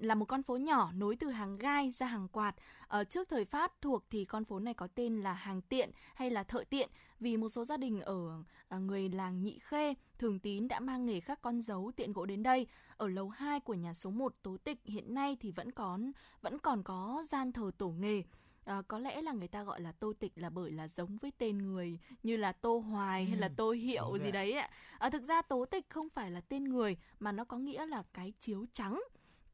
là 0.00 0.14
một 0.14 0.24
con 0.24 0.42
phố 0.42 0.56
nhỏ 0.56 0.92
nối 0.94 1.16
từ 1.16 1.30
hàng 1.30 1.58
gai 1.58 1.90
ra 1.90 2.06
hàng 2.06 2.28
quạt. 2.28 2.54
Ở 2.88 3.04
trước 3.04 3.28
thời 3.28 3.44
Pháp 3.44 3.72
thuộc 3.80 4.04
thì 4.10 4.24
con 4.24 4.44
phố 4.44 4.58
này 4.58 4.74
có 4.74 4.88
tên 4.94 5.20
là 5.20 5.32
hàng 5.32 5.62
tiện 5.62 5.90
hay 6.14 6.30
là 6.30 6.42
thợ 6.42 6.64
tiện 6.70 6.90
vì 7.20 7.36
một 7.36 7.48
số 7.48 7.64
gia 7.64 7.76
đình 7.76 8.00
ở 8.00 8.42
à, 8.68 8.78
người 8.78 9.08
làng 9.08 9.42
Nhị 9.42 9.58
Khê, 9.62 9.94
Thường 10.18 10.38
Tín 10.38 10.68
đã 10.68 10.80
mang 10.80 11.06
nghề 11.06 11.20
khắc 11.20 11.42
con 11.42 11.60
dấu 11.60 11.92
tiện 11.96 12.12
gỗ 12.12 12.26
đến 12.26 12.42
đây. 12.42 12.66
Ở 12.96 13.08
lầu 13.08 13.28
2 13.28 13.60
của 13.60 13.74
nhà 13.74 13.94
số 13.94 14.10
1 14.10 14.34
Tố 14.42 14.56
Tịch 14.64 14.78
hiện 14.84 15.14
nay 15.14 15.36
thì 15.40 15.50
vẫn 15.50 15.72
còn 15.72 16.12
vẫn 16.42 16.58
còn 16.58 16.82
có 16.82 17.24
gian 17.26 17.52
thờ 17.52 17.70
tổ 17.78 17.88
nghề. 17.88 18.22
À, 18.64 18.82
có 18.88 18.98
lẽ 18.98 19.22
là 19.22 19.32
người 19.32 19.48
ta 19.48 19.62
gọi 19.62 19.80
là 19.80 19.92
tô 19.92 20.12
tịch 20.18 20.32
là 20.36 20.50
bởi 20.50 20.70
là 20.70 20.88
giống 20.88 21.16
với 21.16 21.32
tên 21.38 21.58
người 21.58 21.98
như 22.22 22.36
là 22.36 22.52
tô 22.52 22.78
hoài 22.78 23.24
ừ. 23.24 23.28
hay 23.28 23.38
là 23.38 23.50
tô 23.56 23.72
hiệu 23.72 24.18
gì 24.24 24.30
đấy 24.30 24.52
ạ. 24.52 24.70
À, 24.98 25.10
thực 25.10 25.22
ra 25.22 25.42
tố 25.42 25.64
tịch 25.64 25.86
không 25.88 26.08
phải 26.08 26.30
là 26.30 26.40
tên 26.40 26.64
người 26.64 26.96
mà 27.18 27.32
nó 27.32 27.44
có 27.44 27.58
nghĩa 27.58 27.86
là 27.86 28.02
cái 28.14 28.32
chiếu 28.38 28.66
trắng 28.72 29.00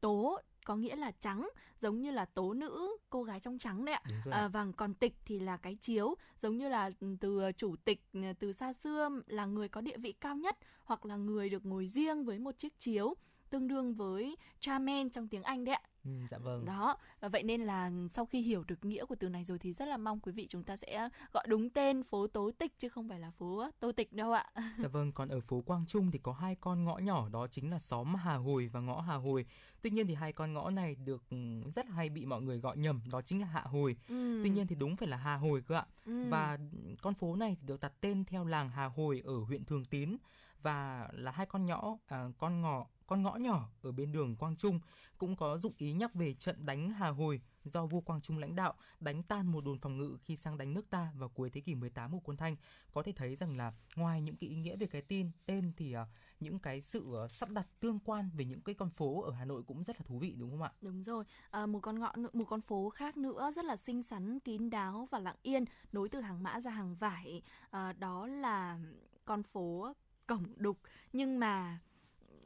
tố 0.03 0.39
có 0.65 0.75
nghĩa 0.75 0.95
là 0.95 1.11
trắng 1.19 1.49
giống 1.79 2.01
như 2.01 2.11
là 2.11 2.25
tố 2.25 2.53
nữ 2.53 2.97
cô 3.09 3.23
gái 3.23 3.39
trong 3.39 3.57
trắng 3.57 3.85
đấy 3.85 3.95
ạ. 3.95 4.01
À, 4.31 4.47
vâng 4.47 4.73
còn 4.73 4.93
tịch 4.93 5.15
thì 5.25 5.39
là 5.39 5.57
cái 5.57 5.77
chiếu 5.81 6.15
giống 6.37 6.57
như 6.57 6.69
là 6.69 6.91
ừ, 6.99 7.07
từ 7.21 7.51
chủ 7.57 7.75
tịch 7.85 8.01
ừ, 8.13 8.19
từ 8.39 8.53
xa 8.53 8.73
xưa 8.73 9.09
là 9.27 9.45
người 9.45 9.69
có 9.69 9.81
địa 9.81 9.97
vị 9.97 10.11
cao 10.21 10.35
nhất 10.35 10.57
hoặc 10.85 11.05
là 11.05 11.15
người 11.15 11.49
được 11.49 11.65
ngồi 11.65 11.87
riêng 11.87 12.25
với 12.25 12.39
một 12.39 12.57
chiếc 12.57 12.79
chiếu 12.79 13.15
tương 13.53 13.67
đương 13.67 13.93
với 13.93 14.37
chairman 14.59 15.09
trong 15.09 15.27
tiếng 15.27 15.43
Anh 15.43 15.65
đấy 15.65 15.75
ạ. 15.75 15.81
Ừ, 16.03 16.11
dạ 16.29 16.37
vâng. 16.37 16.65
Đó, 16.65 16.97
và 17.19 17.27
vậy 17.29 17.43
nên 17.43 17.61
là 17.61 17.91
sau 18.09 18.25
khi 18.25 18.41
hiểu 18.41 18.63
được 18.67 18.85
nghĩa 18.85 19.05
của 19.05 19.15
từ 19.19 19.29
này 19.29 19.43
rồi 19.43 19.59
thì 19.59 19.73
rất 19.73 19.87
là 19.87 19.97
mong 19.97 20.19
quý 20.19 20.31
vị 20.31 20.47
chúng 20.49 20.63
ta 20.63 20.77
sẽ 20.77 21.09
gọi 21.33 21.45
đúng 21.47 21.69
tên 21.69 22.03
phố 22.03 22.27
Tố 22.27 22.51
Tịch 22.57 22.73
chứ 22.79 22.89
không 22.89 23.09
phải 23.09 23.19
là 23.19 23.31
phố 23.31 23.63
Tô 23.79 23.91
Tịch 23.91 24.13
đâu 24.13 24.31
ạ. 24.31 24.45
Dạ 24.77 24.87
vâng, 24.87 25.11
còn 25.11 25.29
ở 25.29 25.39
phố 25.39 25.61
Quang 25.61 25.85
Trung 25.85 26.11
thì 26.11 26.19
có 26.19 26.33
hai 26.33 26.55
con 26.55 26.83
ngõ 26.83 26.97
nhỏ 26.97 27.29
đó 27.29 27.47
chính 27.47 27.71
là 27.71 27.79
xóm 27.79 28.15
Hà 28.15 28.35
Hồi 28.35 28.67
và 28.67 28.79
ngõ 28.79 29.01
Hà 29.01 29.15
Hồi. 29.15 29.45
Tuy 29.81 29.89
nhiên 29.89 30.07
thì 30.07 30.13
hai 30.13 30.33
con 30.33 30.53
ngõ 30.53 30.69
này 30.69 30.95
được 30.95 31.23
ừ, 31.29 31.37
rất 31.75 31.87
hay 31.89 32.09
bị 32.09 32.25
mọi 32.25 32.41
người 32.41 32.57
gọi 32.57 32.77
nhầm, 32.77 33.01
đó 33.11 33.21
chính 33.21 33.41
là 33.41 33.47
Hạ 33.47 33.61
Hồi. 33.65 33.95
Ừ. 34.07 34.41
Tuy 34.43 34.49
nhiên 34.49 34.67
thì 34.67 34.75
đúng 34.75 34.95
phải 34.95 35.07
là 35.07 35.17
Hà 35.17 35.35
Hồi 35.35 35.61
cơ 35.61 35.75
ạ. 35.75 35.85
Ừ. 36.05 36.29
Và 36.29 36.57
con 37.01 37.13
phố 37.13 37.35
này 37.35 37.55
thì 37.59 37.67
được 37.67 37.79
đặt 37.79 37.93
tên 38.01 38.25
theo 38.25 38.45
làng 38.45 38.69
Hà 38.69 38.85
Hồi 38.85 39.21
ở 39.25 39.37
huyện 39.37 39.65
Thường 39.65 39.85
Tín 39.85 40.17
và 40.63 41.07
là 41.11 41.31
hai 41.31 41.45
con 41.45 41.65
nhỏ 41.65 41.97
à, 42.07 42.25
con 42.37 42.61
ngõ 42.61 42.85
con 43.07 43.21
ngõ 43.21 43.35
nhỏ 43.35 43.69
ở 43.81 43.91
bên 43.91 44.11
đường 44.11 44.35
Quang 44.35 44.55
Trung 44.55 44.79
cũng 45.17 45.35
có 45.35 45.57
dụng 45.57 45.73
ý 45.77 45.93
nhắc 45.93 46.13
về 46.13 46.33
trận 46.33 46.65
đánh 46.65 46.89
Hà 46.89 47.09
Hồi 47.09 47.41
do 47.63 47.85
vua 47.85 48.01
Quang 48.01 48.21
Trung 48.21 48.37
lãnh 48.37 48.55
đạo 48.55 48.73
đánh 48.99 49.23
tan 49.23 49.47
một 49.47 49.65
đồn 49.65 49.79
phòng 49.79 49.97
ngự 49.97 50.17
khi 50.23 50.35
sang 50.35 50.57
đánh 50.57 50.73
nước 50.73 50.89
ta 50.89 51.11
vào 51.15 51.29
cuối 51.29 51.49
thế 51.49 51.61
kỷ 51.61 51.75
18 51.75 52.11
của 52.11 52.19
quân 52.19 52.37
Thanh. 52.37 52.55
Có 52.93 53.03
thể 53.03 53.13
thấy 53.15 53.35
rằng 53.35 53.57
là 53.57 53.73
ngoài 53.95 54.21
những 54.21 54.35
cái 54.35 54.49
ý 54.49 54.55
nghĩa 54.55 54.75
về 54.75 54.87
cái 54.87 55.01
tin 55.01 55.31
tên 55.45 55.73
thì 55.77 55.95
uh, 55.97 56.07
những 56.39 56.59
cái 56.59 56.81
sự 56.81 57.01
uh, 57.23 57.31
sắp 57.31 57.49
đặt 57.49 57.67
tương 57.79 57.99
quan 57.99 58.29
về 58.33 58.45
những 58.45 58.61
cái 58.61 58.75
con 58.75 58.89
phố 58.89 59.21
ở 59.21 59.31
Hà 59.31 59.45
Nội 59.45 59.63
cũng 59.67 59.83
rất 59.83 59.95
là 59.99 60.03
thú 60.05 60.19
vị 60.19 60.35
đúng 60.37 60.51
không 60.51 60.61
ạ? 60.61 60.71
Đúng 60.81 61.03
rồi. 61.03 61.25
À, 61.51 61.65
một 61.65 61.79
con 61.79 61.99
ngõ 61.99 62.13
một 62.33 62.45
con 62.45 62.61
phố 62.61 62.89
khác 62.89 63.17
nữa 63.17 63.51
rất 63.55 63.65
là 63.65 63.77
xinh 63.77 64.03
xắn, 64.03 64.39
kín 64.39 64.69
đáo 64.69 65.07
và 65.11 65.19
lặng 65.19 65.37
yên 65.41 65.65
nối 65.91 66.09
từ 66.09 66.21
hàng 66.21 66.43
mã 66.43 66.59
ra 66.59 66.71
hàng 66.71 66.95
vải. 66.95 67.41
À, 67.69 67.93
đó 67.93 68.27
là 68.27 68.79
con 69.25 69.43
phố 69.43 69.93
cổng 70.27 70.43
đục 70.57 70.77
nhưng 71.13 71.39
mà 71.39 71.79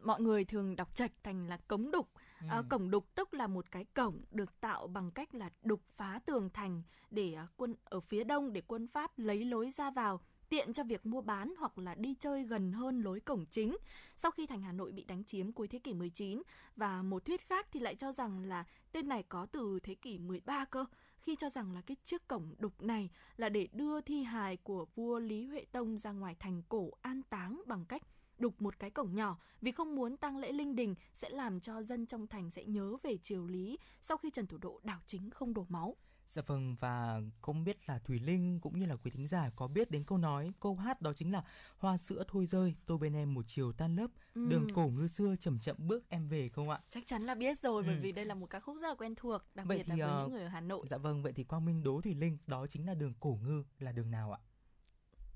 mọi 0.02 0.22
người 0.22 0.45
thường 0.45 0.76
đọc 0.76 0.95
trạch 0.95 1.12
thành 1.24 1.48
là 1.48 1.58
cống 1.58 1.91
đục 1.91 2.10
ừ. 2.41 2.48
à, 2.50 2.62
cổng 2.70 2.89
đục 2.89 3.16
tức 3.16 3.34
là 3.34 3.48
một 3.48 3.72
cái 3.72 3.86
cổng 3.86 4.22
được 4.32 4.60
tạo 4.60 4.88
bằng 4.88 5.12
cách 5.12 5.36
là 5.36 5.50
đục 5.62 5.82
phá 5.95 6.20
tường 6.26 6.50
thành 6.54 6.84
để 7.12 7.36
uh, 7.43 7.50
quân 7.58 7.76
ở 7.84 8.00
phía 8.00 8.24
đông 8.24 8.54
để 8.54 8.62
quân 8.68 8.88
pháp 8.88 9.20
lấy 9.20 9.45
lối 9.45 9.72
ra 9.72 9.91
vào 9.91 10.22
tiện 10.50 10.74
cho 10.74 10.84
việc 10.84 11.06
mua 11.06 11.22
bán 11.22 11.54
hoặc 11.60 11.78
là 11.78 11.95
đi 11.95 12.16
chơi 12.20 12.43
gần 12.43 12.72
hơn 12.72 13.02
lối 13.02 13.20
cổng 13.20 13.45
chính. 13.52 13.78
Sau 14.16 14.32
khi 14.32 14.48
thành 14.48 14.62
Hà 14.62 14.72
Nội 14.72 14.91
bị 14.91 15.04
đánh 15.04 15.24
chiếm 15.24 15.52
cuối 15.52 15.68
thế 15.68 15.80
kỷ 15.80 15.93
19 15.93 16.41
và 16.76 17.02
một 17.02 17.26
thuyết 17.26 17.41
khác 17.50 17.68
thì 17.72 17.80
lại 17.80 17.95
cho 17.95 18.12
rằng 18.12 18.43
là 18.43 18.66
tên 18.91 19.10
này 19.10 19.24
có 19.24 19.45
từ 19.45 19.80
thế 19.84 19.95
kỷ 19.95 20.18
13 20.18 20.66
cơ, 20.66 20.86
khi 21.20 21.36
cho 21.36 21.50
rằng 21.50 21.72
là 21.72 21.82
cái 21.82 21.98
chiếc 22.04 22.28
cổng 22.28 22.56
đục 22.58 22.82
này 22.82 23.10
là 23.38 23.50
để 23.50 23.68
đưa 23.72 24.02
thi 24.02 24.24
hài 24.24 24.58
của 24.58 24.86
vua 24.95 25.20
Lý 25.20 25.45
Huệ 25.45 25.66
Tông 25.72 25.98
ra 25.98 26.12
ngoài 26.12 26.36
thành 26.39 26.62
cổ 26.70 26.91
an 27.02 27.22
táng 27.30 27.62
bằng 27.66 27.86
cách 27.86 28.04
đục 28.40 28.62
một 28.62 28.80
cái 28.80 28.90
cổng 28.90 29.16
nhỏ 29.16 29.38
vì 29.62 29.72
không 29.72 29.96
muốn 29.96 30.18
tang 30.18 30.38
lễ 30.38 30.52
linh 30.52 30.76
đình 30.76 30.96
sẽ 31.14 31.30
làm 31.30 31.60
cho 31.60 31.84
dân 31.84 32.06
trong 32.06 32.28
thành 32.28 32.50
sẽ 32.50 32.66
nhớ 32.66 32.98
về 33.04 33.18
triều 33.18 33.46
lý 33.46 33.78
sau 34.02 34.18
khi 34.18 34.30
Trần 34.34 34.48
Thủ 34.48 34.58
Độ 34.58 34.80
đảo 34.84 35.00
chính 35.06 35.30
không 35.30 35.54
đổ 35.54 35.66
máu. 35.70 35.96
Dạ 36.28 36.42
vâng 36.48 36.76
và 36.80 37.22
không 37.42 37.64
biết 37.64 37.90
là 37.90 38.00
Thùy 38.00 38.20
Linh 38.20 38.60
cũng 38.60 38.80
như 38.80 38.86
là 38.86 38.96
quý 38.96 39.12
thính 39.12 39.28
giả 39.28 39.50
có 39.56 39.68
biết 39.68 39.92
đến 39.92 40.04
câu 40.04 40.18
nói, 40.18 40.54
câu 40.60 40.76
hát 40.76 41.02
đó 41.02 41.14
chính 41.14 41.32
là 41.32 41.44
Hoa 41.78 41.98
sữa 41.98 42.24
thôi 42.28 42.46
rơi, 42.46 42.76
tôi 42.86 42.98
bên 42.98 43.14
em 43.14 43.34
một 43.34 43.46
chiều 43.48 43.72
tan 43.72 43.96
lớp, 43.96 44.08
ừ. 44.34 44.46
đường 44.50 44.68
cổ 44.74 44.88
ngư 44.88 45.08
xưa 45.08 45.36
chậm 45.40 45.60
chậm 45.60 45.76
bước 45.80 46.10
em 46.10 46.28
về 46.28 46.50
không 46.50 46.70
ạ? 46.70 46.80
Chắc 46.90 47.08
chắn 47.08 47.24
là 47.24 47.36
biết 47.36 47.60
rồi 47.60 47.84
ừ. 47.84 47.88
bởi 47.88 48.00
vì 48.00 48.12
đây 48.12 48.26
là 48.26 48.36
một 48.36 48.50
ca 48.50 48.60
khúc 48.60 48.78
rất 48.82 48.88
là 48.88 48.96
quen 48.96 49.16
thuộc, 49.16 49.42
đặc 49.56 49.68
vậy 49.68 49.78
biệt 49.78 49.84
thì, 49.84 50.00
là 50.00 50.08
với 50.08 50.16
uh, 50.16 50.22
những 50.22 50.38
người 50.38 50.44
ở 50.44 50.50
Hà 50.50 50.62
Nội. 50.62 50.86
Dạ 50.90 50.98
vâng, 50.98 51.24
vậy 51.24 51.34
thì 51.34 51.44
Quang 51.44 51.66
Minh 51.66 51.84
đố 51.84 52.02
Thùy 52.02 52.14
Linh 52.14 52.38
đó 52.48 52.68
chính 52.68 52.86
là 52.86 52.94
đường 52.94 53.14
cổ 53.20 53.40
ngư 53.44 53.64
là 53.80 53.92
đường 53.92 54.12
nào 54.12 54.32
ạ? 54.32 54.40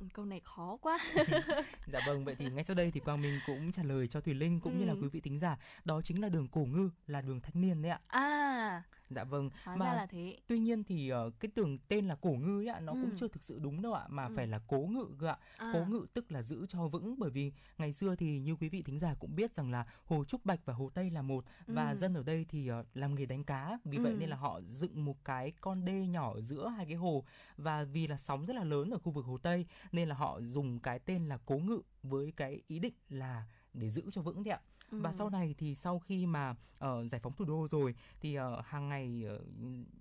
Câu 0.10 0.26
này 0.26 0.42
khó 0.44 0.78
quá 0.82 1.00
dạ 1.88 2.00
vâng 2.08 2.26
vậy 2.26 2.36
thì 2.36 2.50
ngay 2.50 2.64
sau 2.64 2.76
đây 2.76 2.92
thì 2.92 3.00
quang 3.00 3.22
minh 3.22 3.40
cũng 3.46 3.72
trả 3.72 3.84
lời 3.84 4.08
cho 4.08 4.22
thùy 4.22 4.34
linh 4.34 4.60
cũng 4.60 4.74
ừ. 4.74 4.80
như 4.80 4.86
là 4.86 4.94
ừ. 4.94 5.00
quý 5.02 5.08
vị 5.08 5.20
tính 5.20 5.40
giả 5.40 5.58
đó 5.86 6.02
chính 6.02 6.22
là 6.22 6.30
đường 6.30 6.48
cổ 6.48 6.62
ngư 6.62 6.90
là 7.08 7.22
đường 7.22 7.42
thanh 7.42 7.62
niên 7.62 7.82
đấy 7.82 7.92
ạ 7.92 8.00
à 8.08 8.84
dạ 9.16 9.24
vâng 9.24 9.50
Hóa 9.64 9.76
mà 9.76 9.86
ra 9.86 9.94
là 9.94 10.06
thế. 10.06 10.38
tuy 10.48 10.60
nhiên 10.60 10.84
thì 10.84 11.12
uh, 11.14 11.34
cái 11.40 11.52
tưởng 11.56 11.78
tên 11.88 12.08
là 12.08 12.16
cổ 12.16 12.30
ngư 12.30 12.60
ấy 12.60 12.68
ạ 12.68 12.80
nó 12.80 12.94
ừ. 12.94 13.00
cũng 13.02 13.12
chưa 13.18 13.28
thực 13.28 13.44
sự 13.44 13.60
đúng 13.60 13.82
đâu 13.82 13.94
ạ 13.94 14.06
mà 14.10 14.26
ừ. 14.26 14.34
phải 14.36 14.48
là 14.48 14.60
cố 14.68 14.78
ngự 14.78 15.06
cơ 15.20 15.28
ạ 15.28 15.38
à. 15.58 15.72
cố 15.74 15.86
ngự 15.90 16.06
tức 16.14 16.32
là 16.32 16.42
giữ 16.44 16.66
cho 16.70 16.88
vững 16.88 17.20
bởi 17.20 17.30
vì 17.30 17.52
ngày 17.78 17.94
xưa 17.94 18.16
thì 18.16 18.40
như 18.40 18.56
quý 18.56 18.70
vị 18.70 18.82
thính 18.82 19.00
giả 19.00 19.16
cũng 19.20 19.36
biết 19.36 19.54
rằng 19.54 19.72
là 19.72 19.86
hồ 20.06 20.26
trúc 20.26 20.46
bạch 20.46 20.60
và 20.66 20.74
hồ 20.74 20.90
tây 20.94 21.10
là 21.10 21.22
một 21.22 21.46
ừ. 21.68 21.74
và 21.74 21.96
dân 21.96 22.14
ở 22.14 22.24
đây 22.24 22.46
thì 22.50 22.72
uh, 22.72 22.86
làm 22.94 23.16
nghề 23.16 23.26
đánh 23.26 23.44
cá 23.44 23.78
vì 23.86 23.98
ừ. 23.98 24.04
vậy 24.04 24.16
nên 24.20 24.30
là 24.30 24.36
họ 24.36 24.62
dựng 24.62 25.06
một 25.06 25.26
cái 25.26 25.52
con 25.62 25.86
đê 25.86 26.08
nhỏ 26.08 26.34
ở 26.34 26.42
giữa 26.42 26.68
hai 26.68 26.86
cái 26.86 26.96
hồ 26.96 27.24
và 27.58 27.84
vì 27.84 28.08
là 28.08 28.18
sóng 28.18 28.46
rất 28.46 28.56
là 28.56 28.64
lớn 28.64 28.90
ở 28.90 29.00
khu 29.00 29.12
vực 29.12 29.26
hồ 29.26 29.38
tây 29.38 29.66
nên 29.92 30.10
là 30.10 30.16
họ 30.16 30.42
dùng 30.42 30.80
cái 30.80 31.00
tên 31.00 31.26
là 31.28 31.38
cố 31.46 31.58
ngự 31.58 31.82
với 32.04 32.34
cái 32.38 32.62
ý 32.68 32.80
định 32.80 32.94
là 33.10 33.44
để 33.74 33.90
giữ 33.90 34.04
cho 34.12 34.22
vững 34.22 34.44
đấy 34.44 34.54
ạ 34.54 34.62
và 34.92 35.10
ừ. 35.10 35.16
sau 35.18 35.30
này 35.30 35.56
thì 35.58 35.76
sau 35.76 36.00
khi 36.00 36.26
mà 36.26 36.50
uh, 36.50 37.12
giải 37.12 37.20
phóng 37.24 37.34
thủ 37.34 37.46
đô 37.46 37.68
rồi 37.68 37.96
thì 38.22 38.40
uh, 38.40 38.44
hàng 38.66 38.90
ngày 38.90 39.24
uh, 39.36 39.42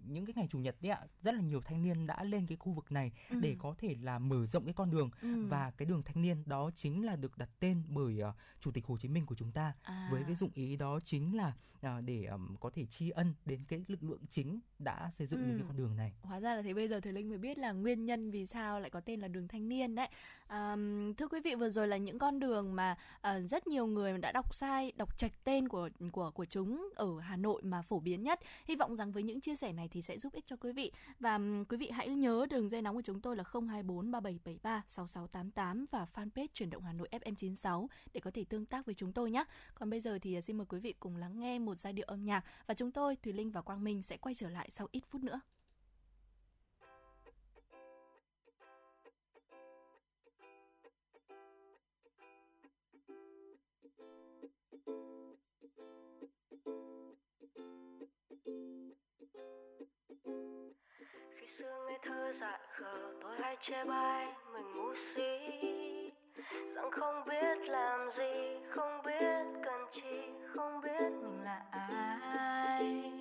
những 0.06 0.26
cái 0.26 0.34
ngày 0.36 0.46
chủ 0.50 0.58
nhật 0.58 0.76
đấy 0.80 0.92
ạ 0.92 1.00
rất 1.22 1.34
là 1.34 1.40
nhiều 1.40 1.60
thanh 1.60 1.82
niên 1.82 2.06
đã 2.06 2.24
lên 2.24 2.46
cái 2.46 2.56
khu 2.56 2.72
vực 2.72 2.92
này 2.92 3.12
ừ. 3.30 3.38
để 3.42 3.56
có 3.58 3.74
thể 3.78 3.96
là 4.02 4.18
mở 4.18 4.46
rộng 4.46 4.64
cái 4.64 4.74
con 4.74 4.90
đường 4.90 5.10
ừ. 5.22 5.46
và 5.46 5.70
cái 5.76 5.86
đường 5.86 6.02
thanh 6.02 6.22
niên 6.22 6.42
đó 6.46 6.70
chính 6.74 7.04
là 7.06 7.16
được 7.16 7.38
đặt 7.38 7.50
tên 7.60 7.82
bởi 7.88 8.22
uh, 8.28 8.34
chủ 8.60 8.70
tịch 8.70 8.86
hồ 8.86 8.98
chí 8.98 9.08
minh 9.08 9.26
của 9.26 9.34
chúng 9.34 9.52
ta 9.52 9.72
à. 9.82 10.08
với 10.12 10.22
cái 10.26 10.34
dụng 10.34 10.50
ý 10.54 10.76
đó 10.76 11.00
chính 11.04 11.36
là 11.36 11.52
uh, 11.86 12.04
để 12.04 12.24
um, 12.24 12.56
có 12.60 12.70
thể 12.70 12.86
tri 12.86 13.10
ân 13.10 13.34
đến 13.44 13.60
cái 13.68 13.84
lực 13.88 14.02
lượng 14.02 14.26
chính 14.30 14.60
đã 14.78 15.10
xây 15.18 15.26
dựng 15.26 15.40
ừ. 15.40 15.46
những 15.46 15.58
cái 15.58 15.66
con 15.68 15.76
đường 15.76 15.96
này 15.96 16.12
hóa 16.22 16.40
ra 16.40 16.54
là 16.54 16.62
thế 16.62 16.74
bây 16.74 16.88
giờ 16.88 17.00
thầy 17.00 17.12
linh 17.12 17.28
mới 17.28 17.38
biết 17.38 17.58
là 17.58 17.72
nguyên 17.72 18.04
nhân 18.04 18.30
vì 18.30 18.46
sao 18.46 18.80
lại 18.80 18.90
có 18.90 19.00
tên 19.00 19.20
là 19.20 19.28
đường 19.28 19.48
thanh 19.48 19.68
niên 19.68 19.94
đấy 19.94 20.08
À, 20.50 20.76
thưa 21.18 21.28
quý 21.28 21.40
vị 21.40 21.54
vừa 21.54 21.70
rồi 21.70 21.88
là 21.88 21.96
những 21.96 22.18
con 22.18 22.38
đường 22.38 22.76
mà 22.76 22.96
à, 23.20 23.40
rất 23.40 23.66
nhiều 23.66 23.86
người 23.86 24.18
đã 24.18 24.32
đọc 24.32 24.54
sai 24.54 24.92
đọc 24.96 25.18
trạch 25.18 25.32
tên 25.44 25.68
của 25.68 25.88
của 26.12 26.30
của 26.30 26.44
chúng 26.44 26.88
ở 26.94 27.18
Hà 27.20 27.36
Nội 27.36 27.62
mà 27.62 27.82
phổ 27.82 27.98
biến 28.00 28.22
nhất. 28.22 28.40
Hy 28.64 28.76
vọng 28.76 28.96
rằng 28.96 29.12
với 29.12 29.22
những 29.22 29.40
chia 29.40 29.56
sẻ 29.56 29.72
này 29.72 29.88
thì 29.88 30.02
sẽ 30.02 30.18
giúp 30.18 30.32
ích 30.32 30.46
cho 30.46 30.56
quý 30.56 30.72
vị. 30.72 30.92
Và 31.20 31.34
um, 31.34 31.64
quý 31.64 31.76
vị 31.76 31.90
hãy 31.90 32.08
nhớ 32.08 32.46
đường 32.50 32.68
dây 32.68 32.82
nóng 32.82 32.96
của 32.96 33.02
chúng 33.02 33.20
tôi 33.20 33.36
là 33.36 33.44
024 33.52 34.10
3773 34.10 34.82
6688 34.88 35.86
và 35.90 36.06
fanpage 36.14 36.48
chuyển 36.54 36.70
động 36.70 36.82
Hà 36.82 36.92
Nội 36.92 37.08
FM 37.12 37.34
96 37.34 37.88
để 38.12 38.20
có 38.20 38.30
thể 38.34 38.44
tương 38.44 38.66
tác 38.66 38.86
với 38.86 38.94
chúng 38.94 39.12
tôi 39.12 39.30
nhé. 39.30 39.44
Còn 39.74 39.90
bây 39.90 40.00
giờ 40.00 40.18
thì 40.22 40.34
ờ, 40.34 40.40
xin 40.40 40.58
mời 40.58 40.66
quý 40.68 40.78
vị 40.78 40.94
cùng 41.00 41.16
lắng 41.16 41.40
nghe 41.40 41.58
một 41.58 41.74
giai 41.74 41.92
điệu 41.92 42.06
âm 42.08 42.24
nhạc 42.24 42.44
và 42.66 42.74
chúng 42.74 42.92
tôi 42.92 43.16
Thùy 43.16 43.32
Linh 43.32 43.50
và 43.50 43.62
Quang 43.62 43.84
Minh 43.84 44.02
sẽ 44.02 44.16
quay 44.16 44.34
trở 44.34 44.48
lại 44.48 44.68
sau 44.72 44.88
ít 44.92 45.02
phút 45.10 45.22
nữa. 45.22 45.40
Khi 61.36 61.46
xưa 61.58 61.84
ngây 61.86 61.98
thơ 62.02 62.32
dại 62.40 62.60
khờ, 62.72 63.12
tôi 63.22 63.36
hay 63.40 63.56
chê 63.60 63.84
bai 63.84 64.26
mình 64.52 64.76
ngu 64.76 64.94
si. 64.94 65.20
Rằng 66.74 66.90
không 66.90 67.24
biết 67.28 67.68
làm 67.68 68.10
gì, 68.10 68.60
không 68.70 69.02
biết 69.06 69.60
cần 69.64 69.80
chi, 69.92 70.32
không 70.54 70.80
biết 70.80 71.10
mình 71.22 71.42
là 71.44 71.62
ai. 71.70 73.12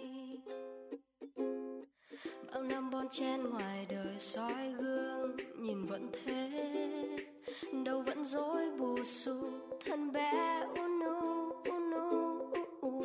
Bao 2.52 2.64
năm 2.64 2.90
bon 2.92 3.10
chen 3.10 3.50
ngoài 3.50 3.88
đời 3.90 4.20
soi 4.20 4.74
gương, 4.80 5.36
nhìn 5.56 5.86
vẫn 5.86 6.12
thế. 6.14 6.50
Đâu 7.86 8.02
vẫn 8.02 8.24
dối 8.24 8.70
bù 8.78 8.96
xù, 9.04 9.50
thân 9.86 10.12
bé 10.12 10.64
unu 10.78 11.52
unu 11.70 12.29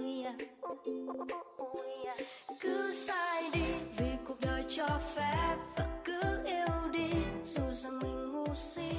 ui 0.04 0.24
à. 0.24 0.32
cứ 2.60 2.92
sai 2.92 3.42
đi, 3.52 3.64
vì 3.96 4.06
cuộc 4.26 4.40
đời 4.40 4.64
cho 4.68 5.00
phép 5.14 5.56
và 5.76 5.86
cứ 6.04 6.20
yêu 6.44 6.90
đi. 6.92 7.10
Dù 7.44 7.62
rằng 7.72 7.98
mình 7.98 8.32
ngu 8.32 8.54
si 8.54 8.90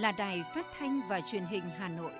là 0.00 0.12
đài 0.12 0.42
phát 0.54 0.66
thanh 0.78 1.00
và 1.08 1.20
truyền 1.20 1.42
hình 1.42 1.62
Hà 1.78 1.88
Nội. 1.88 2.12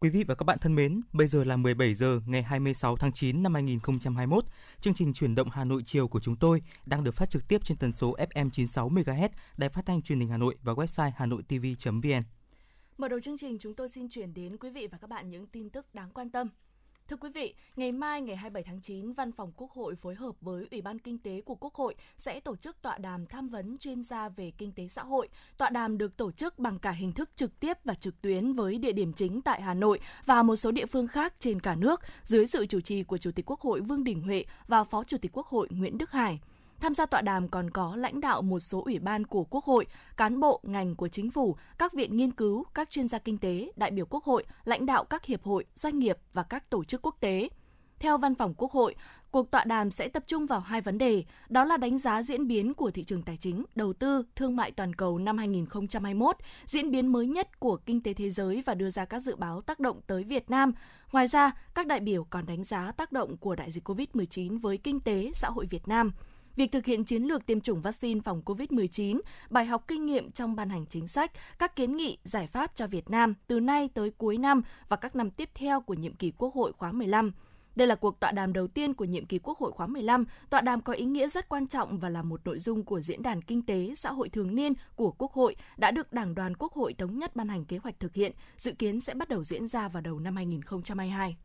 Quý 0.00 0.10
vị 0.10 0.24
và 0.24 0.34
các 0.34 0.44
bạn 0.44 0.58
thân 0.60 0.74
mến, 0.74 1.00
bây 1.12 1.26
giờ 1.26 1.44
là 1.44 1.56
17 1.56 1.94
giờ 1.94 2.20
ngày 2.26 2.42
26 2.42 2.96
tháng 2.96 3.12
9 3.12 3.42
năm 3.42 3.54
2021. 3.54 4.44
Chương 4.80 4.94
trình 4.94 5.12
chuyển 5.12 5.34
động 5.34 5.50
Hà 5.50 5.64
Nội 5.64 5.82
chiều 5.86 6.08
của 6.08 6.20
chúng 6.20 6.36
tôi 6.36 6.60
đang 6.86 7.04
được 7.04 7.14
phát 7.14 7.30
trực 7.30 7.48
tiếp 7.48 7.64
trên 7.64 7.78
tần 7.78 7.92
số 7.92 8.16
FM 8.16 8.50
96 8.50 8.88
MHz, 8.88 9.28
Đài 9.56 9.70
Phát 9.70 9.86
thanh 9.86 10.02
Truyền 10.02 10.20
hình 10.20 10.28
Hà 10.28 10.36
Nội 10.36 10.56
và 10.62 10.72
website 10.72 11.10
hanoitv.vn. 11.16 12.22
Mở 13.02 13.08
đầu 13.08 13.20
chương 13.20 13.38
trình 13.38 13.58
chúng 13.58 13.74
tôi 13.74 13.88
xin 13.88 14.08
chuyển 14.08 14.34
đến 14.34 14.56
quý 14.56 14.70
vị 14.70 14.86
và 14.86 14.98
các 14.98 15.10
bạn 15.10 15.30
những 15.30 15.46
tin 15.46 15.70
tức 15.70 15.94
đáng 15.94 16.10
quan 16.14 16.30
tâm. 16.30 16.48
Thưa 17.08 17.16
quý 17.16 17.30
vị, 17.34 17.54
ngày 17.76 17.92
mai 17.92 18.20
ngày 18.22 18.36
27 18.36 18.62
tháng 18.62 18.80
9, 18.80 19.12
Văn 19.12 19.32
phòng 19.32 19.52
Quốc 19.56 19.70
hội 19.72 19.94
phối 19.94 20.14
hợp 20.14 20.34
với 20.40 20.66
Ủy 20.70 20.82
ban 20.82 20.98
Kinh 20.98 21.18
tế 21.18 21.40
của 21.40 21.54
Quốc 21.54 21.74
hội 21.74 21.94
sẽ 22.16 22.40
tổ 22.40 22.56
chức 22.56 22.82
tọa 22.82 22.98
đàm 22.98 23.26
tham 23.26 23.48
vấn 23.48 23.78
chuyên 23.78 24.02
gia 24.02 24.28
về 24.28 24.52
kinh 24.58 24.72
tế 24.72 24.88
xã 24.88 25.02
hội. 25.02 25.28
Tọa 25.56 25.70
đàm 25.70 25.98
được 25.98 26.16
tổ 26.16 26.32
chức 26.32 26.58
bằng 26.58 26.78
cả 26.78 26.90
hình 26.90 27.12
thức 27.12 27.30
trực 27.36 27.60
tiếp 27.60 27.78
và 27.84 27.94
trực 27.94 28.22
tuyến 28.22 28.52
với 28.52 28.78
địa 28.78 28.92
điểm 28.92 29.12
chính 29.12 29.42
tại 29.42 29.62
Hà 29.62 29.74
Nội 29.74 30.00
và 30.26 30.42
một 30.42 30.56
số 30.56 30.70
địa 30.70 30.86
phương 30.86 31.08
khác 31.08 31.34
trên 31.38 31.60
cả 31.60 31.74
nước 31.74 32.00
dưới 32.22 32.46
sự 32.46 32.66
chủ 32.66 32.80
trì 32.80 33.02
của 33.02 33.18
Chủ 33.18 33.30
tịch 33.32 33.50
Quốc 33.50 33.60
hội 33.60 33.80
Vương 33.80 34.04
Đình 34.04 34.22
Huệ 34.22 34.44
và 34.66 34.84
Phó 34.84 35.04
Chủ 35.04 35.18
tịch 35.18 35.36
Quốc 35.36 35.46
hội 35.46 35.68
Nguyễn 35.70 35.98
Đức 35.98 36.10
Hải. 36.10 36.40
Tham 36.82 36.94
gia 36.94 37.06
tọa 37.06 37.20
đàm 37.20 37.48
còn 37.48 37.70
có 37.70 37.96
lãnh 37.96 38.20
đạo 38.20 38.42
một 38.42 38.60
số 38.60 38.82
ủy 38.84 38.98
ban 38.98 39.26
của 39.26 39.44
Quốc 39.44 39.64
hội, 39.64 39.86
cán 40.16 40.40
bộ, 40.40 40.60
ngành 40.62 40.96
của 40.96 41.08
chính 41.08 41.30
phủ, 41.30 41.56
các 41.78 41.92
viện 41.92 42.16
nghiên 42.16 42.30
cứu, 42.30 42.64
các 42.74 42.90
chuyên 42.90 43.08
gia 43.08 43.18
kinh 43.18 43.38
tế, 43.38 43.72
đại 43.76 43.90
biểu 43.90 44.06
Quốc 44.06 44.24
hội, 44.24 44.44
lãnh 44.64 44.86
đạo 44.86 45.04
các 45.04 45.24
hiệp 45.24 45.42
hội, 45.42 45.64
doanh 45.74 45.98
nghiệp 45.98 46.18
và 46.32 46.42
các 46.42 46.70
tổ 46.70 46.84
chức 46.84 47.02
quốc 47.02 47.16
tế. 47.20 47.48
Theo 47.98 48.18
Văn 48.18 48.34
phòng 48.34 48.54
Quốc 48.56 48.72
hội, 48.72 48.94
cuộc 49.30 49.50
tọa 49.50 49.64
đàm 49.64 49.90
sẽ 49.90 50.08
tập 50.08 50.24
trung 50.26 50.46
vào 50.46 50.60
hai 50.60 50.80
vấn 50.80 50.98
đề, 50.98 51.24
đó 51.48 51.64
là 51.64 51.76
đánh 51.76 51.98
giá 51.98 52.22
diễn 52.22 52.46
biến 52.46 52.74
của 52.74 52.90
thị 52.90 53.04
trường 53.04 53.22
tài 53.22 53.36
chính, 53.36 53.64
đầu 53.74 53.92
tư, 53.92 54.24
thương 54.36 54.56
mại 54.56 54.70
toàn 54.70 54.94
cầu 54.94 55.18
năm 55.18 55.38
2021, 55.38 56.36
diễn 56.66 56.90
biến 56.90 57.06
mới 57.06 57.26
nhất 57.26 57.60
của 57.60 57.76
kinh 57.76 58.02
tế 58.02 58.14
thế 58.14 58.30
giới 58.30 58.62
và 58.66 58.74
đưa 58.74 58.90
ra 58.90 59.04
các 59.04 59.18
dự 59.18 59.36
báo 59.36 59.60
tác 59.60 59.80
động 59.80 60.00
tới 60.06 60.24
Việt 60.24 60.50
Nam. 60.50 60.72
Ngoài 61.12 61.26
ra, 61.26 61.52
các 61.74 61.86
đại 61.86 62.00
biểu 62.00 62.24
còn 62.30 62.46
đánh 62.46 62.64
giá 62.64 62.92
tác 62.92 63.12
động 63.12 63.36
của 63.36 63.56
đại 63.56 63.70
dịch 63.70 63.88
COVID-19 63.88 64.60
với 64.60 64.78
kinh 64.78 65.00
tế, 65.00 65.30
xã 65.34 65.48
hội 65.50 65.66
Việt 65.70 65.88
Nam– 65.88 66.12
việc 66.56 66.72
thực 66.72 66.86
hiện 66.86 67.04
chiến 67.04 67.22
lược 67.22 67.46
tiêm 67.46 67.60
chủng 67.60 67.80
vaccine 67.80 68.20
phòng 68.20 68.42
COVID-19, 68.44 69.20
bài 69.50 69.66
học 69.66 69.84
kinh 69.88 70.06
nghiệm 70.06 70.30
trong 70.30 70.56
ban 70.56 70.70
hành 70.70 70.86
chính 70.86 71.08
sách, 71.08 71.32
các 71.58 71.76
kiến 71.76 71.96
nghị, 71.96 72.18
giải 72.24 72.46
pháp 72.46 72.74
cho 72.74 72.86
Việt 72.86 73.10
Nam 73.10 73.34
từ 73.46 73.60
nay 73.60 73.88
tới 73.94 74.10
cuối 74.10 74.38
năm 74.38 74.62
và 74.88 74.96
các 74.96 75.16
năm 75.16 75.30
tiếp 75.30 75.48
theo 75.54 75.80
của 75.80 75.94
nhiệm 75.94 76.14
kỳ 76.14 76.32
Quốc 76.38 76.54
hội 76.54 76.72
khóa 76.72 76.92
15. 76.92 77.32
Đây 77.76 77.86
là 77.86 77.94
cuộc 77.94 78.20
tọa 78.20 78.30
đàm 78.30 78.52
đầu 78.52 78.68
tiên 78.68 78.94
của 78.94 79.04
nhiệm 79.04 79.26
kỳ 79.26 79.38
Quốc 79.38 79.58
hội 79.58 79.72
khóa 79.72 79.86
15. 79.86 80.24
Tọa 80.50 80.60
đàm 80.60 80.80
có 80.80 80.92
ý 80.92 81.04
nghĩa 81.04 81.28
rất 81.28 81.48
quan 81.48 81.66
trọng 81.66 81.98
và 81.98 82.08
là 82.08 82.22
một 82.22 82.40
nội 82.44 82.58
dung 82.58 82.84
của 82.84 83.00
Diễn 83.00 83.22
đàn 83.22 83.42
Kinh 83.42 83.66
tế 83.66 83.92
Xã 83.96 84.12
hội 84.12 84.28
thường 84.28 84.54
niên 84.54 84.72
của 84.96 85.10
Quốc 85.10 85.32
hội 85.32 85.56
đã 85.76 85.90
được 85.90 86.12
Đảng 86.12 86.34
đoàn 86.34 86.56
Quốc 86.56 86.72
hội 86.72 86.94
thống 86.94 87.18
nhất 87.18 87.36
ban 87.36 87.48
hành 87.48 87.64
kế 87.64 87.78
hoạch 87.78 88.00
thực 88.00 88.14
hiện, 88.14 88.32
dự 88.58 88.72
kiến 88.72 89.00
sẽ 89.00 89.14
bắt 89.14 89.28
đầu 89.28 89.44
diễn 89.44 89.68
ra 89.68 89.88
vào 89.88 90.00
đầu 90.00 90.18
năm 90.18 90.36
2022. 90.36 91.36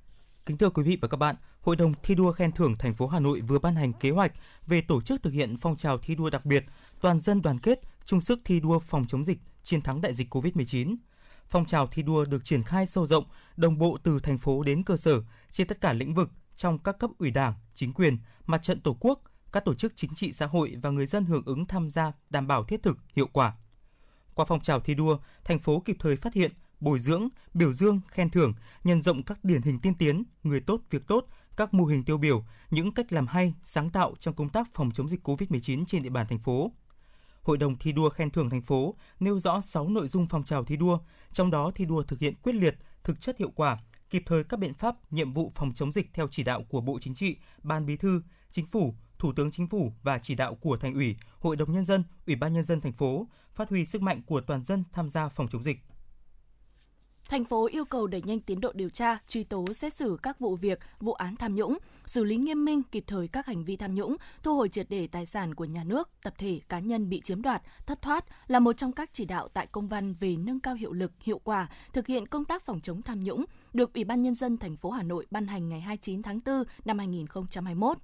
Kính 0.48 0.58
thưa 0.58 0.70
quý 0.70 0.84
vị 0.84 0.98
và 1.02 1.08
các 1.08 1.18
bạn, 1.18 1.36
Hội 1.62 1.76
đồng 1.76 1.94
thi 2.04 2.16
đua 2.16 2.32
khen 2.32 2.52
thưởng 2.52 2.76
thành 2.80 2.94
phố 2.94 3.08
Hà 3.08 3.20
Nội 3.20 3.42
vừa 3.42 3.60
ban 3.60 3.76
hành 3.76 3.94
kế 3.94 4.12
hoạch 4.12 4.32
về 4.68 4.82
tổ 4.82 5.02
chức 5.02 5.24
thực 5.24 5.34
hiện 5.34 5.58
phong 5.58 5.76
trào 5.76 5.98
thi 5.98 6.16
đua 6.16 6.30
đặc 6.30 6.46
biệt 6.46 6.66
toàn 7.02 7.20
dân 7.20 7.42
đoàn 7.42 7.60
kết, 7.60 7.80
chung 8.06 8.22
sức 8.22 8.40
thi 8.46 8.60
đua 8.60 8.80
phòng 8.80 9.06
chống 9.08 9.26
dịch, 9.26 9.40
chiến 9.64 9.82
thắng 9.82 10.02
đại 10.02 10.14
dịch 10.14 10.36
COVID-19. 10.36 10.96
Phong 11.48 11.66
trào 11.66 11.88
thi 11.88 12.04
đua 12.04 12.26
được 12.26 12.46
triển 12.46 12.64
khai 12.64 12.86
sâu 12.86 13.06
rộng, 13.06 13.26
đồng 13.58 13.78
bộ 13.78 13.98
từ 14.04 14.20
thành 14.20 14.38
phố 14.38 14.64
đến 14.64 14.84
cơ 14.84 14.98
sở 14.98 15.22
trên 15.52 15.68
tất 15.68 15.82
cả 15.82 15.94
lĩnh 15.94 16.14
vực 16.14 16.32
trong 16.56 16.80
các 16.80 17.00
cấp 17.00 17.10
ủy 17.20 17.32
Đảng, 17.32 17.54
chính 17.74 17.94
quyền, 17.94 18.18
mặt 18.46 18.64
trận 18.64 18.82
Tổ 18.82 18.98
quốc, 19.00 19.22
các 19.52 19.66
tổ 19.66 19.74
chức 19.74 19.94
chính 19.96 20.16
trị 20.16 20.34
xã 20.34 20.46
hội 20.46 20.76
và 20.82 20.90
người 20.90 21.06
dân 21.06 21.26
hưởng 21.26 21.44
ứng 21.46 21.66
tham 21.66 21.90
gia 21.90 22.12
đảm 22.30 22.48
bảo 22.48 22.64
thiết 22.64 22.84
thực, 22.84 22.98
hiệu 23.16 23.28
quả. 23.34 23.54
Qua 24.34 24.46
phong 24.46 24.62
trào 24.62 24.80
thi 24.80 24.96
đua, 24.96 25.18
thành 25.44 25.60
phố 25.60 25.80
kịp 25.86 25.98
thời 26.00 26.16
phát 26.16 26.34
hiện, 26.34 26.52
bồi 26.80 27.00
dưỡng, 27.00 27.28
biểu 27.54 27.74
dương, 27.74 28.02
khen 28.08 28.30
thưởng, 28.30 28.54
nhân 28.84 29.02
rộng 29.02 29.24
các 29.24 29.44
điển 29.44 29.62
hình 29.62 29.80
tiên 29.80 29.96
tiến, 29.96 30.24
người 30.44 30.60
tốt 30.60 30.82
việc 30.90 31.08
tốt, 31.08 31.26
các 31.58 31.74
mô 31.74 31.86
hình 31.86 32.04
tiêu 32.04 32.18
biểu, 32.18 32.46
những 32.70 32.92
cách 32.92 33.14
làm 33.14 33.28
hay, 33.28 33.54
sáng 33.64 33.90
tạo 33.90 34.16
trong 34.20 34.34
công 34.34 34.50
tác 34.50 34.68
phòng 34.74 34.92
chống 34.92 35.10
dịch 35.10 35.28
COVID-19 35.28 35.86
trên 35.86 36.04
địa 36.04 36.10
bàn 36.10 36.28
thành 36.28 36.40
phố. 36.40 36.72
Hội 37.42 37.58
đồng 37.58 37.78
thi 37.78 37.92
đua 37.92 38.10
khen 38.10 38.32
thưởng 38.32 38.50
thành 38.50 38.62
phố 38.62 38.96
nêu 39.20 39.40
rõ 39.40 39.62
6 39.62 39.90
nội 39.90 40.08
dung 40.08 40.28
phong 40.28 40.44
trào 40.44 40.64
thi 40.64 40.78
đua, 40.78 41.00
trong 41.32 41.52
đó 41.52 41.72
thi 41.76 41.86
đua 41.86 42.04
thực 42.04 42.20
hiện 42.20 42.34
quyết 42.44 42.56
liệt, 42.56 42.76
thực 43.04 43.22
chất 43.22 43.38
hiệu 43.40 43.52
quả, 43.56 43.78
kịp 44.10 44.24
thời 44.26 44.44
các 44.44 44.60
biện 44.60 44.74
pháp, 44.74 44.96
nhiệm 45.12 45.34
vụ 45.34 45.52
phòng 45.56 45.74
chống 45.74 45.92
dịch 45.92 46.10
theo 46.14 46.28
chỉ 46.32 46.44
đạo 46.44 46.64
của 46.70 46.82
Bộ 46.82 47.00
Chính 47.02 47.16
trị, 47.16 47.38
Ban 47.64 47.86
Bí 47.86 47.98
thư, 47.98 48.22
Chính 48.50 48.66
phủ, 48.66 48.96
Thủ 49.20 49.34
tướng 49.34 49.52
Chính 49.52 49.68
phủ 49.68 49.94
và 50.04 50.20
chỉ 50.20 50.36
đạo 50.36 50.56
của 50.56 50.78
Thành 50.78 50.94
ủy, 50.94 51.16
Hội 51.40 51.56
đồng 51.56 51.74
nhân 51.74 51.86
dân, 51.86 52.04
Ủy 52.28 52.36
ban 52.36 52.54
nhân 52.54 52.64
dân 52.64 52.82
thành 52.82 52.94
phố, 52.94 53.28
phát 53.56 53.70
huy 53.70 53.86
sức 53.86 54.02
mạnh 54.02 54.22
của 54.26 54.42
toàn 54.42 54.64
dân 54.64 54.84
tham 54.94 55.10
gia 55.10 55.30
phòng 55.30 55.48
chống 55.48 55.64
dịch. 55.64 55.84
Thành 57.30 57.46
phố 57.46 57.68
yêu 57.72 57.86
cầu 57.86 58.08
đẩy 58.08 58.22
nhanh 58.22 58.40
tiến 58.40 58.62
độ 58.62 58.72
điều 58.74 58.90
tra, 58.90 59.18
truy 59.28 59.44
tố 59.44 59.66
xét 59.74 59.94
xử 59.94 60.18
các 60.24 60.40
vụ 60.40 60.56
việc, 60.56 60.80
vụ 61.00 61.14
án 61.14 61.36
tham 61.36 61.56
nhũng, 61.56 61.78
xử 62.06 62.24
lý 62.24 62.38
nghiêm 62.38 62.66
minh 62.66 62.84
kịp 62.84 63.04
thời 63.08 63.28
các 63.28 63.46
hành 63.46 63.66
vi 63.66 63.76
tham 63.76 63.96
nhũng, 63.96 64.16
thu 64.44 64.56
hồi 64.56 64.70
triệt 64.70 64.86
để 64.90 65.08
tài 65.08 65.26
sản 65.26 65.56
của 65.56 65.66
nhà 65.66 65.84
nước, 65.84 66.10
tập 66.24 66.34
thể, 66.38 66.60
cá 66.70 66.80
nhân 66.80 67.10
bị 67.10 67.22
chiếm 67.22 67.42
đoạt, 67.42 67.62
thất 67.86 68.02
thoát 68.02 68.26
là 68.48 68.60
một 68.60 68.78
trong 68.78 68.92
các 68.92 69.10
chỉ 69.14 69.26
đạo 69.26 69.48
tại 69.54 69.68
công 69.68 69.88
văn 69.88 70.14
về 70.20 70.36
nâng 70.36 70.60
cao 70.60 70.76
hiệu 70.76 70.94
lực, 70.94 71.12
hiệu 71.20 71.40
quả 71.44 71.70
thực 71.94 72.08
hiện 72.08 72.28
công 72.28 72.46
tác 72.46 72.66
phòng 72.66 72.80
chống 72.82 73.02
tham 73.02 73.24
nhũng 73.24 73.46
được 73.74 73.94
Ủy 73.94 74.04
ban 74.04 74.22
nhân 74.22 74.36
dân 74.36 74.58
thành 74.58 74.78
phố 74.78 74.92
Hà 74.92 75.04
Nội 75.04 75.26
ban 75.32 75.48
hành 75.48 75.70
ngày 75.70 75.82
29 75.82 76.22
tháng 76.22 76.40
4 76.46 76.64
năm 76.86 76.98
2021 76.98 77.98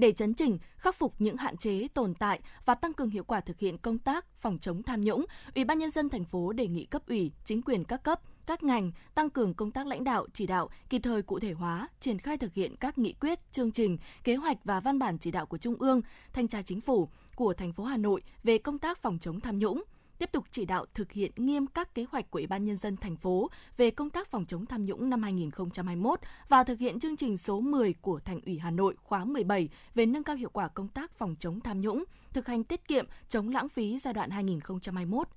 để 0.00 0.12
chấn 0.12 0.34
chỉnh, 0.34 0.58
khắc 0.76 0.94
phục 0.94 1.14
những 1.18 1.36
hạn 1.36 1.56
chế 1.56 1.88
tồn 1.94 2.14
tại 2.14 2.40
và 2.64 2.74
tăng 2.74 2.92
cường 2.92 3.10
hiệu 3.10 3.24
quả 3.24 3.40
thực 3.40 3.58
hiện 3.58 3.78
công 3.78 3.98
tác 3.98 4.26
phòng 4.40 4.58
chống 4.58 4.82
tham 4.82 5.00
nhũng, 5.00 5.24
Ủy 5.54 5.64
ban 5.64 5.78
nhân 5.78 5.90
dân 5.90 6.08
thành 6.08 6.24
phố 6.24 6.52
đề 6.52 6.66
nghị 6.66 6.84
cấp 6.84 7.02
ủy, 7.08 7.32
chính 7.44 7.62
quyền 7.62 7.84
các 7.84 8.02
cấp 8.02 8.20
các 8.46 8.62
ngành 8.62 8.92
tăng 9.14 9.30
cường 9.30 9.54
công 9.54 9.70
tác 9.70 9.86
lãnh 9.86 10.04
đạo, 10.04 10.26
chỉ 10.32 10.46
đạo, 10.46 10.68
kịp 10.88 11.00
thời 11.02 11.22
cụ 11.22 11.40
thể 11.40 11.52
hóa, 11.52 11.88
triển 12.00 12.18
khai 12.18 12.38
thực 12.38 12.54
hiện 12.54 12.76
các 12.76 12.98
nghị 12.98 13.12
quyết, 13.12 13.52
chương 13.52 13.72
trình, 13.72 13.98
kế 14.24 14.36
hoạch 14.36 14.56
và 14.64 14.80
văn 14.80 14.98
bản 14.98 15.18
chỉ 15.18 15.30
đạo 15.30 15.46
của 15.46 15.58
Trung 15.58 15.74
ương, 15.78 16.00
thanh 16.32 16.48
tra 16.48 16.62
chính 16.62 16.80
phủ 16.80 17.08
của 17.34 17.54
thành 17.54 17.72
phố 17.72 17.84
Hà 17.84 17.96
Nội 17.96 18.22
về 18.44 18.58
công 18.58 18.78
tác 18.78 19.02
phòng 19.02 19.18
chống 19.20 19.40
tham 19.40 19.58
nhũng 19.58 19.82
tiếp 20.20 20.32
tục 20.32 20.44
chỉ 20.50 20.64
đạo 20.64 20.86
thực 20.94 21.12
hiện 21.12 21.32
nghiêm 21.36 21.66
các 21.66 21.94
kế 21.94 22.04
hoạch 22.10 22.30
của 22.30 22.38
Ủy 22.38 22.46
ban 22.46 22.64
nhân 22.64 22.76
dân 22.76 22.96
thành 22.96 23.16
phố 23.16 23.50
về 23.76 23.90
công 23.90 24.10
tác 24.10 24.28
phòng 24.28 24.44
chống 24.46 24.66
tham 24.66 24.84
nhũng 24.84 25.10
năm 25.10 25.22
2021 25.22 26.20
và 26.48 26.64
thực 26.64 26.78
hiện 26.78 26.98
chương 26.98 27.16
trình 27.16 27.38
số 27.38 27.60
10 27.60 27.94
của 28.00 28.20
Thành 28.24 28.40
ủy 28.46 28.58
Hà 28.58 28.70
Nội 28.70 28.94
khóa 29.02 29.24
17 29.24 29.68
về 29.94 30.06
nâng 30.06 30.24
cao 30.24 30.36
hiệu 30.36 30.50
quả 30.52 30.68
công 30.68 30.88
tác 30.88 31.12
phòng 31.18 31.34
chống 31.38 31.60
tham 31.60 31.80
nhũng, 31.80 32.04
thực 32.32 32.46
hành 32.46 32.64
tiết 32.64 32.88
kiệm, 32.88 33.06
chống 33.28 33.48
lãng 33.48 33.68
phí 33.68 33.98
giai 33.98 34.14
đoạn 34.14 34.30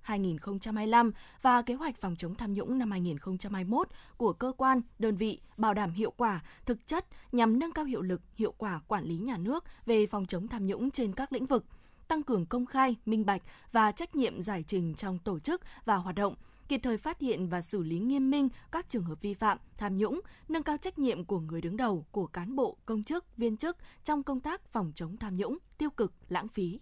2021-2025 0.05 1.11
và 1.41 1.61
kế 1.61 1.73
hoạch 1.73 2.01
phòng 2.01 2.15
chống 2.15 2.35
tham 2.35 2.53
nhũng 2.53 2.77
năm 2.77 2.91
2021 2.91 3.87
của 4.17 4.33
cơ 4.33 4.51
quan, 4.57 4.81
đơn 4.99 5.15
vị 5.15 5.39
bảo 5.57 5.73
đảm 5.73 5.91
hiệu 5.91 6.13
quả, 6.17 6.41
thực 6.65 6.87
chất 6.87 7.05
nhằm 7.31 7.59
nâng 7.59 7.71
cao 7.71 7.85
hiệu 7.85 8.01
lực, 8.01 8.21
hiệu 8.35 8.53
quả 8.57 8.81
quản 8.87 9.03
lý 9.03 9.17
nhà 9.17 9.37
nước 9.37 9.63
về 9.85 10.07
phòng 10.07 10.25
chống 10.25 10.47
tham 10.47 10.65
nhũng 10.65 10.91
trên 10.91 11.13
các 11.13 11.33
lĩnh 11.33 11.45
vực 11.45 11.65
tăng 12.07 12.23
cường 12.23 12.45
công 12.45 12.65
khai, 12.65 12.95
minh 13.05 13.25
bạch 13.25 13.41
và 13.71 13.91
trách 13.91 14.15
nhiệm 14.15 14.41
giải 14.41 14.63
trình 14.67 14.95
trong 14.95 15.19
tổ 15.19 15.39
chức 15.39 15.61
và 15.85 15.95
hoạt 15.95 16.15
động, 16.15 16.35
kịp 16.67 16.79
thời 16.83 16.97
phát 16.97 17.19
hiện 17.19 17.49
và 17.49 17.61
xử 17.61 17.83
lý 17.83 17.99
nghiêm 17.99 18.31
minh 18.31 18.49
các 18.71 18.89
trường 18.89 19.03
hợp 19.03 19.21
vi 19.21 19.33
phạm, 19.33 19.57
tham 19.77 19.97
nhũng, 19.97 20.21
nâng 20.49 20.63
cao 20.63 20.77
trách 20.77 20.99
nhiệm 20.99 21.25
của 21.25 21.39
người 21.39 21.61
đứng 21.61 21.77
đầu, 21.77 22.05
của 22.11 22.27
cán 22.27 22.55
bộ, 22.55 22.77
công 22.85 23.03
chức, 23.03 23.37
viên 23.37 23.57
chức 23.57 23.77
trong 24.03 24.23
công 24.23 24.39
tác 24.39 24.61
phòng 24.71 24.91
chống 24.95 25.17
tham 25.17 25.35
nhũng, 25.35 25.57
tiêu 25.77 25.89
cực, 25.89 26.13
lãng 26.29 26.47
phí. 26.47 26.79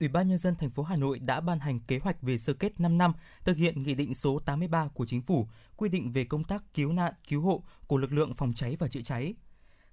Ủy 0.00 0.08
ban 0.08 0.28
nhân 0.28 0.38
dân 0.38 0.54
thành 0.54 0.70
phố 0.70 0.82
Hà 0.82 0.96
Nội 0.96 1.18
đã 1.18 1.40
ban 1.40 1.60
hành 1.60 1.80
kế 1.80 1.98
hoạch 1.98 2.22
về 2.22 2.38
sơ 2.38 2.54
kết 2.54 2.80
5 2.80 2.98
năm 2.98 3.12
thực 3.44 3.56
hiện 3.56 3.82
nghị 3.82 3.94
định 3.94 4.14
số 4.14 4.38
83 4.38 4.88
của 4.88 5.06
chính 5.06 5.22
phủ 5.22 5.48
quy 5.76 5.88
định 5.88 6.12
về 6.12 6.24
công 6.24 6.44
tác 6.44 6.62
cứu 6.74 6.92
nạn, 6.92 7.12
cứu 7.28 7.42
hộ 7.42 7.62
của 7.86 7.96
lực 7.96 8.12
lượng 8.12 8.34
phòng 8.34 8.52
cháy 8.52 8.76
và 8.78 8.88
chữa 8.88 9.02
cháy. 9.02 9.34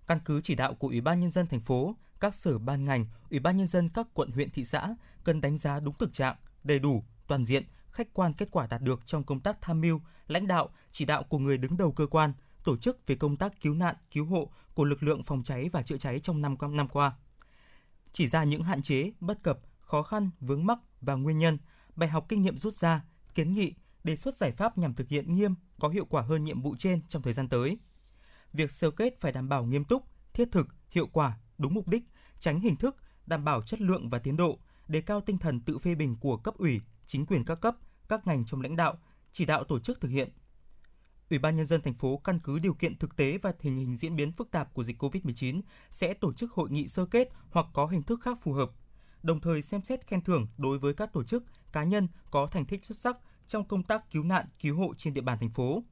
Căn 0.07 0.19
cứ 0.25 0.41
chỉ 0.41 0.55
đạo 0.55 0.73
của 0.73 0.87
Ủy 0.87 1.01
ban 1.01 1.19
nhân 1.19 1.29
dân 1.29 1.47
thành 1.47 1.59
phố, 1.59 1.95
các 2.23 2.35
sở 2.35 2.57
ban 2.57 2.85
ngành, 2.85 3.05
ủy 3.29 3.39
ban 3.39 3.57
nhân 3.57 3.67
dân 3.67 3.89
các 3.89 4.07
quận 4.13 4.31
huyện 4.31 4.49
thị 4.49 4.65
xã 4.65 4.95
cần 5.23 5.41
đánh 5.41 5.57
giá 5.57 5.79
đúng 5.79 5.93
thực 5.93 6.13
trạng, 6.13 6.35
đầy 6.63 6.79
đủ, 6.79 7.03
toàn 7.27 7.45
diện, 7.45 7.63
khách 7.91 8.13
quan 8.13 8.33
kết 8.33 8.47
quả 8.51 8.67
đạt 8.67 8.81
được 8.81 9.05
trong 9.05 9.23
công 9.23 9.39
tác 9.39 9.61
tham 9.61 9.81
mưu, 9.81 10.01
lãnh 10.27 10.47
đạo, 10.47 10.69
chỉ 10.91 11.05
đạo 11.05 11.23
của 11.23 11.39
người 11.39 11.57
đứng 11.57 11.77
đầu 11.77 11.91
cơ 11.91 12.07
quan, 12.07 12.33
tổ 12.63 12.77
chức 12.77 13.07
về 13.07 13.15
công 13.15 13.37
tác 13.37 13.61
cứu 13.61 13.73
nạn, 13.73 13.95
cứu 14.11 14.25
hộ 14.25 14.51
của 14.73 14.83
lực 14.83 15.03
lượng 15.03 15.23
phòng 15.23 15.43
cháy 15.43 15.69
và 15.73 15.81
chữa 15.81 15.97
cháy 15.97 16.19
trong 16.19 16.41
năm 16.41 16.55
năm 16.71 16.87
qua. 16.87 17.13
Chỉ 18.13 18.27
ra 18.27 18.43
những 18.43 18.63
hạn 18.63 18.81
chế, 18.81 19.11
bất 19.19 19.43
cập, 19.43 19.59
khó 19.81 20.03
khăn, 20.03 20.29
vướng 20.39 20.65
mắc 20.65 20.79
và 21.01 21.15
nguyên 21.15 21.39
nhân, 21.39 21.57
bài 21.95 22.09
học 22.09 22.25
kinh 22.29 22.41
nghiệm 22.41 22.57
rút 22.57 22.73
ra, 22.73 23.05
kiến 23.35 23.53
nghị, 23.53 23.73
đề 24.03 24.15
xuất 24.15 24.37
giải 24.37 24.51
pháp 24.51 24.77
nhằm 24.77 24.93
thực 24.93 25.09
hiện 25.09 25.35
nghiêm, 25.35 25.55
có 25.79 25.89
hiệu 25.89 26.05
quả 26.05 26.21
hơn 26.21 26.43
nhiệm 26.43 26.61
vụ 26.61 26.75
trên 26.79 27.01
trong 27.07 27.21
thời 27.21 27.33
gian 27.33 27.49
tới. 27.49 27.77
Việc 28.53 28.71
sơ 28.71 28.91
kết 28.91 29.19
phải 29.19 29.31
đảm 29.31 29.49
bảo 29.49 29.65
nghiêm 29.65 29.85
túc, 29.85 30.03
thiết 30.33 30.51
thực, 30.51 30.67
hiệu 30.89 31.07
quả, 31.07 31.37
đúng 31.57 31.73
mục 31.73 31.87
đích, 31.87 32.03
tránh 32.43 32.59
hình 32.59 32.75
thức, 32.75 32.95
đảm 33.25 33.45
bảo 33.45 33.61
chất 33.61 33.81
lượng 33.81 34.09
và 34.09 34.19
tiến 34.19 34.37
độ, 34.37 34.59
đề 34.87 35.01
cao 35.01 35.21
tinh 35.21 35.37
thần 35.37 35.59
tự 35.59 35.77
phê 35.77 35.95
bình 35.95 36.15
của 36.19 36.37
cấp 36.37 36.57
ủy, 36.57 36.81
chính 37.05 37.25
quyền 37.25 37.43
các 37.43 37.61
cấp, 37.61 37.75
các 38.07 38.27
ngành 38.27 38.45
trong 38.45 38.61
lãnh 38.61 38.75
đạo, 38.75 38.97
chỉ 39.31 39.45
đạo 39.45 39.63
tổ 39.63 39.79
chức 39.79 40.01
thực 40.01 40.09
hiện. 40.09 40.29
Ủy 41.29 41.39
ban 41.39 41.55
nhân 41.55 41.65
dân 41.65 41.81
thành 41.81 41.93
phố 41.93 42.17
căn 42.17 42.39
cứ 42.39 42.59
điều 42.59 42.73
kiện 42.73 42.97
thực 42.97 43.15
tế 43.15 43.37
và 43.37 43.51
tình 43.51 43.77
hình 43.77 43.97
diễn 43.97 44.15
biến 44.15 44.31
phức 44.31 44.51
tạp 44.51 44.73
của 44.73 44.83
dịch 44.83 45.03
COVID-19 45.03 45.61
sẽ 45.89 46.13
tổ 46.13 46.33
chức 46.33 46.51
hội 46.51 46.69
nghị 46.69 46.87
sơ 46.87 47.05
kết 47.05 47.29
hoặc 47.49 47.65
có 47.73 47.85
hình 47.85 48.03
thức 48.03 48.19
khác 48.21 48.37
phù 48.41 48.53
hợp. 48.53 48.71
Đồng 49.23 49.41
thời 49.41 49.61
xem 49.61 49.81
xét 49.81 50.07
khen 50.07 50.21
thưởng 50.21 50.47
đối 50.57 50.79
với 50.79 50.93
các 50.93 51.13
tổ 51.13 51.23
chức, 51.23 51.43
cá 51.71 51.83
nhân 51.83 52.07
có 52.31 52.47
thành 52.47 52.65
tích 52.65 52.85
xuất 52.85 52.97
sắc 52.97 53.17
trong 53.47 53.67
công 53.67 53.83
tác 53.83 54.11
cứu 54.11 54.23
nạn, 54.23 54.45
cứu 54.59 54.77
hộ 54.77 54.93
trên 54.97 55.13
địa 55.13 55.21
bàn 55.21 55.37
thành 55.39 55.49
phố. 55.49 55.83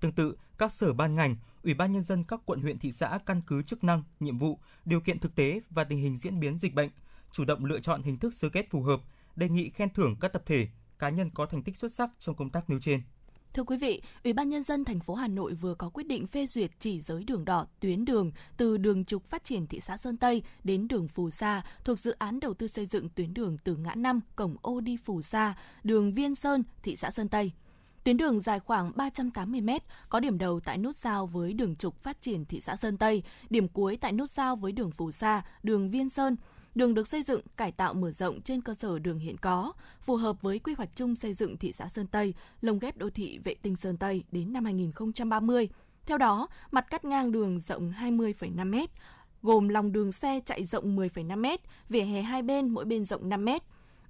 Tương 0.00 0.12
tự, 0.12 0.36
các 0.58 0.72
sở 0.72 0.92
ban 0.92 1.12
ngành, 1.12 1.36
Ủy 1.62 1.74
ban 1.74 1.92
nhân 1.92 2.02
dân 2.02 2.24
các 2.24 2.40
quận 2.44 2.60
huyện 2.60 2.78
thị 2.78 2.92
xã 2.92 3.18
căn 3.26 3.42
cứ 3.46 3.62
chức 3.62 3.84
năng, 3.84 4.02
nhiệm 4.20 4.38
vụ, 4.38 4.58
điều 4.84 5.00
kiện 5.00 5.18
thực 5.18 5.34
tế 5.34 5.60
và 5.70 5.84
tình 5.84 5.98
hình 5.98 6.16
diễn 6.16 6.40
biến 6.40 6.58
dịch 6.58 6.74
bệnh, 6.74 6.90
chủ 7.32 7.44
động 7.44 7.64
lựa 7.64 7.80
chọn 7.80 8.02
hình 8.02 8.18
thức 8.18 8.34
sơ 8.34 8.48
kết 8.48 8.70
phù 8.70 8.82
hợp, 8.82 9.00
đề 9.36 9.48
nghị 9.48 9.70
khen 9.70 9.90
thưởng 9.94 10.16
các 10.20 10.32
tập 10.32 10.42
thể, 10.46 10.68
cá 10.98 11.08
nhân 11.08 11.30
có 11.30 11.46
thành 11.46 11.62
tích 11.62 11.76
xuất 11.76 11.92
sắc 11.92 12.10
trong 12.18 12.34
công 12.34 12.50
tác 12.50 12.70
nêu 12.70 12.80
trên. 12.80 13.02
Thưa 13.54 13.64
quý 13.64 13.78
vị, 13.78 14.02
Ủy 14.24 14.32
ban 14.32 14.48
nhân 14.48 14.62
dân 14.62 14.84
thành 14.84 15.00
phố 15.00 15.14
Hà 15.14 15.28
Nội 15.28 15.54
vừa 15.54 15.74
có 15.74 15.90
quyết 15.90 16.06
định 16.06 16.26
phê 16.26 16.46
duyệt 16.46 16.70
chỉ 16.80 17.00
giới 17.00 17.24
đường 17.24 17.44
đỏ 17.44 17.66
tuyến 17.80 18.04
đường 18.04 18.32
từ 18.56 18.76
đường 18.76 19.04
trục 19.04 19.24
phát 19.24 19.44
triển 19.44 19.66
thị 19.66 19.80
xã 19.80 19.96
Sơn 19.96 20.16
Tây 20.16 20.42
đến 20.64 20.88
đường 20.88 21.08
Phù 21.08 21.30
Sa 21.30 21.62
thuộc 21.84 21.98
dự 21.98 22.10
án 22.18 22.40
đầu 22.40 22.54
tư 22.54 22.68
xây 22.68 22.86
dựng 22.86 23.08
tuyến 23.08 23.34
đường 23.34 23.58
từ 23.64 23.76
ngã 23.76 23.94
năm 23.94 24.20
cổng 24.36 24.56
ô 24.62 24.80
đi 24.80 24.96
Phù 25.04 25.22
Sa, 25.22 25.54
đường 25.84 26.14
Viên 26.14 26.34
Sơn, 26.34 26.62
thị 26.82 26.96
xã 26.96 27.10
Sơn 27.10 27.28
Tây. 27.28 27.52
Tuyến 28.08 28.16
đường 28.16 28.40
dài 28.40 28.60
khoảng 28.60 28.92
380 28.96 29.60
m, 29.60 29.70
có 30.08 30.20
điểm 30.20 30.38
đầu 30.38 30.60
tại 30.60 30.78
nút 30.78 30.96
giao 30.96 31.26
với 31.26 31.52
đường 31.52 31.76
trục 31.76 32.02
phát 32.02 32.20
triển 32.20 32.44
thị 32.44 32.60
xã 32.60 32.76
Sơn 32.76 32.96
Tây, 32.96 33.22
điểm 33.50 33.68
cuối 33.68 33.96
tại 33.96 34.12
nút 34.12 34.30
giao 34.30 34.56
với 34.56 34.72
đường 34.72 34.90
Phù 34.90 35.10
Sa, 35.10 35.42
đường 35.62 35.90
Viên 35.90 36.08
Sơn. 36.08 36.36
Đường 36.74 36.94
được 36.94 37.08
xây 37.08 37.22
dựng, 37.22 37.40
cải 37.56 37.72
tạo 37.72 37.94
mở 37.94 38.10
rộng 38.10 38.40
trên 38.42 38.60
cơ 38.60 38.74
sở 38.74 38.98
đường 38.98 39.18
hiện 39.18 39.36
có, 39.38 39.72
phù 40.00 40.16
hợp 40.16 40.42
với 40.42 40.58
quy 40.58 40.74
hoạch 40.74 40.96
chung 40.96 41.16
xây 41.16 41.34
dựng 41.34 41.56
thị 41.56 41.72
xã 41.72 41.88
Sơn 41.88 42.06
Tây, 42.06 42.34
lồng 42.60 42.78
ghép 42.78 42.96
đô 42.96 43.10
thị 43.10 43.38
vệ 43.44 43.54
tinh 43.54 43.76
Sơn 43.76 43.96
Tây 43.96 44.24
đến 44.32 44.52
năm 44.52 44.64
2030. 44.64 45.68
Theo 46.06 46.18
đó, 46.18 46.48
mặt 46.70 46.86
cắt 46.90 47.04
ngang 47.04 47.32
đường 47.32 47.60
rộng 47.60 47.92
20,5 47.92 48.72
m, 48.72 48.86
gồm 49.42 49.68
lòng 49.68 49.92
đường 49.92 50.12
xe 50.12 50.40
chạy 50.46 50.64
rộng 50.64 50.96
10,5 50.96 51.38
m, 51.38 51.46
vỉa 51.88 52.02
hè 52.02 52.22
hai 52.22 52.42
bên 52.42 52.68
mỗi 52.68 52.84
bên 52.84 53.04
rộng 53.04 53.28
5 53.28 53.44
m, 53.44 53.48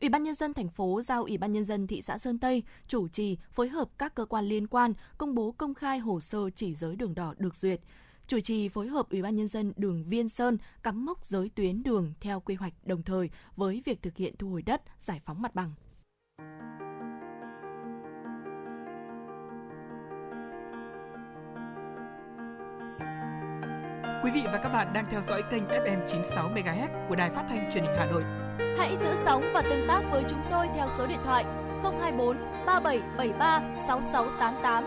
Ủy 0.01 0.09
ban 0.09 0.23
nhân 0.23 0.35
dân 0.35 0.55
thành 0.55 0.69
phố 0.69 1.03
giao 1.03 1.23
Ủy 1.23 1.39
ban 1.39 1.53
nhân 1.53 1.65
dân 1.65 1.87
thị 1.87 2.03
xã 2.03 2.19
Sơn 2.19 2.39
Tây 2.39 2.63
chủ 2.87 3.09
trì 3.09 3.39
phối 3.51 3.69
hợp 3.69 3.89
các 3.99 4.15
cơ 4.15 4.25
quan 4.25 4.45
liên 4.45 4.67
quan 4.67 4.93
công 5.19 5.35
bố 5.35 5.53
công 5.53 5.75
khai 5.75 5.99
hồ 5.99 6.21
sơ 6.21 6.51
chỉ 6.51 6.75
giới 6.75 6.97
đường 6.97 7.15
đỏ 7.15 7.35
được 7.39 7.57
duyệt. 7.57 7.81
Chủ 8.27 8.41
trì 8.41 8.69
phối 8.69 8.87
hợp 8.87 9.11
Ủy 9.11 9.23
ban 9.23 9.37
nhân 9.37 9.49
dân 9.49 9.73
đường 9.77 10.05
Viên 10.09 10.29
Sơn 10.29 10.59
cắm 10.83 11.05
mốc 11.05 11.25
giới 11.25 11.49
tuyến 11.55 11.83
đường 11.83 12.13
theo 12.21 12.41
quy 12.41 12.55
hoạch 12.55 12.73
đồng 12.85 13.03
thời 13.03 13.31
với 13.57 13.83
việc 13.85 14.03
thực 14.03 14.17
hiện 14.17 14.35
thu 14.39 14.51
hồi 14.51 14.63
đất, 14.63 14.83
giải 14.99 15.21
phóng 15.25 15.43
mặt 15.43 15.55
bằng. 15.55 15.73
Quý 24.25 24.31
vị 24.35 24.43
và 24.45 24.61
các 24.63 24.69
bạn 24.69 24.93
đang 24.95 25.07
theo 25.11 25.21
dõi 25.29 25.43
kênh 25.51 25.65
FM 25.65 26.07
96 26.07 26.51
MHz 26.51 27.09
của 27.09 27.17
Đài 27.17 27.31
Phát 27.31 27.47
thanh 27.49 27.71
Truyền 27.73 27.85
hình 27.85 27.95
Hà 27.99 28.07
Nội. 28.07 28.48
Hãy 28.79 28.97
giữ 28.97 29.15
sóng 29.25 29.51
và 29.55 29.63
tương 29.63 29.89
tác 29.89 30.03
với 30.11 30.25
chúng 30.29 30.41
tôi 30.51 30.67
theo 30.75 30.89
số 30.99 31.07
điện 31.07 31.19
thoại 31.25 31.45
024 31.83 32.37
3773 32.67 33.63
6688. 33.87 34.85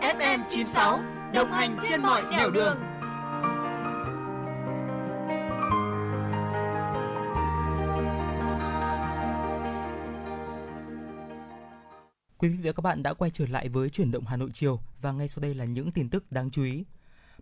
FM 0.00 0.38
96 0.48 0.98
đồng 1.34 1.50
hành 1.50 1.76
trên 1.88 2.02
mọi 2.02 2.22
nẻo 2.30 2.50
đường. 2.50 2.78
Quý 12.38 12.48
vị 12.48 12.58
và 12.62 12.72
các 12.72 12.82
bạn 12.82 13.02
đã 13.02 13.14
quay 13.14 13.30
trở 13.30 13.46
lại 13.46 13.68
với 13.68 13.90
chuyển 13.90 14.10
động 14.10 14.24
Hà 14.26 14.36
Nội 14.36 14.50
chiều 14.52 14.80
và 15.00 15.12
ngay 15.12 15.28
sau 15.28 15.42
đây 15.42 15.54
là 15.54 15.64
những 15.64 15.90
tin 15.90 16.10
tức 16.10 16.32
đáng 16.32 16.50
chú 16.50 16.62
ý. 16.62 16.84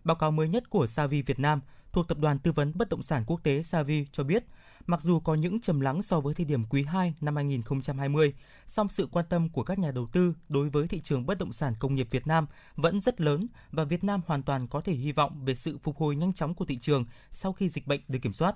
Báo 0.03 0.15
cáo 0.15 0.31
mới 0.31 0.47
nhất 0.47 0.69
của 0.69 0.87
Savi 0.87 1.21
Việt 1.21 1.39
Nam 1.39 1.61
thuộc 1.91 2.07
tập 2.07 2.17
đoàn 2.17 2.39
tư 2.39 2.51
vấn 2.51 2.71
bất 2.75 2.89
động 2.89 3.03
sản 3.03 3.23
quốc 3.27 3.43
tế 3.43 3.63
Savi 3.63 4.05
cho 4.11 4.23
biết, 4.23 4.43
mặc 4.87 5.01
dù 5.01 5.19
có 5.19 5.35
những 5.35 5.59
trầm 5.59 5.79
lắng 5.79 6.01
so 6.01 6.19
với 6.19 6.33
thời 6.33 6.45
điểm 6.45 6.65
quý 6.65 6.83
2 6.83 7.13
năm 7.21 7.35
2020, 7.35 8.33
song 8.67 8.89
sự 8.89 9.07
quan 9.11 9.25
tâm 9.29 9.49
của 9.49 9.63
các 9.63 9.79
nhà 9.79 9.91
đầu 9.91 10.07
tư 10.07 10.33
đối 10.49 10.69
với 10.69 10.87
thị 10.87 11.01
trường 11.01 11.25
bất 11.25 11.37
động 11.37 11.53
sản 11.53 11.73
công 11.79 11.95
nghiệp 11.95 12.07
Việt 12.11 12.27
Nam 12.27 12.47
vẫn 12.75 13.01
rất 13.01 13.21
lớn 13.21 13.47
và 13.71 13.83
Việt 13.83 14.03
Nam 14.03 14.21
hoàn 14.27 14.43
toàn 14.43 14.67
có 14.67 14.81
thể 14.81 14.93
hy 14.93 15.11
vọng 15.11 15.45
về 15.45 15.55
sự 15.55 15.77
phục 15.83 15.97
hồi 15.97 16.15
nhanh 16.15 16.33
chóng 16.33 16.53
của 16.53 16.65
thị 16.65 16.77
trường 16.77 17.05
sau 17.31 17.53
khi 17.53 17.69
dịch 17.69 17.87
bệnh 17.87 18.01
được 18.07 18.19
kiểm 18.21 18.33
soát. 18.33 18.55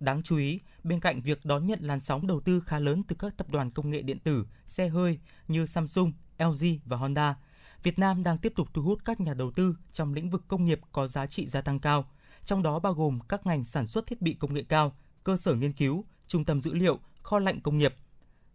Đáng 0.00 0.22
chú 0.22 0.36
ý, 0.36 0.60
bên 0.84 1.00
cạnh 1.00 1.20
việc 1.22 1.44
đón 1.44 1.66
nhận 1.66 1.78
làn 1.82 2.00
sóng 2.00 2.26
đầu 2.26 2.40
tư 2.40 2.60
khá 2.66 2.78
lớn 2.78 3.02
từ 3.08 3.16
các 3.18 3.36
tập 3.36 3.50
đoàn 3.50 3.70
công 3.70 3.90
nghệ 3.90 4.02
điện 4.02 4.18
tử, 4.18 4.46
xe 4.66 4.88
hơi 4.88 5.18
như 5.48 5.66
Samsung, 5.66 6.12
LG 6.38 6.64
và 6.84 6.96
Honda, 6.96 7.36
Việt 7.82 7.98
Nam 7.98 8.22
đang 8.22 8.38
tiếp 8.38 8.52
tục 8.56 8.68
thu 8.74 8.82
hút 8.82 9.04
các 9.04 9.20
nhà 9.20 9.34
đầu 9.34 9.50
tư 9.50 9.76
trong 9.92 10.14
lĩnh 10.14 10.30
vực 10.30 10.44
công 10.48 10.64
nghiệp 10.64 10.80
có 10.92 11.06
giá 11.06 11.26
trị 11.26 11.46
gia 11.46 11.60
tăng 11.60 11.78
cao, 11.78 12.04
trong 12.44 12.62
đó 12.62 12.78
bao 12.78 12.94
gồm 12.94 13.20
các 13.28 13.46
ngành 13.46 13.64
sản 13.64 13.86
xuất 13.86 14.06
thiết 14.06 14.22
bị 14.22 14.34
công 14.34 14.54
nghệ 14.54 14.64
cao, 14.68 14.92
cơ 15.24 15.36
sở 15.36 15.54
nghiên 15.54 15.72
cứu, 15.72 16.04
trung 16.28 16.44
tâm 16.44 16.60
dữ 16.60 16.74
liệu, 16.74 16.98
kho 17.22 17.38
lạnh 17.38 17.60
công 17.60 17.78
nghiệp. 17.78 17.94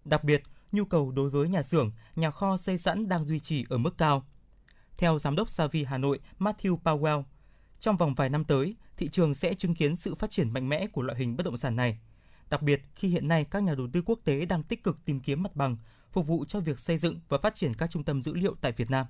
Đặc 0.06 0.24
biệt, 0.24 0.44
nhu 0.72 0.86
cầu 0.86 1.12
đối 1.12 1.30
với 1.30 1.50
nhà 1.50 1.64
xưởng, 1.64 1.92
nhà 2.16 2.32
kho 2.32 2.58
xây 2.58 2.78
sẵn 2.78 3.10
đang 3.10 3.26
duy 3.26 3.40
trì 3.40 3.66
ở 3.70 3.78
mức 3.78 3.98
cao. 3.98 4.26
Theo 4.98 5.20
giám 5.20 5.36
đốc 5.36 5.50
Savi 5.50 5.84
Hà 5.84 5.98
Nội 5.98 6.20
Matthew 6.40 6.78
Powell, 6.84 7.24
trong 7.80 7.98
vòng 7.98 8.14
vài 8.14 8.30
năm 8.30 8.46
tới, 8.46 8.76
thị 8.98 9.10
trường 9.10 9.36
sẽ 9.36 9.54
chứng 9.54 9.76
kiến 9.76 9.96
sự 9.96 10.16
phát 10.16 10.32
triển 10.32 10.54
mạnh 10.54 10.70
mẽ 10.70 10.88
của 10.88 11.02
loại 11.02 11.20
hình 11.20 11.38
bất 11.38 11.46
động 11.46 11.58
sản 11.58 11.76
này. 11.76 12.00
Đặc 12.50 12.62
biệt 12.62 12.82
khi 12.96 13.08
hiện 13.08 13.28
nay 13.28 13.46
các 13.46 13.64
nhà 13.64 13.76
đầu 13.76 13.88
tư 13.94 14.02
quốc 14.06 14.20
tế 14.24 14.46
đang 14.46 14.64
tích 14.64 14.84
cực 14.84 15.06
tìm 15.06 15.20
kiếm 15.20 15.44
mặt 15.44 15.56
bằng, 15.56 15.78
phục 16.12 16.28
vụ 16.28 16.46
cho 16.46 16.60
việc 16.60 16.80
xây 16.80 16.98
dựng 16.98 17.20
và 17.30 17.38
phát 17.38 17.56
triển 17.56 17.74
các 17.74 17.92
trung 17.92 18.04
tâm 18.04 18.22
dữ 18.22 18.34
liệu 18.34 18.56
tại 18.62 18.72
Việt 18.72 18.92
Nam. 18.92 19.06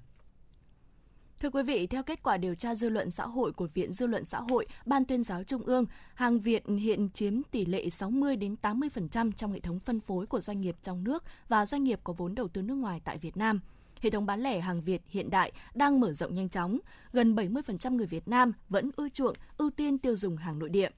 Thưa 1.41 1.49
quý 1.49 1.63
vị, 1.63 1.87
theo 1.87 2.03
kết 2.03 2.23
quả 2.23 2.37
điều 2.37 2.55
tra 2.55 2.75
dư 2.75 2.89
luận 2.89 3.11
xã 3.11 3.27
hội 3.27 3.51
của 3.51 3.67
Viện 3.73 3.93
Dư 3.93 4.07
luận 4.07 4.25
xã 4.25 4.39
hội, 4.39 4.65
Ban 4.85 5.05
tuyên 5.05 5.23
giáo 5.23 5.43
Trung 5.43 5.61
ương, 5.61 5.85
hàng 6.13 6.39
Việt 6.39 6.63
hiện 6.79 7.09
chiếm 7.13 7.43
tỷ 7.43 7.65
lệ 7.65 7.89
60 7.89 8.35
đến 8.35 8.55
80% 8.61 9.31
trong 9.31 9.51
hệ 9.51 9.59
thống 9.59 9.79
phân 9.79 9.99
phối 9.99 10.25
của 10.25 10.41
doanh 10.41 10.61
nghiệp 10.61 10.75
trong 10.81 11.03
nước 11.03 11.23
và 11.49 11.65
doanh 11.65 11.83
nghiệp 11.83 11.99
có 12.03 12.13
vốn 12.13 12.35
đầu 12.35 12.47
tư 12.47 12.61
nước 12.61 12.75
ngoài 12.75 13.01
tại 13.03 13.17
Việt 13.17 13.37
Nam. 13.37 13.59
Hệ 14.01 14.09
thống 14.09 14.25
bán 14.25 14.41
lẻ 14.41 14.59
hàng 14.59 14.81
Việt 14.81 15.01
hiện 15.07 15.29
đại 15.29 15.51
đang 15.75 15.99
mở 15.99 16.13
rộng 16.13 16.33
nhanh 16.33 16.49
chóng. 16.49 16.79
Gần 17.13 17.35
70% 17.35 17.95
người 17.95 18.07
Việt 18.07 18.27
Nam 18.27 18.53
vẫn 18.69 18.91
ưa 18.95 19.09
chuộng, 19.09 19.35
ưu 19.57 19.69
tiên 19.69 19.97
tiêu 19.97 20.15
dùng 20.15 20.37
hàng 20.37 20.59
nội 20.59 20.69
địa. 20.69 20.89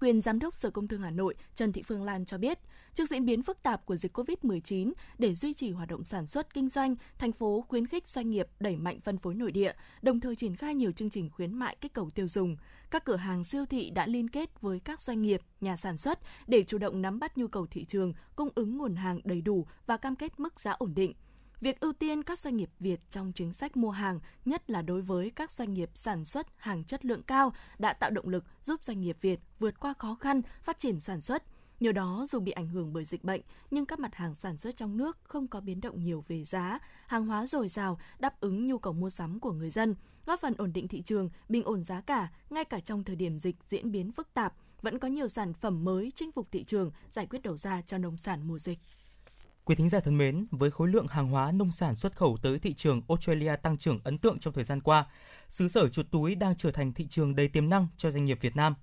Quyền 0.00 0.20
Giám 0.20 0.38
đốc 0.38 0.56
Sở 0.56 0.70
Công 0.70 0.88
Thương 0.88 1.00
Hà 1.00 1.10
Nội 1.10 1.34
Trần 1.54 1.72
Thị 1.72 1.82
Phương 1.82 2.02
Lan 2.02 2.24
cho 2.24 2.38
biết, 2.38 2.58
trước 2.94 3.10
diễn 3.10 3.24
biến 3.24 3.42
phức 3.42 3.62
tạp 3.62 3.86
của 3.86 3.96
dịch 3.96 4.16
COVID-19, 4.18 4.92
để 5.18 5.34
duy 5.34 5.54
trì 5.54 5.70
hoạt 5.70 5.88
động 5.88 6.04
sản 6.04 6.26
xuất 6.26 6.54
kinh 6.54 6.68
doanh, 6.68 6.96
thành 7.18 7.32
phố 7.32 7.64
khuyến 7.68 7.86
khích 7.86 8.08
doanh 8.08 8.30
nghiệp 8.30 8.46
đẩy 8.60 8.76
mạnh 8.76 9.00
phân 9.00 9.18
phối 9.18 9.34
nội 9.34 9.52
địa, 9.52 9.72
đồng 10.02 10.20
thời 10.20 10.36
triển 10.36 10.56
khai 10.56 10.74
nhiều 10.74 10.92
chương 10.92 11.10
trình 11.10 11.30
khuyến 11.30 11.54
mại 11.54 11.76
kích 11.80 11.92
cầu 11.92 12.10
tiêu 12.10 12.28
dùng. 12.28 12.56
Các 12.90 13.04
cửa 13.04 13.16
hàng 13.16 13.44
siêu 13.44 13.66
thị 13.66 13.90
đã 13.90 14.06
liên 14.06 14.30
kết 14.30 14.60
với 14.60 14.80
các 14.80 15.00
doanh 15.00 15.22
nghiệp, 15.22 15.40
nhà 15.60 15.76
sản 15.76 15.98
xuất 15.98 16.18
để 16.46 16.64
chủ 16.64 16.78
động 16.78 17.02
nắm 17.02 17.18
bắt 17.18 17.38
nhu 17.38 17.48
cầu 17.48 17.66
thị 17.66 17.84
trường, 17.84 18.12
cung 18.36 18.48
ứng 18.54 18.78
nguồn 18.78 18.96
hàng 18.96 19.20
đầy 19.24 19.40
đủ 19.40 19.66
và 19.86 19.96
cam 19.96 20.16
kết 20.16 20.40
mức 20.40 20.60
giá 20.60 20.72
ổn 20.72 20.94
định. 20.94 21.12
Việc 21.60 21.80
ưu 21.80 21.92
tiên 21.92 22.22
các 22.22 22.38
doanh 22.38 22.56
nghiệp 22.56 22.70
Việt 22.80 23.00
trong 23.10 23.32
chính 23.32 23.52
sách 23.52 23.76
mua 23.76 23.90
hàng, 23.90 24.20
nhất 24.44 24.70
là 24.70 24.82
đối 24.82 25.02
với 25.02 25.30
các 25.30 25.52
doanh 25.52 25.74
nghiệp 25.74 25.90
sản 25.94 26.24
xuất 26.24 26.46
hàng 26.56 26.84
chất 26.84 27.04
lượng 27.04 27.22
cao, 27.22 27.52
đã 27.78 27.92
tạo 27.92 28.10
động 28.10 28.28
lực 28.28 28.44
giúp 28.62 28.82
doanh 28.82 29.00
nghiệp 29.00 29.16
Việt 29.20 29.40
vượt 29.58 29.80
qua 29.80 29.94
khó 29.98 30.14
khăn, 30.20 30.42
phát 30.62 30.78
triển 30.78 31.00
sản 31.00 31.20
xuất. 31.20 31.42
Nhờ 31.80 31.92
đó, 31.92 32.26
dù 32.28 32.40
bị 32.40 32.52
ảnh 32.52 32.68
hưởng 32.68 32.92
bởi 32.92 33.04
dịch 33.04 33.24
bệnh, 33.24 33.40
nhưng 33.70 33.86
các 33.86 33.98
mặt 33.98 34.14
hàng 34.14 34.34
sản 34.34 34.58
xuất 34.58 34.76
trong 34.76 34.96
nước 34.96 35.18
không 35.22 35.48
có 35.48 35.60
biến 35.60 35.80
động 35.80 36.04
nhiều 36.04 36.24
về 36.28 36.44
giá, 36.44 36.78
hàng 37.06 37.26
hóa 37.26 37.46
dồi 37.46 37.68
dào, 37.68 37.98
đáp 38.18 38.40
ứng 38.40 38.66
nhu 38.66 38.78
cầu 38.78 38.92
mua 38.92 39.10
sắm 39.10 39.40
của 39.40 39.52
người 39.52 39.70
dân, 39.70 39.94
góp 40.26 40.40
phần 40.40 40.54
ổn 40.58 40.72
định 40.72 40.88
thị 40.88 41.02
trường, 41.02 41.30
bình 41.48 41.64
ổn 41.64 41.84
giá 41.84 42.00
cả, 42.00 42.28
ngay 42.50 42.64
cả 42.64 42.80
trong 42.80 43.04
thời 43.04 43.16
điểm 43.16 43.38
dịch 43.38 43.56
diễn 43.68 43.92
biến 43.92 44.12
phức 44.12 44.34
tạp, 44.34 44.54
vẫn 44.82 44.98
có 44.98 45.08
nhiều 45.08 45.28
sản 45.28 45.54
phẩm 45.54 45.84
mới 45.84 46.12
chinh 46.14 46.32
phục 46.32 46.48
thị 46.52 46.64
trường, 46.64 46.90
giải 47.10 47.26
quyết 47.26 47.42
đầu 47.42 47.56
ra 47.56 47.82
cho 47.82 47.98
nông 47.98 48.18
sản 48.18 48.48
mùa 48.48 48.58
dịch. 48.58 48.78
Quý 49.68 49.74
thính 49.74 49.88
giả 49.88 50.00
thân 50.00 50.18
mến, 50.18 50.46
với 50.50 50.70
khối 50.70 50.88
lượng 50.88 51.06
hàng 51.06 51.28
hóa 51.28 51.52
nông 51.52 51.72
sản 51.72 51.94
xuất 51.94 52.16
khẩu 52.16 52.36
tới 52.42 52.58
thị 52.58 52.74
trường 52.74 53.02
Australia 53.08 53.56
tăng 53.56 53.78
trưởng 53.78 54.00
ấn 54.04 54.18
tượng 54.18 54.38
trong 54.38 54.54
thời 54.54 54.64
gian 54.64 54.80
qua, 54.80 55.06
xứ 55.48 55.68
sở 55.68 55.88
chuột 55.88 56.06
túi 56.10 56.34
đang 56.34 56.56
trở 56.56 56.70
thành 56.70 56.92
thị 56.92 57.06
trường 57.06 57.36
đầy 57.36 57.48
tiềm 57.48 57.68
năng 57.68 57.86
cho 57.96 58.10
doanh 58.10 58.24
nghiệp 58.24 58.38
Việt 58.40 58.56
Nam. 58.56 58.74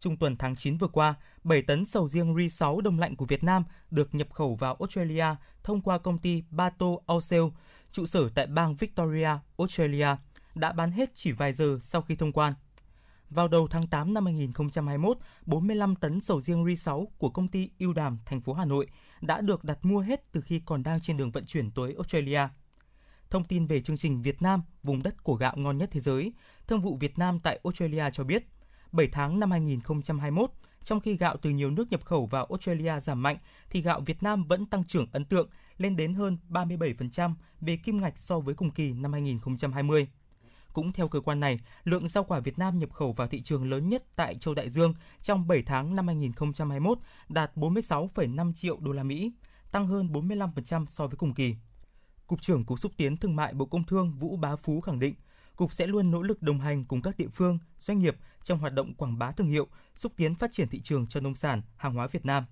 Trung 0.00 0.16
tuần 0.16 0.36
tháng 0.36 0.56
9 0.56 0.76
vừa 0.76 0.88
qua, 0.88 1.14
7 1.44 1.62
tấn 1.62 1.84
sầu 1.84 2.08
riêng 2.08 2.34
RI6 2.34 2.80
đông 2.80 2.98
lạnh 2.98 3.16
của 3.16 3.24
Việt 3.24 3.44
Nam 3.44 3.64
được 3.90 4.14
nhập 4.14 4.28
khẩu 4.32 4.54
vào 4.54 4.74
Australia 4.74 5.26
thông 5.62 5.80
qua 5.80 5.98
công 5.98 6.18
ty 6.18 6.42
Bato 6.50 6.86
Ausel, 7.06 7.44
trụ 7.92 8.06
sở 8.06 8.28
tại 8.34 8.46
bang 8.46 8.76
Victoria, 8.76 9.30
Australia, 9.58 10.08
đã 10.54 10.72
bán 10.72 10.92
hết 10.92 11.10
chỉ 11.14 11.32
vài 11.32 11.52
giờ 11.52 11.78
sau 11.82 12.02
khi 12.02 12.16
thông 12.16 12.32
quan. 12.32 12.52
Vào 13.30 13.48
đầu 13.48 13.68
tháng 13.68 13.86
8 13.86 14.14
năm 14.14 14.24
2021, 14.24 15.18
45 15.46 15.96
tấn 15.96 16.20
sầu 16.20 16.40
riêng 16.40 16.64
RI6 16.64 17.06
của 17.18 17.30
công 17.30 17.48
ty 17.48 17.70
Yêu 17.78 17.92
Đàm, 17.92 18.18
thành 18.26 18.40
phố 18.40 18.52
Hà 18.52 18.64
Nội 18.64 18.86
đã 19.20 19.40
được 19.40 19.64
đặt 19.64 19.78
mua 19.82 20.00
hết 20.00 20.32
từ 20.32 20.40
khi 20.40 20.62
còn 20.66 20.82
đang 20.82 21.00
trên 21.00 21.16
đường 21.16 21.30
vận 21.30 21.46
chuyển 21.46 21.70
tới 21.70 21.94
Australia. 21.94 22.40
Thông 23.30 23.44
tin 23.44 23.66
về 23.66 23.80
chương 23.80 23.96
trình 23.96 24.22
Việt 24.22 24.42
Nam, 24.42 24.62
vùng 24.82 25.02
đất 25.02 25.24
của 25.24 25.34
gạo 25.34 25.56
ngon 25.56 25.78
nhất 25.78 25.88
thế 25.92 26.00
giới, 26.00 26.32
Thương 26.66 26.80
vụ 26.80 26.96
Việt 27.00 27.18
Nam 27.18 27.40
tại 27.40 27.60
Australia 27.64 28.04
cho 28.12 28.24
biết, 28.24 28.44
7 28.92 29.08
tháng 29.12 29.40
năm 29.40 29.50
2021, 29.50 30.50
trong 30.84 31.00
khi 31.00 31.16
gạo 31.16 31.36
từ 31.42 31.50
nhiều 31.50 31.70
nước 31.70 31.90
nhập 31.90 32.04
khẩu 32.04 32.26
vào 32.26 32.44
Australia 32.44 33.00
giảm 33.00 33.22
mạnh, 33.22 33.36
thì 33.70 33.82
gạo 33.82 34.00
Việt 34.00 34.22
Nam 34.22 34.44
vẫn 34.44 34.66
tăng 34.66 34.84
trưởng 34.84 35.06
ấn 35.12 35.24
tượng, 35.24 35.48
lên 35.76 35.96
đến 35.96 36.14
hơn 36.14 36.38
37% 36.48 37.34
về 37.60 37.76
kim 37.76 38.00
ngạch 38.00 38.18
so 38.18 38.40
với 38.40 38.54
cùng 38.54 38.70
kỳ 38.70 38.92
năm 38.92 39.12
2020. 39.12 40.08
Cũng 40.78 40.92
theo 40.92 41.08
cơ 41.08 41.20
quan 41.20 41.40
này, 41.40 41.60
lượng 41.84 42.08
rau 42.08 42.24
quả 42.24 42.40
Việt 42.40 42.58
Nam 42.58 42.78
nhập 42.78 42.92
khẩu 42.92 43.12
vào 43.12 43.28
thị 43.28 43.42
trường 43.42 43.70
lớn 43.70 43.88
nhất 43.88 44.04
tại 44.16 44.34
châu 44.34 44.54
Đại 44.54 44.70
Dương 44.70 44.94
trong 45.22 45.48
7 45.48 45.62
tháng 45.62 45.96
năm 45.96 46.06
2021 46.06 46.98
đạt 47.28 47.56
46,5 47.56 48.52
triệu 48.52 48.78
đô 48.80 48.92
la 48.92 49.02
Mỹ, 49.02 49.32
tăng 49.70 49.86
hơn 49.86 50.08
45% 50.12 50.86
so 50.86 51.06
với 51.06 51.16
cùng 51.16 51.34
kỳ. 51.34 51.54
Cục 52.26 52.42
trưởng 52.42 52.64
Cục 52.64 52.78
xúc 52.78 52.92
tiến 52.96 53.16
thương 53.16 53.36
mại 53.36 53.54
Bộ 53.54 53.66
Công 53.66 53.84
Thương 53.84 54.12
Vũ 54.12 54.36
Bá 54.36 54.56
Phú 54.56 54.80
khẳng 54.80 54.98
định, 54.98 55.14
Cục 55.56 55.72
sẽ 55.72 55.86
luôn 55.86 56.10
nỗ 56.10 56.22
lực 56.22 56.42
đồng 56.42 56.60
hành 56.60 56.84
cùng 56.84 57.02
các 57.02 57.18
địa 57.18 57.28
phương, 57.28 57.58
doanh 57.78 57.98
nghiệp 57.98 58.16
trong 58.44 58.58
hoạt 58.58 58.74
động 58.74 58.94
quảng 58.94 59.18
bá 59.18 59.32
thương 59.32 59.48
hiệu, 59.48 59.66
xúc 59.94 60.12
tiến 60.16 60.34
phát 60.34 60.52
triển 60.52 60.68
thị 60.68 60.80
trường 60.80 61.06
cho 61.06 61.20
nông 61.20 61.34
sản, 61.34 61.62
hàng 61.76 61.94
hóa 61.94 62.06
Việt 62.06 62.26
Nam. 62.26 62.44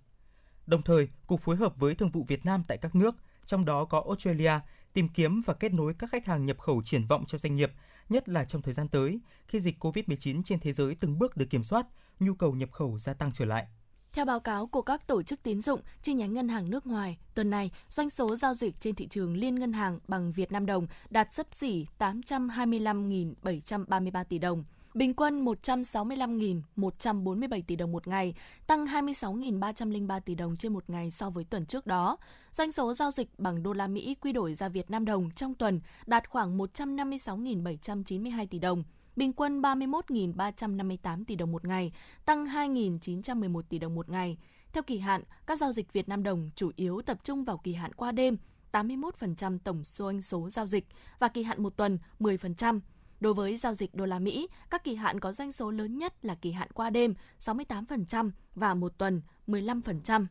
Đồng 0.66 0.82
thời, 0.82 1.08
Cục 1.26 1.40
phối 1.40 1.56
hợp 1.56 1.76
với 1.76 1.94
Thương 1.94 2.10
vụ 2.10 2.24
Việt 2.28 2.46
Nam 2.46 2.62
tại 2.68 2.78
các 2.78 2.94
nước, 2.94 3.14
trong 3.44 3.64
đó 3.64 3.84
có 3.84 4.04
Australia, 4.06 4.52
tìm 4.92 5.08
kiếm 5.08 5.40
và 5.46 5.54
kết 5.54 5.72
nối 5.72 5.94
các 5.94 6.10
khách 6.10 6.26
hàng 6.26 6.46
nhập 6.46 6.58
khẩu 6.58 6.82
triển 6.82 7.06
vọng 7.06 7.24
cho 7.26 7.38
doanh 7.38 7.56
nghiệp 7.56 7.72
nhất 8.08 8.28
là 8.28 8.44
trong 8.44 8.62
thời 8.62 8.74
gian 8.74 8.88
tới, 8.88 9.20
khi 9.48 9.60
dịch 9.60 9.84
COVID-19 9.84 10.42
trên 10.42 10.60
thế 10.60 10.72
giới 10.72 10.94
từng 10.94 11.18
bước 11.18 11.36
được 11.36 11.50
kiểm 11.50 11.64
soát, 11.64 11.86
nhu 12.20 12.34
cầu 12.34 12.54
nhập 12.54 12.72
khẩu 12.72 12.98
gia 12.98 13.14
tăng 13.14 13.32
trở 13.32 13.44
lại. 13.44 13.66
Theo 14.12 14.24
báo 14.24 14.40
cáo 14.40 14.66
của 14.66 14.82
các 14.82 15.06
tổ 15.06 15.22
chức 15.22 15.42
tín 15.42 15.60
dụng 15.60 15.80
chi 16.02 16.14
nhánh 16.14 16.34
ngân 16.34 16.48
hàng 16.48 16.70
nước 16.70 16.86
ngoài, 16.86 17.18
tuần 17.34 17.50
này, 17.50 17.70
doanh 17.88 18.10
số 18.10 18.36
giao 18.36 18.54
dịch 18.54 18.74
trên 18.80 18.94
thị 18.94 19.08
trường 19.08 19.36
liên 19.36 19.54
ngân 19.54 19.72
hàng 19.72 19.98
bằng 20.08 20.32
Việt 20.32 20.52
Nam 20.52 20.66
đồng 20.66 20.86
đạt 21.10 21.34
sấp 21.34 21.46
xỉ 21.50 21.86
825.733 21.98 24.24
tỷ 24.24 24.38
đồng, 24.38 24.64
bình 24.96 25.14
quân 25.14 25.44
165.147 25.44 27.62
tỷ 27.66 27.76
đồng 27.76 27.92
một 27.92 28.06
ngày, 28.06 28.34
tăng 28.66 28.86
26.303 28.86 30.20
tỷ 30.20 30.34
đồng 30.34 30.56
trên 30.56 30.72
một 30.72 30.90
ngày 30.90 31.10
so 31.10 31.30
với 31.30 31.44
tuần 31.44 31.66
trước 31.66 31.86
đó. 31.86 32.16
Doanh 32.52 32.72
số 32.72 32.94
giao 32.94 33.10
dịch 33.10 33.28
bằng 33.38 33.62
đô 33.62 33.72
la 33.72 33.86
Mỹ 33.86 34.16
quy 34.20 34.32
đổi 34.32 34.54
ra 34.54 34.68
Việt 34.68 34.90
Nam 34.90 35.04
đồng 35.04 35.30
trong 35.30 35.54
tuần 35.54 35.80
đạt 36.06 36.30
khoảng 36.30 36.58
156.792 36.58 38.46
tỷ 38.46 38.58
đồng, 38.58 38.84
bình 39.16 39.32
quân 39.32 39.62
31.358 39.62 41.24
tỷ 41.24 41.36
đồng 41.36 41.52
một 41.52 41.64
ngày, 41.64 41.92
tăng 42.24 42.46
2.911 42.46 43.62
tỷ 43.62 43.78
đồng 43.78 43.94
một 43.94 44.08
ngày. 44.08 44.38
Theo 44.72 44.82
kỳ 44.82 44.98
hạn, 44.98 45.22
các 45.46 45.58
giao 45.58 45.72
dịch 45.72 45.92
Việt 45.92 46.08
Nam 46.08 46.22
đồng 46.22 46.50
chủ 46.54 46.70
yếu 46.76 47.02
tập 47.02 47.18
trung 47.24 47.44
vào 47.44 47.58
kỳ 47.58 47.74
hạn 47.74 47.92
qua 47.92 48.12
đêm, 48.12 48.36
81% 48.72 49.58
tổng 49.64 49.84
số 49.84 50.04
doanh 50.04 50.22
số 50.22 50.50
giao 50.50 50.66
dịch 50.66 50.84
và 51.18 51.28
kỳ 51.28 51.42
hạn 51.42 51.62
một 51.62 51.76
tuần 51.76 51.98
10%. 52.20 52.80
Đối 53.20 53.34
với 53.34 53.56
giao 53.56 53.74
dịch 53.74 53.94
đô 53.94 54.06
la 54.06 54.18
Mỹ, 54.18 54.48
các 54.70 54.84
kỳ 54.84 54.94
hạn 54.94 55.20
có 55.20 55.32
doanh 55.32 55.52
số 55.52 55.70
lớn 55.70 55.98
nhất 55.98 56.24
là 56.24 56.34
kỳ 56.34 56.52
hạn 56.52 56.68
qua 56.74 56.90
đêm 56.90 57.14
68% 57.40 58.30
và 58.54 58.74
một 58.74 58.98
tuần 58.98 59.22
15%. 59.46 60.26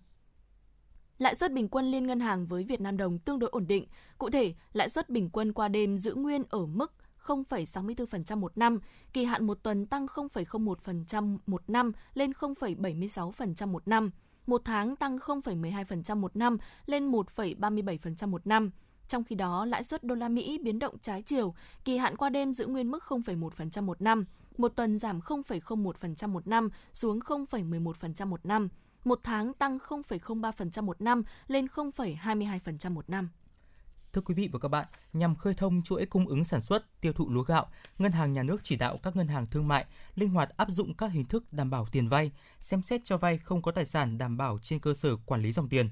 Lãi 1.17 1.35
suất 1.35 1.53
bình 1.53 1.69
quân 1.69 1.91
liên 1.91 2.07
ngân 2.07 2.19
hàng 2.19 2.47
với 2.47 2.63
Việt 2.63 2.81
Nam 2.81 2.97
đồng 2.97 3.19
tương 3.19 3.39
đối 3.39 3.49
ổn 3.49 3.67
định. 3.67 3.85
Cụ 4.17 4.29
thể, 4.29 4.53
lãi 4.73 4.89
suất 4.89 5.09
bình 5.09 5.29
quân 5.29 5.53
qua 5.53 5.67
đêm 5.67 5.97
giữ 5.97 6.13
nguyên 6.13 6.43
ở 6.49 6.65
mức 6.65 6.93
0,64% 7.25 8.37
một 8.37 8.57
năm, 8.57 8.79
kỳ 9.13 9.25
hạn 9.25 9.47
một 9.47 9.63
tuần 9.63 9.85
tăng 9.85 10.05
0,01% 10.05 11.37
một 11.45 11.63
năm 11.67 11.91
lên 12.13 12.31
0,76% 12.31 13.67
một 13.67 13.87
năm, 13.87 14.11
một 14.47 14.61
tháng 14.65 14.95
tăng 14.95 15.17
0,12% 15.17 16.15
một 16.15 16.35
năm 16.35 16.57
lên 16.85 17.11
1,37% 17.11 18.27
một 18.27 18.47
năm. 18.47 18.71
Trong 19.07 19.23
khi 19.23 19.35
đó, 19.35 19.65
lãi 19.65 19.83
suất 19.83 20.03
đô 20.03 20.15
la 20.15 20.29
Mỹ 20.29 20.59
biến 20.63 20.79
động 20.79 20.95
trái 21.01 21.21
chiều, 21.21 21.55
kỳ 21.85 21.97
hạn 21.97 22.17
qua 22.17 22.29
đêm 22.29 22.53
giữ 22.53 22.67
nguyên 22.67 22.91
mức 22.91 23.03
0,1% 23.07 23.83
một 23.83 24.01
năm, 24.01 24.25
một 24.57 24.69
tuần 24.75 24.97
giảm 24.97 25.19
0,01% 25.19 26.29
một 26.29 26.47
năm 26.47 26.69
xuống 26.93 27.19
0,11% 27.19 28.27
một 28.27 28.45
năm, 28.45 28.69
một 29.03 29.19
tháng 29.23 29.53
tăng 29.53 29.77
0,03% 29.77 30.83
một 30.83 31.01
năm 31.01 31.23
lên 31.47 31.65
0,22% 31.65 32.91
một 32.91 33.09
năm. 33.09 33.29
Thưa 34.13 34.21
quý 34.21 34.33
vị 34.33 34.49
và 34.51 34.59
các 34.59 34.67
bạn, 34.67 34.85
nhằm 35.13 35.35
khơi 35.35 35.53
thông 35.53 35.81
chuỗi 35.81 36.05
cung 36.05 36.27
ứng 36.27 36.43
sản 36.43 36.61
xuất, 36.61 37.01
tiêu 37.01 37.13
thụ 37.13 37.29
lúa 37.29 37.43
gạo, 37.43 37.67
Ngân 37.97 38.11
hàng 38.11 38.33
Nhà 38.33 38.43
nước 38.43 38.57
chỉ 38.63 38.75
đạo 38.75 38.97
các 39.03 39.15
ngân 39.15 39.27
hàng 39.27 39.47
thương 39.47 39.67
mại 39.67 39.85
linh 40.15 40.29
hoạt 40.29 40.57
áp 40.57 40.69
dụng 40.69 40.93
các 40.93 41.11
hình 41.11 41.25
thức 41.25 41.53
đảm 41.53 41.69
bảo 41.69 41.85
tiền 41.91 42.07
vay, 42.07 42.31
xem 42.59 42.81
xét 42.81 43.01
cho 43.03 43.17
vay 43.17 43.37
không 43.37 43.61
có 43.61 43.71
tài 43.71 43.85
sản 43.85 44.17
đảm 44.17 44.37
bảo 44.37 44.59
trên 44.61 44.79
cơ 44.79 44.93
sở 44.93 45.15
quản 45.25 45.41
lý 45.41 45.51
dòng 45.51 45.69
tiền. 45.69 45.89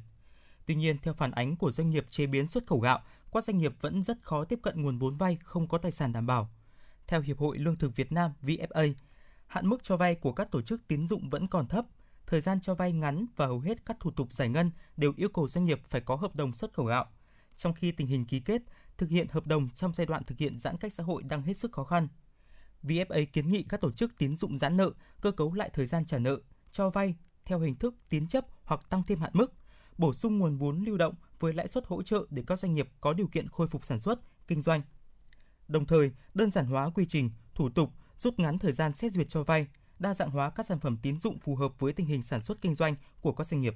Tuy 0.66 0.76
nhiên, 0.76 0.98
theo 0.98 1.14
phản 1.14 1.32
ánh 1.32 1.56
của 1.56 1.72
doanh 1.72 1.90
nghiệp 1.90 2.06
chế 2.10 2.28
biến 2.28 2.48
xuất 2.48 2.68
khẩu 2.68 2.80
gạo, 2.80 3.00
các 3.34 3.44
doanh 3.44 3.58
nghiệp 3.58 3.74
vẫn 3.82 4.04
rất 4.04 4.18
khó 4.22 4.44
tiếp 4.44 4.60
cận 4.64 4.82
nguồn 4.82 4.98
vốn 4.98 5.18
vay 5.18 5.36
không 5.36 5.68
có 5.68 5.78
tài 5.78 5.92
sản 5.92 6.14
đảm 6.14 6.28
bảo. 6.28 6.50
Theo 7.08 7.22
Hiệp 7.22 7.40
hội 7.40 7.58
Lương 7.58 7.76
thực 7.76 7.96
Việt 7.96 8.12
Nam 8.12 8.32
VFA, 8.42 8.94
hạn 9.48 9.68
mức 9.68 9.84
cho 9.84 9.98
vay 9.98 10.16
của 10.16 10.34
các 10.34 10.52
tổ 10.52 10.62
chức 10.62 10.88
tín 10.88 11.08
dụng 11.08 11.30
vẫn 11.30 11.48
còn 11.48 11.68
thấp, 11.68 11.86
thời 12.26 12.42
gian 12.42 12.62
cho 12.62 12.76
vay 12.76 12.92
ngắn 12.92 13.26
và 13.36 13.46
hầu 13.46 13.60
hết 13.60 13.86
các 13.86 13.98
thủ 14.00 14.12
tục 14.12 14.34
giải 14.34 14.50
ngân 14.50 14.72
đều 14.98 15.14
yêu 15.18 15.30
cầu 15.30 15.48
doanh 15.48 15.66
nghiệp 15.66 15.82
phải 15.90 16.02
có 16.02 16.16
hợp 16.16 16.36
đồng 16.36 16.54
xuất 16.54 16.74
khẩu 16.74 16.86
gạo. 16.86 17.06
Trong 17.58 17.74
khi 17.74 17.92
tình 17.92 18.08
hình 18.08 18.26
ký 18.26 18.40
kết, 18.40 18.62
thực 18.98 19.10
hiện 19.10 19.28
hợp 19.32 19.48
đồng 19.48 19.70
trong 19.70 19.94
giai 19.94 20.06
đoạn 20.06 20.24
thực 20.24 20.38
hiện 20.38 20.60
giãn 20.60 20.78
cách 20.78 20.94
xã 20.94 21.04
hội 21.04 21.24
đang 21.24 21.42
hết 21.42 21.58
sức 21.58 21.72
khó 21.72 21.84
khăn. 21.84 22.08
VFA 22.84 23.26
kiến 23.34 23.50
nghị 23.50 23.64
các 23.64 23.82
tổ 23.82 23.92
chức 23.92 24.18
tín 24.18 24.36
dụng 24.36 24.58
giãn 24.58 24.78
nợ, 24.78 24.92
cơ 25.22 25.32
cấu 25.32 25.54
lại 25.54 25.70
thời 25.74 25.86
gian 25.86 26.06
trả 26.06 26.20
nợ, 26.20 26.38
cho 26.72 26.90
vay 26.90 27.16
theo 27.46 27.60
hình 27.60 27.76
thức 27.76 27.96
tín 28.10 28.28
chấp 28.28 28.46
hoặc 28.64 28.90
tăng 28.90 29.04
thêm 29.04 29.20
hạn 29.20 29.32
mức, 29.34 29.54
bổ 29.98 30.14
sung 30.14 30.40
nguồn 30.40 30.58
vốn 30.58 30.84
lưu 30.84 30.98
động 30.98 31.16
với 31.40 31.54
lãi 31.54 31.68
suất 31.68 31.86
hỗ 31.88 32.04
trợ 32.04 32.26
để 32.30 32.44
các 32.48 32.60
doanh 32.60 32.74
nghiệp 32.74 32.90
có 33.02 33.14
điều 33.14 33.28
kiện 33.28 33.50
khôi 33.50 33.68
phục 33.68 33.86
sản 33.86 34.00
xuất, 34.00 34.20
kinh 34.48 34.62
doanh. 34.62 34.82
Đồng 35.68 35.86
thời, 35.86 36.12
đơn 36.34 36.50
giản 36.52 36.66
hóa 36.66 36.90
quy 36.90 37.06
trình, 37.06 37.30
thủ 37.56 37.70
tục, 37.70 37.90
rút 38.18 38.40
ngắn 38.40 38.60
thời 38.60 38.72
gian 38.72 38.94
xét 38.94 39.12
duyệt 39.12 39.30
cho 39.30 39.44
vay, 39.44 39.68
đa 40.00 40.14
dạng 40.14 40.32
hóa 40.32 40.50
các 40.50 40.66
sản 40.66 40.80
phẩm 40.80 40.98
tín 41.02 41.20
dụng 41.20 41.40
phù 41.40 41.56
hợp 41.56 41.80
với 41.80 41.94
tình 41.94 42.06
hình 42.06 42.24
sản 42.24 42.42
xuất 42.42 42.62
kinh 42.62 42.76
doanh 42.76 42.96
của 43.22 43.32
các 43.32 43.48
doanh 43.48 43.62
nghiệp. 43.62 43.76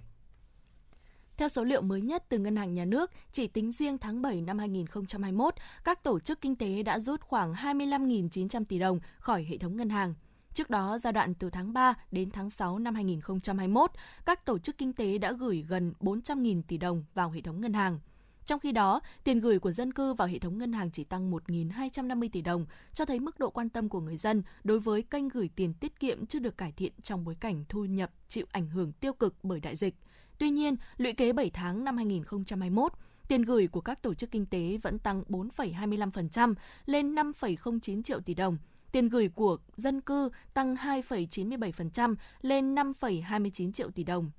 Theo 1.37 1.49
số 1.49 1.63
liệu 1.63 1.81
mới 1.81 2.01
nhất 2.01 2.25
từ 2.29 2.37
Ngân 2.37 2.55
hàng 2.55 2.73
Nhà 2.73 2.85
nước, 2.85 3.11
chỉ 3.31 3.47
tính 3.47 3.71
riêng 3.71 3.97
tháng 3.97 4.21
7 4.21 4.41
năm 4.41 4.59
2021, 4.59 5.53
các 5.83 6.03
tổ 6.03 6.19
chức 6.19 6.41
kinh 6.41 6.55
tế 6.55 6.83
đã 6.83 6.99
rút 6.99 7.21
khoảng 7.21 7.53
25.900 7.53 8.65
tỷ 8.65 8.79
đồng 8.79 8.99
khỏi 9.19 9.43
hệ 9.43 9.57
thống 9.57 9.77
ngân 9.77 9.89
hàng. 9.89 10.13
Trước 10.57 10.69
đó, 10.69 10.97
giai 10.97 11.13
đoạn 11.13 11.33
từ 11.33 11.49
tháng 11.49 11.73
3 11.73 11.93
đến 12.11 12.31
tháng 12.31 12.49
6 12.49 12.79
năm 12.79 12.95
2021, 12.95 13.91
các 14.25 14.45
tổ 14.45 14.59
chức 14.59 14.77
kinh 14.77 14.93
tế 14.93 15.17
đã 15.17 15.31
gửi 15.31 15.65
gần 15.67 15.93
400.000 15.99 16.61
tỷ 16.67 16.77
đồng 16.77 17.03
vào 17.13 17.31
hệ 17.31 17.41
thống 17.41 17.61
ngân 17.61 17.73
hàng. 17.73 17.99
Trong 18.45 18.59
khi 18.59 18.71
đó, 18.71 18.99
tiền 19.23 19.39
gửi 19.39 19.59
của 19.59 19.71
dân 19.71 19.93
cư 19.93 20.13
vào 20.13 20.27
hệ 20.27 20.39
thống 20.39 20.57
ngân 20.57 20.73
hàng 20.73 20.91
chỉ 20.91 21.03
tăng 21.03 21.31
1.250 21.31 22.29
tỷ 22.31 22.41
đồng, 22.41 22.65
cho 22.93 23.05
thấy 23.05 23.19
mức 23.19 23.39
độ 23.39 23.49
quan 23.49 23.69
tâm 23.69 23.89
của 23.89 23.99
người 23.99 24.17
dân 24.17 24.43
đối 24.63 24.79
với 24.79 25.01
kênh 25.01 25.29
gửi 25.29 25.49
tiền 25.55 25.73
tiết 25.73 25.99
kiệm 25.99 26.25
chưa 26.25 26.39
được 26.39 26.57
cải 26.57 26.71
thiện 26.71 26.93
trong 27.01 27.23
bối 27.23 27.35
cảnh 27.39 27.65
thu 27.69 27.85
nhập 27.85 28.11
chịu 28.27 28.45
ảnh 28.51 28.67
hưởng 28.67 28.91
tiêu 28.91 29.13
cực 29.13 29.35
bởi 29.43 29.59
đại 29.59 29.75
dịch. 29.75 29.95
Tuy 30.37 30.49
nhiên, 30.49 30.75
lũy 30.97 31.13
kế 31.13 31.33
7 31.33 31.49
tháng 31.49 31.83
năm 31.83 31.97
2021, 31.97 32.93
tiền 33.27 33.41
gửi 33.41 33.67
của 33.67 33.81
các 33.81 34.01
tổ 34.01 34.13
chức 34.13 34.31
kinh 34.31 34.45
tế 34.45 34.77
vẫn 34.77 34.99
tăng 34.99 35.23
4,25% 35.29 36.53
lên 36.85 37.15
5,09 37.15 38.03
triệu 38.03 38.19
tỷ 38.19 38.33
đồng. 38.33 38.57
Tiền 38.91 39.09
gửi 39.09 39.29
của 39.29 39.57
dân 39.75 40.01
cư 40.01 40.29
tăng 40.53 40.75
2,97% 40.75 42.15
lên 42.41 42.75
5,29 42.75 43.71
triệu 43.71 43.91
tỷ 43.91 44.03
đồng. 44.03 44.31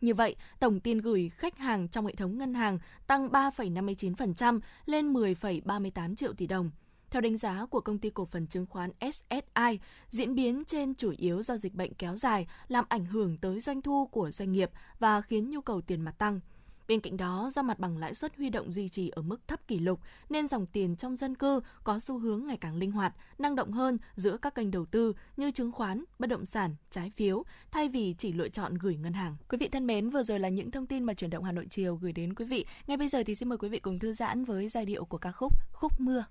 Như 0.00 0.14
vậy, 0.14 0.36
tổng 0.60 0.80
tiền 0.80 0.98
gửi 0.98 1.30
khách 1.34 1.58
hàng 1.58 1.88
trong 1.88 2.06
hệ 2.06 2.14
thống 2.14 2.38
ngân 2.38 2.54
hàng 2.54 2.78
tăng 3.06 3.28
3,59% 3.28 4.60
lên 4.86 5.12
10,38 5.12 6.14
triệu 6.14 6.32
tỷ 6.32 6.46
đồng. 6.46 6.70
Theo 7.10 7.20
đánh 7.20 7.36
giá 7.36 7.66
của 7.66 7.80
công 7.80 7.98
ty 7.98 8.10
cổ 8.10 8.24
phần 8.24 8.46
chứng 8.46 8.66
khoán 8.66 8.90
SSI, 9.00 9.78
diễn 10.08 10.34
biến 10.34 10.64
trên 10.64 10.94
chủ 10.94 11.12
yếu 11.18 11.42
do 11.42 11.56
dịch 11.56 11.74
bệnh 11.74 11.94
kéo 11.94 12.16
dài 12.16 12.46
làm 12.68 12.84
ảnh 12.88 13.04
hưởng 13.04 13.36
tới 13.36 13.60
doanh 13.60 13.82
thu 13.82 14.06
của 14.06 14.30
doanh 14.30 14.52
nghiệp 14.52 14.70
và 14.98 15.20
khiến 15.20 15.50
nhu 15.50 15.60
cầu 15.60 15.80
tiền 15.80 16.00
mặt 16.00 16.18
tăng. 16.18 16.40
Bên 16.88 17.00
cạnh 17.00 17.16
đó, 17.16 17.50
do 17.52 17.62
mặt 17.62 17.78
bằng 17.78 17.98
lãi 17.98 18.14
suất 18.14 18.36
huy 18.36 18.50
động 18.50 18.72
duy 18.72 18.88
trì 18.88 19.08
ở 19.08 19.22
mức 19.22 19.48
thấp 19.48 19.68
kỷ 19.68 19.78
lục 19.78 20.00
nên 20.28 20.48
dòng 20.48 20.66
tiền 20.66 20.96
trong 20.96 21.16
dân 21.16 21.34
cư 21.34 21.60
có 21.84 22.00
xu 22.00 22.18
hướng 22.18 22.46
ngày 22.46 22.56
càng 22.56 22.76
linh 22.76 22.92
hoạt, 22.92 23.14
năng 23.38 23.54
động 23.54 23.72
hơn 23.72 23.98
giữa 24.14 24.36
các 24.36 24.54
kênh 24.54 24.70
đầu 24.70 24.86
tư 24.86 25.12
như 25.36 25.50
chứng 25.50 25.72
khoán, 25.72 26.04
bất 26.18 26.26
động 26.26 26.46
sản, 26.46 26.76
trái 26.90 27.12
phiếu 27.16 27.44
thay 27.70 27.88
vì 27.88 28.14
chỉ 28.18 28.32
lựa 28.32 28.48
chọn 28.48 28.74
gửi 28.74 28.96
ngân 28.96 29.12
hàng. 29.12 29.36
Quý 29.48 29.58
vị 29.58 29.68
thân 29.68 29.86
mến, 29.86 30.10
vừa 30.10 30.22
rồi 30.22 30.40
là 30.40 30.48
những 30.48 30.70
thông 30.70 30.86
tin 30.86 31.04
mà 31.04 31.14
chuyển 31.14 31.30
động 31.30 31.44
Hà 31.44 31.52
Nội 31.52 31.66
chiều 31.70 31.96
gửi 31.96 32.12
đến 32.12 32.34
quý 32.34 32.44
vị. 32.44 32.66
Ngay 32.86 32.96
bây 32.96 33.08
giờ 33.08 33.22
thì 33.26 33.34
xin 33.34 33.48
mời 33.48 33.58
quý 33.58 33.68
vị 33.68 33.78
cùng 33.78 33.98
thư 33.98 34.12
giãn 34.12 34.44
với 34.44 34.68
giai 34.68 34.84
điệu 34.84 35.04
của 35.04 35.18
ca 35.18 35.32
khúc 35.32 35.52
Khúc 35.72 35.92
mưa. 36.00 36.24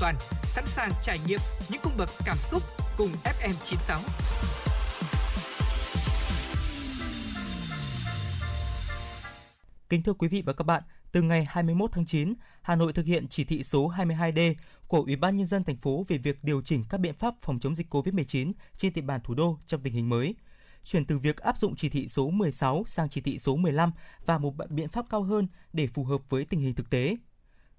Toàn, 0.00 0.14
sẵn 0.42 0.66
sàng 0.66 0.90
trải 1.02 1.18
nghiệm 1.26 1.40
những 1.70 1.80
cung 1.82 1.92
bậc 1.96 2.08
cảm 2.24 2.36
xúc 2.50 2.62
cùng 2.96 3.10
FM96. 3.24 3.98
Kính 9.88 10.02
thưa 10.02 10.12
quý 10.12 10.28
vị 10.28 10.42
và 10.46 10.52
các 10.52 10.64
bạn, 10.64 10.82
từ 11.12 11.22
ngày 11.22 11.44
21 11.48 11.92
tháng 11.92 12.06
9, 12.06 12.34
Hà 12.62 12.76
Nội 12.76 12.92
thực 12.92 13.06
hiện 13.06 13.28
chỉ 13.28 13.44
thị 13.44 13.62
số 13.64 13.92
22D 13.96 14.54
của 14.86 15.02
Ủy 15.02 15.16
ban 15.16 15.36
nhân 15.36 15.46
dân 15.46 15.64
thành 15.64 15.76
phố 15.76 16.04
về 16.08 16.18
việc 16.18 16.44
điều 16.44 16.62
chỉnh 16.62 16.84
các 16.90 17.00
biện 17.00 17.14
pháp 17.14 17.34
phòng 17.40 17.60
chống 17.60 17.74
dịch 17.74 17.94
COVID-19 17.94 18.52
trên 18.76 18.92
địa 18.92 19.02
bàn 19.02 19.20
thủ 19.24 19.34
đô 19.34 19.58
trong 19.66 19.80
tình 19.80 19.92
hình 19.92 20.08
mới. 20.08 20.34
Chuyển 20.84 21.04
từ 21.04 21.18
việc 21.18 21.36
áp 21.36 21.58
dụng 21.58 21.76
chỉ 21.76 21.88
thị 21.88 22.08
số 22.08 22.30
16 22.30 22.84
sang 22.86 23.08
chỉ 23.08 23.20
thị 23.20 23.38
số 23.38 23.56
15 23.56 23.92
và 24.26 24.38
một 24.38 24.54
biện 24.70 24.88
pháp 24.88 25.04
cao 25.10 25.22
hơn 25.22 25.48
để 25.72 25.86
phù 25.86 26.04
hợp 26.04 26.30
với 26.30 26.44
tình 26.44 26.60
hình 26.60 26.74
thực 26.74 26.90
tế. 26.90 27.16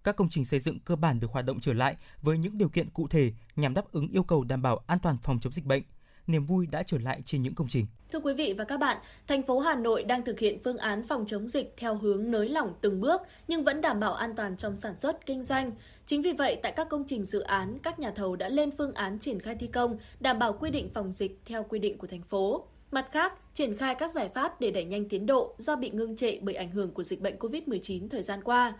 Các 0.09 0.15
công 0.15 0.29
trình 0.29 0.45
xây 0.45 0.59
dựng 0.59 0.79
cơ 0.79 0.95
bản 0.95 1.19
được 1.19 1.31
hoạt 1.31 1.45
động 1.45 1.59
trở 1.59 1.73
lại 1.73 1.95
với 2.21 2.37
những 2.37 2.57
điều 2.57 2.69
kiện 2.69 2.89
cụ 2.89 3.07
thể 3.07 3.31
nhằm 3.55 3.73
đáp 3.73 3.91
ứng 3.91 4.07
yêu 4.07 4.23
cầu 4.23 4.43
đảm 4.43 4.61
bảo 4.61 4.81
an 4.87 4.99
toàn 4.99 5.17
phòng 5.23 5.39
chống 5.39 5.53
dịch 5.53 5.65
bệnh– 5.65 5.83
niềm 6.29 6.45
vui 6.45 6.67
đã 6.71 6.83
trở 6.83 6.97
lại 6.97 7.21
trên 7.25 7.41
những 7.41 7.55
công 7.55 7.67
trình. 7.69 7.85
Thưa 8.11 8.19
quý 8.19 8.33
vị 8.33 8.53
và 8.57 8.63
các 8.63 8.77
bạn, 8.77 8.97
thành 9.27 9.43
phố 9.43 9.59
Hà 9.59 9.75
Nội 9.75 10.03
đang 10.03 10.25
thực 10.25 10.39
hiện 10.39 10.59
phương 10.63 10.77
án 10.77 11.07
phòng 11.07 11.25
chống 11.27 11.47
dịch 11.47 11.73
theo 11.77 11.95
hướng 11.95 12.31
nới 12.31 12.49
lỏng 12.49 12.73
từng 12.81 13.01
bước 13.01 13.21
nhưng 13.47 13.63
vẫn 13.63 13.81
đảm 13.81 13.99
bảo 13.99 14.13
an 14.13 14.35
toàn 14.35 14.57
trong 14.57 14.75
sản 14.75 14.95
xuất, 14.95 15.25
kinh 15.25 15.43
doanh. 15.43 15.71
Chính 16.05 16.21
vì 16.21 16.33
vậy, 16.33 16.59
tại 16.63 16.71
các 16.71 16.89
công 16.89 17.03
trình 17.07 17.25
dự 17.25 17.39
án, 17.39 17.79
các 17.83 17.99
nhà 17.99 18.11
thầu 18.11 18.35
đã 18.35 18.49
lên 18.49 18.69
phương 18.77 18.93
án 18.93 19.19
triển 19.19 19.39
khai 19.39 19.55
thi 19.55 19.67
công, 19.67 19.97
đảm 20.19 20.39
bảo 20.39 20.53
quy 20.53 20.71
định 20.71 20.89
phòng 20.93 21.11
dịch 21.11 21.39
theo 21.45 21.65
quy 21.69 21.79
định 21.79 21.97
của 21.97 22.07
thành 22.07 22.23
phố. 22.23 22.67
Mặt 22.91 23.07
khác, 23.11 23.33
triển 23.53 23.77
khai 23.77 23.95
các 23.95 24.11
giải 24.11 24.29
pháp 24.35 24.61
để 24.61 24.71
đẩy 24.71 24.85
nhanh 24.85 25.09
tiến 25.09 25.25
độ 25.25 25.55
do 25.57 25.75
bị 25.75 25.89
ngưng 25.89 26.15
trệ 26.15 26.39
bởi 26.41 26.55
ảnh 26.55 26.71
hưởng 26.71 26.91
của 26.91 27.03
dịch 27.03 27.21
bệnh 27.21 27.37
COVID-19 27.37 28.09
thời 28.09 28.23
gian 28.23 28.43
qua. 28.43 28.73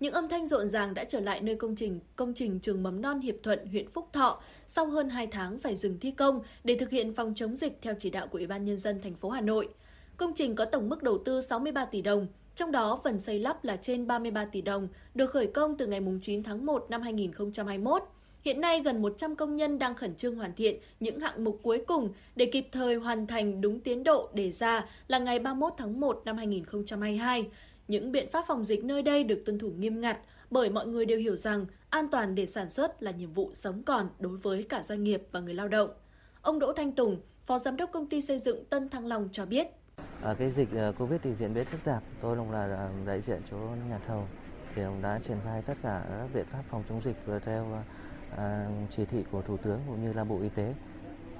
Những 0.00 0.12
âm 0.12 0.28
thanh 0.28 0.46
rộn 0.46 0.68
ràng 0.68 0.94
đã 0.94 1.04
trở 1.04 1.20
lại 1.20 1.40
nơi 1.40 1.56
công 1.56 1.76
trình 1.76 2.00
công 2.16 2.34
trình 2.34 2.60
trường 2.60 2.82
mầm 2.82 3.02
non 3.02 3.20
Hiệp 3.20 3.34
Thuận, 3.42 3.66
huyện 3.66 3.90
Phúc 3.90 4.08
Thọ 4.12 4.40
sau 4.66 4.86
hơn 4.86 5.08
2 5.08 5.26
tháng 5.26 5.58
phải 5.58 5.76
dừng 5.76 5.98
thi 6.00 6.10
công 6.10 6.40
để 6.64 6.76
thực 6.76 6.90
hiện 6.90 7.14
phòng 7.14 7.32
chống 7.36 7.54
dịch 7.54 7.78
theo 7.82 7.94
chỉ 7.98 8.10
đạo 8.10 8.26
của 8.26 8.38
Ủy 8.38 8.46
ban 8.46 8.64
nhân 8.64 8.78
dân 8.78 9.00
thành 9.02 9.14
phố 9.14 9.30
Hà 9.30 9.40
Nội. 9.40 9.68
Công 10.16 10.32
trình 10.34 10.54
có 10.54 10.64
tổng 10.64 10.88
mức 10.88 11.02
đầu 11.02 11.18
tư 11.24 11.40
63 11.40 11.84
tỷ 11.84 12.02
đồng, 12.02 12.26
trong 12.54 12.72
đó 12.72 13.00
phần 13.04 13.20
xây 13.20 13.38
lắp 13.38 13.64
là 13.64 13.76
trên 13.76 14.06
33 14.06 14.44
tỷ 14.44 14.60
đồng, 14.60 14.88
được 15.14 15.30
khởi 15.30 15.46
công 15.46 15.76
từ 15.76 15.86
ngày 15.86 16.00
9 16.20 16.42
tháng 16.42 16.66
1 16.66 16.86
năm 16.90 17.02
2021. 17.02 18.02
Hiện 18.46 18.60
nay 18.60 18.80
gần 18.80 19.02
100 19.02 19.36
công 19.36 19.56
nhân 19.56 19.78
đang 19.78 19.94
khẩn 19.94 20.14
trương 20.14 20.36
hoàn 20.36 20.54
thiện 20.54 20.78
những 21.00 21.20
hạng 21.20 21.44
mục 21.44 21.60
cuối 21.62 21.84
cùng 21.86 22.12
để 22.36 22.46
kịp 22.46 22.68
thời 22.72 22.94
hoàn 22.94 23.26
thành 23.26 23.60
đúng 23.60 23.80
tiến 23.80 24.04
độ 24.04 24.28
đề 24.32 24.52
ra 24.52 24.86
là 25.08 25.18
ngày 25.18 25.38
31 25.38 25.72
tháng 25.76 26.00
1 26.00 26.22
năm 26.24 26.36
2022. 26.36 27.46
Những 27.88 28.12
biện 28.12 28.28
pháp 28.32 28.44
phòng 28.48 28.64
dịch 28.64 28.84
nơi 28.84 29.02
đây 29.02 29.24
được 29.24 29.42
tuân 29.46 29.58
thủ 29.58 29.70
nghiêm 29.70 30.00
ngặt 30.00 30.18
bởi 30.50 30.70
mọi 30.70 30.86
người 30.86 31.06
đều 31.06 31.18
hiểu 31.18 31.36
rằng 31.36 31.66
an 31.90 32.08
toàn 32.10 32.34
để 32.34 32.46
sản 32.46 32.70
xuất 32.70 33.02
là 33.02 33.10
nhiệm 33.10 33.32
vụ 33.32 33.50
sống 33.54 33.82
còn 33.82 34.08
đối 34.18 34.36
với 34.36 34.66
cả 34.68 34.82
doanh 34.82 35.04
nghiệp 35.04 35.22
và 35.30 35.40
người 35.40 35.54
lao 35.54 35.68
động. 35.68 35.90
Ông 36.42 36.58
Đỗ 36.58 36.72
Thanh 36.72 36.92
Tùng, 36.92 37.20
Phó 37.46 37.58
Giám 37.58 37.76
đốc 37.76 37.90
Công 37.92 38.06
ty 38.06 38.20
Xây 38.20 38.38
dựng 38.38 38.64
Tân 38.64 38.88
Thăng 38.88 39.06
Long 39.06 39.28
cho 39.32 39.46
biết. 39.46 39.66
À, 40.22 40.34
cái 40.38 40.50
dịch 40.50 40.68
à, 40.76 40.92
Covid 40.98 41.20
thì 41.22 41.34
diễn 41.34 41.54
biến 41.54 41.64
phức 41.64 41.84
tạp. 41.84 42.02
Tôi 42.22 42.36
là 42.52 42.76
à, 42.76 42.88
đại 43.06 43.20
diện 43.20 43.40
chỗ 43.50 43.56
nhà 43.88 43.98
thầu 44.06 44.24
thì 44.74 44.82
ông 44.82 45.02
đã 45.02 45.20
triển 45.22 45.36
khai 45.44 45.62
tất 45.62 45.74
cả 45.82 46.04
các 46.08 46.28
biện 46.34 46.44
pháp 46.44 46.62
phòng 46.68 46.82
chống 46.88 47.00
dịch 47.04 47.16
vừa 47.26 47.38
theo 47.38 47.66
à, 47.72 47.82
à, 48.36 48.68
chỉ 48.96 49.04
thị 49.04 49.24
của 49.30 49.42
Thủ 49.42 49.56
tướng 49.56 49.80
cũng 49.86 50.04
như 50.04 50.12
là 50.12 50.24
Bộ 50.24 50.40
Y 50.42 50.48
tế 50.48 50.74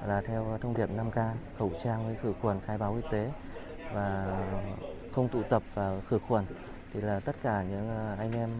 là 0.06 0.20
theo 0.20 0.58
thông 0.60 0.76
điệp 0.76 0.88
5K, 0.96 1.32
khẩu 1.58 1.72
trang 1.84 2.06
với 2.06 2.16
khử 2.22 2.32
khuẩn, 2.40 2.60
khai 2.66 2.78
báo 2.78 2.94
y 2.94 3.02
tế 3.12 3.30
và 3.94 4.38
không 5.16 5.28
tụ 5.28 5.42
tập 5.42 5.62
và 5.74 6.00
khử 6.08 6.18
khuẩn 6.18 6.44
thì 6.92 7.00
là 7.00 7.20
tất 7.20 7.36
cả 7.42 7.62
những 7.62 7.88
à, 7.90 8.16
anh 8.18 8.32
em 8.32 8.50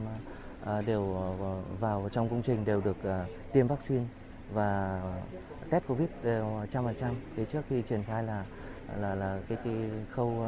à, 0.64 0.82
đều 0.82 1.16
à, 1.16 1.28
vào 1.80 2.08
trong 2.12 2.28
công 2.28 2.42
trình 2.42 2.64
đều 2.64 2.80
được 2.80 2.96
tiêm 3.52 3.66
vaccine 3.66 4.04
và 4.52 5.02
test 5.70 5.84
covid 5.88 6.08
đều 6.22 6.66
trăm 6.70 6.84
phần 6.84 6.94
trăm. 6.96 7.14
Thì 7.36 7.44
trước 7.44 7.62
khi 7.68 7.82
triển 7.82 8.02
khai 8.02 8.22
là 8.22 8.44
là 9.00 9.14
là 9.14 9.38
cái 9.48 9.58
cái 9.64 9.74
khâu 10.10 10.46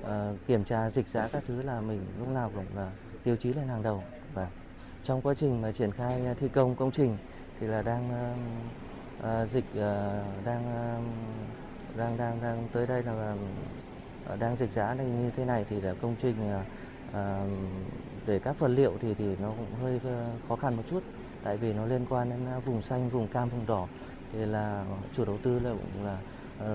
uh, 0.00 0.06
kiểm 0.46 0.64
tra 0.64 0.90
dịch 0.90 1.08
giã 1.08 1.28
các 1.32 1.42
thứ 1.46 1.62
là 1.62 1.80
mình 1.80 2.06
lúc 2.18 2.28
nào 2.28 2.50
cũng 2.54 2.64
là 2.76 2.90
tiêu 3.24 3.36
chí 3.36 3.52
lên 3.52 3.68
hàng 3.68 3.82
đầu. 3.82 4.02
Và 4.34 4.48
trong 5.02 5.22
quá 5.22 5.34
trình 5.34 5.62
mà 5.62 5.72
triển 5.72 5.92
khai 5.92 6.22
thi 6.40 6.48
công 6.48 6.74
công 6.74 6.90
trình 6.90 7.16
thì 7.60 7.66
là 7.66 7.82
đang 7.82 8.10
uh, 8.10 9.42
uh, 9.42 9.48
dịch 9.48 9.64
uh, 9.70 10.44
đang 10.44 10.64
uh, 10.98 11.96
đang 11.96 12.16
đang 12.16 12.42
đang 12.42 12.68
tới 12.72 12.86
đây 12.86 13.02
là 13.02 13.36
Ờ, 14.28 14.36
đang 14.36 14.56
dịch 14.56 14.70
giá 14.70 14.94
này 14.94 15.06
như 15.06 15.30
thế 15.30 15.44
này 15.44 15.64
thì 15.68 15.80
là 15.80 15.94
công 15.94 16.16
trình 16.22 16.36
à, 17.12 17.44
để 18.26 18.38
các 18.38 18.58
vật 18.58 18.68
liệu 18.68 18.98
thì 19.00 19.14
thì 19.14 19.36
nó 19.36 19.48
cũng 19.48 19.74
hơi 19.82 20.00
khó 20.48 20.56
khăn 20.56 20.76
một 20.76 20.82
chút. 20.90 21.00
Tại 21.42 21.56
vì 21.56 21.72
nó 21.72 21.86
liên 21.86 22.06
quan 22.10 22.30
đến 22.30 22.60
vùng 22.64 22.82
xanh 22.82 23.08
vùng 23.10 23.28
cam 23.28 23.48
vùng 23.48 23.66
đỏ. 23.66 23.86
Thì 24.32 24.46
là 24.46 24.84
chủ 25.12 25.24
đầu 25.24 25.38
tư 25.38 25.58
là 25.58 25.70
cũng 25.70 26.04
là 26.04 26.18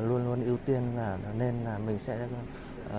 luôn 0.01 0.25
luôn 0.25 0.45
ưu 0.45 0.57
tiên 0.65 0.95
là 0.95 1.17
nên 1.37 1.63
là 1.63 1.77
mình 1.77 1.99
sẽ 1.99 2.27
uh, 2.85 2.91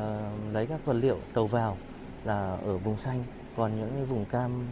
lấy 0.53 0.67
các 0.67 0.85
vật 0.85 0.93
liệu 0.93 1.17
đầu 1.35 1.47
vào 1.47 1.77
là 2.25 2.57
ở 2.57 2.79
vùng 2.79 2.97
xanh. 2.97 3.25
Còn 3.57 3.77
những 3.77 3.91
cái 3.95 4.05
vùng 4.05 4.27
cam 4.27 4.67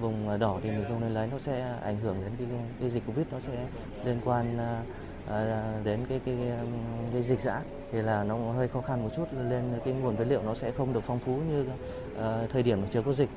vùng 0.00 0.38
đỏ 0.38 0.60
thì 0.62 0.70
mình 0.70 0.84
không 0.88 1.00
nên 1.00 1.10
lấy 1.14 1.26
nó 1.26 1.38
sẽ 1.38 1.78
ảnh 1.82 2.00
hưởng 2.00 2.20
đến 2.20 2.32
cái, 2.38 2.48
cái 2.80 2.90
dịch 2.90 3.02
covid 3.06 3.26
nó 3.30 3.40
sẽ 3.40 3.68
liên 4.04 4.20
quan 4.24 4.56
uh, 4.56 4.86
Ờ, 5.28 5.80
đến 5.84 6.00
cái 6.08 6.20
cái, 6.24 6.36
cái, 6.38 6.50
um, 6.50 6.72
cái 7.12 7.22
dịch 7.22 7.40
giã 7.40 7.62
thì 7.92 8.02
là 8.02 8.24
nó 8.24 8.52
hơi 8.52 8.68
khó 8.68 8.80
khăn 8.80 9.02
một 9.02 9.10
chút 9.16 9.24
lên 9.48 9.64
cái 9.84 9.94
nguồn 9.94 10.16
vật 10.16 10.24
liệu 10.28 10.42
nó 10.42 10.54
sẽ 10.54 10.72
không 10.72 10.92
được 10.92 11.00
phong 11.06 11.18
phú 11.18 11.40
như 11.50 11.60
uh, 11.62 12.50
thời 12.50 12.62
điểm 12.62 12.82
chưa 12.92 13.02
có 13.02 13.12
dịch. 13.12 13.28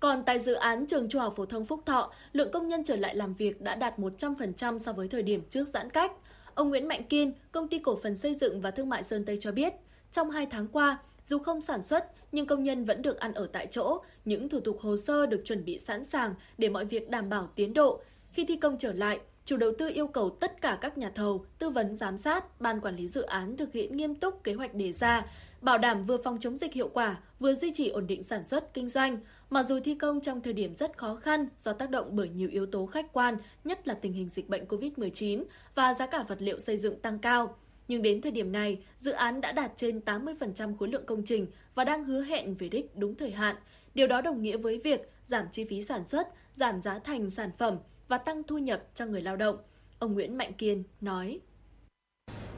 Còn 0.00 0.22
tại 0.22 0.38
dự 0.38 0.54
án 0.54 0.86
trường 0.86 1.08
Trung 1.08 1.20
học 1.20 1.34
phổ 1.36 1.46
thông 1.46 1.66
Phúc 1.66 1.80
Thọ, 1.86 2.12
lượng 2.32 2.50
công 2.52 2.68
nhân 2.68 2.84
trở 2.84 2.96
lại 2.96 3.14
làm 3.14 3.34
việc 3.34 3.60
đã 3.60 3.74
đạt 3.74 3.98
100% 3.98 4.78
so 4.78 4.92
với 4.92 5.08
thời 5.08 5.22
điểm 5.22 5.42
trước 5.50 5.68
giãn 5.74 5.90
cách. 5.90 6.12
Ông 6.54 6.68
Nguyễn 6.68 6.88
Mạnh 6.88 7.04
Kiên, 7.04 7.32
công 7.52 7.68
ty 7.68 7.78
cổ 7.78 7.98
phần 8.02 8.16
xây 8.16 8.34
dựng 8.34 8.60
và 8.60 8.70
thương 8.70 8.88
mại 8.88 9.04
Sơn 9.04 9.24
Tây 9.24 9.36
cho 9.40 9.52
biết, 9.52 9.74
trong 10.12 10.30
2 10.30 10.46
tháng 10.46 10.66
qua, 10.68 10.98
dù 11.24 11.38
không 11.38 11.60
sản 11.60 11.82
xuất 11.82 12.10
nhưng 12.32 12.46
công 12.46 12.62
nhân 12.62 12.84
vẫn 12.84 13.02
được 13.02 13.18
ăn 13.18 13.34
ở 13.34 13.48
tại 13.52 13.66
chỗ, 13.70 13.98
những 14.24 14.48
thủ 14.48 14.60
tục 14.60 14.78
hồ 14.80 14.96
sơ 14.96 15.26
được 15.26 15.42
chuẩn 15.44 15.64
bị 15.64 15.78
sẵn 15.78 16.04
sàng 16.04 16.34
để 16.58 16.68
mọi 16.68 16.84
việc 16.84 17.10
đảm 17.10 17.28
bảo 17.28 17.48
tiến 17.54 17.74
độ. 17.74 18.00
Khi 18.32 18.44
thi 18.44 18.56
công 18.56 18.78
trở 18.78 18.92
lại, 18.92 19.20
chủ 19.48 19.56
đầu 19.56 19.72
tư 19.78 19.90
yêu 19.94 20.06
cầu 20.06 20.30
tất 20.30 20.60
cả 20.60 20.78
các 20.80 20.98
nhà 20.98 21.10
thầu, 21.14 21.44
tư 21.58 21.70
vấn 21.70 21.96
giám 21.96 22.16
sát, 22.16 22.60
ban 22.60 22.80
quản 22.80 22.96
lý 22.96 23.08
dự 23.08 23.22
án 23.22 23.56
thực 23.56 23.72
hiện 23.72 23.96
nghiêm 23.96 24.14
túc 24.14 24.44
kế 24.44 24.54
hoạch 24.54 24.74
đề 24.74 24.92
ra, 24.92 25.26
bảo 25.60 25.78
đảm 25.78 26.06
vừa 26.06 26.16
phòng 26.24 26.38
chống 26.40 26.56
dịch 26.56 26.72
hiệu 26.72 26.88
quả, 26.88 27.20
vừa 27.38 27.54
duy 27.54 27.70
trì 27.74 27.88
ổn 27.88 28.06
định 28.06 28.22
sản 28.22 28.44
xuất, 28.44 28.74
kinh 28.74 28.88
doanh. 28.88 29.18
Mặc 29.50 29.66
dù 29.68 29.80
thi 29.80 29.94
công 29.94 30.20
trong 30.20 30.40
thời 30.40 30.52
điểm 30.52 30.74
rất 30.74 30.98
khó 30.98 31.14
khăn 31.14 31.48
do 31.58 31.72
tác 31.72 31.90
động 31.90 32.08
bởi 32.10 32.28
nhiều 32.28 32.48
yếu 32.48 32.66
tố 32.66 32.86
khách 32.86 33.12
quan, 33.12 33.36
nhất 33.64 33.88
là 33.88 33.94
tình 33.94 34.12
hình 34.12 34.28
dịch 34.28 34.48
bệnh 34.48 34.64
COVID-19 34.64 35.44
và 35.74 35.94
giá 35.94 36.06
cả 36.06 36.24
vật 36.28 36.42
liệu 36.42 36.58
xây 36.58 36.76
dựng 36.76 37.00
tăng 37.00 37.18
cao. 37.18 37.56
Nhưng 37.88 38.02
đến 38.02 38.22
thời 38.22 38.32
điểm 38.32 38.52
này, 38.52 38.78
dự 38.98 39.10
án 39.10 39.40
đã 39.40 39.52
đạt 39.52 39.72
trên 39.76 40.00
80% 40.06 40.76
khối 40.76 40.88
lượng 40.88 41.06
công 41.06 41.22
trình 41.24 41.46
và 41.74 41.84
đang 41.84 42.04
hứa 42.04 42.22
hẹn 42.22 42.54
về 42.54 42.68
đích 42.68 42.96
đúng 42.96 43.14
thời 43.14 43.30
hạn. 43.30 43.56
Điều 43.94 44.06
đó 44.06 44.20
đồng 44.20 44.42
nghĩa 44.42 44.56
với 44.56 44.80
việc 44.84 45.10
giảm 45.26 45.46
chi 45.52 45.64
phí 45.64 45.82
sản 45.82 46.04
xuất, 46.04 46.28
giảm 46.54 46.80
giá 46.80 46.98
thành 46.98 47.30
sản 47.30 47.50
phẩm, 47.58 47.78
và 48.08 48.18
tăng 48.18 48.42
thu 48.42 48.58
nhập 48.58 48.82
cho 48.94 49.06
người 49.06 49.22
lao 49.22 49.36
động. 49.36 49.56
Ông 49.98 50.14
Nguyễn 50.14 50.38
Mạnh 50.38 50.52
Kiên 50.52 50.82
nói. 51.00 51.40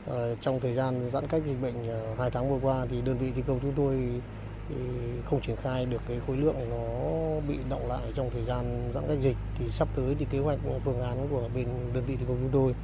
Ờ, 0.06 0.34
trong 0.40 0.60
thời 0.60 0.74
gian 0.74 1.10
giãn 1.10 1.26
cách 1.26 1.42
dịch 1.46 1.62
bệnh 1.62 1.88
ờ, 1.88 2.14
2 2.18 2.30
tháng 2.30 2.50
vừa 2.50 2.68
qua 2.68 2.86
thì 2.90 3.00
đơn 3.00 3.18
vị 3.18 3.32
thi 3.36 3.42
công 3.46 3.60
chúng 3.62 3.72
tôi 3.76 4.20
không 5.30 5.40
triển 5.40 5.56
khai 5.56 5.86
được 5.86 6.02
cái 6.08 6.20
khối 6.26 6.36
lượng 6.36 6.56
nó 6.70 6.86
bị 7.48 7.58
động 7.70 7.88
lại 7.88 8.12
trong 8.14 8.30
thời 8.30 8.42
gian 8.42 8.90
giãn 8.94 9.04
cách 9.08 9.18
dịch 9.22 9.36
thì 9.58 9.68
sắp 9.70 9.88
tới 9.96 10.16
thì 10.18 10.26
kế 10.30 10.38
hoạch 10.38 10.58
phương 10.84 11.02
án 11.02 11.28
của 11.30 11.48
bên 11.54 11.66
đơn 11.94 12.04
vị 12.06 12.16
thi 12.16 12.24
công 12.28 12.36
chúng 12.40 12.50
tôi 12.52 12.74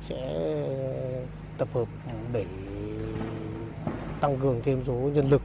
sẽ 0.00 0.32
ờ, 0.66 1.24
tập 1.58 1.68
hợp 1.74 1.88
để 2.32 2.44
tăng 4.20 4.38
cường 4.38 4.60
thêm 4.64 4.84
số 4.84 4.94
nhân 4.94 5.30
lực 5.30 5.42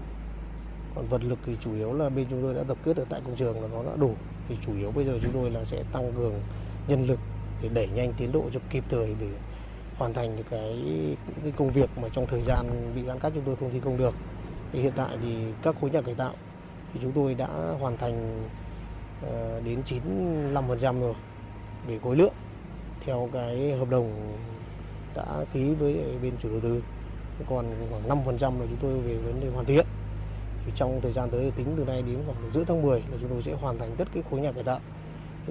còn 0.96 1.08
vật 1.08 1.24
lực 1.24 1.40
thì 1.46 1.58
chủ 1.64 1.74
yếu 1.76 1.94
là 1.94 2.10
bên 2.10 2.26
chúng 2.30 2.42
tôi 2.42 2.54
đã 2.54 2.64
tập 2.68 2.78
kết 2.86 2.98
ở 2.98 3.06
tại 3.10 3.22
công 3.26 3.36
trường 3.36 3.62
là 3.62 3.68
nó 3.74 3.84
đã 3.84 3.96
đủ 4.00 4.16
thì 4.50 4.58
chủ 4.66 4.78
yếu 4.78 4.92
bây 4.92 5.06
giờ 5.06 5.20
chúng 5.24 5.34
tôi 5.34 5.50
là 5.50 5.66
sẽ 5.66 5.84
tăng 5.94 6.14
cường 6.18 6.34
nhân 6.88 7.06
lực 7.08 7.20
để 7.62 7.70
đẩy 7.70 7.88
nhanh 7.88 8.14
tiến 8.14 8.32
độ 8.32 8.44
cho 8.54 8.60
kịp 8.70 8.84
thời 8.90 9.16
để 9.20 9.28
hoàn 9.98 10.14
thành 10.14 10.38
được 10.38 10.44
cái 10.50 10.76
những 10.86 11.44
cái 11.44 11.52
công 11.58 11.72
việc 11.72 11.90
mà 11.98 12.10
trong 12.10 12.28
thời 12.28 12.42
gian 12.42 12.66
bị 12.96 13.04
giãn 13.04 13.20
cách 13.20 13.32
chúng 13.36 13.44
tôi 13.46 13.56
không 13.56 13.72
thi 13.72 13.80
công 13.80 13.98
được. 13.98 14.14
Thì 14.74 14.82
hiện 14.82 14.94
tại 14.96 15.18
thì 15.22 15.36
các 15.62 15.76
khối 15.82 15.90
nhà 15.90 16.02
cải 16.02 16.16
tạo 16.16 16.34
thì 16.94 17.00
chúng 17.04 17.12
tôi 17.12 17.34
đã 17.34 17.48
hoàn 17.80 17.98
thành 17.98 18.50
ờ, 19.22 19.62
đến 19.66 19.82
95% 19.86 21.00
rồi 21.00 21.14
về 21.88 22.00
khối 22.04 22.16
lượng 22.16 22.34
theo 23.06 23.30
cái 23.34 23.78
hợp 23.80 23.90
đồng 23.90 24.38
đã 25.16 25.46
ký 25.54 25.74
với 25.74 26.20
bên 26.22 26.34
chủ 26.40 26.50
đầu 26.50 26.60
tư. 26.60 26.82
Còn 27.50 27.66
khoảng 27.90 28.24
5% 28.26 28.60
là 28.60 28.66
chúng 28.70 28.78
tôi 28.82 29.00
về 29.00 29.18
vấn 29.18 29.40
đề 29.42 29.48
hoàn 29.48 29.66
thiện. 29.66 29.86
Thì 30.66 30.72
trong 30.76 31.02
thời 31.02 31.12
gian 31.12 31.30
tới, 31.30 31.52
tính 31.52 31.68
từ 31.78 31.86
nay 31.86 32.02
đến 32.02 32.18
khoảng 32.26 32.52
giữa 32.52 32.64
tháng 32.68 32.82
10 32.82 33.00
là 33.00 33.18
chúng 33.22 33.30
tôi 33.30 33.42
sẽ 33.42 33.54
hoàn 33.54 33.78
thành 33.78 33.96
tất 33.98 34.08
cái 34.14 34.24
khối 34.30 34.40
nhà 34.40 34.52
cải 34.52 34.64
tạo 34.64 34.80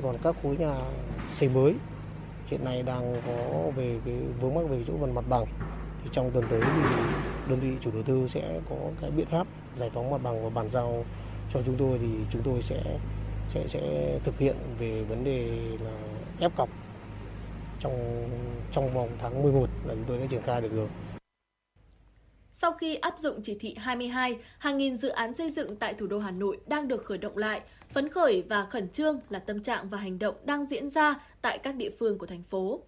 còn 0.03 0.19
các 0.23 0.37
khối 0.43 0.57
nhà 0.57 0.75
xây 1.33 1.49
mới, 1.49 1.75
hiện 2.47 2.65
nay 2.65 2.83
đang 2.83 3.17
có 3.27 3.71
về 3.77 3.99
cái 4.05 4.15
vướng 4.41 4.55
mắc 4.55 4.65
về 4.71 4.85
chỗ 4.87 4.93
phần 5.01 5.15
mặt 5.15 5.25
bằng 5.29 5.45
thì 6.05 6.11
trong 6.13 6.31
tuần 6.31 6.45
tới 6.51 6.61
thì 6.61 6.83
đơn 7.49 7.61
vị 7.61 7.77
chủ 7.81 7.91
đầu 7.91 8.03
tư 8.03 8.29
sẽ 8.29 8.61
có 8.71 8.77
cái 9.01 9.11
biện 9.11 9.27
pháp 9.27 9.47
giải 9.77 9.91
phóng 9.95 10.11
mặt 10.11 10.21
bằng 10.23 10.45
và 10.45 10.51
bàn 10.51 10.71
giao 10.71 11.05
cho 11.55 11.61
chúng 11.67 11.77
tôi 11.77 11.99
thì 11.99 12.09
chúng 12.33 12.43
tôi 12.43 12.63
sẽ 12.63 12.83
sẽ 13.49 13.67
sẽ 13.69 14.19
thực 14.25 14.39
hiện 14.39 14.57
về 14.79 15.03
vấn 15.03 15.25
đề 15.25 15.49
là 15.81 15.93
ép 16.41 16.57
cọc 16.57 16.69
trong 17.81 18.29
trong 18.73 18.95
vòng 18.95 19.09
tháng 19.19 19.43
11 19.43 19.67
là 19.85 19.95
chúng 19.95 20.05
tôi 20.09 20.19
đã 20.19 20.27
triển 20.27 20.43
khai 20.43 20.61
được 20.61 20.73
rồi. 20.77 20.89
Sau 22.59 22.73
khi 22.73 22.95
áp 22.97 23.19
dụng 23.19 23.41
chỉ 23.43 23.57
thị 23.61 23.75
22, 23.79 24.39
hàng 24.59 24.79
nghìn 24.79 24.97
dự 24.97 25.09
án 25.09 25.35
xây 25.35 25.51
dựng 25.51 25.77
tại 25.77 25.95
thủ 25.95 26.07
đô 26.07 26.19
Hà 26.19 26.31
Nội 26.31 26.59
đang 26.67 26.89
được 26.89 27.05
khởi 27.05 27.19
động 27.19 27.37
lại. 27.37 27.61
Phấn 27.93 28.09
khởi 28.09 28.43
và 28.49 28.65
khẩn 28.65 28.89
trương 28.89 29.19
là 29.31 29.39
tâm 29.39 29.63
trạng 29.63 29.89
và 29.89 29.99
hành 29.99 30.19
động 30.19 30.35
đang 30.45 30.67
diễn 30.67 30.91
ra 30.91 31.15
tại 31.43 31.59
các 31.59 31.75
địa 31.75 31.91
phương 31.99 32.19
của 32.19 32.27
thành 32.27 32.43
phố. 32.51 32.81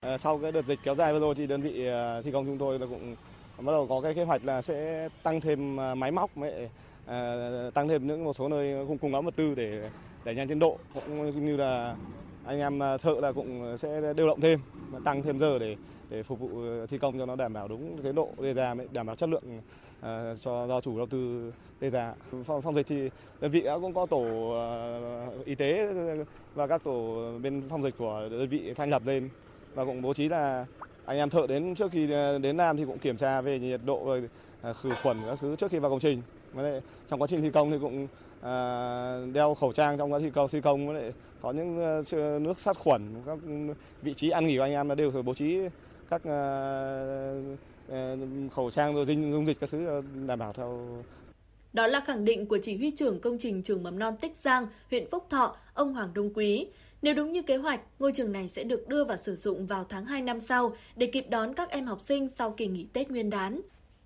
Ờ, 0.00 0.18
sau 0.18 0.38
cái 0.38 0.52
đợt 0.52 0.62
dịch 0.62 0.78
kéo 0.82 0.94
dài 0.94 1.12
vừa 1.12 1.18
rồi 1.18 1.34
thì 1.34 1.46
đơn 1.46 1.62
vị 1.62 1.86
ờ, 1.86 2.22
thi 2.22 2.30
công 2.30 2.46
chúng 2.46 2.58
tôi 2.58 2.78
là 2.78 2.86
cũng 2.86 3.16
bắt 3.58 3.72
đầu 3.72 3.86
có 3.86 4.00
cái 4.00 4.14
kế 4.14 4.24
hoạch 4.24 4.44
là 4.44 4.62
sẽ 4.62 5.08
tăng 5.22 5.40
thêm 5.40 5.76
ờ, 5.76 5.94
máy 5.94 6.10
móc, 6.10 6.30
tăng 7.74 7.88
thêm 7.88 8.06
những 8.06 8.24
một 8.24 8.36
số 8.36 8.48
nơi 8.48 8.86
cùng 8.88 8.98
cùng 8.98 9.14
ứng 9.14 9.24
vật 9.24 9.36
tư 9.36 9.54
để 9.54 9.90
đẩy 10.24 10.34
nhanh 10.34 10.48
tiến 10.48 10.58
độ 10.58 10.78
cũng 10.94 11.46
như 11.46 11.56
là 11.56 11.96
anh 12.44 12.58
em 12.58 12.78
thợ 12.78 13.14
là 13.20 13.32
cũng 13.32 13.76
sẽ 13.78 14.12
điều 14.16 14.26
động 14.26 14.40
thêm 14.40 14.60
tăng 15.04 15.22
thêm 15.22 15.38
giờ 15.38 15.58
để 15.58 15.76
để 16.10 16.22
phục 16.22 16.40
vụ 16.40 16.48
ờ, 16.62 16.86
thi 16.86 16.98
công 16.98 17.18
cho 17.18 17.26
nó 17.26 17.36
đảm 17.36 17.52
bảo 17.52 17.68
đúng 17.68 18.02
tiến 18.02 18.14
độ 18.14 18.28
đề 18.40 18.52
ra 18.52 18.74
đảm 18.92 19.06
bảo 19.06 19.16
chất 19.16 19.28
lượng 19.28 19.60
ờ, 20.00 20.36
cho 20.40 20.66
do 20.66 20.80
chủ 20.80 20.96
đầu 20.96 21.06
tư 21.06 21.52
đề 21.80 21.90
ra. 21.90 22.14
Phòng, 22.44 22.62
phòng 22.62 22.74
dịch 22.74 22.86
thì 22.86 23.10
đơn 23.40 23.50
vị 23.50 23.66
cũng 23.80 23.94
có 23.94 24.06
tổ 24.06 24.50
ờ, 24.50 25.42
y 25.44 25.54
tế 25.54 25.88
và 26.54 26.66
các 26.66 26.84
tổ 26.84 27.28
bên 27.42 27.62
phòng 27.70 27.82
dịch 27.82 27.94
của 27.98 28.28
đơn 28.30 28.48
vị 28.48 28.74
thành 28.76 28.90
lập 28.90 29.02
lên 29.06 29.28
và 29.74 29.84
cũng 29.84 30.02
bố 30.02 30.14
trí 30.14 30.28
là 30.28 30.66
anh 31.04 31.18
em 31.18 31.30
thợ 31.30 31.46
đến 31.46 31.74
trước 31.74 31.92
khi 31.92 32.06
đến 32.42 32.56
làm 32.56 32.76
thì 32.76 32.84
cũng 32.84 32.98
kiểm 32.98 33.16
tra 33.16 33.40
về 33.40 33.58
nhiệt 33.58 33.80
độ 33.84 34.02
rồi 34.06 34.28
khử 34.82 34.90
khuẩn 35.02 35.16
các 35.26 35.38
thứ 35.40 35.56
trước 35.56 35.70
khi 35.70 35.78
vào 35.78 35.90
công 35.90 36.00
trình. 36.00 36.22
Trong 37.08 37.22
quá 37.22 37.26
trình 37.26 37.42
thi 37.42 37.50
công 37.50 37.70
thì 37.70 37.78
cũng 37.80 38.06
đeo 39.32 39.54
khẩu 39.54 39.72
trang 39.72 39.98
trong 39.98 40.12
quá 40.12 40.18
trình 40.18 40.28
thi 40.28 40.34
công 40.34 40.48
thi 40.48 40.60
công 40.60 40.86
với 40.86 41.02
lại 41.02 41.12
có 41.42 41.52
những 41.52 41.76
nước 42.42 42.60
sát 42.60 42.78
khuẩn 42.78 43.02
các 43.26 43.38
vị 44.02 44.14
trí 44.14 44.30
ăn 44.30 44.46
nghỉ 44.46 44.56
của 44.56 44.62
anh 44.62 44.72
em 44.72 44.96
đều 44.96 45.22
bố 45.24 45.34
trí 45.34 45.58
các 46.10 46.22
ờ, 46.24 47.42
ờ, 47.88 48.16
khẩu 48.52 48.70
trang 48.70 48.94
rồi 48.94 49.06
dinh 49.06 49.32
dung 49.32 49.46
dịch 49.46 49.60
các 49.60 49.70
thứ 49.70 49.86
ờ, 49.86 50.02
đảm 50.26 50.38
bảo 50.38 50.52
theo 50.52 51.02
đó 51.72 51.86
là 51.86 52.00
khẳng 52.00 52.24
định 52.24 52.46
của 52.46 52.58
chỉ 52.62 52.76
huy 52.76 52.90
trưởng 52.90 53.20
công 53.20 53.38
trình 53.38 53.62
trường 53.62 53.82
mầm 53.82 53.98
non 53.98 54.16
Tích 54.20 54.36
Giang, 54.42 54.66
huyện 54.90 55.10
Phúc 55.10 55.26
Thọ, 55.30 55.56
ông 55.74 55.94
Hoàng 55.94 56.10
Đông 56.14 56.30
Quý. 56.34 56.66
Nếu 57.02 57.14
đúng 57.14 57.32
như 57.32 57.42
kế 57.42 57.56
hoạch, 57.56 57.80
ngôi 57.98 58.12
trường 58.12 58.32
này 58.32 58.48
sẽ 58.48 58.64
được 58.64 58.88
đưa 58.88 59.04
vào 59.04 59.16
sử 59.16 59.36
dụng 59.36 59.66
vào 59.66 59.86
tháng 59.88 60.04
2 60.06 60.22
năm 60.22 60.40
sau 60.40 60.76
để 60.96 61.06
kịp 61.06 61.26
đón 61.28 61.54
các 61.54 61.70
em 61.70 61.86
học 61.86 62.00
sinh 62.00 62.28
sau 62.38 62.50
kỳ 62.50 62.66
nghỉ 62.66 62.86
Tết 62.92 63.10
Nguyên 63.10 63.30
đán. 63.30 63.60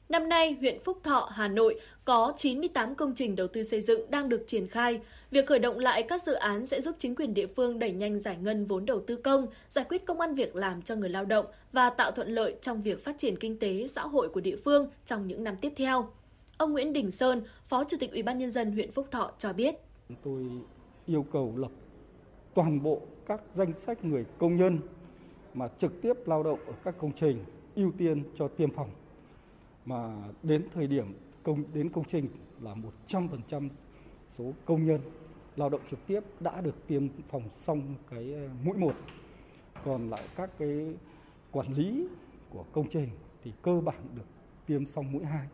Năm 0.08 0.28
nay, 0.28 0.56
huyện 0.60 0.78
Phúc 0.84 0.98
Thọ, 1.02 1.30
Hà 1.32 1.48
Nội 1.48 1.80
có 2.04 2.32
98 2.36 2.94
công 2.94 3.14
trình 3.14 3.36
đầu 3.36 3.48
tư 3.48 3.62
xây 3.62 3.82
dựng 3.82 4.10
đang 4.10 4.28
được 4.28 4.44
triển 4.46 4.68
khai. 4.68 5.00
Việc 5.30 5.46
khởi 5.46 5.58
động 5.58 5.78
lại 5.78 6.02
các 6.02 6.22
dự 6.22 6.32
án 6.32 6.66
sẽ 6.66 6.80
giúp 6.80 6.96
chính 6.98 7.14
quyền 7.14 7.34
địa 7.34 7.46
phương 7.46 7.78
đẩy 7.78 7.92
nhanh 7.92 8.20
giải 8.20 8.36
ngân 8.36 8.66
vốn 8.66 8.86
đầu 8.86 9.00
tư 9.06 9.16
công, 9.16 9.46
giải 9.68 9.84
quyết 9.88 10.06
công 10.06 10.20
an 10.20 10.34
việc 10.34 10.56
làm 10.56 10.82
cho 10.82 10.96
người 10.96 11.08
lao 11.08 11.24
động 11.24 11.46
và 11.72 11.90
tạo 11.90 12.10
thuận 12.10 12.28
lợi 12.28 12.56
trong 12.60 12.82
việc 12.82 13.04
phát 13.04 13.18
triển 13.18 13.36
kinh 13.36 13.58
tế, 13.58 13.86
xã 13.88 14.02
hội 14.02 14.28
của 14.28 14.40
địa 14.40 14.56
phương 14.64 14.90
trong 15.06 15.26
những 15.26 15.44
năm 15.44 15.56
tiếp 15.60 15.72
theo. 15.76 16.08
Ông 16.56 16.72
Nguyễn 16.72 16.92
Đình 16.92 17.10
Sơn, 17.10 17.42
Phó 17.68 17.84
Chủ 17.84 17.96
tịch 18.00 18.12
Ủy 18.12 18.22
ban 18.22 18.38
nhân 18.38 18.50
dân 18.50 18.72
huyện 18.72 18.92
Phúc 18.92 19.06
Thọ 19.10 19.32
cho 19.38 19.52
biết: 19.52 19.74
Tôi 20.22 20.46
yêu 21.06 21.26
cầu 21.32 21.54
lập 21.56 21.70
toàn 22.54 22.82
bộ 22.82 23.02
các 23.26 23.40
danh 23.52 23.72
sách 23.72 24.04
người 24.04 24.24
công 24.38 24.56
nhân 24.56 24.78
mà 25.54 25.68
trực 25.78 26.02
tiếp 26.02 26.12
lao 26.26 26.42
động 26.42 26.58
ở 26.66 26.72
các 26.84 26.94
công 26.98 27.12
trình 27.12 27.44
ưu 27.74 27.92
tiên 27.98 28.22
cho 28.38 28.48
tiêm 28.48 28.70
phòng. 28.70 28.90
Mà 29.84 30.14
đến 30.42 30.66
thời 30.74 30.86
điểm 30.86 31.14
công 31.42 31.64
đến 31.74 31.88
công 31.88 32.04
trình 32.04 32.28
là 32.60 32.74
100% 33.08 33.68
số 34.38 34.52
công 34.64 34.84
nhân 34.84 35.00
lao 35.56 35.68
động 35.68 35.80
trực 35.90 36.06
tiếp 36.06 36.20
đã 36.40 36.60
được 36.60 36.86
tiêm 36.86 37.08
phòng 37.28 37.42
xong 37.56 37.94
cái 38.10 38.32
ờ, 38.34 38.48
mũi 38.64 38.78
một. 38.78 38.94
Còn 39.84 40.10
lại 40.10 40.22
các 40.36 40.50
cái 40.58 40.94
quản 41.52 41.72
lý 41.74 42.08
của 42.50 42.64
công 42.72 42.88
trình 42.88 43.08
thì 43.42 43.52
cơ 43.62 43.80
bản 43.80 44.02
được 44.14 44.26
tiêm 44.66 44.86
xong 44.86 45.12
mũi 45.12 45.24
hai. 45.24 45.46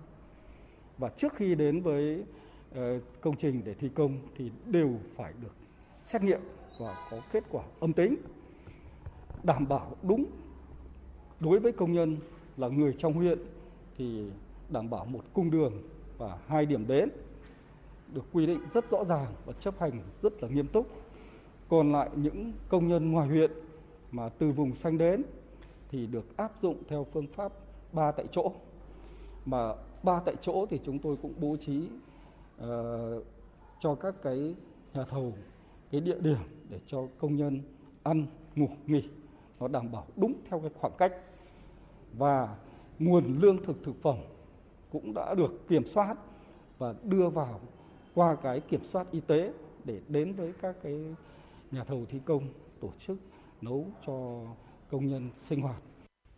Và 0.99 1.09
trước 1.09 1.35
khi 1.35 1.55
đến 1.55 1.81
với 1.81 2.25
ờ, 2.75 3.01
công 3.21 3.37
trình 3.37 3.63
để 3.65 3.75
thi 3.75 3.89
công 3.95 4.19
thì 4.37 4.51
đều 4.67 4.91
phải 5.17 5.33
được 5.43 5.55
xét 6.03 6.23
nghiệm 6.23 6.41
và 6.79 7.09
có 7.11 7.21
kết 7.33 7.45
quả 7.51 7.65
âm 7.81 7.93
tính, 7.93 8.17
đảm 9.43 9.69
bảo 9.69 9.97
đúng 10.03 10.25
đối 11.41 11.59
với 11.59 11.73
công 11.73 11.93
nhân 11.93 12.17
là 12.57 12.69
người 12.69 12.95
trong 12.99 13.13
huyện 13.13 13.39
thì 13.97 14.31
đảm 14.69 14.91
bảo 14.91 15.05
một 15.05 15.25
cung 15.33 15.51
đường 15.51 15.73
và 16.19 16.39
hai 16.47 16.67
điểm 16.67 16.87
đến 16.87 17.09
được 18.13 18.25
quy 18.33 18.47
định 18.47 18.61
rất 18.75 18.91
rõ 18.91 19.05
ràng 19.05 19.27
và 19.47 19.53
chấp 19.61 19.81
hành 19.81 20.01
rất 20.23 20.43
là 20.43 20.49
nghiêm 20.49 20.67
túc. 20.67 20.87
Còn 21.69 21.93
lại 21.93 22.11
những 22.15 22.53
công 22.69 22.89
nhân 22.89 23.13
ngoài 23.13 23.29
huyện 23.29 23.51
mà 24.11 24.29
từ 24.29 24.53
vùng 24.53 24.75
xanh 24.75 24.99
đến 24.99 25.23
thì 25.89 26.07
được 26.07 26.37
áp 26.37 26.53
dụng 26.63 26.83
theo 26.89 27.07
phương 27.13 27.27
pháp 27.27 27.53
ba 27.93 28.13
tại 28.13 28.27
chỗ. 28.33 28.53
Mà 29.45 29.75
ba 30.03 30.21
tại 30.25 30.35
chỗ 30.41 30.67
thì 30.67 30.81
chúng 30.85 30.99
tôi 30.99 31.17
cũng 31.23 31.33
bố 31.41 31.57
trí 31.61 31.89
uh, 32.63 33.25
cho 33.81 33.95
các 33.95 34.15
cái 34.23 34.55
nhà 34.95 35.05
thầu 35.05 35.33
cái 35.91 36.01
địa 36.01 36.19
điểm 36.21 36.39
để 36.69 36.81
cho 36.87 37.07
công 37.19 37.37
nhân 37.37 37.61
ăn 38.03 38.27
ngủ 38.57 38.69
nghỉ 38.87 39.03
nó 39.61 39.69
đảm 39.69 39.93
bảo 39.93 40.07
đúng 40.17 40.35
theo 40.51 40.61
cái 40.61 40.71
khoảng 40.81 40.93
cách 40.99 41.13
và 42.13 42.57
nguồn 42.99 43.39
lương 43.41 43.65
thực 43.65 43.77
thực 43.85 44.03
phẩm 44.03 44.17
cũng 44.91 45.15
đã 45.15 45.35
được 45.35 45.69
kiểm 45.69 45.87
soát 45.87 46.17
và 46.79 46.95
đưa 47.03 47.29
vào 47.29 47.61
qua 48.17 48.37
cái 48.43 48.61
kiểm 48.61 48.81
soát 48.93 49.07
y 49.13 49.21
tế 49.21 49.53
để 49.85 50.01
đến 50.09 50.33
với 50.33 50.53
các 50.63 50.77
cái 50.83 50.95
nhà 51.71 51.85
thầu 51.85 52.07
thi 52.11 52.19
công 52.25 52.49
tổ 52.81 52.93
chức 53.07 53.17
nấu 53.63 53.87
cho 54.07 54.41
công 54.91 55.07
nhân 55.07 55.31
sinh 55.41 55.61
hoạt. 55.61 55.77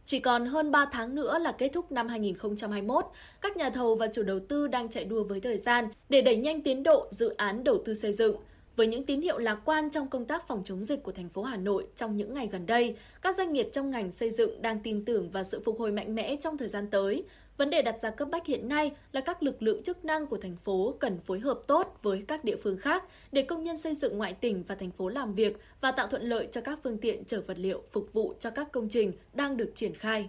Chỉ 0.04 0.20
còn 0.20 0.46
hơn 0.46 0.70
3 0.70 0.86
tháng 0.92 1.14
nữa 1.14 1.38
là 1.38 1.52
kết 1.52 1.68
thúc 1.68 1.92
năm 1.92 2.08
2021, 2.08 3.04
các 3.40 3.56
nhà 3.56 3.70
thầu 3.70 3.94
và 3.94 4.08
chủ 4.12 4.22
đầu 4.22 4.40
tư 4.48 4.68
đang 4.68 4.88
chạy 4.88 5.04
đua 5.04 5.24
với 5.24 5.40
thời 5.40 5.58
gian 5.58 5.88
để 6.08 6.20
đẩy 6.20 6.36
nhanh 6.36 6.62
tiến 6.62 6.82
độ 6.82 7.06
dự 7.10 7.28
án 7.28 7.64
đầu 7.64 7.82
tư 7.84 7.94
xây 7.94 8.12
dựng. 8.12 8.36
Với 8.76 8.86
những 8.86 9.06
tín 9.06 9.20
hiệu 9.20 9.38
lạc 9.38 9.60
quan 9.64 9.90
trong 9.90 10.08
công 10.08 10.24
tác 10.24 10.48
phòng 10.48 10.62
chống 10.64 10.84
dịch 10.84 11.02
của 11.02 11.12
thành 11.12 11.28
phố 11.28 11.42
Hà 11.42 11.56
Nội 11.56 11.86
trong 11.96 12.16
những 12.16 12.34
ngày 12.34 12.48
gần 12.52 12.66
đây, 12.66 12.96
các 13.22 13.36
doanh 13.36 13.52
nghiệp 13.52 13.68
trong 13.72 13.90
ngành 13.90 14.12
xây 14.12 14.30
dựng 14.30 14.62
đang 14.62 14.80
tin 14.80 15.04
tưởng 15.04 15.30
vào 15.30 15.44
sự 15.44 15.62
phục 15.64 15.78
hồi 15.78 15.92
mạnh 15.92 16.14
mẽ 16.14 16.36
trong 16.36 16.58
thời 16.58 16.68
gian 16.68 16.90
tới. 16.90 17.24
Vấn 17.58 17.70
đề 17.70 17.82
đặt 17.82 17.96
ra 18.02 18.10
cấp 18.10 18.28
bách 18.30 18.46
hiện 18.46 18.68
nay 18.68 18.92
là 19.12 19.20
các 19.20 19.42
lực 19.42 19.62
lượng 19.62 19.82
chức 19.82 20.04
năng 20.04 20.26
của 20.26 20.38
thành 20.42 20.56
phố 20.56 20.94
cần 21.00 21.20
phối 21.20 21.40
hợp 21.40 21.60
tốt 21.66 21.98
với 22.02 22.24
các 22.28 22.44
địa 22.44 22.56
phương 22.62 22.78
khác 22.78 23.04
để 23.32 23.42
công 23.42 23.64
nhân 23.64 23.76
xây 23.78 23.94
dựng 23.94 24.18
ngoại 24.18 24.32
tỉnh 24.32 24.64
và 24.68 24.74
thành 24.74 24.90
phố 24.90 25.08
làm 25.08 25.34
việc 25.34 25.56
và 25.80 25.92
tạo 25.92 26.08
thuận 26.08 26.22
lợi 26.22 26.48
cho 26.52 26.60
các 26.60 26.78
phương 26.82 26.98
tiện 26.98 27.24
chở 27.24 27.42
vật 27.46 27.58
liệu 27.58 27.82
phục 27.92 28.10
vụ 28.12 28.34
cho 28.40 28.50
các 28.50 28.72
công 28.72 28.88
trình 28.88 29.12
đang 29.34 29.56
được 29.56 29.72
triển 29.74 29.94
khai. 29.94 30.28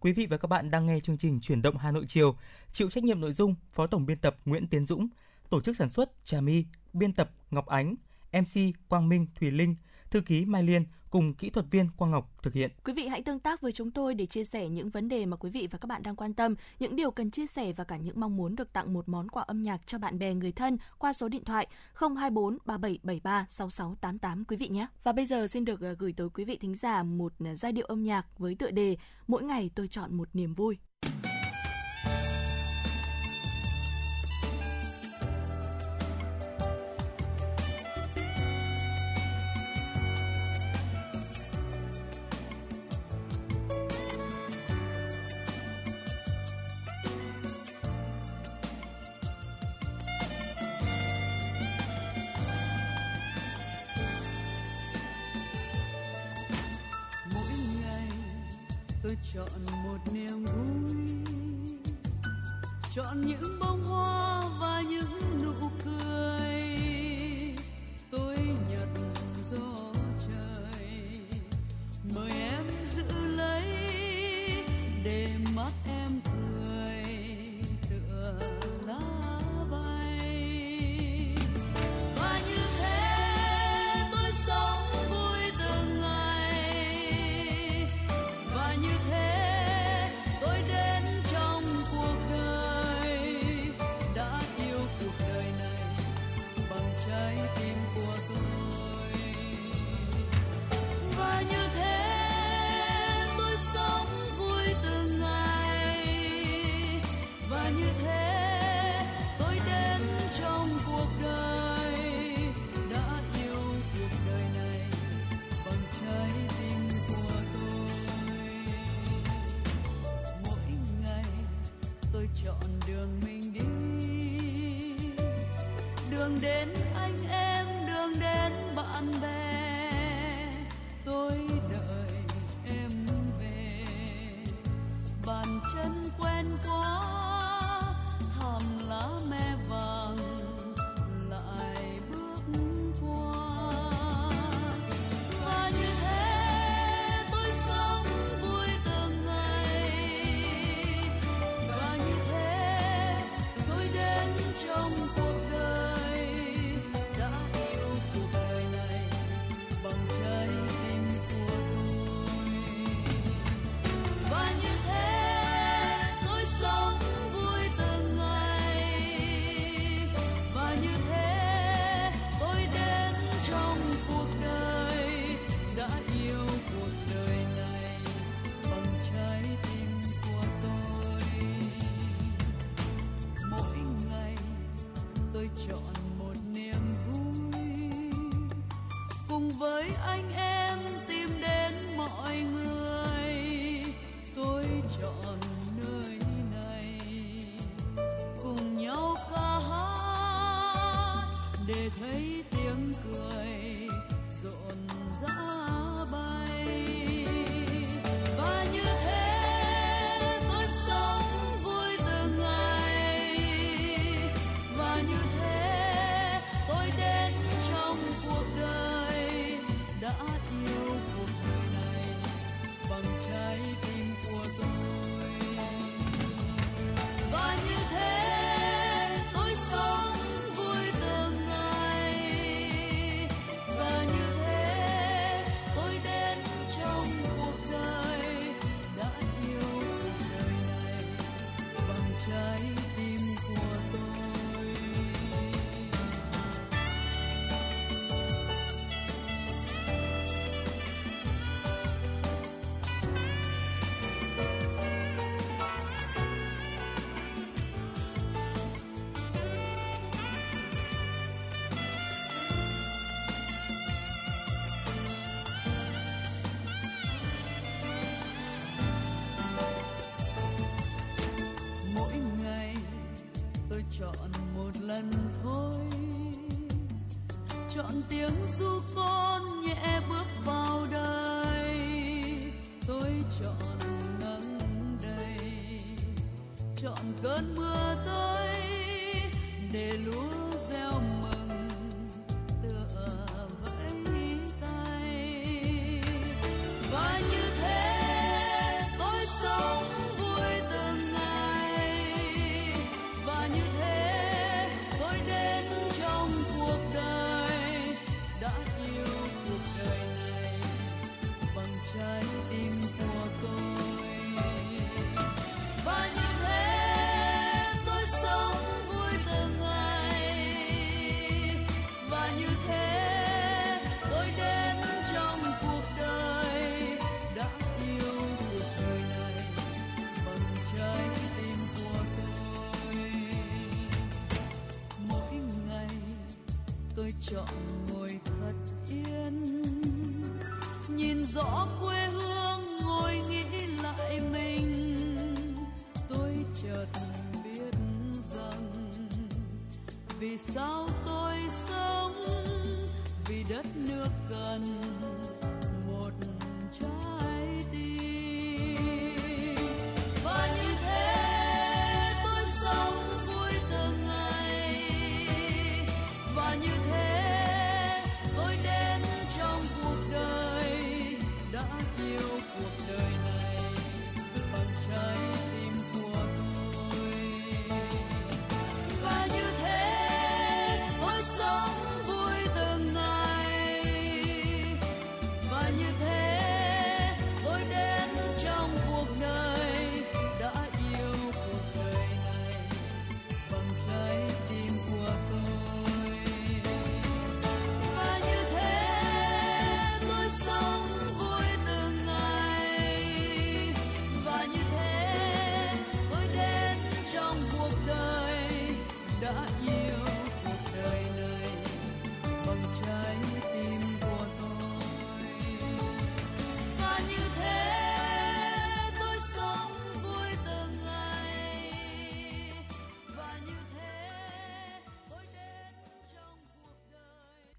Quý 0.00 0.12
vị 0.12 0.26
và 0.26 0.36
các 0.36 0.46
bạn 0.46 0.70
đang 0.70 0.86
nghe 0.86 1.00
chương 1.00 1.18
trình 1.18 1.40
Chuyển 1.40 1.62
động 1.62 1.76
Hà 1.76 1.90
Nội 1.90 2.04
chiều, 2.08 2.36
chịu 2.72 2.90
trách 2.90 3.04
nhiệm 3.04 3.20
nội 3.20 3.32
dung 3.32 3.54
Phó 3.70 3.86
Tổng 3.86 4.06
biên 4.06 4.18
tập 4.18 4.36
Nguyễn 4.44 4.66
Tiến 4.66 4.86
Dũng, 4.86 5.08
tổ 5.50 5.60
chức 5.60 5.76
sản 5.76 5.90
xuất 5.90 6.10
Trà 6.24 6.40
My, 6.40 6.64
biên 6.92 7.12
tập 7.12 7.30
Ngọc 7.50 7.66
Ánh, 7.66 7.94
MC 8.32 8.60
Quang 8.88 9.08
Minh 9.08 9.26
Thùy 9.40 9.50
Linh, 9.50 9.76
thư 10.10 10.20
ký 10.20 10.44
Mai 10.44 10.62
Liên 10.62 10.84
cùng 11.10 11.34
kỹ 11.34 11.50
thuật 11.50 11.66
viên 11.70 11.88
Quang 11.96 12.10
Ngọc 12.10 12.30
thực 12.42 12.54
hiện. 12.54 12.70
Quý 12.84 12.92
vị 12.92 13.06
hãy 13.06 13.22
tương 13.22 13.40
tác 13.40 13.60
với 13.60 13.72
chúng 13.72 13.90
tôi 13.90 14.14
để 14.14 14.26
chia 14.26 14.44
sẻ 14.44 14.68
những 14.68 14.90
vấn 14.90 15.08
đề 15.08 15.26
mà 15.26 15.36
quý 15.36 15.50
vị 15.50 15.68
và 15.70 15.78
các 15.78 15.86
bạn 15.86 16.02
đang 16.02 16.16
quan 16.16 16.34
tâm, 16.34 16.54
những 16.78 16.96
điều 16.96 17.10
cần 17.10 17.30
chia 17.30 17.46
sẻ 17.46 17.72
và 17.72 17.84
cả 17.84 17.96
những 17.96 18.20
mong 18.20 18.36
muốn 18.36 18.56
được 18.56 18.72
tặng 18.72 18.92
một 18.92 19.08
món 19.08 19.28
quà 19.28 19.42
âm 19.42 19.62
nhạc 19.62 19.86
cho 19.86 19.98
bạn 19.98 20.18
bè 20.18 20.34
người 20.34 20.52
thân 20.52 20.76
qua 20.98 21.12
số 21.12 21.28
điện 21.28 21.44
thoại 21.44 21.66
024 21.94 22.58
3773 22.64 23.46
6688 23.48 24.44
quý 24.44 24.56
vị 24.56 24.68
nhé. 24.68 24.86
Và 25.04 25.12
bây 25.12 25.26
giờ 25.26 25.46
xin 25.46 25.64
được 25.64 25.80
ờ, 25.80 25.96
gửi 25.98 26.12
tới 26.12 26.28
quý 26.34 26.44
vị 26.44 26.58
thính 26.60 26.74
giả 26.74 27.02
một 27.02 27.32
ờ, 27.38 27.56
giai 27.56 27.72
điệu 27.72 27.86
âm 27.86 28.02
nhạc 28.02 28.38
với 28.38 28.54
tựa 28.54 28.70
đề 28.70 28.96
Mỗi 29.26 29.42
ngày 29.42 29.70
tôi 29.74 29.88
chọn 29.88 30.14
một 30.14 30.28
niềm 30.32 30.54
vui. 30.54 30.78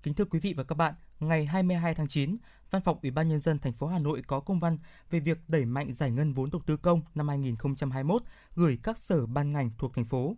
Kính 0.09 0.15
thưa 0.15 0.25
quý 0.25 0.39
vị 0.39 0.53
và 0.57 0.63
các 0.63 0.75
bạn, 0.75 0.93
ngày 1.19 1.45
22 1.45 1.95
tháng 1.95 2.07
9, 2.07 2.37
Văn 2.71 2.81
phòng 2.81 2.99
Ủy 3.01 3.11
ban 3.11 3.29
nhân 3.29 3.39
dân 3.39 3.59
thành 3.59 3.73
phố 3.73 3.87
Hà 3.87 3.99
Nội 3.99 4.21
có 4.27 4.39
công 4.39 4.59
văn 4.59 4.77
về 5.09 5.19
việc 5.19 5.37
đẩy 5.47 5.65
mạnh 5.65 5.93
giải 5.93 6.11
ngân 6.11 6.33
vốn 6.33 6.49
đầu 6.51 6.61
tư 6.65 6.77
công 6.77 7.01
năm 7.15 7.27
2021 7.27 8.21
gửi 8.55 8.79
các 8.83 8.97
sở 8.97 9.25
ban 9.25 9.51
ngành 9.51 9.71
thuộc 9.77 9.93
thành 9.93 10.05
phố. 10.05 10.35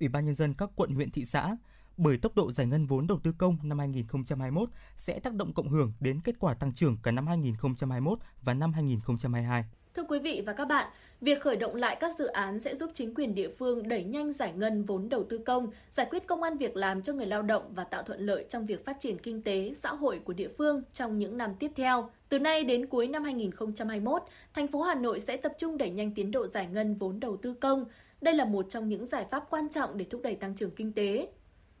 Ủy 0.00 0.08
ban 0.08 0.24
nhân 0.24 0.34
dân 0.34 0.54
các 0.54 0.70
quận 0.76 0.94
huyện 0.94 1.10
thị 1.10 1.24
xã 1.24 1.56
bởi 1.96 2.18
tốc 2.18 2.34
độ 2.34 2.50
giải 2.50 2.66
ngân 2.66 2.86
vốn 2.86 3.06
đầu 3.06 3.18
tư 3.22 3.32
công 3.38 3.58
năm 3.62 3.78
2021 3.78 4.68
sẽ 4.96 5.20
tác 5.20 5.34
động 5.34 5.54
cộng 5.54 5.68
hưởng 5.68 5.92
đến 6.00 6.20
kết 6.20 6.38
quả 6.38 6.54
tăng 6.54 6.74
trưởng 6.74 6.96
cả 7.02 7.10
năm 7.10 7.26
2021 7.26 8.18
và 8.42 8.54
năm 8.54 8.72
2022. 8.72 9.64
Thưa 9.96 10.04
quý 10.08 10.18
vị 10.18 10.42
và 10.46 10.52
các 10.52 10.64
bạn, 10.64 10.90
việc 11.20 11.40
khởi 11.40 11.56
động 11.56 11.74
lại 11.74 11.96
các 12.00 12.18
dự 12.18 12.26
án 12.26 12.60
sẽ 12.60 12.76
giúp 12.76 12.90
chính 12.94 13.14
quyền 13.14 13.34
địa 13.34 13.48
phương 13.58 13.88
đẩy 13.88 14.04
nhanh 14.04 14.32
giải 14.32 14.52
ngân 14.56 14.84
vốn 14.84 15.08
đầu 15.08 15.24
tư 15.24 15.38
công, 15.38 15.70
giải 15.90 16.06
quyết 16.10 16.26
công 16.26 16.42
an 16.42 16.56
việc 16.56 16.76
làm 16.76 17.02
cho 17.02 17.12
người 17.12 17.26
lao 17.26 17.42
động 17.42 17.62
và 17.74 17.84
tạo 17.84 18.02
thuận 18.02 18.20
lợi 18.20 18.44
trong 18.48 18.66
việc 18.66 18.84
phát 18.84 18.96
triển 19.00 19.18
kinh 19.18 19.42
tế, 19.42 19.72
xã 19.76 19.94
hội 19.94 20.20
của 20.24 20.32
địa 20.32 20.48
phương 20.58 20.82
trong 20.94 21.18
những 21.18 21.36
năm 21.36 21.54
tiếp 21.58 21.70
theo. 21.76 22.10
Từ 22.28 22.38
nay 22.38 22.64
đến 22.64 22.86
cuối 22.86 23.06
năm 23.06 23.24
2021, 23.24 24.22
thành 24.54 24.68
phố 24.68 24.82
Hà 24.82 24.94
Nội 24.94 25.20
sẽ 25.20 25.36
tập 25.36 25.52
trung 25.58 25.78
đẩy 25.78 25.90
nhanh 25.90 26.14
tiến 26.14 26.30
độ 26.30 26.46
giải 26.46 26.66
ngân 26.66 26.94
vốn 26.94 27.20
đầu 27.20 27.36
tư 27.36 27.54
công. 27.54 27.84
Đây 28.20 28.34
là 28.34 28.44
một 28.44 28.66
trong 28.68 28.88
những 28.88 29.06
giải 29.06 29.26
pháp 29.30 29.46
quan 29.50 29.68
trọng 29.68 29.98
để 29.98 30.04
thúc 30.10 30.22
đẩy 30.22 30.34
tăng 30.34 30.56
trưởng 30.56 30.70
kinh 30.70 30.92
tế. 30.92 31.28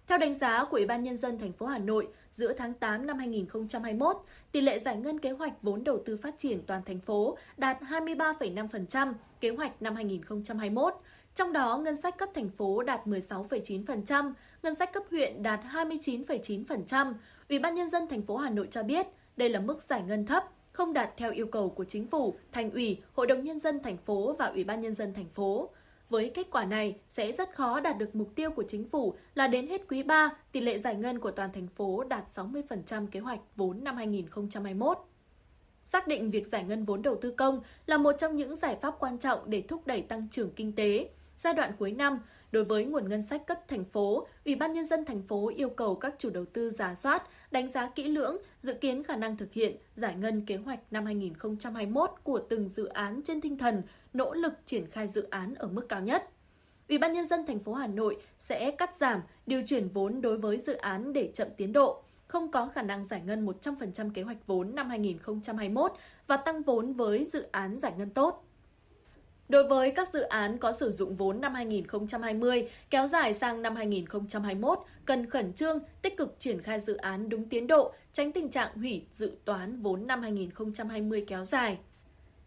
Theo 0.06 0.18
đánh 0.18 0.34
giá 0.34 0.64
của 0.64 0.76
Ủy 0.76 0.86
ban 0.86 1.02
nhân 1.02 1.16
dân 1.16 1.38
thành 1.38 1.52
phố 1.52 1.66
Hà 1.66 1.78
Nội, 1.78 2.08
giữa 2.32 2.52
tháng 2.52 2.74
8 2.74 3.06
năm 3.06 3.18
2021, 3.18 4.16
tỷ 4.54 4.60
lệ 4.60 4.78
giải 4.78 4.96
ngân 4.96 5.18
kế 5.18 5.30
hoạch 5.30 5.62
vốn 5.62 5.84
đầu 5.84 5.98
tư 6.06 6.16
phát 6.16 6.38
triển 6.38 6.62
toàn 6.66 6.82
thành 6.86 7.00
phố 7.00 7.36
đạt 7.56 7.82
23,5% 7.82 9.12
kế 9.40 9.50
hoạch 9.50 9.82
năm 9.82 9.94
2021. 9.94 10.94
Trong 11.34 11.52
đó, 11.52 11.78
ngân 11.78 11.96
sách 11.96 12.18
cấp 12.18 12.28
thành 12.34 12.48
phố 12.48 12.82
đạt 12.82 13.06
16,9%, 13.06 14.32
ngân 14.62 14.74
sách 14.74 14.92
cấp 14.92 15.02
huyện 15.10 15.42
đạt 15.42 15.60
29,9%. 15.72 17.14
Ủy 17.48 17.58
ban 17.58 17.74
nhân 17.74 17.90
dân 17.90 18.08
thành 18.08 18.22
phố 18.22 18.36
Hà 18.36 18.50
Nội 18.50 18.68
cho 18.70 18.82
biết, 18.82 19.06
đây 19.36 19.48
là 19.48 19.60
mức 19.60 19.82
giải 19.88 20.02
ngân 20.02 20.26
thấp, 20.26 20.44
không 20.72 20.92
đạt 20.92 21.10
theo 21.16 21.32
yêu 21.32 21.46
cầu 21.46 21.68
của 21.68 21.84
chính 21.84 22.06
phủ, 22.06 22.34
thành 22.52 22.70
ủy, 22.70 22.98
hội 23.14 23.26
đồng 23.26 23.44
nhân 23.44 23.58
dân 23.58 23.82
thành 23.82 23.96
phố 23.96 24.32
và 24.38 24.46
ủy 24.46 24.64
ban 24.64 24.80
nhân 24.80 24.94
dân 24.94 25.14
thành 25.14 25.28
phố. 25.34 25.70
Với 26.14 26.30
kết 26.34 26.50
quả 26.50 26.64
này, 26.64 26.96
sẽ 27.08 27.32
rất 27.32 27.54
khó 27.54 27.80
đạt 27.80 27.98
được 27.98 28.16
mục 28.16 28.32
tiêu 28.34 28.50
của 28.50 28.64
chính 28.68 28.88
phủ 28.88 29.14
là 29.34 29.46
đến 29.46 29.66
hết 29.66 29.82
quý 29.88 30.02
3, 30.02 30.30
tỷ 30.52 30.60
lệ 30.60 30.78
giải 30.78 30.94
ngân 30.94 31.18
của 31.18 31.30
toàn 31.30 31.52
thành 31.52 31.66
phố 31.66 32.04
đạt 32.04 32.24
60% 32.34 33.06
kế 33.06 33.20
hoạch 33.20 33.40
vốn 33.56 33.84
năm 33.84 33.96
2021. 33.96 34.98
Xác 35.82 36.08
định 36.08 36.30
việc 36.30 36.46
giải 36.46 36.64
ngân 36.64 36.84
vốn 36.84 37.02
đầu 37.02 37.18
tư 37.20 37.30
công 37.30 37.60
là 37.86 37.98
một 37.98 38.12
trong 38.18 38.36
những 38.36 38.56
giải 38.56 38.76
pháp 38.82 38.94
quan 38.98 39.18
trọng 39.18 39.50
để 39.50 39.62
thúc 39.68 39.86
đẩy 39.86 40.02
tăng 40.02 40.28
trưởng 40.30 40.50
kinh 40.50 40.72
tế. 40.72 41.08
Giai 41.36 41.54
đoạn 41.54 41.72
cuối 41.78 41.92
năm, 41.92 42.18
đối 42.54 42.64
với 42.64 42.84
nguồn 42.84 43.08
ngân 43.08 43.22
sách 43.22 43.46
cấp 43.46 43.58
thành 43.68 43.84
phố, 43.84 44.26
Ủy 44.44 44.54
ban 44.54 44.72
nhân 44.72 44.86
dân 44.86 45.04
thành 45.04 45.22
phố 45.22 45.50
yêu 45.56 45.68
cầu 45.68 45.94
các 45.94 46.14
chủ 46.18 46.30
đầu 46.30 46.44
tư 46.44 46.70
giả 46.70 46.94
soát, 46.94 47.22
đánh 47.50 47.68
giá 47.68 47.90
kỹ 47.94 48.04
lưỡng, 48.08 48.36
dự 48.60 48.74
kiến 48.74 49.02
khả 49.02 49.16
năng 49.16 49.36
thực 49.36 49.52
hiện 49.52 49.76
giải 49.96 50.14
ngân 50.14 50.46
kế 50.46 50.56
hoạch 50.56 50.80
năm 50.90 51.04
2021 51.04 52.10
của 52.22 52.38
từng 52.48 52.68
dự 52.68 52.86
án 52.86 53.20
trên 53.24 53.40
tinh 53.40 53.58
thần 53.58 53.82
nỗ 54.12 54.34
lực 54.34 54.52
triển 54.64 54.90
khai 54.90 55.08
dự 55.08 55.22
án 55.30 55.54
ở 55.54 55.68
mức 55.68 55.86
cao 55.88 56.00
nhất. 56.00 56.30
Ủy 56.88 56.98
ban 56.98 57.12
nhân 57.12 57.26
dân 57.26 57.46
thành 57.46 57.58
phố 57.58 57.72
Hà 57.72 57.86
Nội 57.86 58.16
sẽ 58.38 58.70
cắt 58.70 58.96
giảm, 58.96 59.22
điều 59.46 59.62
chuyển 59.66 59.88
vốn 59.88 60.20
đối 60.20 60.38
với 60.38 60.58
dự 60.58 60.74
án 60.74 61.12
để 61.12 61.30
chậm 61.34 61.48
tiến 61.56 61.72
độ, 61.72 62.02
không 62.26 62.50
có 62.50 62.68
khả 62.74 62.82
năng 62.82 63.04
giải 63.04 63.22
ngân 63.26 63.46
100% 63.46 64.10
kế 64.10 64.22
hoạch 64.22 64.46
vốn 64.46 64.74
năm 64.74 64.88
2021 64.88 65.92
và 66.26 66.36
tăng 66.36 66.62
vốn 66.62 66.92
với 66.92 67.24
dự 67.24 67.46
án 67.52 67.78
giải 67.78 67.92
ngân 67.98 68.10
tốt. 68.10 68.44
Đối 69.48 69.64
với 69.64 69.90
các 69.90 70.12
dự 70.12 70.20
án 70.20 70.58
có 70.58 70.72
sử 70.72 70.92
dụng 70.92 71.16
vốn 71.16 71.40
năm 71.40 71.54
2020 71.54 72.68
kéo 72.90 73.08
dài 73.08 73.34
sang 73.34 73.62
năm 73.62 73.76
2021, 73.76 74.78
cần 75.04 75.30
khẩn 75.30 75.52
trương, 75.52 75.78
tích 76.02 76.16
cực 76.16 76.36
triển 76.38 76.62
khai 76.62 76.80
dự 76.80 76.96
án 76.96 77.28
đúng 77.28 77.48
tiến 77.48 77.66
độ, 77.66 77.92
tránh 78.12 78.32
tình 78.32 78.48
trạng 78.48 78.76
hủy 78.76 79.06
dự 79.12 79.32
toán 79.44 79.82
vốn 79.82 80.06
năm 80.06 80.22
2020 80.22 81.24
kéo 81.28 81.44
dài. 81.44 81.78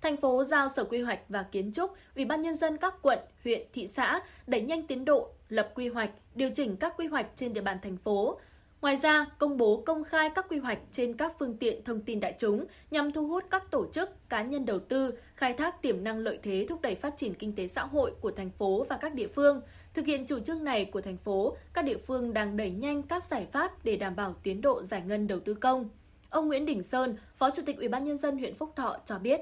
Thành 0.02 0.18
phố 0.18 0.44
giao 0.44 0.70
Sở 0.76 0.84
Quy 0.84 1.02
hoạch 1.02 1.20
và 1.30 1.44
Kiến 1.44 1.72
trúc, 1.74 1.92
Ủy 2.16 2.26
ban 2.26 2.42
nhân 2.42 2.56
dân 2.56 2.78
các 2.78 2.96
quận, 3.02 3.20
huyện, 3.44 3.68
thị 3.74 3.88
xã 3.88 4.22
đẩy 4.48 4.62
nhanh 4.62 4.88
tiến 4.88 5.06
độ 5.06 5.30
lập 5.50 5.72
quy 5.76 5.88
hoạch, 5.88 6.10
điều 6.36 6.50
chỉnh 6.56 6.78
các 6.78 6.94
quy 6.98 7.08
hoạch 7.08 7.28
trên 7.36 7.54
địa 7.54 7.62
bàn 7.62 7.78
thành 7.82 7.98
phố, 7.98 8.40
Ngoài 8.82 8.96
ra, 8.96 9.26
công 9.38 9.58
bố 9.58 9.84
công 9.86 10.04
khai 10.04 10.30
các 10.36 10.46
quy 10.50 10.58
hoạch 10.58 10.80
trên 10.92 11.14
các 11.14 11.34
phương 11.40 11.58
tiện 11.58 11.84
thông 11.84 12.02
tin 12.02 12.20
đại 12.20 12.36
chúng 12.38 12.66
nhằm 12.92 13.12
thu 13.12 13.28
hút 13.28 13.44
các 13.50 13.72
tổ 13.72 13.86
chức, 13.92 14.30
cá 14.30 14.44
nhân 14.44 14.66
đầu 14.66 14.80
tư, 14.80 15.14
khai 15.36 15.54
thác 15.54 15.82
tiềm 15.82 16.04
năng 16.04 16.20
lợi 16.20 16.40
thế 16.44 16.66
thúc 16.70 16.82
đẩy 16.82 16.96
phát 16.96 17.18
triển 17.18 17.34
kinh 17.34 17.56
tế 17.56 17.68
xã 17.68 17.86
hội 17.86 18.14
của 18.22 18.32
thành 18.32 18.50
phố 18.50 18.86
và 18.90 18.98
các 18.98 19.14
địa 19.14 19.28
phương. 19.28 19.62
Thực 19.94 20.06
hiện 20.06 20.26
chủ 20.26 20.40
trương 20.40 20.64
này 20.64 20.86
của 20.86 21.02
thành 21.02 21.18
phố, 21.18 21.58
các 21.74 21.86
địa 21.86 21.98
phương 21.98 22.34
đang 22.34 22.58
đẩy 22.58 22.72
nhanh 22.72 23.04
các 23.04 23.24
giải 23.24 23.48
pháp 23.52 23.86
để 23.86 23.96
đảm 23.96 24.16
bảo 24.16 24.36
tiến 24.44 24.62
độ 24.62 24.84
giải 24.84 25.02
ngân 25.02 25.28
đầu 25.28 25.40
tư 25.40 25.54
công. 25.54 25.90
Ông 26.30 26.48
Nguyễn 26.48 26.66
Đình 26.66 26.84
Sơn, 26.84 27.18
Phó 27.38 27.50
Chủ 27.50 27.62
tịch 27.66 27.78
Ủy 27.78 27.88
ban 27.88 28.06
nhân 28.06 28.18
dân 28.18 28.38
huyện 28.38 28.56
Phúc 28.56 28.74
Thọ 28.76 28.98
cho 29.06 29.20
biết: 29.20 29.42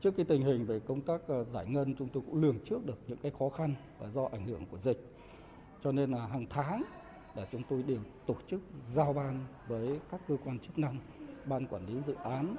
Trước 0.00 0.10
cái 0.16 0.26
tình 0.28 0.42
hình 0.42 0.66
về 0.66 0.80
công 0.86 1.00
tác 1.00 1.20
ờ, 1.26 1.44
giải 1.44 1.66
ngân 1.68 1.94
chúng 1.98 2.08
tôi 2.08 2.22
cũng 2.26 2.42
lường 2.42 2.58
trước 2.64 2.86
được 2.86 2.98
những 3.06 3.18
cái 3.22 3.32
khó 3.38 3.48
khăn 3.48 3.74
và 3.98 4.08
do 4.14 4.28
ảnh 4.32 4.46
hưởng 4.46 4.66
của 4.70 4.78
dịch. 4.78 5.06
Cho 5.84 5.92
nên 5.92 6.10
là 6.10 6.26
hàng 6.26 6.46
tháng 6.50 6.82
là 7.34 7.46
chúng 7.52 7.62
tôi 7.68 7.82
đều 7.82 7.98
tổ 8.26 8.34
chức 8.46 8.60
giao 8.94 9.12
ban 9.12 9.44
với 9.68 10.00
các 10.10 10.20
cơ 10.28 10.36
quan 10.44 10.58
chức 10.58 10.78
năng, 10.78 10.96
ban 11.44 11.66
quản 11.66 11.86
lý 11.86 11.94
dự 12.06 12.14
án, 12.14 12.56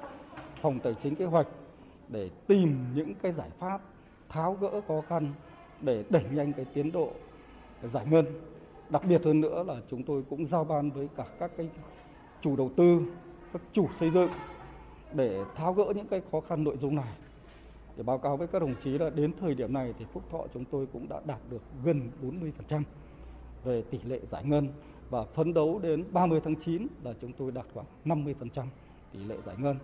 phòng 0.61 0.79
tài 0.79 0.95
chính 1.03 1.15
kế 1.15 1.25
hoạch 1.25 1.47
để 2.09 2.29
tìm 2.47 2.77
những 2.95 3.13
cái 3.15 3.31
giải 3.31 3.49
pháp 3.59 3.81
tháo 4.29 4.53
gỡ 4.53 4.81
khó 4.87 5.01
khăn 5.09 5.33
để 5.81 6.03
đẩy 6.09 6.23
nhanh 6.31 6.53
cái 6.53 6.65
tiến 6.73 6.91
độ 6.91 7.11
giải 7.83 8.05
ngân. 8.05 8.25
Đặc 8.89 9.05
biệt 9.05 9.23
hơn 9.23 9.41
nữa 9.41 9.63
là 9.67 9.75
chúng 9.89 10.03
tôi 10.03 10.23
cũng 10.29 10.45
giao 10.45 10.63
ban 10.63 10.91
với 10.91 11.09
cả 11.15 11.25
các 11.39 11.51
cái 11.57 11.69
chủ 12.41 12.55
đầu 12.55 12.71
tư, 12.77 13.01
các 13.53 13.61
chủ 13.71 13.87
xây 13.99 14.11
dựng 14.11 14.29
để 15.13 15.45
tháo 15.55 15.73
gỡ 15.73 15.93
những 15.95 16.07
cái 16.07 16.21
khó 16.31 16.41
khăn 16.41 16.63
nội 16.63 16.77
dung 16.77 16.95
này. 16.95 17.13
Để 17.97 18.03
báo 18.03 18.17
cáo 18.17 18.37
với 18.37 18.47
các 18.47 18.59
đồng 18.59 18.75
chí 18.83 18.97
là 18.97 19.09
đến 19.09 19.31
thời 19.39 19.55
điểm 19.55 19.73
này 19.73 19.93
thì 19.99 20.05
Phúc 20.13 20.23
Thọ 20.31 20.43
chúng 20.53 20.65
tôi 20.65 20.87
cũng 20.93 21.09
đã 21.09 21.21
đạt 21.25 21.39
được 21.49 21.61
gần 21.83 22.11
40% 22.69 22.83
về 23.63 23.81
tỷ 23.81 23.99
lệ 24.03 24.19
giải 24.31 24.43
ngân 24.45 24.67
và 25.09 25.23
phấn 25.23 25.53
đấu 25.53 25.79
đến 25.79 26.05
30 26.11 26.41
tháng 26.43 26.55
9 26.55 26.87
là 27.03 27.13
chúng 27.21 27.33
tôi 27.33 27.51
đạt 27.51 27.65
khoảng 27.73 27.85
50% 28.05 28.65
tỷ 29.13 29.19
lệ 29.23 29.35
giải 29.45 29.55
ngân. 29.59 29.77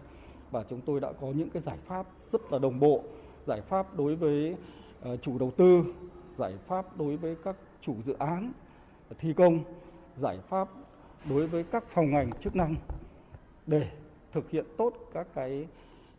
Và 0.51 0.63
chúng 0.69 0.81
tôi 0.81 0.99
đã 0.99 1.13
có 1.21 1.27
những 1.27 1.49
cái 1.49 1.63
giải 1.65 1.77
pháp 1.85 2.07
rất 2.31 2.51
là 2.51 2.59
đồng 2.59 2.79
bộ, 2.79 3.03
giải 3.47 3.61
pháp 3.61 3.97
đối 3.97 4.15
với 4.15 4.55
ờ, 5.01 5.17
chủ 5.17 5.37
đầu 5.39 5.51
tư, 5.51 5.83
giải 6.37 6.53
pháp 6.67 6.97
đối 6.97 7.17
với 7.17 7.35
các 7.43 7.55
chủ 7.81 7.95
dự 8.05 8.13
án 8.19 8.51
thi 9.19 9.33
công, 9.33 9.59
giải 10.17 10.39
pháp 10.49 10.69
đối 11.29 11.47
với 11.47 11.63
các 11.63 11.83
phòng 11.87 12.11
ngành 12.11 12.31
chức 12.39 12.55
năng 12.55 12.75
để 13.67 13.87
thực 14.31 14.49
hiện 14.49 14.65
tốt 14.77 14.93
các 15.13 15.27
cái 15.33 15.67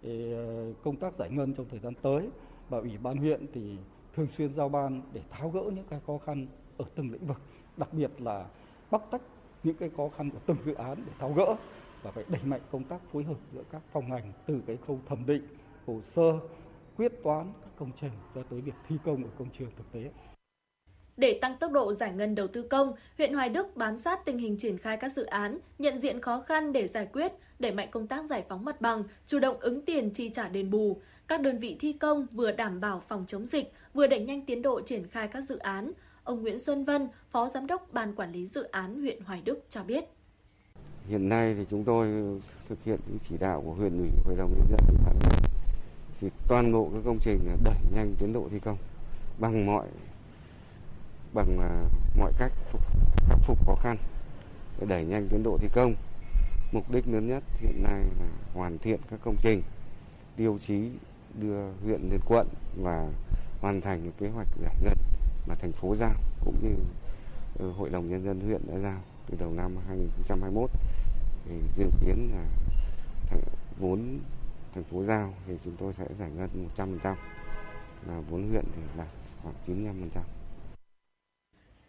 ờ, 0.02 0.72
công 0.84 0.96
tác 0.96 1.14
giải 1.14 1.30
ngân 1.30 1.54
trong 1.54 1.66
thời 1.70 1.80
gian 1.80 1.94
tới. 2.02 2.28
Và 2.68 2.78
ủy 2.78 2.98
ban 3.02 3.16
huyện 3.16 3.46
thì 3.52 3.76
thường 4.16 4.26
xuyên 4.26 4.54
giao 4.54 4.68
ban 4.68 5.02
để 5.12 5.20
tháo 5.30 5.50
gỡ 5.50 5.62
những 5.74 5.86
cái 5.90 6.00
khó 6.06 6.18
khăn 6.18 6.46
ở 6.78 6.84
từng 6.94 7.12
lĩnh 7.12 7.26
vực, 7.26 7.38
đặc 7.76 7.92
biệt 7.92 8.10
là 8.18 8.46
bóc 8.90 9.08
tách 9.10 9.22
những 9.62 9.76
cái 9.76 9.90
khó 9.96 10.08
khăn 10.16 10.30
của 10.30 10.38
từng 10.46 10.56
dự 10.64 10.74
án 10.74 10.94
để 11.06 11.12
tháo 11.18 11.32
gỡ 11.32 11.56
và 12.02 12.10
phải 12.10 12.24
đẩy 12.28 12.42
mạnh 12.44 12.60
công 12.72 12.84
tác 12.84 13.00
phối 13.12 13.24
hợp 13.24 13.36
giữa 13.52 13.62
các 13.72 13.82
phòng 13.92 14.08
ngành 14.08 14.32
từ 14.46 14.60
cái 14.66 14.76
khâu 14.86 15.00
thẩm 15.06 15.26
định, 15.26 15.42
hồ 15.86 16.00
sơ, 16.04 16.32
quyết 16.96 17.12
toán 17.24 17.52
các 17.60 17.70
công 17.76 17.90
trình 18.00 18.12
cho 18.34 18.42
tới 18.50 18.60
việc 18.60 18.74
thi 18.88 18.96
công 19.04 19.24
ở 19.24 19.30
công 19.38 19.48
trường 19.50 19.70
thực 19.76 19.92
tế. 19.92 20.10
Để 21.16 21.38
tăng 21.42 21.58
tốc 21.58 21.72
độ 21.72 21.92
giải 21.92 22.12
ngân 22.12 22.34
đầu 22.34 22.46
tư 22.46 22.62
công, 22.62 22.92
huyện 23.16 23.34
Hoài 23.34 23.48
Đức 23.48 23.76
bám 23.76 23.98
sát 23.98 24.24
tình 24.24 24.38
hình 24.38 24.56
triển 24.58 24.78
khai 24.78 24.96
các 24.96 25.12
dự 25.12 25.24
án, 25.24 25.58
nhận 25.78 25.98
diện 25.98 26.20
khó 26.20 26.40
khăn 26.40 26.72
để 26.72 26.88
giải 26.88 27.06
quyết, 27.12 27.32
đẩy 27.58 27.72
mạnh 27.72 27.88
công 27.90 28.06
tác 28.06 28.24
giải 28.24 28.44
phóng 28.48 28.64
mặt 28.64 28.80
bằng, 28.80 29.02
chủ 29.26 29.38
động 29.38 29.56
ứng 29.60 29.84
tiền 29.84 30.10
chi 30.10 30.30
trả 30.34 30.48
đền 30.48 30.70
bù. 30.70 31.00
Các 31.28 31.40
đơn 31.40 31.58
vị 31.58 31.76
thi 31.80 31.92
công 31.92 32.26
vừa 32.26 32.52
đảm 32.52 32.80
bảo 32.80 33.00
phòng 33.00 33.24
chống 33.26 33.46
dịch, 33.46 33.72
vừa 33.94 34.06
đẩy 34.06 34.20
nhanh 34.20 34.46
tiến 34.46 34.62
độ 34.62 34.80
triển 34.80 35.06
khai 35.06 35.28
các 35.28 35.40
dự 35.48 35.58
án, 35.58 35.92
Ông 36.28 36.42
Nguyễn 36.42 36.58
Xuân 36.58 36.84
Vân, 36.84 37.08
Phó 37.30 37.48
Giám 37.48 37.66
đốc 37.66 37.88
Ban 37.92 38.14
Quản 38.14 38.32
lý 38.32 38.46
Dự 38.46 38.62
án 38.62 39.00
huyện 39.00 39.20
Hoài 39.24 39.42
Đức 39.44 39.64
cho 39.68 39.82
biết. 39.82 40.04
Hiện 41.06 41.28
nay 41.28 41.54
thì 41.54 41.64
chúng 41.70 41.84
tôi 41.84 42.08
thực 42.68 42.84
hiện 42.84 43.00
chỉ 43.28 43.36
đạo 43.40 43.62
của 43.64 43.72
huyện 43.72 43.98
ủy, 43.98 44.08
hội 44.24 44.36
đồng 44.36 44.50
nhân 44.50 44.66
dân 44.70 44.80
ủy 44.88 44.96
ban 45.06 45.16
thì 46.20 46.28
toàn 46.48 46.72
bộ 46.72 46.90
các 46.94 47.00
công 47.04 47.18
trình 47.20 47.38
đẩy 47.64 47.74
nhanh 47.94 48.14
tiến 48.18 48.32
độ 48.32 48.48
thi 48.50 48.58
công 48.60 48.76
bằng 49.38 49.66
mọi 49.66 49.86
bằng 51.32 51.58
à, 51.58 51.84
mọi 52.18 52.32
cách 52.38 52.52
phục, 52.70 52.82
khắc 53.28 53.38
phục 53.42 53.66
khó 53.66 53.74
khăn 53.74 53.96
để 54.80 54.86
đẩy 54.86 55.04
nhanh 55.04 55.28
tiến 55.30 55.42
độ 55.42 55.58
thi 55.60 55.68
công. 55.74 55.94
Mục 56.72 56.90
đích 56.90 57.08
lớn 57.08 57.28
nhất 57.28 57.42
hiện 57.60 57.82
nay 57.82 58.04
là 58.20 58.26
hoàn 58.54 58.78
thiện 58.78 59.00
các 59.10 59.20
công 59.24 59.36
trình, 59.42 59.62
tiêu 60.36 60.58
chí 60.66 60.90
đưa 61.34 61.70
huyện 61.84 62.00
lên 62.10 62.20
quận 62.28 62.46
và 62.82 63.08
hoàn 63.60 63.80
thành 63.80 64.10
kế 64.20 64.28
hoạch 64.28 64.48
giải 64.62 64.74
ngân 64.84 64.94
mà 65.48 65.54
thành 65.54 65.72
phố 65.72 65.96
giao 65.96 66.14
cũng 66.44 66.56
như 66.62 66.74
ờ, 67.58 67.70
hội 67.70 67.90
đồng 67.90 68.10
nhân 68.10 68.24
dân 68.24 68.40
huyện 68.40 68.60
đã 68.68 68.78
giao 68.78 69.02
từ 69.30 69.36
đầu 69.40 69.52
năm 69.52 69.76
2021 69.88 70.70
thì 71.44 71.54
dự 71.76 71.84
kiến 72.04 72.30
là 72.32 72.44
vốn 73.78 74.18
thành 74.74 74.84
phố 74.84 75.04
giao 75.04 75.34
thì 75.46 75.54
chúng 75.64 75.76
tôi 75.78 75.92
sẽ 75.92 76.04
giải 76.18 76.30
ngân 76.36 76.48
100% 76.76 77.14
là 78.06 78.20
vốn 78.30 78.48
huyện 78.48 78.64
thì 78.76 78.82
đạt 78.98 79.08
khoảng 79.42 79.54
95%. 79.66 80.20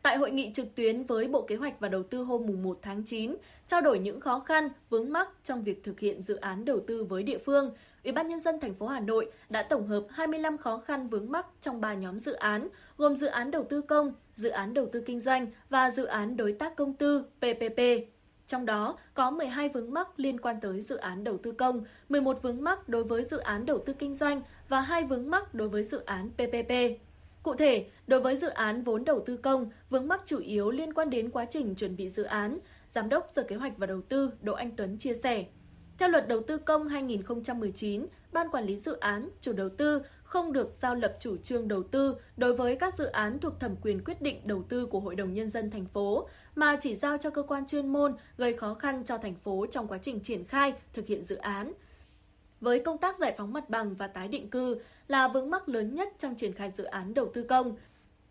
Tại 0.02 0.18
hội 0.18 0.31
nghị 0.31 0.52
trực 0.53 0.76
tuyến 0.76 1.03
với 1.03 1.27
Bộ 1.27 1.41
Kế 1.41 1.56
hoạch 1.56 1.80
và 1.80 1.88
Đầu 1.88 2.03
tư 2.03 2.23
hôm 2.23 2.64
1 2.64 2.80
tháng 2.81 3.03
9, 3.03 3.36
trao 3.68 3.81
đổi 3.81 3.99
những 3.99 4.19
khó 4.19 4.40
khăn, 4.40 4.69
vướng 4.90 5.14
mắc 5.14 5.27
trong 5.44 5.64
việc 5.64 5.84
thực 5.84 5.99
hiện 5.99 6.22
dự 6.22 6.36
án 6.36 6.65
đầu 6.65 6.80
tư 6.88 7.03
với 7.03 7.23
địa 7.23 7.38
phương, 7.45 7.72
Ủy 8.03 8.13
ban 8.13 8.27
nhân 8.27 8.39
dân 8.39 8.59
thành 8.59 8.73
phố 8.73 8.88
Hà 8.88 8.99
Nội 8.99 9.31
đã 9.49 9.63
tổng 9.63 9.88
hợp 9.88 10.03
25 10.09 10.57
khó 10.57 10.77
khăn 10.77 11.09
vướng 11.09 11.31
mắc 11.31 11.45
trong 11.61 11.81
3 11.81 11.93
nhóm 11.93 12.19
dự 12.19 12.34
án, 12.34 12.67
gồm 12.97 13.15
dự 13.15 13.27
án 13.27 13.51
đầu 13.51 13.63
tư 13.63 13.81
công, 13.81 14.13
dự 14.35 14.49
án 14.49 14.73
đầu 14.73 14.89
tư 14.91 15.01
kinh 15.05 15.19
doanh 15.19 15.47
và 15.69 15.91
dự 15.91 16.05
án 16.05 16.38
đối 16.38 16.51
tác 16.51 16.76
công 16.76 16.93
tư 16.93 17.23
PPP. 17.38 17.80
Trong 18.47 18.65
đó 18.65 18.97
có 19.13 19.31
12 19.31 19.69
vướng 19.69 19.93
mắc 19.93 20.07
liên 20.19 20.39
quan 20.39 20.59
tới 20.61 20.81
dự 20.81 20.95
án 20.95 21.23
đầu 21.23 21.38
tư 21.38 21.51
công, 21.51 21.84
11 22.09 22.41
vướng 22.41 22.63
mắc 22.63 22.89
đối 22.89 23.03
với 23.03 23.23
dự 23.23 23.38
án 23.38 23.65
đầu 23.65 23.84
tư 23.85 23.93
kinh 23.93 24.15
doanh 24.15 24.41
và 24.69 24.81
2 24.81 25.03
vướng 25.03 25.30
mắc 25.30 25.53
đối 25.53 25.69
với 25.69 25.84
dự 25.84 25.99
án 26.05 26.30
PPP. 26.30 26.73
Cụ 27.43 27.55
thể, 27.55 27.85
đối 28.07 28.21
với 28.21 28.35
dự 28.35 28.47
án 28.47 28.84
vốn 28.84 29.05
đầu 29.05 29.23
tư 29.26 29.38
công, 29.38 29.69
vướng 29.89 30.07
mắc 30.07 30.21
chủ 30.26 30.39
yếu 30.39 30.71
liên 30.71 30.93
quan 30.93 31.09
đến 31.09 31.30
quá 31.30 31.45
trình 31.45 31.76
chuẩn 31.76 31.95
bị 31.95 32.09
dự 32.09 32.23
án, 32.23 32.59
Giám 32.89 33.09
đốc 33.09 33.27
Sở 33.35 33.43
Kế 33.43 33.55
hoạch 33.55 33.77
và 33.77 33.88
Đầu 33.88 34.01
tư 34.01 34.31
Đỗ 34.41 34.53
Anh 34.53 34.71
Tuấn 34.76 34.97
chia 34.97 35.13
sẻ. 35.13 35.45
Theo 35.99 36.09
luật 36.09 36.27
đầu 36.27 36.41
tư 36.41 36.57
công 36.57 36.88
2019, 36.88 38.05
Ban 38.31 38.49
quản 38.49 38.65
lý 38.65 38.77
dự 38.77 38.97
án, 38.97 39.30
chủ 39.41 39.53
đầu 39.53 39.69
tư 39.69 40.01
không 40.23 40.53
được 40.53 40.73
giao 40.81 40.95
lập 40.95 41.15
chủ 41.19 41.38
trương 41.38 41.67
đầu 41.67 41.84
tư 41.84 42.15
đối 42.38 42.55
với 42.55 42.76
các 42.76 42.93
dự 42.97 43.05
án 43.05 43.39
thuộc 43.39 43.59
thẩm 43.59 43.76
quyền 43.81 44.03
quyết 44.03 44.21
định 44.21 44.41
đầu 44.43 44.63
tư 44.69 44.85
của 44.85 44.99
Hội 44.99 45.15
đồng 45.15 45.34
Nhân 45.34 45.49
dân 45.49 45.71
thành 45.71 45.85
phố, 45.85 46.27
mà 46.55 46.77
chỉ 46.81 46.95
giao 46.95 47.17
cho 47.17 47.30
cơ 47.30 47.41
quan 47.41 47.65
chuyên 47.65 47.88
môn 47.88 48.15
gây 48.38 48.53
khó 48.53 48.73
khăn 48.73 49.03
cho 49.05 49.17
thành 49.17 49.35
phố 49.43 49.65
trong 49.71 49.88
quá 49.88 49.97
trình 50.01 50.19
triển 50.19 50.43
khai, 50.45 50.73
thực 50.93 51.07
hiện 51.07 51.26
dự 51.26 51.35
án. 51.35 51.73
Với 52.61 52.80
công 52.80 52.97
tác 52.97 53.17
giải 53.17 53.34
phóng 53.38 53.53
mặt 53.53 53.69
bằng 53.69 53.95
và 53.95 54.07
tái 54.07 54.27
định 54.27 54.49
cư 54.49 54.77
là 55.07 55.27
vướng 55.27 55.49
mắc 55.49 55.69
lớn 55.69 55.95
nhất 55.95 56.09
trong 56.17 56.35
triển 56.35 56.53
khai 56.53 56.71
dự 56.77 56.84
án 56.84 57.13
đầu 57.13 57.31
tư 57.34 57.43
công. 57.43 57.77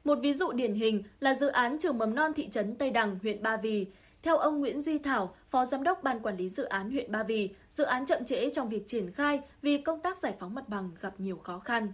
Một 0.05 0.19
ví 0.23 0.35
dụ 0.35 0.53
điển 0.53 0.75
hình 0.75 1.03
là 1.21 1.35
dự 1.35 1.47
án 1.47 1.79
trường 1.79 1.99
mầm 1.99 2.15
non 2.15 2.33
thị 2.37 2.49
trấn 2.49 2.77
Tây 2.77 2.91
Đằng, 2.91 3.19
huyện 3.23 3.43
Ba 3.43 3.57
Vì. 3.57 3.87
Theo 4.23 4.37
ông 4.37 4.61
Nguyễn 4.61 4.81
Duy 4.81 4.99
Thảo, 4.99 5.35
Phó 5.51 5.65
Giám 5.65 5.83
đốc 5.83 6.03
Ban 6.03 6.21
Quản 6.21 6.37
lý 6.37 6.49
Dự 6.49 6.65
án 6.65 6.91
huyện 6.91 7.13
Ba 7.13 7.23
Vì, 7.23 7.55
dự 7.71 7.85
án 7.85 8.07
chậm 8.07 8.25
trễ 8.25 8.51
trong 8.51 8.69
việc 8.69 8.89
triển 8.89 9.13
khai 9.13 9.41
vì 9.63 9.83
công 9.83 10.01
tác 10.01 10.19
giải 10.19 10.35
phóng 10.39 10.55
mặt 10.55 10.69
bằng 10.69 10.91
gặp 11.01 11.13
nhiều 11.19 11.37
khó 11.37 11.59
khăn. 11.59 11.93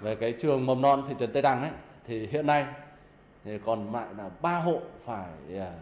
Về 0.00 0.14
cái 0.14 0.32
trường 0.32 0.66
mầm 0.66 0.82
non 0.82 1.04
thị 1.08 1.14
trấn 1.18 1.32
Tây 1.32 1.42
Đằng 1.42 1.62
ấy, 1.62 1.70
thì 2.06 2.26
hiện 2.26 2.46
nay 2.46 2.66
thì 3.44 3.58
còn 3.64 3.92
lại 3.92 4.06
là 4.18 4.30
ba 4.42 4.58
hộ 4.58 4.80
phải 5.04 5.30
à, 5.58 5.72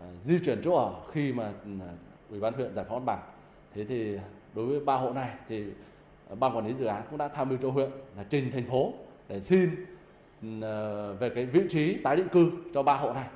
à, 0.00 0.06
di 0.22 0.38
chuyển 0.44 0.60
chỗ 0.64 0.74
ở 0.74 0.94
khi 1.12 1.32
mà 1.32 1.44
à, 1.64 1.90
ủy 2.30 2.40
ban 2.40 2.52
huyện 2.52 2.74
giải 2.74 2.84
phóng 2.88 3.06
mặt 3.06 3.12
bằng. 3.12 3.30
Thế 3.74 3.84
thì 3.84 4.18
đối 4.54 4.66
với 4.66 4.80
ba 4.80 4.96
hộ 4.96 5.12
này 5.12 5.30
thì 5.48 5.64
ban 6.38 6.56
quản 6.56 6.66
lý 6.66 6.74
dự 6.74 6.84
án 6.84 7.02
cũng 7.10 7.18
đã 7.18 7.28
tham 7.28 7.48
mưu 7.48 7.58
cho 7.62 7.70
huyện 7.70 7.90
là 8.16 8.24
trình 8.30 8.50
thành 8.50 8.66
phố 8.70 8.92
để 9.28 9.40
xin 9.40 9.86
về 11.18 11.30
cái 11.34 11.46
vị 11.46 11.60
trí 11.68 11.96
tái 12.04 12.16
định 12.16 12.28
cư 12.28 12.50
cho 12.74 12.82
ba 12.82 12.94
hộ 12.94 13.12
này 13.12 13.28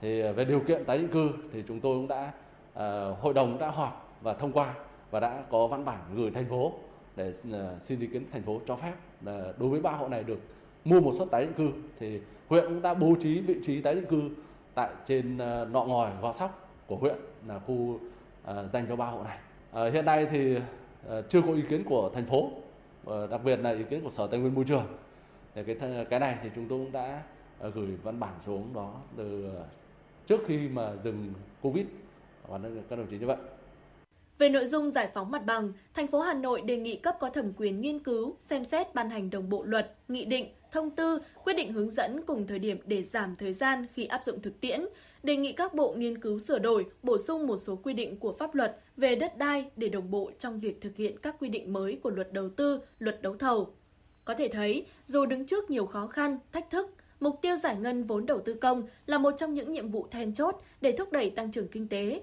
thì 0.00 0.20
ờ, 0.20 0.32
về 0.32 0.44
điều 0.44 0.60
kiện 0.60 0.84
tái 0.84 0.98
định 0.98 1.08
cư 1.08 1.30
thì 1.52 1.64
chúng 1.68 1.80
tôi 1.80 1.96
cũng 1.96 2.08
đã 2.08 2.32
uh, 2.74 3.18
hội 3.20 3.34
đồng 3.34 3.58
đã 3.58 3.70
họp 3.70 4.18
và 4.22 4.34
thông 4.34 4.52
qua 4.52 4.74
và 5.10 5.20
đã 5.20 5.44
có 5.50 5.66
văn 5.66 5.84
bản 5.84 5.98
gửi 6.14 6.30
thành 6.30 6.46
phố 6.46 6.72
để 7.16 7.28
uh, 7.28 7.82
xin 7.82 8.00
ý 8.00 8.06
kiến 8.06 8.24
thành 8.32 8.42
phố 8.42 8.60
cho 8.66 8.76
phép. 8.76 8.92
Là 9.24 9.52
đối 9.58 9.68
với 9.68 9.80
ba 9.80 9.90
hộ 9.90 10.08
này 10.08 10.24
được 10.24 10.38
mua 10.84 11.00
một 11.00 11.12
suất 11.18 11.30
tái 11.30 11.44
định 11.44 11.54
cư 11.54 11.70
thì 11.98 12.20
huyện 12.48 12.64
cũng 12.64 12.82
đã 12.82 12.94
bố 12.94 13.14
trí 13.20 13.40
vị 13.40 13.54
trí 13.62 13.80
tái 13.80 13.94
định 13.94 14.06
cư 14.06 14.22
tại 14.74 14.90
trên 15.06 15.34
uh, 15.34 15.70
nọ 15.72 15.84
ngòi 15.84 16.10
gò 16.22 16.32
sóc 16.32 16.68
của 16.86 16.96
huyện 16.96 17.16
là 17.46 17.58
khu 17.58 17.74
uh, 17.74 18.00
dành 18.72 18.86
cho 18.88 18.96
ba 18.96 19.06
hộ 19.06 19.22
này. 19.22 19.38
Uh, 19.86 19.92
hiện 19.92 20.04
nay 20.04 20.26
thì 20.30 20.56
uh, 20.56 21.24
chưa 21.28 21.42
có 21.42 21.52
ý 21.52 21.62
kiến 21.68 21.84
của 21.84 22.10
thành 22.14 22.26
phố 22.26 22.50
uh, 23.10 23.30
đặc 23.30 23.40
biệt 23.44 23.56
là 23.56 23.70
ý 23.70 23.84
kiến 23.90 24.04
của 24.04 24.10
sở 24.10 24.26
tài 24.26 24.40
nguyên 24.40 24.54
môi 24.54 24.64
trường. 24.64 24.86
Để 25.54 25.64
cái 25.64 26.04
cái 26.10 26.20
này 26.20 26.36
thì 26.42 26.50
chúng 26.54 26.68
tôi 26.68 26.78
cũng 26.78 26.92
đã 26.92 27.22
gửi 27.74 27.96
văn 28.02 28.20
bản 28.20 28.32
xuống 28.46 28.68
đó 28.74 28.94
từ 29.16 29.50
trước 30.26 30.40
khi 30.46 30.56
mà 30.56 30.92
dừng 31.04 31.32
Covid 31.62 31.86
và 32.48 32.60
các 32.90 32.96
đồng 32.96 33.06
chí 33.06 33.18
như 33.18 33.26
vậy. 33.26 33.36
Về 34.38 34.48
nội 34.48 34.66
dung 34.66 34.90
giải 34.90 35.08
phóng 35.14 35.30
mặt 35.30 35.46
bằng, 35.46 35.72
thành 35.94 36.06
phố 36.06 36.20
Hà 36.20 36.34
Nội 36.34 36.60
đề 36.60 36.76
nghị 36.76 36.96
cấp 36.96 37.16
có 37.20 37.30
thẩm 37.30 37.52
quyền 37.56 37.80
nghiên 37.80 37.98
cứu, 37.98 38.36
xem 38.40 38.64
xét 38.64 38.94
ban 38.94 39.10
hành 39.10 39.30
đồng 39.30 39.48
bộ 39.48 39.64
luật, 39.64 39.94
nghị 40.08 40.24
định, 40.24 40.46
thông 40.72 40.90
tư, 40.90 41.18
quyết 41.44 41.52
định 41.54 41.72
hướng 41.72 41.90
dẫn 41.90 42.22
cùng 42.26 42.46
thời 42.46 42.58
điểm 42.58 42.78
để 42.86 43.02
giảm 43.02 43.36
thời 43.36 43.52
gian 43.52 43.86
khi 43.92 44.04
áp 44.04 44.24
dụng 44.24 44.42
thực 44.42 44.60
tiễn, 44.60 44.80
đề 45.22 45.36
nghị 45.36 45.52
các 45.52 45.74
bộ 45.74 45.94
nghiên 45.94 46.20
cứu 46.20 46.38
sửa 46.38 46.58
đổi, 46.58 46.86
bổ 47.02 47.18
sung 47.18 47.46
một 47.46 47.56
số 47.56 47.76
quy 47.76 47.94
định 47.94 48.16
của 48.16 48.36
pháp 48.38 48.54
luật 48.54 48.80
về 48.96 49.16
đất 49.16 49.38
đai 49.38 49.70
để 49.76 49.88
đồng 49.88 50.10
bộ 50.10 50.30
trong 50.38 50.60
việc 50.60 50.80
thực 50.80 50.96
hiện 50.96 51.16
các 51.22 51.36
quy 51.40 51.48
định 51.48 51.72
mới 51.72 51.98
của 52.02 52.10
luật 52.10 52.32
đầu 52.32 52.48
tư, 52.48 52.80
luật 52.98 53.22
đấu 53.22 53.36
thầu. 53.36 53.74
Có 54.24 54.34
thể 54.34 54.48
thấy, 54.48 54.86
dù 55.06 55.26
đứng 55.26 55.46
trước 55.46 55.70
nhiều 55.70 55.86
khó 55.86 56.06
khăn, 56.06 56.38
thách 56.52 56.70
thức, 56.70 56.94
mục 57.20 57.38
tiêu 57.42 57.56
giải 57.56 57.76
ngân 57.76 58.04
vốn 58.04 58.26
đầu 58.26 58.40
tư 58.44 58.54
công 58.54 58.82
là 59.06 59.18
một 59.18 59.34
trong 59.38 59.54
những 59.54 59.72
nhiệm 59.72 59.88
vụ 59.88 60.08
then 60.10 60.34
chốt 60.34 60.62
để 60.80 60.92
thúc 60.98 61.12
đẩy 61.12 61.30
tăng 61.30 61.50
trưởng 61.50 61.68
kinh 61.68 61.88
tế. 61.88 62.22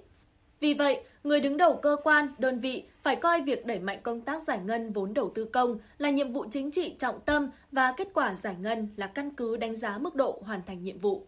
Vì 0.59 0.73
vậy, 0.73 1.03
người 1.23 1.39
đứng 1.39 1.57
đầu 1.57 1.79
cơ 1.81 1.95
quan, 2.03 2.27
đơn 2.37 2.59
vị 2.59 2.83
phải 3.01 3.15
coi 3.15 3.41
việc 3.41 3.65
đẩy 3.65 3.79
mạnh 3.79 3.99
công 4.03 4.21
tác 4.21 4.43
giải 4.43 4.59
ngân 4.65 4.93
vốn 4.93 5.13
đầu 5.13 5.31
tư 5.35 5.45
công 5.45 5.79
là 5.97 6.09
nhiệm 6.09 6.29
vụ 6.29 6.45
chính 6.51 6.71
trị 6.71 6.95
trọng 6.99 7.19
tâm 7.25 7.49
và 7.71 7.93
kết 7.97 8.07
quả 8.13 8.35
giải 8.35 8.55
ngân 8.59 8.87
là 8.95 9.07
căn 9.07 9.31
cứ 9.35 9.57
đánh 9.57 9.75
giá 9.75 9.97
mức 9.97 10.15
độ 10.15 10.41
hoàn 10.45 10.61
thành 10.65 10.83
nhiệm 10.83 10.99
vụ. 10.99 11.27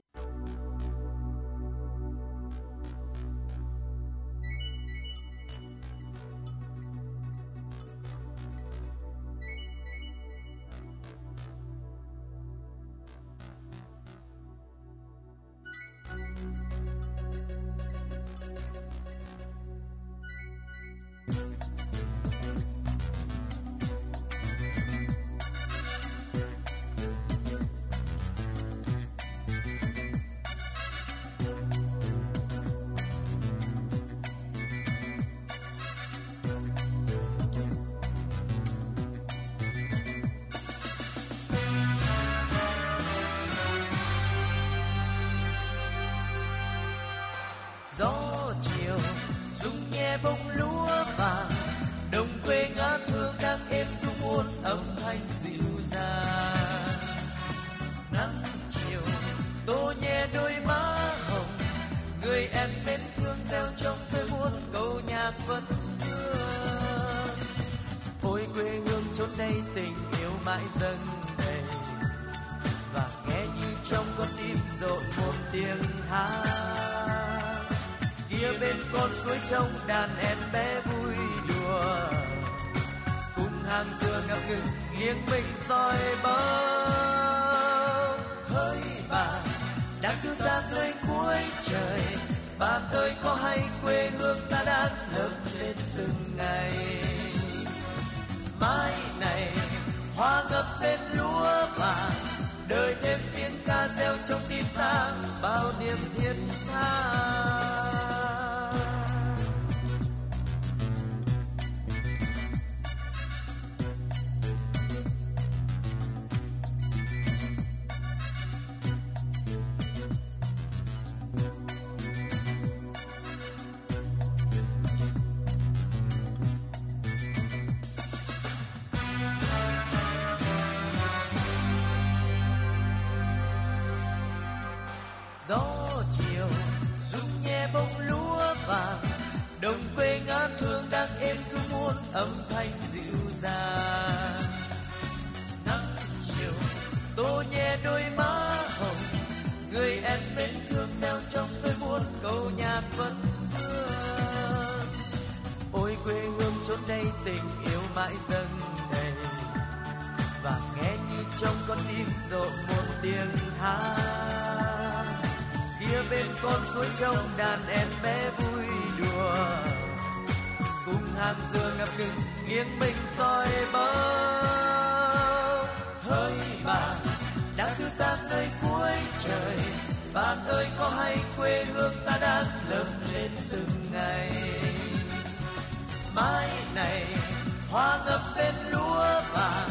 Hoa 187.76 187.99
ngập 188.06 188.22
bên 188.38 188.53
lúa 188.72 189.22
vàng, 189.34 189.69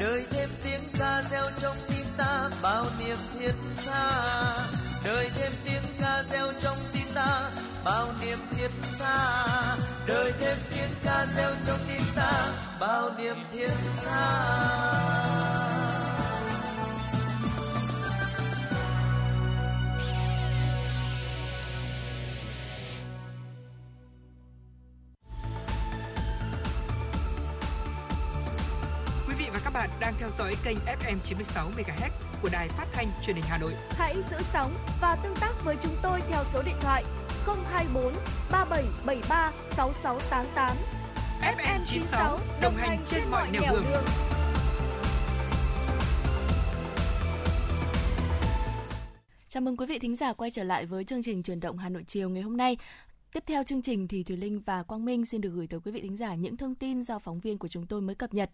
đời 0.00 0.24
thêm 0.30 0.48
tiếng 0.64 0.80
ca 0.98 1.22
reo 1.30 1.50
trong 1.60 1.76
tim 1.88 2.06
ta, 2.16 2.50
bao 2.62 2.86
niềm 2.98 3.16
thiết 3.38 3.52
tha. 3.86 4.10
Đời 5.04 5.30
thêm 5.36 5.52
tiếng 5.64 5.82
ca 6.00 6.22
reo 6.32 6.46
trong 6.60 6.76
tim 6.92 7.06
ta, 7.14 7.50
bao 7.84 8.08
niềm 8.20 8.38
thiết 8.50 8.68
tha. 8.98 9.76
Đời 10.06 10.32
thêm 10.40 10.56
tiếng 10.70 10.90
ca 11.04 11.26
reo 11.36 11.50
trong 11.66 11.78
tim 11.88 12.02
ta, 12.16 12.48
bao 12.80 13.10
niềm 13.18 13.36
thiết 13.52 13.72
tha. 14.04 15.23
Theo 30.24 30.32
dõi 30.38 30.56
kênh 30.64 30.76
FM 30.78 31.16
96 31.24 31.70
MHz 31.76 32.10
của 32.42 32.48
đài 32.52 32.68
phát 32.68 32.86
thanh 32.92 33.06
truyền 33.22 33.36
hình 33.36 33.44
Hà 33.48 33.58
Nội. 33.58 33.72
Hãy 33.90 34.16
giữ 34.30 34.36
sóng 34.52 34.74
và 35.00 35.16
tương 35.16 35.36
tác 35.40 35.64
với 35.64 35.76
chúng 35.80 35.96
tôi 36.02 36.20
theo 36.28 36.44
số 36.52 36.62
điện 36.62 36.74
thoại 36.80 37.04
024 37.46 38.12
3773 38.50 39.52
6688. 39.76 40.76
FM 41.40 41.84
96 41.84 42.38
đồng 42.62 42.74
hành 42.74 42.98
trên 43.06 43.22
mọi 43.30 43.50
nẻo 43.50 43.62
đường. 43.72 43.84
đường. 43.90 44.04
Chào 49.48 49.60
mừng 49.60 49.76
quý 49.76 49.86
vị 49.86 49.98
thính 49.98 50.16
giả 50.16 50.32
quay 50.32 50.50
trở 50.50 50.64
lại 50.64 50.86
với 50.86 51.04
chương 51.04 51.22
trình 51.22 51.42
truyền 51.42 51.60
động 51.60 51.78
Hà 51.78 51.88
Nội 51.88 52.04
chiều 52.06 52.30
ngày 52.30 52.42
hôm 52.42 52.56
nay. 52.56 52.76
Tiếp 53.32 53.42
theo 53.46 53.64
chương 53.64 53.82
trình 53.82 54.08
thì 54.08 54.22
Thùy 54.22 54.36
Linh 54.36 54.60
và 54.60 54.82
Quang 54.82 55.04
Minh 55.04 55.26
xin 55.26 55.40
được 55.40 55.50
gửi 55.54 55.66
tới 55.66 55.80
quý 55.84 55.92
vị 55.92 56.00
thính 56.00 56.16
giả 56.16 56.34
những 56.34 56.56
thông 56.56 56.74
tin 56.74 57.02
do 57.02 57.18
phóng 57.18 57.40
viên 57.40 57.58
của 57.58 57.68
chúng 57.68 57.86
tôi 57.86 58.00
mới 58.00 58.14
cập 58.14 58.34
nhật. 58.34 58.50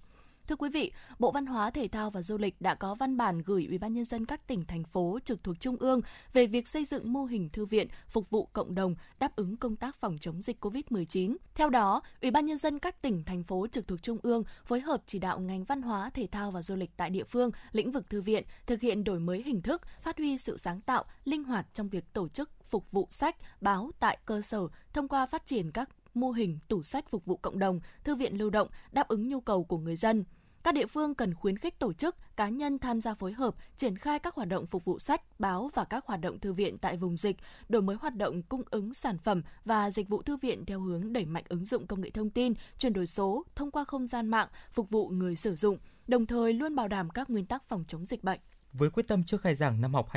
Thưa 0.50 0.56
quý 0.56 0.68
vị, 0.68 0.92
Bộ 1.18 1.30
Văn 1.30 1.46
hóa, 1.46 1.70
Thể 1.70 1.88
thao 1.88 2.10
và 2.10 2.22
Du 2.22 2.38
lịch 2.38 2.60
đã 2.60 2.74
có 2.74 2.94
văn 2.94 3.16
bản 3.16 3.38
gửi 3.38 3.66
Ủy 3.66 3.78
ban 3.78 3.92
nhân 3.92 4.04
dân 4.04 4.26
các 4.26 4.46
tỉnh 4.46 4.64
thành 4.64 4.84
phố 4.84 5.18
trực 5.24 5.44
thuộc 5.44 5.60
trung 5.60 5.76
ương 5.76 6.00
về 6.32 6.46
việc 6.46 6.68
xây 6.68 6.84
dựng 6.84 7.12
mô 7.12 7.24
hình 7.24 7.48
thư 7.48 7.66
viện 7.66 7.88
phục 8.08 8.30
vụ 8.30 8.48
cộng 8.52 8.74
đồng 8.74 8.94
đáp 9.18 9.36
ứng 9.36 9.56
công 9.56 9.76
tác 9.76 9.96
phòng 9.96 10.18
chống 10.20 10.42
dịch 10.42 10.64
COVID-19. 10.64 11.36
Theo 11.54 11.70
đó, 11.70 12.02
Ủy 12.22 12.30
ban 12.30 12.46
nhân 12.46 12.58
dân 12.58 12.78
các 12.78 13.02
tỉnh 13.02 13.24
thành 13.24 13.42
phố 13.42 13.66
trực 13.72 13.88
thuộc 13.88 14.02
trung 14.02 14.18
ương 14.22 14.44
phối 14.64 14.80
hợp 14.80 15.02
chỉ 15.06 15.18
đạo 15.18 15.40
ngành 15.40 15.64
văn 15.64 15.82
hóa, 15.82 16.10
thể 16.10 16.28
thao 16.32 16.50
và 16.50 16.62
du 16.62 16.76
lịch 16.76 16.90
tại 16.96 17.10
địa 17.10 17.24
phương, 17.24 17.50
lĩnh 17.72 17.90
vực 17.90 18.10
thư 18.10 18.22
viện 18.22 18.44
thực 18.66 18.80
hiện 18.80 19.04
đổi 19.04 19.20
mới 19.20 19.42
hình 19.42 19.62
thức, 19.62 19.82
phát 20.02 20.18
huy 20.18 20.38
sự 20.38 20.56
sáng 20.58 20.80
tạo, 20.80 21.04
linh 21.24 21.44
hoạt 21.44 21.66
trong 21.72 21.88
việc 21.88 22.12
tổ 22.12 22.28
chức 22.28 22.50
phục 22.68 22.92
vụ 22.92 23.08
sách, 23.10 23.36
báo 23.60 23.90
tại 24.00 24.18
cơ 24.24 24.42
sở 24.42 24.60
thông 24.92 25.08
qua 25.08 25.26
phát 25.26 25.46
triển 25.46 25.70
các 25.70 25.88
mô 26.14 26.30
hình 26.30 26.58
tủ 26.68 26.82
sách 26.82 27.08
phục 27.10 27.24
vụ 27.24 27.36
cộng 27.36 27.58
đồng, 27.58 27.80
thư 28.04 28.14
viện 28.14 28.38
lưu 28.38 28.50
động 28.50 28.68
đáp 28.92 29.08
ứng 29.08 29.28
nhu 29.28 29.40
cầu 29.40 29.64
của 29.64 29.78
người 29.78 29.96
dân. 29.96 30.24
Các 30.64 30.74
địa 30.74 30.86
phương 30.86 31.14
cần 31.14 31.34
khuyến 31.34 31.58
khích 31.58 31.78
tổ 31.78 31.92
chức, 31.92 32.16
cá 32.36 32.48
nhân 32.48 32.78
tham 32.78 33.00
gia 33.00 33.14
phối 33.14 33.32
hợp, 33.32 33.54
triển 33.76 33.96
khai 33.96 34.18
các 34.18 34.34
hoạt 34.34 34.48
động 34.48 34.66
phục 34.66 34.84
vụ 34.84 34.98
sách, 34.98 35.40
báo 35.40 35.70
và 35.74 35.84
các 35.84 36.06
hoạt 36.06 36.20
động 36.20 36.38
thư 36.38 36.52
viện 36.52 36.78
tại 36.78 36.96
vùng 36.96 37.16
dịch, 37.16 37.36
đổi 37.68 37.82
mới 37.82 37.96
hoạt 37.96 38.16
động 38.16 38.42
cung 38.42 38.62
ứng 38.70 38.94
sản 38.94 39.18
phẩm 39.18 39.42
và 39.64 39.90
dịch 39.90 40.08
vụ 40.08 40.22
thư 40.22 40.36
viện 40.36 40.64
theo 40.66 40.80
hướng 40.80 41.12
đẩy 41.12 41.24
mạnh 41.24 41.44
ứng 41.48 41.64
dụng 41.64 41.86
công 41.86 42.00
nghệ 42.00 42.10
thông 42.10 42.30
tin, 42.30 42.52
chuyển 42.78 42.92
đổi 42.92 43.06
số 43.06 43.44
thông 43.54 43.70
qua 43.70 43.84
không 43.84 44.06
gian 44.06 44.28
mạng 44.28 44.48
phục 44.72 44.90
vụ 44.90 45.08
người 45.08 45.36
sử 45.36 45.56
dụng, 45.56 45.78
đồng 46.06 46.26
thời 46.26 46.52
luôn 46.52 46.76
bảo 46.76 46.88
đảm 46.88 47.10
các 47.10 47.30
nguyên 47.30 47.46
tắc 47.46 47.68
phòng 47.68 47.84
chống 47.88 48.04
dịch 48.04 48.24
bệnh. 48.24 48.40
Với 48.72 48.90
quyết 48.90 49.08
tâm 49.08 49.24
trước 49.24 49.42
khai 49.42 49.54
giảng 49.54 49.80
năm 49.80 49.94
học 49.94 50.08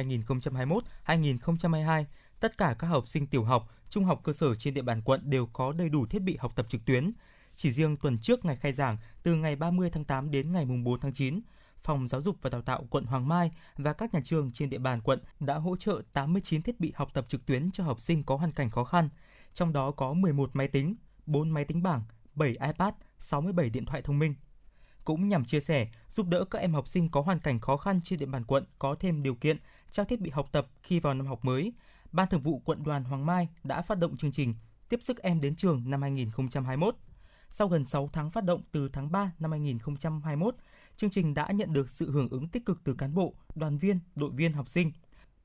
2021-2022, 1.06 2.04
tất 2.40 2.58
cả 2.58 2.76
các 2.80 2.88
học 2.88 3.08
sinh 3.08 3.28
tiểu 3.28 3.44
học, 3.44 3.70
trung 3.90 4.06
học 4.06 4.22
cơ 4.24 4.34
sở 4.34 4.56
trên 4.56 4.74
địa 4.74 4.82
bàn 4.82 5.02
quận 5.02 5.22
đều 5.24 5.46
có 5.54 5.72
đầy 5.72 5.90
đủ 5.90 6.06
thiết 6.06 6.20
bị 6.22 6.38
học 6.40 6.56
tập 6.56 6.66
trực 6.70 6.86
tuyến. 6.86 7.12
Chỉ 7.56 7.72
riêng 7.72 7.98
tuần 7.98 8.18
trước 8.22 8.46
ngày 8.46 8.56
khai 8.56 8.74
giảng, 8.74 8.98
từ 9.24 9.36
ngày 9.36 9.56
30 9.56 9.90
tháng 9.90 10.06
8 10.06 10.32
đến 10.32 10.52
ngày 10.52 10.66
4 10.66 11.00
tháng 11.00 11.14
9, 11.14 11.42
Phòng 11.84 12.08
Giáo 12.08 12.22
dục 12.22 12.38
và 12.42 12.50
Đào 12.50 12.62
tạo 12.62 12.86
quận 12.90 13.06
Hoàng 13.06 13.28
Mai 13.28 13.52
và 13.76 13.94
các 13.94 14.14
nhà 14.14 14.22
trường 14.24 14.52
trên 14.52 14.70
địa 14.70 14.78
bàn 14.78 15.02
quận 15.02 15.20
đã 15.40 15.58
hỗ 15.58 15.76
trợ 15.76 16.02
89 16.14 16.62
thiết 16.62 16.80
bị 16.80 16.92
học 16.96 17.10
tập 17.14 17.26
trực 17.28 17.46
tuyến 17.46 17.72
cho 17.72 17.84
học 17.84 18.02
sinh 18.02 18.24
có 18.24 18.36
hoàn 18.36 18.52
cảnh 18.52 18.70
khó 18.70 18.84
khăn, 18.84 19.10
trong 19.54 19.74
đó 19.74 19.92
có 19.92 20.14
11 20.14 20.50
máy 20.54 20.68
tính, 20.68 20.96
4 21.26 21.50
máy 21.50 21.66
tính 21.66 21.84
bảng, 21.84 22.02
7 22.36 22.50
iPad, 22.50 22.94
67 23.20 23.70
điện 23.70 23.86
thoại 23.86 24.02
thông 24.02 24.20
minh. 24.20 24.36
Cũng 25.06 25.30
nhằm 25.30 25.46
chia 25.46 25.60
sẻ, 25.60 25.88
giúp 26.10 26.28
đỡ 26.28 26.46
các 26.52 26.60
em 26.60 26.74
học 26.74 26.88
sinh 26.88 27.10
có 27.10 27.22
hoàn 27.22 27.40
cảnh 27.40 27.60
khó 27.60 27.78
khăn 27.78 28.00
trên 28.04 28.20
địa 28.20 28.26
bàn 28.26 28.44
quận 28.44 28.66
có 28.80 28.96
thêm 29.00 29.24
điều 29.24 29.36
kiện 29.36 29.58
trang 29.92 30.06
thiết 30.06 30.22
bị 30.22 30.30
học 30.30 30.50
tập 30.52 30.68
khi 30.84 31.00
vào 31.00 31.14
năm 31.14 31.28
học 31.28 31.46
mới, 31.46 31.74
Ban 32.12 32.30
Thường 32.30 32.42
vụ 32.42 32.62
Quận 32.66 32.84
đoàn 32.84 33.04
Hoàng 33.04 33.26
Mai 33.26 33.48
đã 33.64 33.82
phát 33.82 33.98
động 33.98 34.18
chương 34.18 34.32
trình 34.32 34.56
Tiếp 34.90 35.04
sức 35.04 35.20
em 35.20 35.42
đến 35.42 35.56
trường 35.56 35.84
năm 35.86 36.02
2021. 36.02 36.96
Sau 37.56 37.68
gần 37.68 37.86
6 37.86 38.10
tháng 38.14 38.30
phát 38.30 38.44
động 38.44 38.62
từ 38.72 38.90
tháng 38.90 39.12
3 39.12 39.32
năm 39.40 39.52
2021, 39.52 40.56
chương 40.96 41.10
trình 41.10 41.34
đã 41.34 41.52
nhận 41.52 41.74
được 41.74 41.90
sự 41.90 42.12
hưởng 42.12 42.30
ứng 42.30 42.48
tích 42.48 42.66
cực 42.66 42.82
từ 42.84 42.94
cán 42.94 43.14
bộ, 43.14 43.34
đoàn 43.56 43.78
viên, 43.78 44.00
đội 44.16 44.32
viên 44.32 44.54
học 44.54 44.70
sinh. 44.70 44.92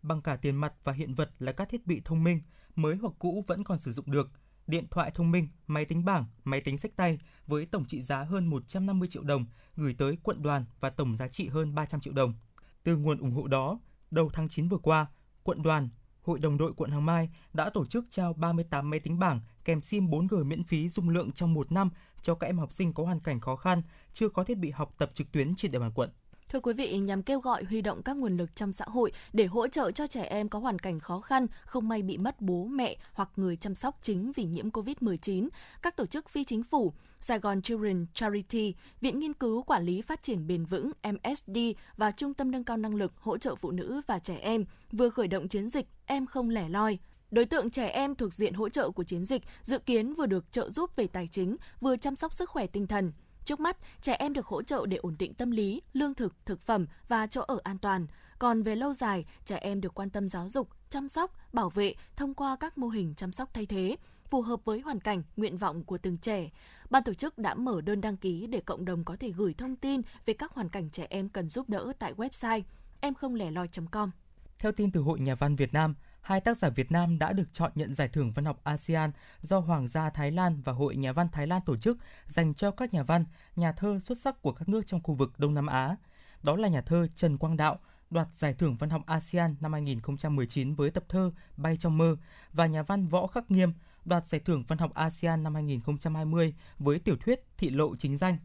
Bằng 0.03 0.23
cả 0.23 0.37
tiền 0.37 0.57
mặt 0.57 0.75
và 0.85 0.93
hiện 0.93 1.15
vật 1.15 1.31
là 1.39 1.53
các 1.53 1.69
thiết 1.69 1.87
bị 1.87 2.03
thông 2.05 2.25
minh, 2.25 2.41
mới 2.75 2.97
hoặc 2.97 3.13
cũ 3.19 3.45
vẫn 3.47 3.65
còn 3.65 3.79
sử 3.79 3.93
dụng 3.93 4.11
được, 4.11 4.31
điện 4.67 4.87
thoại 4.91 5.11
thông 5.15 5.31
minh, 5.31 5.49
máy 5.67 5.85
tính 5.85 6.05
bảng, 6.05 6.25
máy 6.45 6.61
tính 6.61 6.79
sách 6.79 6.97
tay 6.97 7.19
với 7.47 7.67
tổng 7.67 7.85
trị 7.85 8.03
giá 8.03 8.23
hơn 8.23 8.47
150 8.47 9.09
triệu 9.09 9.23
đồng 9.23 9.47
gửi 9.77 9.95
tới 9.99 10.19
quận 10.23 10.43
đoàn 10.43 10.65
và 10.81 10.91
tổng 10.91 11.17
giá 11.17 11.29
trị 11.29 11.49
hơn 11.49 11.75
300 11.75 12.01
triệu 12.01 12.13
đồng. 12.13 12.35
Từ 12.83 12.97
nguồn 12.97 13.19
ủng 13.19 13.33
hộ 13.33 13.47
đó, 13.47 13.81
đầu 14.11 14.31
tháng 14.33 14.49
9 14.49 14.69
vừa 14.69 14.79
qua, 14.79 15.07
quận 15.43 15.63
đoàn, 15.63 15.89
Hội 16.29 16.39
đồng 16.39 16.59
đội 16.59 16.73
quận 16.77 16.91
Hoàng 16.91 17.07
Mai 17.07 17.29
đã 17.53 17.71
tổ 17.71 17.87
chức 17.87 18.05
trao 18.11 18.33
38 18.33 18.91
máy 18.91 19.01
tính 19.01 19.19
bảng 19.19 19.41
kèm 19.65 19.81
sim 19.81 20.07
4G 20.07 20.45
miễn 20.45 20.65
phí 20.65 20.89
dung 20.89 21.09
lượng 21.09 21.33
trong 21.33 21.55
một 21.55 21.73
năm 21.73 21.91
cho 22.23 22.35
các 22.35 22.47
em 22.47 22.59
học 22.59 22.73
sinh 22.73 22.93
có 22.93 23.05
hoàn 23.05 23.21
cảnh 23.21 23.41
khó 23.41 23.57
khăn, 23.57 23.83
chưa 24.13 24.29
có 24.29 24.45
thiết 24.45 24.59
bị 24.59 24.71
học 24.71 24.95
tập 24.99 25.11
trực 25.15 25.33
tuyến 25.33 25.55
trên 25.55 25.71
địa 25.71 25.79
bàn 25.79 25.93
quận. 25.95 26.11
Thưa 26.49 26.61
quý 26.61 26.73
vị, 26.73 26.99
nhằm 26.99 27.23
kêu 27.23 27.41
gọi 27.41 27.65
huy 27.65 27.83
động 27.83 28.03
các 28.03 28.17
nguồn 28.17 28.37
lực 28.37 28.57
trong 28.57 28.73
xã 28.73 28.85
hội 28.89 29.13
để 29.33 29.47
hỗ 29.47 29.69
trợ 29.69 29.91
cho 29.91 30.07
trẻ 30.07 30.23
em 30.23 30.49
có 30.49 30.59
hoàn 30.59 30.79
cảnh 30.79 31.01
khó 31.01 31.21
khăn, 31.21 31.47
không 31.65 31.89
may 31.89 32.03
bị 32.03 32.19
mất 32.19 32.41
bố 32.41 32.65
mẹ 32.65 32.97
hoặc 33.13 33.31
người 33.37 33.57
chăm 33.57 33.75
sóc 33.75 33.99
chính 34.03 34.33
vì 34.33 34.45
nhiễm 34.45 34.71
COVID-19, 34.71 35.49
các 35.83 35.97
tổ 35.97 36.07
chức 36.07 36.29
phi 36.29 36.45
chính 36.45 36.63
phủ, 36.63 36.93
Sài 37.21 37.39
Gòn 37.39 37.63
Children 37.63 38.07
Charity, 38.15 38.75
Viện 39.01 39.19
Nghiên 39.19 39.35
cứu 39.35 39.63
Quản 39.63 39.85
lý 39.85 40.03
Phát 40.03 40.23
triển 40.23 40.47
Bền 40.47 40.65
vững 40.65 40.91
MSD 41.03 41.59
và 41.97 42.11
Trung 42.11 42.35
tâm 42.35 42.51
Nâng 42.51 42.65
cao 42.65 42.77
Năng 42.77 42.95
lực 42.95 43.13
Hỗ 43.17 43.39
trợ 43.39 43.55
Phụ 43.55 43.71
nữ 43.71 44.01
và 44.07 44.19
Trẻ 44.19 44.37
Em 44.37 44.65
vừa 44.93 45.11
khởi 45.11 45.29
động 45.29 45.49
chiến 45.49 45.69
dịch 45.69 45.87
Em 46.07 46.27
không 46.27 46.51
lẻ 46.51 46.69
loi, 46.69 46.99
Đối 47.31 47.47
tượng 47.47 47.71
trẻ 47.71 47.89
em 47.89 48.15
thuộc 48.15 48.35
diện 48.35 48.55
hỗ 48.55 48.69
trợ 48.69 48.91
của 48.91 49.05
chiến 49.05 49.25
dịch 49.25 49.43
dự 49.63 49.79
kiến 49.79 50.15
vừa 50.15 50.27
được 50.27 50.53
trợ 50.53 50.71
giúp 50.71 50.97
về 50.97 51.07
tài 51.07 51.29
chính, 51.33 51.57
vừa 51.81 51.97
chăm 51.97 52.17
sóc 52.17 52.33
sức 52.33 52.51
khỏe 52.51 52.67
tinh 52.67 52.87
thần. 52.87 53.13
Trước 53.49 53.61
mắt, 53.61 53.77
trẻ 54.01 54.17
em 54.19 54.33
được 54.33 54.47
hỗ 54.47 54.63
trợ 54.63 54.87
để 54.87 54.97
ổn 54.97 55.17
định 55.19 55.35
tâm 55.35 55.51
lý, 55.51 55.83
lương 55.93 56.15
thực, 56.15 56.47
thực 56.47 56.67
phẩm 56.67 56.87
và 57.09 57.27
chỗ 57.27 57.41
ở 57.41 57.59
an 57.63 57.79
toàn. 57.79 58.07
Còn 58.39 58.63
về 58.63 58.77
lâu 58.77 58.95
dài, 58.95 59.25
trẻ 59.45 59.57
em 59.57 59.81
được 59.81 59.95
quan 59.95 60.11
tâm 60.11 60.29
giáo 60.29 60.49
dục, 60.49 60.69
chăm 60.91 61.09
sóc, 61.09 61.33
bảo 61.53 61.71
vệ 61.71 61.95
thông 62.17 62.35
qua 62.35 62.57
các 62.61 62.79
mô 62.79 62.89
hình 62.89 63.15
chăm 63.17 63.33
sóc 63.33 63.55
thay 63.55 63.67
thế, 63.67 63.97
phù 64.31 64.43
hợp 64.43 64.65
với 64.65 64.81
hoàn 64.81 65.01
cảnh, 65.01 65.23
nguyện 65.37 65.57
vọng 65.57 65.85
của 65.85 65.99
từng 65.99 66.19
trẻ. 66.19 66.51
Ban 66.91 67.03
tổ 67.05 67.15
chức 67.15 67.39
đã 67.39 67.55
mở 67.55 67.81
đơn 67.81 68.01
đăng 68.01 68.17
ký 68.17 68.47
để 68.47 68.61
cộng 68.61 68.85
đồng 68.85 69.05
có 69.05 69.17
thể 69.21 69.31
gửi 69.31 69.55
thông 69.55 69.77
tin 69.77 70.01
về 70.27 70.35
các 70.35 70.53
hoàn 70.53 70.69
cảnh 70.69 70.91
trẻ 70.91 71.07
em 71.11 71.29
cần 71.29 71.49
giúp 71.49 71.69
đỡ 71.69 71.93
tại 71.99 72.15
website 72.15 72.63
em 73.01 73.15
không 73.15 73.35
lẻ 73.35 73.51
loi.com. 73.51 74.11
Theo 74.59 74.73
tin 74.73 74.93
từ 74.93 75.01
Hội 75.01 75.21
Nhà 75.21 75.35
văn 75.35 75.57
Việt 75.57 75.73
Nam, 75.73 75.95
hai 76.29 76.41
tác 76.41 76.59
giả 76.59 76.69
Việt 76.69 76.93
Nam 76.93 77.19
đã 77.19 77.33
được 77.33 77.49
chọn 77.53 77.73
nhận 77.75 77.95
giải 77.95 78.09
thưởng 78.09 78.33
văn 78.33 78.45
học 78.45 78.61
ASEAN 78.65 79.13
do 79.41 79.59
Hoàng 79.59 79.89
gia 79.89 80.11
Thái 80.11 80.31
Lan 80.31 80.63
và 80.65 80.73
Hội 80.73 80.97
Nhà 80.97 81.13
văn 81.13 81.29
Thái 81.33 81.47
Lan 81.47 81.61
tổ 81.67 81.77
chức 81.77 81.99
dành 82.27 82.55
cho 82.55 82.71
các 82.71 82.95
nhà 82.95 83.03
văn, 83.03 83.25
nhà 83.57 83.73
thơ 83.73 83.99
xuất 84.01 84.19
sắc 84.19 84.43
của 84.43 84.53
các 84.53 84.69
nước 84.69 84.87
trong 84.87 85.03
khu 85.03 85.15
vực 85.15 85.33
Đông 85.39 85.55
Nam 85.55 85.67
Á. 85.67 85.97
Đó 86.43 86.57
là 86.57 86.69
nhà 86.69 86.81
thơ 86.81 87.07
Trần 87.17 87.39
Quang 87.39 87.57
Đạo 87.57 87.79
đoạt 88.11 88.29
giải 88.35 88.55
thưởng 88.55 88.77
văn 88.77 88.91
học 88.91 89.03
ASEAN 89.07 89.57
năm 89.61 89.73
2019 89.73 90.75
với 90.75 90.91
tập 90.91 91.05
thơ 91.09 91.33
Bay 91.57 91.77
trong 91.77 91.99
mơ 91.99 92.17
và 92.53 92.67
nhà 92.67 92.83
văn 92.83 93.07
Võ 93.07 93.27
Khắc 93.27 93.51
Nghiêm 93.51 93.73
đoạt 94.05 94.27
giải 94.27 94.41
thưởng 94.41 94.65
văn 94.69 94.79
học 94.79 94.95
ASEAN 94.95 95.43
năm 95.43 95.55
2020 95.55 96.55
với 96.79 96.99
tiểu 96.99 97.17
thuyết 97.21 97.45
Thị 97.57 97.71
lộ 97.71 97.97
chính 97.97 98.17
danh. 98.17 98.39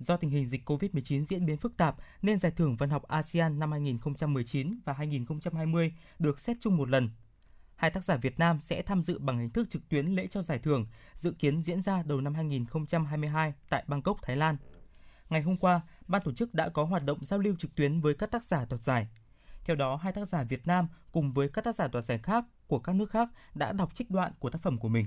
Do 0.00 0.16
tình 0.16 0.30
hình 0.30 0.46
dịch 0.46 0.68
COVID-19 0.70 1.24
diễn 1.24 1.46
biến 1.46 1.56
phức 1.56 1.76
tạp 1.76 1.96
nên 2.22 2.38
giải 2.38 2.52
thưởng 2.56 2.76
văn 2.76 2.90
học 2.90 3.02
ASEAN 3.02 3.58
năm 3.58 3.72
2019 3.72 4.78
và 4.84 4.92
2020 4.92 5.92
được 6.18 6.40
xét 6.40 6.56
chung 6.60 6.76
một 6.76 6.88
lần. 6.88 7.10
Hai 7.76 7.90
tác 7.90 8.04
giả 8.04 8.16
Việt 8.16 8.38
Nam 8.38 8.60
sẽ 8.60 8.82
tham 8.82 9.02
dự 9.02 9.18
bằng 9.18 9.38
hình 9.38 9.50
thức 9.50 9.70
trực 9.70 9.88
tuyến 9.88 10.06
lễ 10.06 10.26
trao 10.26 10.42
giải 10.42 10.58
thưởng, 10.58 10.86
dự 11.16 11.32
kiến 11.32 11.62
diễn 11.62 11.82
ra 11.82 12.02
đầu 12.02 12.20
năm 12.20 12.34
2022 12.34 13.54
tại 13.68 13.84
Bangkok, 13.86 14.22
Thái 14.22 14.36
Lan. 14.36 14.56
Ngày 15.30 15.42
hôm 15.42 15.56
qua, 15.56 15.80
ban 16.06 16.22
tổ 16.22 16.32
chức 16.32 16.54
đã 16.54 16.68
có 16.68 16.84
hoạt 16.84 17.04
động 17.04 17.18
giao 17.24 17.38
lưu 17.38 17.54
trực 17.58 17.74
tuyến 17.74 18.00
với 18.00 18.14
các 18.14 18.30
tác 18.30 18.44
giả 18.44 18.66
đoạt 18.70 18.82
giải. 18.82 19.08
Theo 19.64 19.76
đó, 19.76 19.96
hai 19.96 20.12
tác 20.12 20.28
giả 20.28 20.42
Việt 20.42 20.66
Nam 20.66 20.88
cùng 21.12 21.32
với 21.32 21.48
các 21.48 21.64
tác 21.64 21.74
giả 21.74 21.88
đoạt 21.88 22.04
giải 22.04 22.18
khác 22.18 22.44
của 22.66 22.78
các 22.78 22.94
nước 22.94 23.10
khác 23.10 23.28
đã 23.54 23.72
đọc 23.72 23.94
trích 23.94 24.10
đoạn 24.10 24.32
của 24.38 24.50
tác 24.50 24.62
phẩm 24.62 24.78
của 24.78 24.88
mình. 24.88 25.06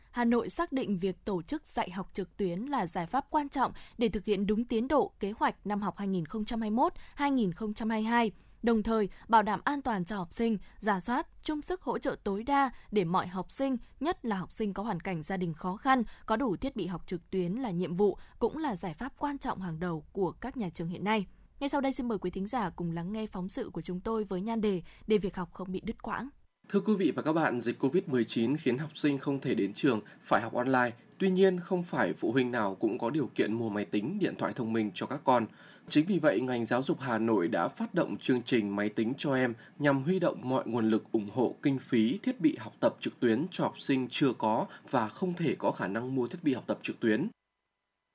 Hà 0.11 0.25
Nội 0.25 0.49
xác 0.49 0.71
định 0.71 0.99
việc 0.99 1.25
tổ 1.25 1.41
chức 1.41 1.67
dạy 1.67 1.91
học 1.91 2.09
trực 2.13 2.37
tuyến 2.37 2.59
là 2.59 2.87
giải 2.87 3.05
pháp 3.05 3.25
quan 3.29 3.49
trọng 3.49 3.71
để 3.97 4.09
thực 4.09 4.25
hiện 4.25 4.47
đúng 4.47 4.65
tiến 4.65 4.87
độ 4.87 5.11
kế 5.19 5.33
hoạch 5.37 5.67
năm 5.67 5.81
học 5.81 5.97
2021-2022 5.97 8.29
đồng 8.63 8.83
thời 8.83 9.09
bảo 9.27 9.43
đảm 9.43 9.61
an 9.63 9.81
toàn 9.81 10.05
cho 10.05 10.17
học 10.17 10.33
sinh, 10.33 10.57
giả 10.79 10.99
soát, 10.99 11.27
chung 11.43 11.61
sức 11.61 11.81
hỗ 11.81 11.99
trợ 11.99 12.15
tối 12.23 12.43
đa 12.43 12.71
để 12.91 13.03
mọi 13.03 13.27
học 13.27 13.51
sinh, 13.51 13.77
nhất 13.99 14.25
là 14.25 14.35
học 14.35 14.51
sinh 14.51 14.73
có 14.73 14.83
hoàn 14.83 14.99
cảnh 14.99 15.23
gia 15.23 15.37
đình 15.37 15.53
khó 15.53 15.75
khăn, 15.75 16.03
có 16.25 16.35
đủ 16.35 16.55
thiết 16.55 16.75
bị 16.75 16.87
học 16.87 17.03
trực 17.05 17.29
tuyến 17.29 17.53
là 17.53 17.71
nhiệm 17.71 17.95
vụ, 17.95 18.17
cũng 18.39 18.57
là 18.57 18.75
giải 18.75 18.93
pháp 18.93 19.13
quan 19.17 19.37
trọng 19.37 19.61
hàng 19.61 19.79
đầu 19.79 20.05
của 20.11 20.31
các 20.31 20.57
nhà 20.57 20.69
trường 20.73 20.87
hiện 20.87 21.03
nay. 21.03 21.25
Ngay 21.59 21.69
sau 21.69 21.81
đây 21.81 21.91
xin 21.91 22.07
mời 22.07 22.17
quý 22.17 22.31
thính 22.31 22.47
giả 22.47 22.69
cùng 22.69 22.91
lắng 22.91 23.13
nghe 23.13 23.27
phóng 23.27 23.49
sự 23.49 23.69
của 23.73 23.81
chúng 23.81 23.99
tôi 23.99 24.23
với 24.23 24.41
nhan 24.41 24.61
đề 24.61 24.81
để 25.07 25.17
việc 25.17 25.35
học 25.35 25.49
không 25.53 25.71
bị 25.71 25.81
đứt 25.85 26.01
quãng. 26.01 26.29
Thưa 26.71 26.79
quý 26.79 26.93
vị 26.95 27.11
và 27.15 27.21
các 27.21 27.33
bạn, 27.33 27.61
dịch 27.61 27.83
Covid-19 27.83 28.55
khiến 28.59 28.77
học 28.77 28.89
sinh 28.95 29.17
không 29.17 29.39
thể 29.39 29.55
đến 29.55 29.73
trường, 29.73 29.99
phải 30.21 30.41
học 30.41 30.53
online. 30.53 30.91
Tuy 31.17 31.29
nhiên, 31.29 31.59
không 31.59 31.83
phải 31.83 32.13
phụ 32.13 32.31
huynh 32.31 32.51
nào 32.51 32.75
cũng 32.75 32.97
có 32.97 33.09
điều 33.09 33.29
kiện 33.35 33.53
mua 33.53 33.69
máy 33.69 33.85
tính, 33.85 34.17
điện 34.19 34.35
thoại 34.37 34.53
thông 34.55 34.73
minh 34.73 34.91
cho 34.93 35.05
các 35.05 35.21
con. 35.23 35.45
Chính 35.89 36.05
vì 36.05 36.19
vậy, 36.19 36.41
ngành 36.41 36.65
giáo 36.65 36.83
dục 36.83 36.99
Hà 36.99 37.17
Nội 37.17 37.47
đã 37.47 37.67
phát 37.67 37.93
động 37.93 38.17
chương 38.17 38.41
trình 38.41 38.75
máy 38.75 38.89
tính 38.89 39.13
cho 39.17 39.35
em 39.35 39.53
nhằm 39.79 40.03
huy 40.03 40.19
động 40.19 40.37
mọi 40.41 40.63
nguồn 40.65 40.89
lực 40.89 41.11
ủng 41.11 41.29
hộ 41.33 41.55
kinh 41.61 41.79
phí 41.79 42.19
thiết 42.23 42.39
bị 42.39 42.57
học 42.59 42.73
tập 42.79 42.95
trực 42.99 43.19
tuyến 43.19 43.45
cho 43.51 43.63
học 43.63 43.79
sinh 43.79 44.07
chưa 44.09 44.33
có 44.37 44.65
và 44.89 45.09
không 45.09 45.33
thể 45.33 45.55
có 45.55 45.71
khả 45.71 45.87
năng 45.87 46.15
mua 46.15 46.27
thiết 46.27 46.39
bị 46.43 46.53
học 46.53 46.63
tập 46.67 46.79
trực 46.81 46.99
tuyến. 46.99 47.27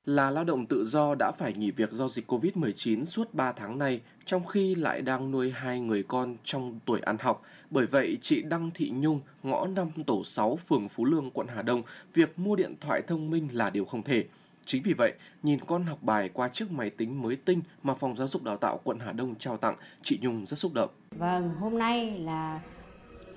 Là 0.07 0.31
lao 0.31 0.45
động 0.45 0.67
tự 0.67 0.85
do 0.85 1.15
đã 1.15 1.33
phải 1.33 1.53
nghỉ 1.53 1.71
việc 1.71 1.93
do 1.93 2.09
dịch 2.09 2.33
Covid-19 2.33 3.05
suốt 3.05 3.35
3 3.35 3.53
tháng 3.53 3.79
nay, 3.79 4.01
trong 4.25 4.47
khi 4.47 4.75
lại 4.75 5.03
đang 5.03 5.31
nuôi 5.31 5.51
hai 5.51 5.81
người 5.81 6.03
con 6.03 6.37
trong 6.45 6.79
tuổi 6.85 7.01
ăn 7.01 7.17
học. 7.21 7.43
Bởi 7.71 7.87
vậy, 7.87 8.19
chị 8.21 8.43
Đăng 8.43 8.71
Thị 8.75 8.93
Nhung, 8.95 9.21
ngõ 9.43 9.67
5 9.67 9.91
tổ 10.07 10.25
6 10.25 10.59
phường 10.69 10.89
Phú 10.89 11.05
Lương, 11.05 11.31
quận 11.31 11.47
Hà 11.47 11.63
Đông, 11.63 11.83
việc 12.15 12.39
mua 12.39 12.57
điện 12.57 12.75
thoại 12.81 13.03
thông 13.07 13.31
minh 13.31 13.49
là 13.53 13.71
điều 13.71 13.85
không 13.85 14.03
thể. 14.03 14.25
Chính 14.67 14.83
vì 14.83 14.93
vậy, 14.93 15.13
nhìn 15.43 15.61
con 15.67 15.85
học 15.85 15.99
bài 16.03 16.31
qua 16.33 16.49
chiếc 16.49 16.73
máy 16.73 16.91
tính 16.91 17.23
mới 17.23 17.37
tinh 17.37 17.61
mà 17.83 17.95
Phòng 17.95 18.17
Giáo 18.17 18.29
dục 18.29 18.43
Đào 18.43 18.57
tạo 18.57 18.81
quận 18.85 18.99
Hà 18.99 19.13
Đông 19.13 19.35
trao 19.35 19.57
tặng, 19.57 19.77
chị 20.03 20.19
Nhung 20.23 20.47
rất 20.47 20.59
xúc 20.59 20.73
động. 20.75 20.91
Vâng, 21.11 21.55
hôm 21.61 21.79
nay 21.79 22.19
là 22.19 22.61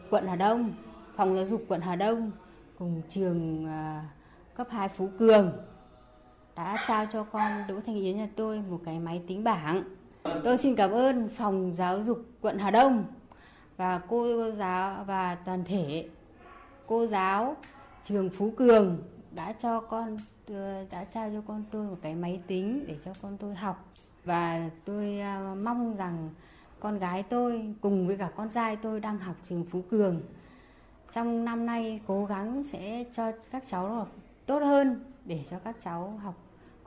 quận 0.09 0.27
Hà 0.27 0.35
Đông, 0.35 0.73
Phòng 1.15 1.35
Giáo 1.35 1.47
dục 1.47 1.65
quận 1.67 1.81
Hà 1.81 1.95
Đông 1.95 2.31
cùng 2.77 3.01
trường 3.09 3.65
à, 3.65 4.09
cấp 4.55 4.67
2 4.71 4.89
Phú 4.89 5.09
Cường 5.19 5.51
đã 6.59 6.83
trao 6.87 7.05
cho 7.05 7.23
con 7.23 7.63
Đỗ 7.67 7.75
Thanh 7.85 7.95
Yến 7.95 8.17
nhà 8.17 8.27
tôi 8.35 8.61
một 8.69 8.79
cái 8.85 8.99
máy 8.99 9.21
tính 9.27 9.43
bảng. 9.43 9.83
Tôi 10.43 10.57
xin 10.57 10.75
cảm 10.75 10.91
ơn 10.91 11.29
Phòng 11.29 11.75
Giáo 11.75 12.03
dục 12.03 12.25
quận 12.41 12.57
Hà 12.59 12.71
Đông 12.71 13.05
và 13.77 14.01
cô 14.07 14.51
giáo 14.51 15.03
và 15.03 15.35
toàn 15.35 15.63
thể 15.65 16.09
cô 16.87 17.07
giáo 17.07 17.55
trường 18.03 18.29
Phú 18.29 18.51
Cường 18.57 18.97
đã 19.31 19.53
cho 19.53 19.79
con, 19.79 20.17
đã 20.91 21.03
trao 21.13 21.29
cho 21.33 21.41
con 21.47 21.63
tôi 21.71 21.87
một 21.87 21.97
cái 22.01 22.15
máy 22.15 22.41
tính 22.47 22.85
để 22.87 22.97
cho 23.05 23.11
con 23.21 23.37
tôi 23.37 23.55
học 23.55 23.85
và 24.25 24.69
tôi 24.85 25.19
à, 25.19 25.55
mong 25.63 25.95
rằng 25.95 26.29
con 26.79 26.99
gái 26.99 27.23
tôi 27.23 27.73
cùng 27.81 28.07
với 28.07 28.17
cả 28.17 28.29
con 28.35 28.49
trai 28.49 28.75
tôi 28.75 28.99
đang 28.99 29.19
học 29.19 29.35
trường 29.49 29.65
Phú 29.65 29.81
Cường, 29.91 30.21
trong 31.13 31.45
năm 31.45 31.65
nay 31.65 31.99
cố 32.07 32.25
gắng 32.25 32.63
sẽ 32.63 33.05
cho 33.15 33.31
các 33.51 33.63
cháu 33.67 33.89
học 33.89 34.09
tốt 34.45 34.59
hơn 34.59 34.99
để 35.25 35.43
cho 35.49 35.59
các 35.59 35.75
cháu 35.83 36.19
học 36.23 36.35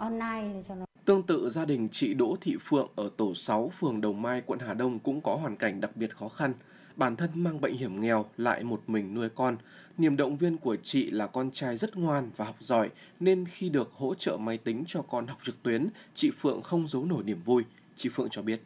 online 0.02 0.54
để 0.54 0.62
cho 0.68 0.74
nó 0.74 0.84
Tương 1.04 1.22
tự 1.22 1.50
gia 1.50 1.64
đình 1.64 1.88
chị 1.92 2.14
Đỗ 2.14 2.36
Thị 2.40 2.56
Phượng 2.60 2.88
ở 2.96 3.10
tổ 3.16 3.34
6 3.34 3.68
phường 3.68 4.00
Đồng 4.00 4.22
Mai, 4.22 4.42
quận 4.46 4.58
Hà 4.58 4.74
Đông 4.74 4.98
cũng 4.98 5.20
có 5.20 5.36
hoàn 5.36 5.56
cảnh 5.56 5.80
đặc 5.80 5.90
biệt 5.96 6.16
khó 6.16 6.28
khăn. 6.28 6.52
Bản 6.96 7.16
thân 7.16 7.30
mang 7.34 7.60
bệnh 7.60 7.76
hiểm 7.76 8.00
nghèo 8.00 8.24
lại 8.36 8.64
một 8.64 8.80
mình 8.86 9.14
nuôi 9.14 9.28
con. 9.28 9.56
Niềm 9.98 10.16
động 10.16 10.36
viên 10.36 10.56
của 10.58 10.76
chị 10.76 11.10
là 11.10 11.26
con 11.26 11.50
trai 11.50 11.76
rất 11.76 11.96
ngoan 11.96 12.30
và 12.36 12.44
học 12.44 12.54
giỏi 12.58 12.90
nên 13.20 13.44
khi 13.46 13.68
được 13.68 13.92
hỗ 13.92 14.14
trợ 14.14 14.36
máy 14.36 14.58
tính 14.58 14.84
cho 14.86 15.02
con 15.02 15.26
học 15.26 15.38
trực 15.42 15.62
tuyến, 15.62 15.88
chị 16.14 16.30
Phượng 16.30 16.62
không 16.62 16.88
giấu 16.88 17.04
nổi 17.04 17.22
niềm 17.24 17.40
vui. 17.44 17.64
Chị 17.96 18.08
Phượng 18.08 18.28
cho 18.30 18.42
biết. 18.42 18.62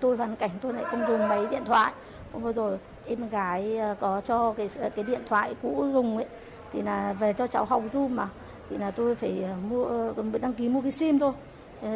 Tôi 0.00 0.16
hoàn 0.16 0.36
cảnh 0.36 0.50
tôi 0.60 0.72
lại 0.72 0.84
không 0.90 1.04
dùng 1.08 1.28
máy 1.28 1.46
điện 1.50 1.62
thoại. 1.64 1.94
Hôm 2.32 2.42
vừa 2.42 2.52
rồi 2.52 2.78
em 3.06 3.28
gái 3.28 3.76
ờ, 3.76 3.96
có 4.00 4.20
cho 4.20 4.52
cái 4.52 4.68
cái 4.96 5.04
điện 5.04 5.20
thoại 5.28 5.54
cũ 5.62 5.90
dùng 5.92 6.16
ấy 6.16 6.26
thì 6.72 6.82
là 6.82 7.12
về 7.12 7.32
cho 7.32 7.46
cháu 7.46 7.64
học 7.64 7.82
Zoom 7.92 8.08
mà 8.08 8.28
thì 8.70 8.78
là 8.78 8.90
tôi 8.90 9.14
phải 9.14 9.42
ờ, 9.42 9.54
mua 9.70 9.84
ờ, 9.84 10.14
đăng 10.40 10.52
ký 10.52 10.68
mua 10.68 10.80
cái 10.80 10.92
sim 10.92 11.18
thôi. 11.18 11.32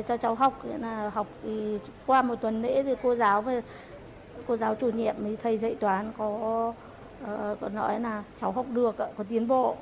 Cho 0.08 0.16
cháu 0.16 0.34
học 0.34 0.64
là 0.80 1.08
học 1.08 1.26
thì 1.42 1.78
qua 2.06 2.22
một 2.22 2.34
tuần 2.40 2.62
lễ 2.62 2.82
thì 2.82 2.94
cô 3.02 3.14
giáo 3.14 3.42
về 3.42 3.62
cô 4.46 4.56
giáo 4.56 4.74
chủ 4.74 4.90
nhiệm 4.90 5.14
với 5.18 5.36
thầy 5.42 5.58
dạy 5.58 5.74
toán 5.74 6.12
có 6.18 6.28
uh, 7.22 7.60
có 7.60 7.68
nói 7.68 8.00
là 8.00 8.22
cháu 8.40 8.52
học 8.52 8.66
được 8.72 8.96
có 8.98 9.24
tiến 9.28 9.48
bộ. 9.48 9.76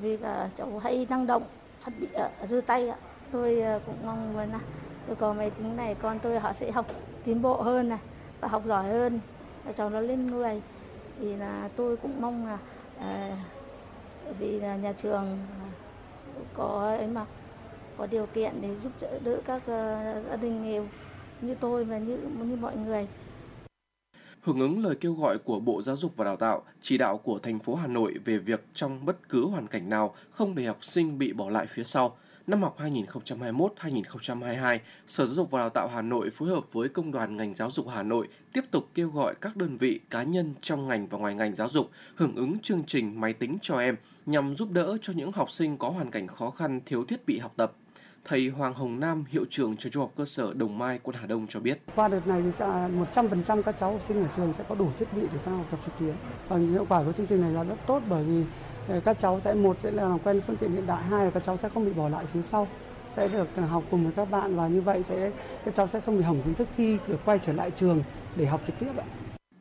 Vì 0.00 0.16
cả 0.16 0.48
cháu 0.56 0.80
hay 0.82 1.06
năng 1.10 1.26
động 1.26 1.42
thật 1.84 1.92
bị 2.00 2.06
dư 2.48 2.60
tay 2.60 2.88
ạ. 2.88 2.96
Tôi 3.32 3.62
cũng 3.86 3.96
mong 4.04 4.32
muốn 4.32 4.48
là 4.52 4.60
tôi 5.06 5.16
có 5.16 5.32
máy 5.32 5.50
tính 5.50 5.76
này 5.76 5.94
con 6.02 6.18
tôi 6.18 6.40
họ 6.40 6.52
sẽ 6.52 6.70
học 6.70 6.86
tiến 7.24 7.42
bộ 7.42 7.62
hơn 7.62 7.88
này 7.88 7.98
và 8.40 8.48
học 8.48 8.62
giỏi 8.66 8.84
hơn. 8.84 9.20
Và 9.64 9.72
cháu 9.72 9.90
nó 9.90 10.00
lên 10.00 10.26
người 10.26 10.62
thì 11.20 11.36
là 11.36 11.68
tôi 11.76 11.96
cũng 11.96 12.20
mong 12.20 12.46
là 12.46 12.58
uh, 12.98 13.38
vì 14.38 14.60
là 14.60 14.76
nhà 14.76 14.92
trường 14.92 15.38
có 16.54 16.94
ấy 16.98 17.06
mà 17.06 17.26
có 17.98 18.06
điều 18.06 18.26
kiện 18.26 18.52
để 18.60 18.76
giúp 18.82 18.92
đỡ 19.00 19.18
đỡ 19.24 19.40
các 19.46 19.62
ờ, 19.66 20.22
gia 20.30 20.36
đình 20.36 20.64
nghèo 20.64 20.86
như 21.40 21.54
tôi 21.60 21.84
và 21.84 21.98
như 21.98 22.18
như 22.38 22.56
mọi 22.56 22.76
người 22.76 23.06
hưởng 24.44 24.60
ứng 24.60 24.84
lời 24.84 24.94
kêu 25.00 25.12
gọi 25.14 25.38
của 25.38 25.60
Bộ 25.60 25.82
Giáo 25.82 25.96
dục 25.96 26.16
và 26.16 26.24
Đào 26.24 26.36
tạo, 26.36 26.62
chỉ 26.80 26.98
đạo 26.98 27.18
của 27.18 27.38
thành 27.38 27.58
phố 27.58 27.74
Hà 27.74 27.86
Nội 27.86 28.14
về 28.24 28.38
việc 28.38 28.64
trong 28.74 29.04
bất 29.06 29.28
cứ 29.28 29.46
hoàn 29.46 29.66
cảnh 29.66 29.90
nào 29.90 30.14
không 30.30 30.54
để 30.54 30.64
học 30.64 30.84
sinh 30.84 31.18
bị 31.18 31.32
bỏ 31.32 31.50
lại 31.50 31.66
phía 31.66 31.84
sau. 31.84 32.16
Năm 32.46 32.62
học 32.62 32.76
2021-2022, 32.78 34.78
Sở 35.06 35.26
Giáo 35.26 35.34
dục 35.34 35.50
và 35.50 35.58
Đào 35.58 35.70
tạo 35.70 35.88
Hà 35.88 36.02
Nội 36.02 36.30
phối 36.30 36.48
hợp 36.48 36.72
với 36.72 36.88
Công 36.88 37.12
đoàn 37.12 37.36
ngành 37.36 37.54
giáo 37.54 37.70
dục 37.70 37.88
Hà 37.88 38.02
Nội 38.02 38.28
tiếp 38.52 38.64
tục 38.70 38.88
kêu 38.94 39.10
gọi 39.10 39.34
các 39.40 39.56
đơn 39.56 39.76
vị 39.76 40.00
cá 40.10 40.22
nhân 40.22 40.54
trong 40.60 40.88
ngành 40.88 41.06
và 41.06 41.18
ngoài 41.18 41.34
ngành 41.34 41.54
giáo 41.54 41.68
dục 41.68 41.90
hưởng 42.14 42.34
ứng 42.34 42.58
chương 42.58 42.82
trình 42.86 43.20
máy 43.20 43.32
tính 43.32 43.56
cho 43.62 43.78
em 43.78 43.96
nhằm 44.26 44.54
giúp 44.54 44.70
đỡ 44.70 44.96
cho 45.02 45.12
những 45.12 45.32
học 45.32 45.50
sinh 45.50 45.78
có 45.78 45.90
hoàn 45.90 46.10
cảnh 46.10 46.26
khó 46.26 46.50
khăn 46.50 46.80
thiếu 46.86 47.04
thiết 47.04 47.26
bị 47.26 47.38
học 47.38 47.52
tập 47.56 47.72
Thầy 48.24 48.48
Hoàng 48.48 48.74
Hồng 48.74 49.00
Nam, 49.00 49.24
hiệu 49.28 49.44
trưởng 49.50 49.76
trường 49.76 49.92
trung 49.92 50.02
học 50.02 50.12
cơ 50.16 50.24
sở 50.24 50.54
Đồng 50.54 50.78
Mai, 50.78 50.98
quận 51.02 51.16
Hà 51.20 51.26
Đông 51.26 51.46
cho 51.48 51.60
biết. 51.60 51.82
Qua 51.94 52.08
đợt 52.08 52.26
này 52.26 52.42
thì 52.42 52.64
100% 53.14 53.62
các 53.62 53.76
cháu 53.80 53.92
học 53.92 54.00
sinh 54.08 54.22
ở 54.22 54.28
trường 54.36 54.52
sẽ 54.52 54.64
có 54.68 54.74
đủ 54.74 54.90
thiết 54.98 55.12
bị 55.12 55.22
để 55.32 55.38
sang 55.44 55.56
học 55.56 55.66
tập 55.70 55.80
trực 55.84 55.94
tuyến. 56.00 56.14
Và 56.48 56.56
hiệu 56.56 56.86
quả 56.88 57.02
của 57.04 57.12
chương 57.12 57.26
trình 57.26 57.40
này 57.40 57.52
là 57.52 57.64
rất 57.64 57.76
tốt 57.86 58.02
bởi 58.08 58.24
vì 58.24 58.42
các 59.04 59.18
cháu 59.18 59.40
sẽ 59.40 59.54
một 59.54 59.76
sẽ 59.82 59.90
là 59.90 60.08
làm 60.08 60.18
quen 60.18 60.40
phương 60.46 60.56
tiện 60.56 60.72
hiện 60.72 60.86
đại, 60.86 61.02
hai 61.02 61.24
là 61.24 61.30
các 61.30 61.42
cháu 61.42 61.56
sẽ 61.56 61.68
không 61.68 61.84
bị 61.86 61.92
bỏ 61.92 62.08
lại 62.08 62.24
phía 62.32 62.42
sau 62.42 62.68
sẽ 63.16 63.28
được 63.28 63.48
học 63.68 63.84
cùng 63.90 64.04
với 64.04 64.12
các 64.12 64.30
bạn 64.30 64.56
và 64.56 64.68
như 64.68 64.80
vậy 64.80 65.02
sẽ 65.02 65.30
các 65.64 65.74
cháu 65.74 65.86
sẽ 65.86 66.00
không 66.00 66.18
bị 66.18 66.22
hỏng 66.22 66.42
kiến 66.44 66.54
thức 66.54 66.68
khi 66.76 66.98
được 67.08 67.18
quay 67.24 67.38
trở 67.38 67.52
lại 67.52 67.70
trường 67.70 68.02
để 68.36 68.46
học 68.46 68.60
trực 68.66 68.78
tiếp 68.78 68.90
ạ. 68.98 69.04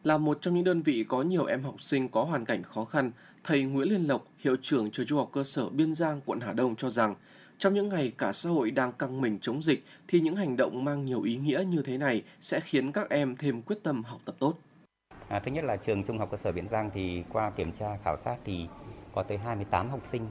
Là 0.04 0.18
một 0.18 0.38
trong 0.42 0.54
những 0.54 0.64
đơn 0.64 0.82
vị 0.82 1.06
có 1.08 1.22
nhiều 1.22 1.46
em 1.46 1.64
học 1.64 1.82
sinh 1.82 2.10
có 2.10 2.24
hoàn 2.24 2.46
cảnh 2.46 2.64
khó 2.64 2.86
khăn, 2.86 3.12
thầy 3.44 3.64
Nguyễn 3.64 3.90
Liên 3.90 4.08
Lộc, 4.08 4.28
hiệu 4.40 4.56
trưởng 4.62 4.92
trường 4.92 5.06
trung 5.06 5.20
học 5.20 5.30
cơ 5.32 5.44
sở 5.44 5.70
Biên 5.70 5.94
Giang, 5.94 6.22
quận 6.26 6.40
Hà 6.40 6.54
Đông 6.54 6.76
cho 6.76 6.90
rằng 6.90 7.16
trong 7.58 7.74
những 7.74 7.90
ngày 7.90 8.12
cả 8.18 8.32
xã 8.32 8.50
hội 8.50 8.72
đang 8.72 8.92
căng 8.92 9.22
mình 9.22 9.40
chống 9.42 9.62
dịch 9.62 9.84
thì 10.08 10.20
những 10.20 10.36
hành 10.36 10.58
động 10.58 10.86
mang 10.86 11.06
nhiều 11.06 11.22
ý 11.22 11.36
nghĩa 11.36 11.64
như 11.70 11.82
thế 11.86 11.98
này 11.98 12.24
sẽ 12.42 12.60
khiến 12.60 12.92
các 12.92 13.10
em 13.10 13.36
thêm 13.36 13.62
quyết 13.62 13.84
tâm 13.84 14.04
học 14.04 14.22
tập 14.26 14.36
tốt. 14.40 14.54
À, 15.28 15.42
thứ 15.46 15.52
nhất 15.52 15.64
là 15.64 15.76
trường 15.76 16.04
Trung 16.04 16.18
học 16.18 16.32
cơ 16.32 16.38
sở 16.38 16.52
Biển 16.52 16.68
Giang 16.72 16.90
thì 16.94 17.24
qua 17.34 17.52
kiểm 17.58 17.72
tra 17.72 17.98
khảo 18.04 18.18
sát 18.26 18.36
thì 18.46 18.68
có 19.16 19.24
tới 19.24 19.38
28 19.38 19.90
học 19.90 20.00
sinh 20.12 20.28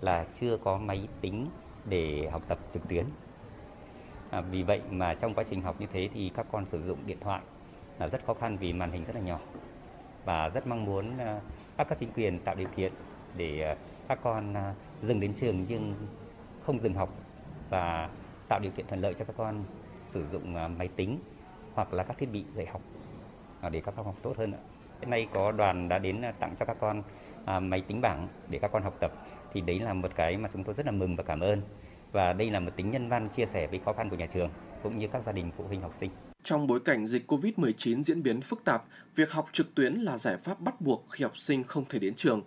là 0.00 0.26
chưa 0.40 0.56
có 0.56 0.78
máy 0.78 1.08
tính 1.20 1.46
để 1.84 2.28
học 2.32 2.42
tập 2.48 2.58
trực 2.72 2.88
tuyến. 2.88 3.04
À, 4.30 4.40
vì 4.40 4.62
vậy 4.62 4.82
mà 4.90 5.14
trong 5.14 5.34
quá 5.34 5.44
trình 5.50 5.62
học 5.62 5.80
như 5.80 5.86
thế 5.92 6.08
thì 6.14 6.30
các 6.34 6.46
con 6.52 6.66
sử 6.66 6.82
dụng 6.82 6.98
điện 7.06 7.18
thoại 7.20 7.40
là 7.98 8.08
rất 8.08 8.24
khó 8.26 8.34
khăn 8.34 8.56
vì 8.60 8.72
màn 8.72 8.92
hình 8.92 9.04
rất 9.04 9.14
là 9.14 9.20
nhỏ 9.20 9.40
và 10.24 10.48
rất 10.48 10.66
mong 10.66 10.84
muốn 10.84 11.18
à, 11.18 11.40
các 11.76 11.88
cấp 11.88 11.98
chính 12.00 12.12
quyền 12.12 12.38
tạo 12.38 12.54
điều 12.54 12.68
kiện 12.76 12.92
để 13.36 13.62
à, 13.62 13.76
các 14.08 14.18
con 14.22 14.54
à, 14.54 14.74
dừng 15.02 15.20
đến 15.20 15.34
trường 15.40 15.64
nhưng 15.68 15.94
không 16.66 16.80
dừng 16.80 16.94
học 16.94 17.08
và 17.70 18.10
tạo 18.48 18.60
điều 18.60 18.72
kiện 18.72 18.86
thuận 18.86 19.00
lợi 19.00 19.14
cho 19.14 19.24
các 19.24 19.34
con 19.36 19.64
sử 20.04 20.26
dụng 20.32 20.54
máy 20.78 20.88
tính 20.96 21.18
hoặc 21.74 21.92
là 21.92 22.02
các 22.02 22.18
thiết 22.18 22.32
bị 22.32 22.44
dạy 22.54 22.66
học 22.66 22.80
để 23.70 23.80
các 23.80 23.94
con 23.96 24.06
học 24.06 24.14
tốt 24.22 24.36
hơn. 24.36 24.52
Hiện 25.00 25.10
nay 25.10 25.28
có 25.34 25.52
đoàn 25.52 25.88
đã 25.88 25.98
đến 25.98 26.22
tặng 26.40 26.54
cho 26.58 26.64
các 26.64 26.76
con 26.80 27.02
À, 27.48 27.60
máy 27.60 27.82
tính 27.88 28.00
bảng 28.00 28.28
để 28.48 28.58
các 28.62 28.70
con 28.72 28.82
học 28.82 28.96
tập 29.00 29.12
thì 29.52 29.60
đấy 29.60 29.78
là 29.78 29.92
một 29.92 30.10
cái 30.16 30.36
mà 30.36 30.48
chúng 30.52 30.64
tôi 30.64 30.74
rất 30.74 30.86
là 30.86 30.92
mừng 30.92 31.16
và 31.16 31.24
cảm 31.24 31.40
ơn 31.40 31.62
và 32.12 32.32
đây 32.32 32.50
là 32.50 32.60
một 32.60 32.70
tính 32.76 32.90
nhân 32.90 33.08
văn 33.08 33.28
chia 33.36 33.46
sẻ 33.46 33.66
với 33.66 33.80
khó 33.84 33.92
khăn 33.92 34.10
của 34.10 34.16
nhà 34.16 34.26
trường 34.34 34.50
cũng 34.82 34.98
như 34.98 35.06
các 35.12 35.22
gia 35.26 35.32
đình 35.32 35.50
phụ 35.56 35.64
huynh 35.64 35.80
học 35.80 35.94
sinh. 36.00 36.10
Trong 36.42 36.66
bối 36.66 36.80
cảnh 36.80 37.06
dịch 37.06 37.30
COVID-19 37.30 38.02
diễn 38.02 38.22
biến 38.22 38.40
phức 38.40 38.64
tạp, 38.64 38.84
việc 39.16 39.32
học 39.32 39.48
trực 39.52 39.74
tuyến 39.74 39.94
là 39.94 40.18
giải 40.18 40.36
pháp 40.36 40.60
bắt 40.60 40.80
buộc 40.80 41.06
khi 41.10 41.24
học 41.24 41.38
sinh 41.38 41.64
không 41.64 41.84
thể 41.88 41.98
đến 41.98 42.14
trường. 42.14 42.42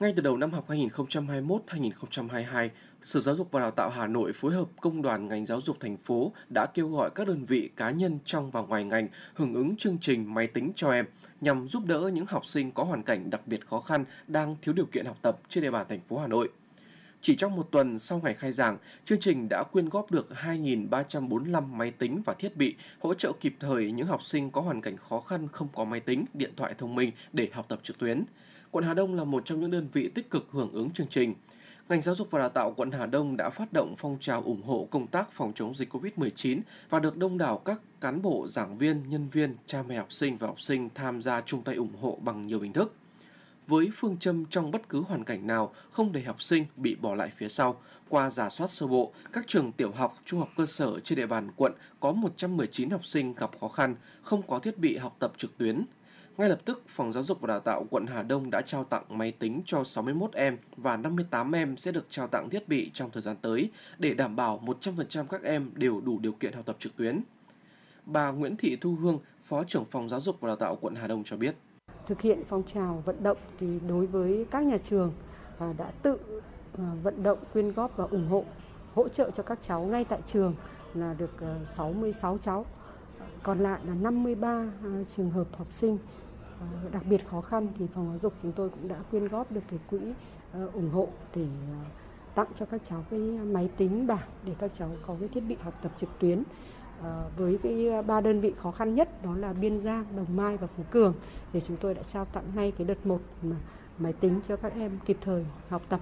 Ngay 0.00 0.12
từ 0.16 0.22
đầu 0.22 0.36
năm 0.36 0.50
học 0.50 0.68
2021-2022, 0.68 2.68
Sở 3.02 3.20
Giáo 3.20 3.36
dục 3.36 3.48
và 3.50 3.60
Đào 3.60 3.70
tạo 3.70 3.90
Hà 3.90 4.06
Nội 4.06 4.32
phối 4.32 4.52
hợp 4.52 4.68
Công 4.80 5.02
đoàn 5.02 5.24
ngành 5.24 5.46
giáo 5.46 5.60
dục 5.60 5.76
thành 5.80 5.96
phố 5.96 6.32
đã 6.48 6.66
kêu 6.66 6.88
gọi 6.88 7.10
các 7.14 7.26
đơn 7.26 7.44
vị 7.44 7.70
cá 7.76 7.90
nhân 7.90 8.18
trong 8.24 8.50
và 8.50 8.60
ngoài 8.60 8.84
ngành 8.84 9.08
hưởng 9.34 9.52
ứng 9.52 9.76
chương 9.76 9.98
trình 10.00 10.34
máy 10.34 10.46
tính 10.46 10.72
cho 10.74 10.92
em 10.92 11.06
nhằm 11.40 11.68
giúp 11.68 11.82
đỡ 11.86 12.10
những 12.14 12.26
học 12.26 12.46
sinh 12.46 12.70
có 12.70 12.84
hoàn 12.84 13.02
cảnh 13.02 13.30
đặc 13.30 13.40
biệt 13.46 13.66
khó 13.66 13.80
khăn 13.80 14.04
đang 14.26 14.56
thiếu 14.62 14.74
điều 14.74 14.86
kiện 14.86 15.06
học 15.06 15.16
tập 15.22 15.38
trên 15.48 15.64
địa 15.64 15.70
bàn 15.70 15.86
thành 15.88 16.00
phố 16.08 16.18
Hà 16.18 16.26
Nội. 16.26 16.48
Chỉ 17.20 17.36
trong 17.36 17.56
một 17.56 17.68
tuần 17.70 17.98
sau 17.98 18.20
ngày 18.24 18.34
khai 18.34 18.52
giảng, 18.52 18.78
chương 19.04 19.20
trình 19.20 19.46
đã 19.50 19.62
quyên 19.72 19.88
góp 19.88 20.10
được 20.10 20.28
2.345 20.44 21.66
máy 21.66 21.90
tính 21.90 22.22
và 22.24 22.34
thiết 22.34 22.56
bị 22.56 22.74
hỗ 23.00 23.14
trợ 23.14 23.32
kịp 23.40 23.54
thời 23.60 23.92
những 23.92 24.06
học 24.06 24.22
sinh 24.22 24.50
có 24.50 24.60
hoàn 24.60 24.80
cảnh 24.80 24.96
khó 24.96 25.20
khăn 25.20 25.48
không 25.52 25.68
có 25.74 25.84
máy 25.84 26.00
tính, 26.00 26.24
điện 26.34 26.52
thoại 26.56 26.74
thông 26.78 26.94
minh 26.94 27.10
để 27.32 27.48
học 27.52 27.66
tập 27.68 27.80
trực 27.82 27.98
tuyến. 27.98 28.24
Quận 28.70 28.84
Hà 28.84 28.94
Đông 28.94 29.14
là 29.14 29.24
một 29.24 29.44
trong 29.44 29.60
những 29.60 29.70
đơn 29.70 29.88
vị 29.92 30.08
tích 30.14 30.30
cực 30.30 30.46
hưởng 30.50 30.72
ứng 30.72 30.90
chương 30.90 31.08
trình. 31.10 31.34
Ngành 31.92 32.02
giáo 32.02 32.14
dục 32.14 32.30
và 32.30 32.38
đào 32.38 32.48
tạo 32.48 32.74
quận 32.76 32.90
Hà 32.90 33.06
Đông 33.06 33.36
đã 33.36 33.50
phát 33.50 33.72
động 33.72 33.94
phong 33.98 34.18
trào 34.20 34.42
ủng 34.42 34.62
hộ 34.62 34.88
công 34.90 35.06
tác 35.06 35.32
phòng 35.32 35.52
chống 35.54 35.74
dịch 35.74 35.94
COVID-19 35.94 36.60
và 36.90 37.00
được 37.00 37.16
đông 37.16 37.38
đảo 37.38 37.58
các 37.58 37.80
cán 38.00 38.22
bộ, 38.22 38.46
giảng 38.48 38.78
viên, 38.78 39.02
nhân 39.08 39.28
viên, 39.28 39.56
cha 39.66 39.82
mẹ 39.82 39.96
học 39.96 40.12
sinh 40.12 40.36
và 40.38 40.46
học 40.46 40.60
sinh 40.60 40.88
tham 40.94 41.22
gia 41.22 41.40
chung 41.40 41.62
tay 41.62 41.74
ủng 41.74 41.96
hộ 42.00 42.18
bằng 42.22 42.46
nhiều 42.46 42.60
hình 42.60 42.72
thức 42.72 42.94
với 43.66 43.90
phương 43.96 44.16
châm 44.16 44.44
trong 44.46 44.70
bất 44.70 44.88
cứ 44.88 45.00
hoàn 45.00 45.24
cảnh 45.24 45.46
nào 45.46 45.74
không 45.90 46.12
để 46.12 46.22
học 46.22 46.42
sinh 46.42 46.66
bị 46.76 46.94
bỏ 46.94 47.14
lại 47.14 47.30
phía 47.36 47.48
sau. 47.48 47.80
Qua 48.08 48.30
giả 48.30 48.48
soát 48.48 48.70
sơ 48.70 48.86
bộ, 48.86 49.12
các 49.32 49.44
trường 49.46 49.72
tiểu 49.72 49.90
học, 49.90 50.18
trung 50.24 50.40
học 50.40 50.48
cơ 50.56 50.66
sở 50.66 51.00
trên 51.00 51.16
địa 51.16 51.26
bàn 51.26 51.50
quận 51.56 51.72
có 52.00 52.12
119 52.12 52.90
học 52.90 53.06
sinh 53.06 53.34
gặp 53.34 53.50
khó 53.60 53.68
khăn, 53.68 53.94
không 54.22 54.42
có 54.42 54.58
thiết 54.58 54.78
bị 54.78 54.96
học 54.96 55.16
tập 55.18 55.32
trực 55.38 55.58
tuyến. 55.58 55.84
Ngay 56.36 56.48
lập 56.48 56.58
tức, 56.64 56.82
Phòng 56.88 57.12
Giáo 57.12 57.22
dục 57.22 57.40
và 57.40 57.46
Đào 57.48 57.60
tạo 57.60 57.86
quận 57.90 58.06
Hà 58.06 58.22
Đông 58.22 58.50
đã 58.50 58.62
trao 58.62 58.84
tặng 58.84 59.04
máy 59.08 59.32
tính 59.32 59.62
cho 59.66 59.84
61 59.84 60.32
em 60.32 60.56
và 60.76 60.96
58 60.96 61.52
em 61.52 61.76
sẽ 61.76 61.92
được 61.92 62.06
trao 62.10 62.26
tặng 62.26 62.50
thiết 62.50 62.68
bị 62.68 62.90
trong 62.94 63.10
thời 63.10 63.22
gian 63.22 63.36
tới 63.42 63.70
để 63.98 64.14
đảm 64.14 64.36
bảo 64.36 64.60
100% 64.64 65.26
các 65.26 65.42
em 65.42 65.70
đều 65.74 66.00
đủ 66.00 66.18
điều 66.18 66.32
kiện 66.32 66.52
học 66.52 66.66
tập 66.66 66.76
trực 66.78 66.96
tuyến. 66.96 67.20
Bà 68.06 68.30
Nguyễn 68.30 68.56
Thị 68.56 68.76
Thu 68.80 68.94
Hương, 68.94 69.18
Phó 69.44 69.64
trưởng 69.64 69.84
Phòng 69.84 70.08
Giáo 70.08 70.20
dục 70.20 70.36
và 70.40 70.46
Đào 70.46 70.56
tạo 70.56 70.76
quận 70.80 70.94
Hà 70.94 71.06
Đông 71.06 71.24
cho 71.24 71.36
biết. 71.36 71.54
Thực 72.06 72.20
hiện 72.20 72.42
phong 72.48 72.62
trào 72.62 73.02
vận 73.04 73.22
động 73.22 73.38
thì 73.58 73.80
đối 73.88 74.06
với 74.06 74.46
các 74.50 74.64
nhà 74.64 74.78
trường 74.78 75.12
à, 75.58 75.72
đã 75.78 75.92
tự 76.02 76.18
à, 76.78 76.84
vận 77.02 77.22
động 77.22 77.38
quyên 77.52 77.72
góp 77.72 77.96
và 77.96 78.04
ủng 78.04 78.28
hộ 78.28 78.44
hỗ 78.94 79.08
trợ 79.08 79.30
cho 79.30 79.42
các 79.42 79.58
cháu 79.62 79.82
ngay 79.82 80.04
tại 80.04 80.20
trường 80.26 80.54
là 80.94 81.14
được 81.14 81.40
à, 81.40 81.56
66 81.74 82.38
cháu. 82.38 82.66
Còn 83.42 83.58
lại 83.58 83.80
là 83.86 83.94
53 83.94 84.72
trường 85.16 85.30
hợp 85.30 85.46
học 85.58 85.66
sinh. 85.70 85.98
Ờ, 86.62 86.88
đặc 86.92 87.02
biệt 87.06 87.28
khó 87.28 87.40
khăn 87.40 87.68
thì 87.78 87.86
phòng 87.94 88.06
giáo 88.08 88.18
dục 88.22 88.32
chúng 88.42 88.52
tôi 88.52 88.68
cũng 88.68 88.88
đã 88.88 88.96
quyên 89.10 89.28
góp 89.28 89.52
được 89.52 89.60
cái 89.70 89.78
quỹ 89.90 89.98
ờ, 90.52 90.70
ủng 90.72 90.90
hộ 90.90 91.08
để 91.34 91.42
ờ, 91.42 91.84
tặng 92.34 92.46
cho 92.54 92.66
các 92.66 92.80
cháu 92.84 93.04
cái 93.10 93.20
máy 93.20 93.70
tính 93.76 94.06
bảng 94.06 94.28
để 94.46 94.54
các 94.58 94.70
cháu 94.74 94.90
có 95.06 95.16
cái 95.20 95.28
thiết 95.28 95.40
bị 95.40 95.56
học 95.62 95.74
tập 95.82 95.92
trực 95.96 96.08
tuyến 96.18 96.42
với 97.36 97.58
cái 97.62 98.02
ba 98.02 98.20
đơn 98.20 98.40
vị 98.40 98.52
khó 98.58 98.70
khăn 98.70 98.94
nhất 98.94 99.22
đó 99.24 99.36
là 99.36 99.52
Biên 99.52 99.80
Giang, 99.80 100.04
Đồng 100.16 100.36
Mai 100.36 100.56
và 100.56 100.66
Phú 100.66 100.82
Cường 100.90 101.14
thì 101.52 101.60
chúng 101.66 101.76
tôi 101.76 101.94
đã 101.94 102.02
trao 102.02 102.24
tặng 102.24 102.44
ngay 102.54 102.72
cái 102.78 102.86
đợt 102.86 103.06
một 103.06 103.20
mà 103.42 103.56
máy 103.98 104.12
tính 104.12 104.40
cho 104.48 104.56
các 104.56 104.72
em 104.74 104.98
kịp 105.06 105.16
thời 105.20 105.44
học 105.68 105.82
tập. 105.88 106.00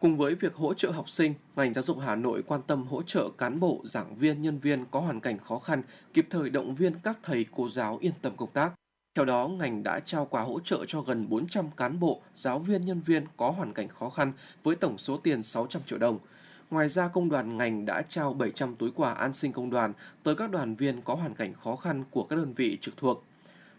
Cùng 0.00 0.16
với 0.16 0.34
việc 0.34 0.54
hỗ 0.54 0.74
trợ 0.74 0.90
học 0.90 1.08
sinh, 1.08 1.34
ngành 1.56 1.74
giáo 1.74 1.82
dục 1.82 1.98
Hà 2.00 2.14
Nội 2.16 2.42
quan 2.46 2.62
tâm 2.66 2.86
hỗ 2.86 3.02
trợ 3.02 3.30
cán 3.38 3.60
bộ, 3.60 3.80
giảng 3.84 4.14
viên, 4.14 4.42
nhân 4.42 4.58
viên 4.58 4.84
có 4.90 5.00
hoàn 5.00 5.20
cảnh 5.20 5.38
khó 5.38 5.58
khăn, 5.58 5.82
kịp 6.14 6.26
thời 6.30 6.50
động 6.50 6.74
viên 6.74 6.94
các 7.02 7.18
thầy 7.22 7.46
cô 7.56 7.68
giáo 7.68 7.98
yên 8.00 8.12
tâm 8.22 8.36
công 8.36 8.50
tác. 8.52 8.79
Theo 9.14 9.24
đó, 9.24 9.48
ngành 9.48 9.82
đã 9.82 10.00
trao 10.00 10.26
quà 10.26 10.42
hỗ 10.42 10.60
trợ 10.60 10.84
cho 10.88 11.00
gần 11.00 11.28
400 11.28 11.70
cán 11.76 12.00
bộ, 12.00 12.22
giáo 12.34 12.58
viên, 12.58 12.84
nhân 12.84 13.00
viên 13.00 13.24
có 13.36 13.50
hoàn 13.50 13.72
cảnh 13.72 13.88
khó 13.88 14.10
khăn 14.10 14.32
với 14.62 14.76
tổng 14.76 14.98
số 14.98 15.16
tiền 15.16 15.42
600 15.42 15.82
triệu 15.86 15.98
đồng. 15.98 16.18
Ngoài 16.70 16.88
ra, 16.88 17.08
công 17.08 17.28
đoàn 17.28 17.56
ngành 17.56 17.86
đã 17.86 18.02
trao 18.02 18.34
700 18.34 18.76
túi 18.76 18.90
quà 18.90 19.12
an 19.12 19.32
sinh 19.32 19.52
công 19.52 19.70
đoàn 19.70 19.92
tới 20.22 20.34
các 20.34 20.50
đoàn 20.50 20.74
viên 20.74 21.02
có 21.02 21.14
hoàn 21.14 21.34
cảnh 21.34 21.54
khó 21.54 21.76
khăn 21.76 22.04
của 22.10 22.24
các 22.24 22.36
đơn 22.36 22.54
vị 22.54 22.78
trực 22.80 22.96
thuộc. 22.96 23.24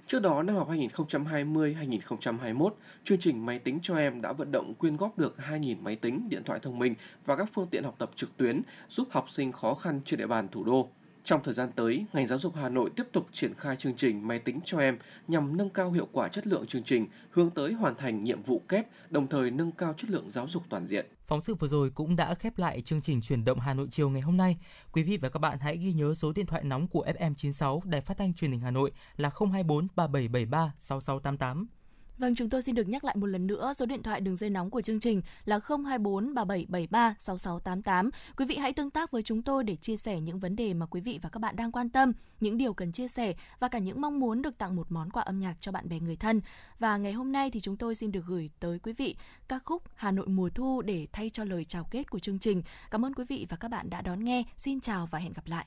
Trước 0.08 0.22
đó, 0.22 0.44
năm 0.44 0.56
học 0.56 0.70
2020-2021, 0.70 2.70
chương 3.04 3.20
trình 3.20 3.46
Máy 3.46 3.60
tính 3.60 3.80
cho 3.82 3.96
em 3.96 4.22
đã 4.22 4.34
vận 4.34 4.52
động 4.52 4.74
quyên 4.74 4.98
góp 4.98 5.18
được 5.18 5.36
2.000 5.50 5.76
máy 5.82 5.96
tính, 5.96 6.30
điện 6.30 6.44
thoại 6.46 6.60
thông 6.60 6.80
minh 6.80 6.96
và 7.26 7.36
các 7.36 7.50
phương 7.54 7.68
tiện 7.72 7.84
học 7.84 7.96
tập 7.98 8.12
trực 8.16 8.38
tuyến 8.38 8.62
giúp 8.90 9.08
học 9.12 9.26
sinh 9.30 9.52
khó 9.52 9.74
khăn 9.74 10.02
trên 10.06 10.20
địa 10.20 10.28
bàn 10.28 10.48
thủ 10.48 10.64
đô. 10.64 10.90
Trong 11.24 11.44
thời 11.44 11.54
gian 11.54 11.70
tới, 11.76 12.06
ngành 12.14 12.28
giáo 12.28 12.40
dục 12.40 12.54
Hà 12.56 12.70
Nội 12.70 12.90
tiếp 12.96 13.04
tục 13.12 13.28
triển 13.32 13.54
khai 13.54 13.76
chương 13.76 13.96
trình 13.96 14.28
máy 14.28 14.40
tính 14.40 14.60
cho 14.66 14.80
em 14.80 14.98
nhằm 15.28 15.58
nâng 15.58 15.70
cao 15.70 15.92
hiệu 15.92 16.08
quả 16.12 16.28
chất 16.28 16.48
lượng 16.48 16.68
chương 16.68 16.84
trình, 16.84 17.08
hướng 17.30 17.50
tới 17.50 17.74
hoàn 17.74 17.96
thành 17.96 18.24
nhiệm 18.24 18.44
vụ 18.44 18.60
kép, 18.60 18.88
đồng 19.10 19.28
thời 19.28 19.52
nâng 19.52 19.72
cao 19.72 19.94
chất 19.98 20.10
lượng 20.10 20.32
giáo 20.32 20.48
dục 20.48 20.64
toàn 20.70 20.86
diện. 20.86 21.06
Phóng 21.28 21.42
sự 21.42 21.56
vừa 21.56 21.68
rồi 21.68 21.90
cũng 21.90 22.16
đã 22.16 22.36
khép 22.36 22.58
lại 22.58 22.82
chương 22.82 23.02
trình 23.02 23.22
chuyển 23.22 23.46
động 23.46 23.60
Hà 23.60 23.74
Nội 23.74 23.88
chiều 23.92 24.10
ngày 24.10 24.22
hôm 24.22 24.38
nay. 24.38 24.58
Quý 24.92 25.04
vị 25.04 25.18
và 25.18 25.30
các 25.30 25.40
bạn 25.40 25.60
hãy 25.60 25.78
ghi 25.78 25.94
nhớ 25.94 26.14
số 26.16 26.32
điện 26.32 26.46
thoại 26.46 26.64
nóng 26.64 26.88
của 26.88 27.06
FM96 27.20 27.80
Đài 27.86 28.02
Phát 28.02 28.18
thanh 28.18 28.34
Truyền 28.34 28.52
hình 28.52 28.60
Hà 28.60 28.72
Nội 28.72 28.92
là 29.18 29.30
024 29.40 29.88
3773 29.96 30.74
6688. 30.78 31.81
Vâng, 32.22 32.36
chúng 32.36 32.50
tôi 32.50 32.62
xin 32.62 32.76
được 32.76 32.88
nhắc 32.88 33.04
lại 33.04 33.16
một 33.16 33.28
lần 33.28 33.48
nữa 33.48 33.74
số 33.76 33.86
điện 33.86 34.04
thoại 34.04 34.22
đường 34.22 34.36
dây 34.36 34.50
nóng 34.50 34.70
của 34.70 34.82
chương 34.82 35.00
trình 35.00 35.22
là 35.46 35.60
024 35.68 36.34
3773 36.34 37.16
6688. 37.18 38.10
Quý 38.38 38.46
vị 38.46 38.58
hãy 38.58 38.74
tương 38.74 38.90
tác 38.90 39.12
với 39.12 39.24
chúng 39.24 39.42
tôi 39.42 39.64
để 39.64 39.76
chia 39.76 39.98
sẻ 39.98 40.20
những 40.20 40.40
vấn 40.40 40.56
đề 40.56 40.74
mà 40.74 40.86
quý 40.86 41.02
vị 41.02 41.20
và 41.22 41.30
các 41.30 41.40
bạn 41.40 41.56
đang 41.56 41.72
quan 41.72 41.90
tâm, 41.90 42.14
những 42.40 42.58
điều 42.58 42.74
cần 42.74 42.92
chia 42.92 43.08
sẻ 43.08 43.34
và 43.60 43.68
cả 43.68 43.80
những 43.80 44.02
mong 44.02 44.20
muốn 44.20 44.42
được 44.42 44.58
tặng 44.58 44.76
một 44.76 44.92
món 44.92 45.10
quà 45.10 45.24
âm 45.24 45.40
nhạc 45.40 45.56
cho 45.60 45.72
bạn 45.72 45.90
bè 45.90 46.00
người 46.00 46.16
thân. 46.16 46.42
Và 46.80 46.98
ngày 46.98 47.14
hôm 47.14 47.32
nay 47.32 47.52
thì 47.52 47.60
chúng 47.60 47.78
tôi 47.78 47.96
xin 47.96 48.12
được 48.12 48.26
gửi 48.26 48.50
tới 48.60 48.80
quý 48.80 48.94
vị 48.94 49.16
ca 49.48 49.60
khúc 49.66 49.84
Hà 49.96 50.12
Nội 50.12 50.28
mùa 50.28 50.50
thu 50.50 50.82
để 50.82 51.08
thay 51.12 51.30
cho 51.30 51.44
lời 51.44 51.66
chào 51.66 51.84
kết 51.92 52.10
của 52.10 52.20
chương 52.20 52.40
trình. 52.40 52.64
Cảm 52.92 53.06
ơn 53.06 53.14
quý 53.14 53.24
vị 53.28 53.46
và 53.50 53.58
các 53.58 53.68
bạn 53.68 53.90
đã 53.90 54.02
đón 54.02 54.24
nghe. 54.24 54.44
Xin 54.58 54.80
chào 54.80 55.08
và 55.12 55.20
hẹn 55.20 55.34
gặp 55.34 55.44
lại. 55.48 55.66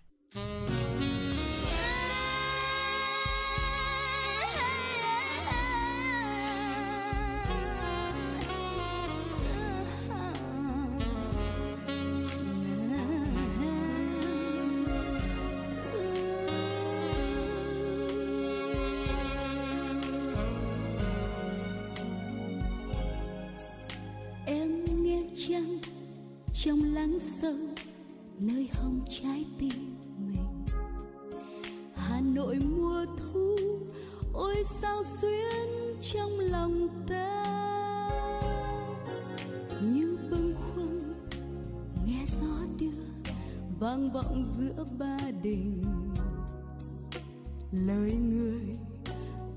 Lời 47.75 48.13
người 48.13 48.77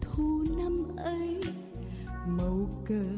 thu 0.01 0.43
năm 0.57 0.95
ấy 0.97 1.41
màu 2.27 2.69
cờ 2.85 3.16